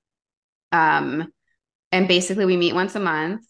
Um, 0.71 1.31
and 1.91 2.07
basically, 2.07 2.45
we 2.45 2.57
meet 2.57 2.75
once 2.75 2.95
a 2.95 2.99
month 2.99 3.41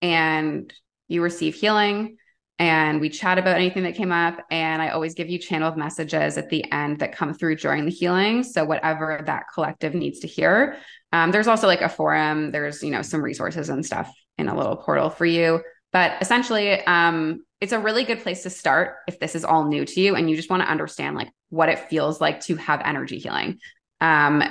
and 0.00 0.72
you 1.08 1.22
receive 1.22 1.54
healing 1.54 2.16
and 2.58 3.00
we 3.00 3.08
chat 3.08 3.38
about 3.38 3.56
anything 3.56 3.82
that 3.82 3.96
came 3.96 4.12
up. 4.12 4.38
And 4.50 4.80
I 4.80 4.90
always 4.90 5.14
give 5.14 5.28
you 5.28 5.38
channeled 5.38 5.76
messages 5.76 6.38
at 6.38 6.50
the 6.50 6.70
end 6.72 7.00
that 7.00 7.16
come 7.16 7.34
through 7.34 7.56
during 7.56 7.84
the 7.84 7.90
healing. 7.90 8.42
So, 8.44 8.64
whatever 8.64 9.22
that 9.26 9.44
collective 9.52 9.94
needs 9.94 10.20
to 10.20 10.26
hear. 10.26 10.78
Um, 11.12 11.30
there's 11.30 11.48
also 11.48 11.66
like 11.66 11.82
a 11.82 11.88
forum, 11.88 12.50
there's, 12.50 12.82
you 12.82 12.90
know, 12.90 13.02
some 13.02 13.22
resources 13.22 13.68
and 13.68 13.84
stuff 13.84 14.12
in 14.38 14.48
a 14.48 14.56
little 14.56 14.76
portal 14.76 15.10
for 15.10 15.26
you. 15.26 15.62
But 15.94 16.20
essentially, 16.20 16.84
um, 16.86 17.44
it's 17.60 17.72
a 17.72 17.78
really 17.78 18.02
good 18.02 18.20
place 18.20 18.42
to 18.42 18.50
start 18.50 18.96
if 19.06 19.20
this 19.20 19.36
is 19.36 19.44
all 19.44 19.68
new 19.68 19.84
to 19.84 20.00
you 20.00 20.16
and 20.16 20.28
you 20.28 20.34
just 20.34 20.50
want 20.50 20.62
to 20.64 20.68
understand 20.68 21.16
like 21.16 21.30
what 21.50 21.68
it 21.68 21.88
feels 21.88 22.20
like 22.20 22.40
to 22.40 22.56
have 22.56 22.82
energy 22.84 23.20
healing. 23.20 23.60
Um, 24.00 24.42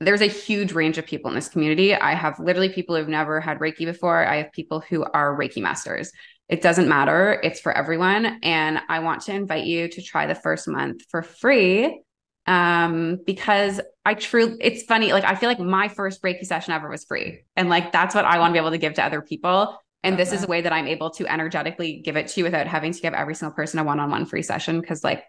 there's 0.00 0.20
a 0.20 0.26
huge 0.26 0.72
range 0.72 0.98
of 0.98 1.06
people 1.06 1.30
in 1.30 1.34
this 1.34 1.48
community. 1.48 1.94
I 1.94 2.14
have 2.14 2.38
literally 2.38 2.68
people 2.68 2.96
who've 2.96 3.08
never 3.08 3.40
had 3.40 3.60
Reiki 3.60 3.86
before. 3.86 4.26
I 4.26 4.36
have 4.36 4.52
people 4.52 4.80
who 4.80 5.04
are 5.04 5.34
Reiki 5.34 5.62
masters. 5.62 6.12
It 6.50 6.60
doesn't 6.60 6.86
matter. 6.86 7.40
It's 7.42 7.60
for 7.60 7.72
everyone. 7.72 8.38
And 8.42 8.78
I 8.86 8.98
want 8.98 9.22
to 9.22 9.32
invite 9.32 9.64
you 9.64 9.88
to 9.88 10.02
try 10.02 10.26
the 10.26 10.34
first 10.34 10.68
month 10.68 11.00
for 11.08 11.22
free 11.22 12.02
um, 12.46 13.20
because 13.24 13.80
I 14.04 14.12
truly, 14.12 14.58
it's 14.60 14.82
funny. 14.82 15.14
Like, 15.14 15.24
I 15.24 15.34
feel 15.34 15.48
like 15.48 15.60
my 15.60 15.88
first 15.88 16.22
Reiki 16.22 16.44
session 16.44 16.74
ever 16.74 16.90
was 16.90 17.04
free. 17.04 17.40
And 17.56 17.70
like, 17.70 17.90
that's 17.90 18.14
what 18.14 18.26
I 18.26 18.38
want 18.38 18.50
to 18.50 18.52
be 18.52 18.58
able 18.58 18.72
to 18.72 18.78
give 18.78 18.94
to 18.94 19.04
other 19.04 19.22
people. 19.22 19.78
And 20.04 20.18
this 20.18 20.30
that. 20.30 20.36
is 20.36 20.44
a 20.44 20.46
way 20.46 20.60
that 20.60 20.72
I'm 20.72 20.86
able 20.86 21.10
to 21.10 21.26
energetically 21.26 22.00
give 22.04 22.16
it 22.16 22.28
to 22.28 22.40
you 22.40 22.44
without 22.44 22.66
having 22.66 22.92
to 22.92 23.00
give 23.00 23.14
every 23.14 23.34
single 23.34 23.54
person 23.54 23.78
a 23.78 23.84
one-on-one 23.84 24.26
free 24.26 24.42
session. 24.42 24.82
Cause 24.82 25.02
like, 25.02 25.24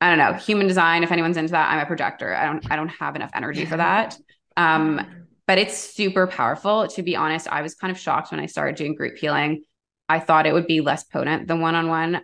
I 0.00 0.08
don't 0.08 0.18
know, 0.18 0.34
human 0.34 0.66
design, 0.66 1.02
if 1.02 1.10
anyone's 1.10 1.36
into 1.36 1.52
that, 1.52 1.70
I'm 1.70 1.80
a 1.80 1.86
projector. 1.86 2.34
I 2.34 2.44
don't, 2.44 2.70
I 2.70 2.76
don't 2.76 2.88
have 2.90 3.16
enough 3.16 3.30
energy 3.34 3.64
for 3.64 3.76
that. 3.76 4.16
Um, 4.58 5.26
but 5.46 5.58
it's 5.58 5.76
super 5.76 6.26
powerful. 6.26 6.88
To 6.88 7.02
be 7.02 7.14
honest, 7.14 7.46
I 7.46 7.60
was 7.60 7.74
kind 7.74 7.90
of 7.90 7.98
shocked 7.98 8.30
when 8.30 8.40
I 8.40 8.46
started 8.46 8.76
doing 8.76 8.94
group 8.94 9.18
healing 9.18 9.64
I 10.08 10.20
thought 10.20 10.46
it 10.46 10.52
would 10.52 10.66
be 10.66 10.80
less 10.80 11.04
potent 11.04 11.48
than 11.48 11.60
one 11.60 11.74
on 11.74 11.88
one. 11.88 12.22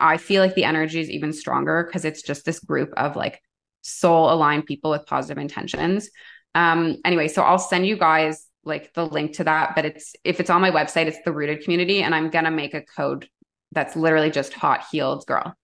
I 0.00 0.16
feel 0.16 0.42
like 0.42 0.54
the 0.54 0.64
energy 0.64 1.00
is 1.00 1.10
even 1.10 1.32
stronger 1.32 1.84
because 1.84 2.04
it's 2.04 2.22
just 2.22 2.44
this 2.44 2.60
group 2.60 2.92
of 2.96 3.16
like 3.16 3.42
soul 3.82 4.32
aligned 4.32 4.66
people 4.66 4.90
with 4.90 5.06
positive 5.06 5.38
intentions. 5.38 6.08
Um, 6.54 6.98
anyway, 7.04 7.28
so 7.28 7.42
I'll 7.42 7.58
send 7.58 7.86
you 7.86 7.96
guys 7.96 8.46
like 8.68 8.94
the 8.94 9.06
link 9.06 9.34
to 9.36 9.44
that, 9.44 9.74
but 9.74 9.84
it's 9.84 10.14
if 10.24 10.40
it's 10.40 10.50
on 10.50 10.60
my 10.60 10.70
website, 10.70 11.06
it's 11.06 11.18
the 11.24 11.32
rooted 11.32 11.64
community, 11.64 12.02
and 12.02 12.14
I'm 12.14 12.30
gonna 12.30 12.50
make 12.50 12.74
a 12.74 12.82
code 12.82 13.28
that's 13.72 13.96
literally 13.96 14.30
just 14.30 14.52
hot 14.54 14.84
healed 14.90 15.26
girl. 15.26 15.54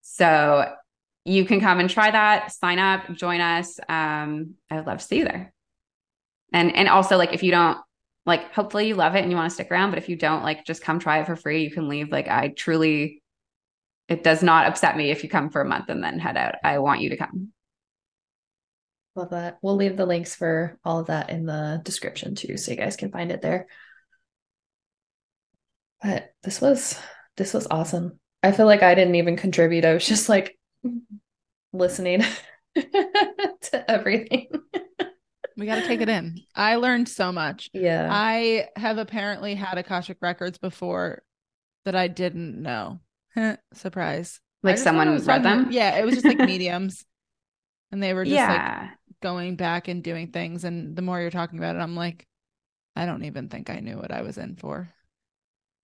So 0.00 0.72
you 1.24 1.44
can 1.44 1.60
come 1.60 1.78
and 1.78 1.90
try 1.90 2.10
that, 2.10 2.52
sign 2.52 2.78
up, 2.78 3.12
join 3.14 3.40
us. 3.40 3.78
Um, 3.88 4.54
I 4.70 4.76
would 4.76 4.86
love 4.86 4.98
to 4.98 5.04
see 5.04 5.18
you 5.18 5.24
there. 5.24 5.52
And 6.52 6.74
and 6.74 6.88
also 6.88 7.16
like 7.16 7.32
if 7.34 7.42
you 7.42 7.50
don't 7.50 7.78
like 8.24 8.52
hopefully 8.52 8.88
you 8.88 8.94
love 8.94 9.14
it 9.14 9.22
and 9.22 9.30
you 9.30 9.36
want 9.36 9.50
to 9.50 9.54
stick 9.54 9.70
around 9.70 9.90
but 9.90 9.98
if 9.98 10.08
you 10.08 10.16
don't 10.16 10.42
like 10.42 10.64
just 10.64 10.82
come 10.82 10.98
try 10.98 11.20
it 11.20 11.26
for 11.26 11.36
free 11.36 11.64
you 11.64 11.70
can 11.70 11.88
leave 11.88 12.10
like 12.10 12.28
i 12.28 12.48
truly 12.48 13.22
it 14.08 14.22
does 14.22 14.42
not 14.42 14.66
upset 14.66 14.96
me 14.96 15.10
if 15.10 15.22
you 15.22 15.28
come 15.28 15.50
for 15.50 15.60
a 15.60 15.68
month 15.68 15.88
and 15.88 16.02
then 16.02 16.18
head 16.18 16.36
out 16.36 16.54
i 16.64 16.78
want 16.78 17.00
you 17.00 17.10
to 17.10 17.16
come 17.16 17.51
love 19.14 19.30
that 19.30 19.58
we'll 19.62 19.76
leave 19.76 19.96
the 19.96 20.06
links 20.06 20.34
for 20.34 20.78
all 20.84 21.00
of 21.00 21.06
that 21.06 21.30
in 21.30 21.44
the 21.44 21.80
description 21.84 22.34
too 22.34 22.56
so 22.56 22.70
you 22.70 22.76
guys 22.76 22.96
can 22.96 23.10
find 23.10 23.30
it 23.30 23.42
there 23.42 23.66
but 26.02 26.32
this 26.42 26.60
was 26.60 26.98
this 27.36 27.52
was 27.52 27.66
awesome 27.70 28.18
I 28.42 28.52
feel 28.52 28.66
like 28.66 28.82
I 28.82 28.94
didn't 28.94 29.14
even 29.14 29.36
contribute. 29.36 29.84
I 29.84 29.94
was 29.94 30.06
just 30.06 30.28
like 30.28 30.58
listening 31.72 32.24
to 32.74 33.90
everything. 33.90 34.48
We 35.54 35.66
got 35.66 35.74
to 35.74 35.86
take 35.86 36.00
it 36.00 36.08
in. 36.08 36.40
I 36.56 36.76
learned 36.76 37.10
so 37.10 37.30
much. 37.30 37.68
Yeah. 37.74 38.08
I 38.10 38.68
have 38.74 38.96
apparently 38.96 39.54
had 39.54 39.76
Akashic 39.76 40.16
records 40.22 40.56
before 40.56 41.22
that 41.84 41.94
I 41.94 42.08
didn't 42.08 42.60
know. 42.60 43.00
Surprise. 43.74 44.40
Like 44.62 44.76
just 44.76 44.84
thought 44.84 44.94
it 44.94 44.96
someone 44.96 45.12
was 45.12 45.26
read 45.26 45.42
them? 45.42 45.70
Yeah, 45.70 45.98
it 45.98 46.06
was 46.06 46.14
just 46.14 46.24
like 46.24 46.38
mediums. 46.38 47.04
And 47.92 48.02
they 48.02 48.14
were 48.14 48.24
just 48.24 48.34
like 48.34 48.48
yeah. 48.48 48.90
Going 49.22 49.56
back 49.56 49.88
and 49.88 50.02
doing 50.02 50.32
things. 50.32 50.64
And 50.64 50.96
the 50.96 51.02
more 51.02 51.20
you're 51.20 51.30
talking 51.30 51.58
about 51.58 51.76
it, 51.76 51.80
I'm 51.80 51.96
like, 51.96 52.26
I 52.96 53.06
don't 53.06 53.24
even 53.24 53.48
think 53.48 53.70
I 53.70 53.80
knew 53.80 53.96
what 53.96 54.12
I 54.12 54.22
was 54.22 54.36
in 54.38 54.56
for. 54.56 54.88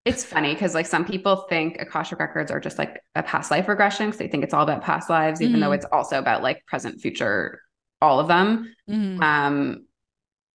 It's 0.05 0.25
funny 0.25 0.55
because 0.55 0.75
like 0.75 0.87
some 0.87 1.05
people 1.05 1.47
think 1.49 1.81
Akashic 1.81 2.19
records 2.19 2.51
are 2.51 2.61
just 2.61 2.79
like 2.79 3.03
a 3.15 3.23
past 3.23 3.51
life 3.51 3.69
regression 3.69 4.07
because 4.07 4.19
they 4.19 4.29
think 4.29 4.43
it's 4.45 4.55
all 4.55 4.63
about 4.63 4.83
past 4.83 5.11
lives, 5.11 5.43
even 5.43 5.61
though 5.61 5.71
Mhm. 5.71 5.75
it's 5.77 5.87
also 5.93 6.19
about 6.19 6.43
like 6.43 6.65
present, 6.67 7.01
future, 7.01 7.61
all 8.01 8.19
of 8.21 8.29
them. 8.29 8.75
Mhm. 8.89 9.23
Um, 9.23 9.85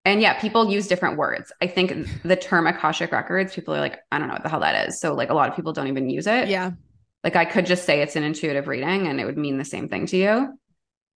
and 0.06 0.22
yeah, 0.22 0.40
people 0.40 0.70
use 0.72 0.88
different 0.88 1.18
words. 1.18 1.52
I 1.62 1.68
think 1.68 2.24
the 2.24 2.36
term 2.36 2.68
Akashic 2.68 3.12
records, 3.12 3.54
people 3.54 3.76
are 3.76 3.80
like, 3.80 4.00
I 4.12 4.18
don't 4.20 4.28
know 4.28 4.34
what 4.34 4.44
the 4.44 4.50
hell 4.50 4.62
that 4.62 4.88
is. 4.88 5.00
So 5.00 5.14
like 5.14 5.30
a 5.30 5.34
lot 5.34 5.50
of 5.50 5.56
people 5.56 5.72
don't 5.74 5.88
even 5.88 6.10
use 6.10 6.28
it. 6.28 6.48
Yeah. 6.50 6.72
Like 7.24 7.36
I 7.36 7.46
could 7.46 7.66
just 7.66 7.86
say 7.86 8.02
it's 8.02 8.16
an 8.16 8.24
intuitive 8.24 8.68
reading 8.68 9.08
and 9.08 9.20
it 9.20 9.26
would 9.26 9.38
mean 9.38 9.58
the 9.58 9.66
same 9.66 9.88
thing 9.88 10.08
to 10.08 10.18
you. 10.18 10.60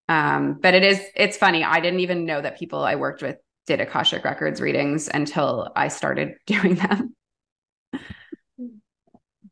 Um, 0.10 0.60
but 0.62 0.74
it 0.74 0.84
is, 0.84 1.02
it's 1.16 1.38
funny. 1.38 1.64
I 1.64 1.80
didn't 1.80 2.00
even 2.00 2.26
know 2.26 2.42
that 2.42 2.58
people 2.58 2.80
I 2.84 2.96
worked 2.96 3.22
with 3.22 3.38
did 3.66 3.82
Akashic 3.82 4.24
records 4.24 4.62
readings 4.62 5.10
until 5.14 5.70
I 5.76 5.90
started 5.90 6.36
doing 6.46 6.76
them. 6.76 7.14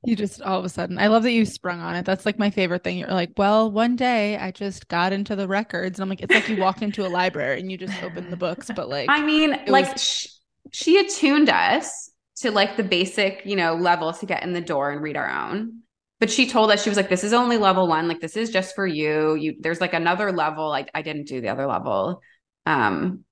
You 0.05 0.15
just 0.15 0.39
all 0.43 0.59
of 0.59 0.65
a 0.65 0.69
sudden, 0.69 0.99
I 0.99 1.07
love 1.07 1.23
that 1.23 1.31
you 1.31 1.45
sprung 1.45 1.81
on 1.81 1.95
it. 1.95 2.05
That's 2.05 2.27
like 2.27 2.37
my 2.37 2.51
favorite 2.51 2.83
thing. 2.83 2.99
You're 2.99 3.09
like, 3.09 3.31
well, 3.37 3.71
one 3.71 3.95
day 3.95 4.37
I 4.37 4.51
just 4.51 4.87
got 4.87 5.11
into 5.13 5.35
the 5.35 5.47
records. 5.47 5.97
And 5.97 6.03
I'm 6.03 6.09
like, 6.09 6.21
it's 6.21 6.33
like 6.33 6.47
you 6.47 6.57
walked 6.57 6.83
into 6.83 7.05
a 7.05 7.09
library 7.09 7.59
and 7.59 7.71
you 7.71 7.77
just 7.77 8.01
opened 8.03 8.31
the 8.31 8.37
books, 8.37 8.69
but 8.75 8.87
like, 8.87 9.09
I 9.09 9.21
mean, 9.25 9.57
like 9.67 9.91
was- 9.93 10.03
sh- 10.03 10.27
she 10.71 10.99
attuned 10.99 11.49
us 11.49 12.11
to 12.37 12.51
like 12.51 12.77
the 12.77 12.83
basic, 12.83 13.41
you 13.45 13.55
know, 13.55 13.73
level 13.73 14.13
to 14.13 14.25
get 14.27 14.43
in 14.43 14.53
the 14.53 14.61
door 14.61 14.91
and 14.91 15.01
read 15.01 15.17
our 15.17 15.29
own. 15.29 15.79
But 16.25 16.31
she 16.31 16.47
told 16.49 16.71
us 16.71 16.81
she 16.81 16.89
was 16.89 16.97
like, 16.97 17.07
"This 17.07 17.23
is 17.23 17.33
only 17.33 17.57
level 17.57 17.87
one. 17.87 18.07
Like 18.07 18.19
this 18.19 18.35
is 18.35 18.49
just 18.49 18.73
for 18.73 18.87
you. 18.87 19.35
You 19.35 19.57
there's 19.59 19.79
like 19.79 19.93
another 19.93 20.31
level. 20.31 20.67
Like 20.67 20.89
I 20.95 21.03
didn't 21.03 21.27
do 21.27 21.39
the 21.39 21.49
other 21.49 21.67
level. 21.67 22.19
Um, 22.65 23.25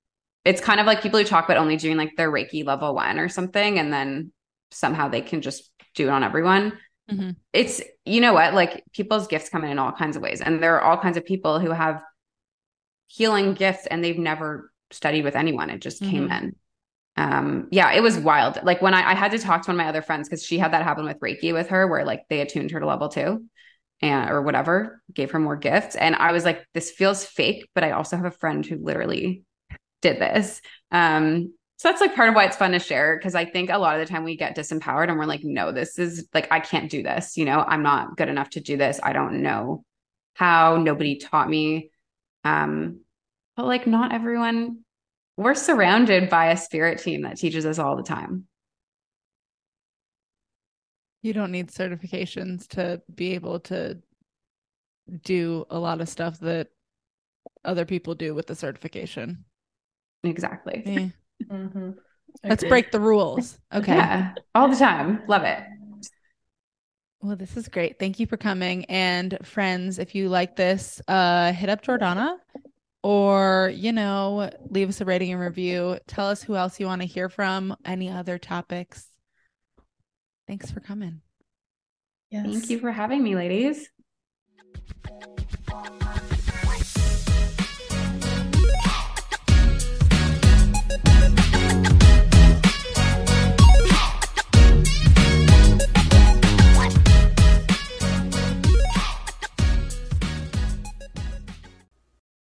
it's 0.44 0.60
kind 0.60 0.78
of 0.78 0.86
like 0.86 1.02
people 1.02 1.18
who 1.18 1.24
talk 1.26 1.44
about 1.44 1.56
only 1.56 1.76
doing 1.76 1.96
like 1.96 2.12
their 2.16 2.30
Reiki 2.30 2.64
level 2.64 2.94
one 2.94 3.18
or 3.18 3.28
something, 3.28 3.80
and 3.80 3.92
then 3.92 4.30
somehow 4.70 5.08
they 5.08 5.22
can 5.22 5.40
just 5.40 5.72
do 5.96 6.06
it 6.06 6.10
on 6.10 6.22
everyone. 6.22 6.78
Mhm. 7.10 7.34
It's 7.52 7.82
you 8.04 8.20
know 8.20 8.32
what, 8.32 8.54
like 8.54 8.84
people's 8.92 9.26
gifts 9.26 9.48
come 9.48 9.64
in 9.64 9.72
in 9.72 9.80
all 9.80 9.90
kinds 9.90 10.14
of 10.14 10.22
ways, 10.22 10.40
and 10.40 10.62
there 10.62 10.76
are 10.76 10.82
all 10.82 10.96
kinds 11.02 11.16
of 11.16 11.24
people 11.24 11.58
who 11.58 11.72
have 11.72 12.00
healing 13.08 13.54
gifts 13.54 13.88
and 13.88 14.04
they've 14.04 14.18
never 14.20 14.70
studied 14.92 15.24
with 15.24 15.34
anyone. 15.34 15.68
It 15.68 15.80
just 15.80 16.00
came 16.00 16.28
Mhm. 16.28 16.42
in. 16.42 16.56
Um, 17.16 17.68
yeah, 17.70 17.92
it 17.92 18.02
was 18.02 18.18
wild. 18.18 18.58
Like 18.62 18.82
when 18.82 18.94
I, 18.94 19.12
I 19.12 19.14
had 19.14 19.30
to 19.32 19.38
talk 19.38 19.62
to 19.62 19.70
one 19.70 19.76
of 19.76 19.84
my 19.84 19.88
other 19.88 20.02
friends 20.02 20.28
because 20.28 20.44
she 20.44 20.58
had 20.58 20.72
that 20.72 20.82
happen 20.82 21.04
with 21.04 21.20
Reiki 21.20 21.52
with 21.52 21.68
her, 21.68 21.86
where 21.86 22.04
like 22.04 22.22
they 22.28 22.40
attuned 22.40 22.72
her 22.72 22.80
to 22.80 22.86
level 22.86 23.08
two 23.08 23.44
and 24.02 24.30
or 24.30 24.42
whatever, 24.42 25.00
gave 25.12 25.30
her 25.30 25.38
more 25.38 25.56
gifts. 25.56 25.94
And 25.96 26.16
I 26.16 26.32
was 26.32 26.44
like, 26.44 26.66
this 26.74 26.90
feels 26.90 27.24
fake, 27.24 27.68
but 27.74 27.84
I 27.84 27.92
also 27.92 28.16
have 28.16 28.26
a 28.26 28.30
friend 28.30 28.66
who 28.66 28.78
literally 28.82 29.42
did 30.02 30.20
this. 30.20 30.60
Um, 30.90 31.54
so 31.76 31.88
that's 31.88 32.00
like 32.00 32.14
part 32.14 32.28
of 32.28 32.34
why 32.34 32.44
it's 32.44 32.56
fun 32.56 32.72
to 32.72 32.78
share 32.78 33.16
because 33.16 33.34
I 33.34 33.44
think 33.44 33.70
a 33.70 33.78
lot 33.78 33.98
of 33.98 34.06
the 34.06 34.12
time 34.12 34.24
we 34.24 34.36
get 34.36 34.56
disempowered 34.56 35.08
and 35.08 35.18
we're 35.18 35.26
like, 35.26 35.42
no, 35.42 35.72
this 35.72 35.98
is 35.98 36.28
like, 36.32 36.48
I 36.50 36.60
can't 36.60 36.90
do 36.90 37.02
this. 37.02 37.36
You 37.36 37.44
know, 37.44 37.58
I'm 37.66 37.82
not 37.82 38.16
good 38.16 38.28
enough 38.28 38.50
to 38.50 38.60
do 38.60 38.76
this. 38.76 39.00
I 39.02 39.12
don't 39.12 39.42
know 39.42 39.84
how. 40.34 40.76
Nobody 40.76 41.16
taught 41.16 41.48
me. 41.48 41.90
Um, 42.44 43.00
but 43.56 43.66
like, 43.66 43.86
not 43.86 44.12
everyone, 44.12 44.83
we're 45.36 45.54
surrounded 45.54 46.30
by 46.30 46.50
a 46.50 46.56
spirit 46.56 47.00
team 47.00 47.22
that 47.22 47.36
teaches 47.36 47.66
us 47.66 47.78
all 47.78 47.96
the 47.96 48.02
time. 48.02 48.46
you 51.24 51.32
don't 51.32 51.50
need 51.50 51.68
certifications 51.68 52.68
to 52.68 53.00
be 53.12 53.32
able 53.34 53.58
to 53.58 53.98
do 55.22 55.64
a 55.70 55.78
lot 55.78 56.02
of 56.02 56.08
stuff 56.08 56.38
that 56.40 56.68
other 57.64 57.86
people 57.86 58.14
do 58.14 58.34
with 58.34 58.46
the 58.46 58.54
certification. 58.54 59.42
Exactly. 60.22 60.82
Eh. 60.84 61.08
Mm-hmm. 61.50 61.90
Let's 62.44 62.64
break 62.64 62.92
the 62.92 63.00
rules. 63.00 63.58
Okay. 63.74 63.94
Yeah, 63.94 64.34
all 64.54 64.68
the 64.68 64.76
time. 64.76 65.22
Love 65.26 65.44
it. 65.44 65.62
Well, 67.22 67.36
this 67.36 67.56
is 67.56 67.68
great. 67.68 67.98
Thank 67.98 68.20
you 68.20 68.26
for 68.26 68.36
coming. 68.36 68.84
And 68.84 69.38
friends, 69.42 69.98
if 69.98 70.14
you 70.14 70.28
like 70.28 70.56
this, 70.56 71.00
uh, 71.08 71.52
hit 71.52 71.70
up 71.70 71.82
Jordana 71.82 72.36
or, 73.04 73.70
you 73.74 73.92
know, 73.92 74.50
leave 74.70 74.88
us 74.88 75.02
a 75.02 75.04
rating 75.04 75.30
and 75.30 75.38
review. 75.38 75.98
Tell 76.06 76.26
us 76.26 76.42
who 76.42 76.56
else 76.56 76.80
you 76.80 76.86
want 76.86 77.02
to 77.02 77.06
hear 77.06 77.28
from, 77.28 77.76
any 77.84 78.08
other 78.08 78.38
topics. 78.38 79.06
Thanks 80.48 80.70
for 80.70 80.80
coming. 80.80 81.20
Yes. 82.30 82.46
Thank 82.46 82.70
you 82.70 82.78
for 82.78 82.90
having 82.90 83.22
me, 83.22 83.36
ladies. 83.36 83.90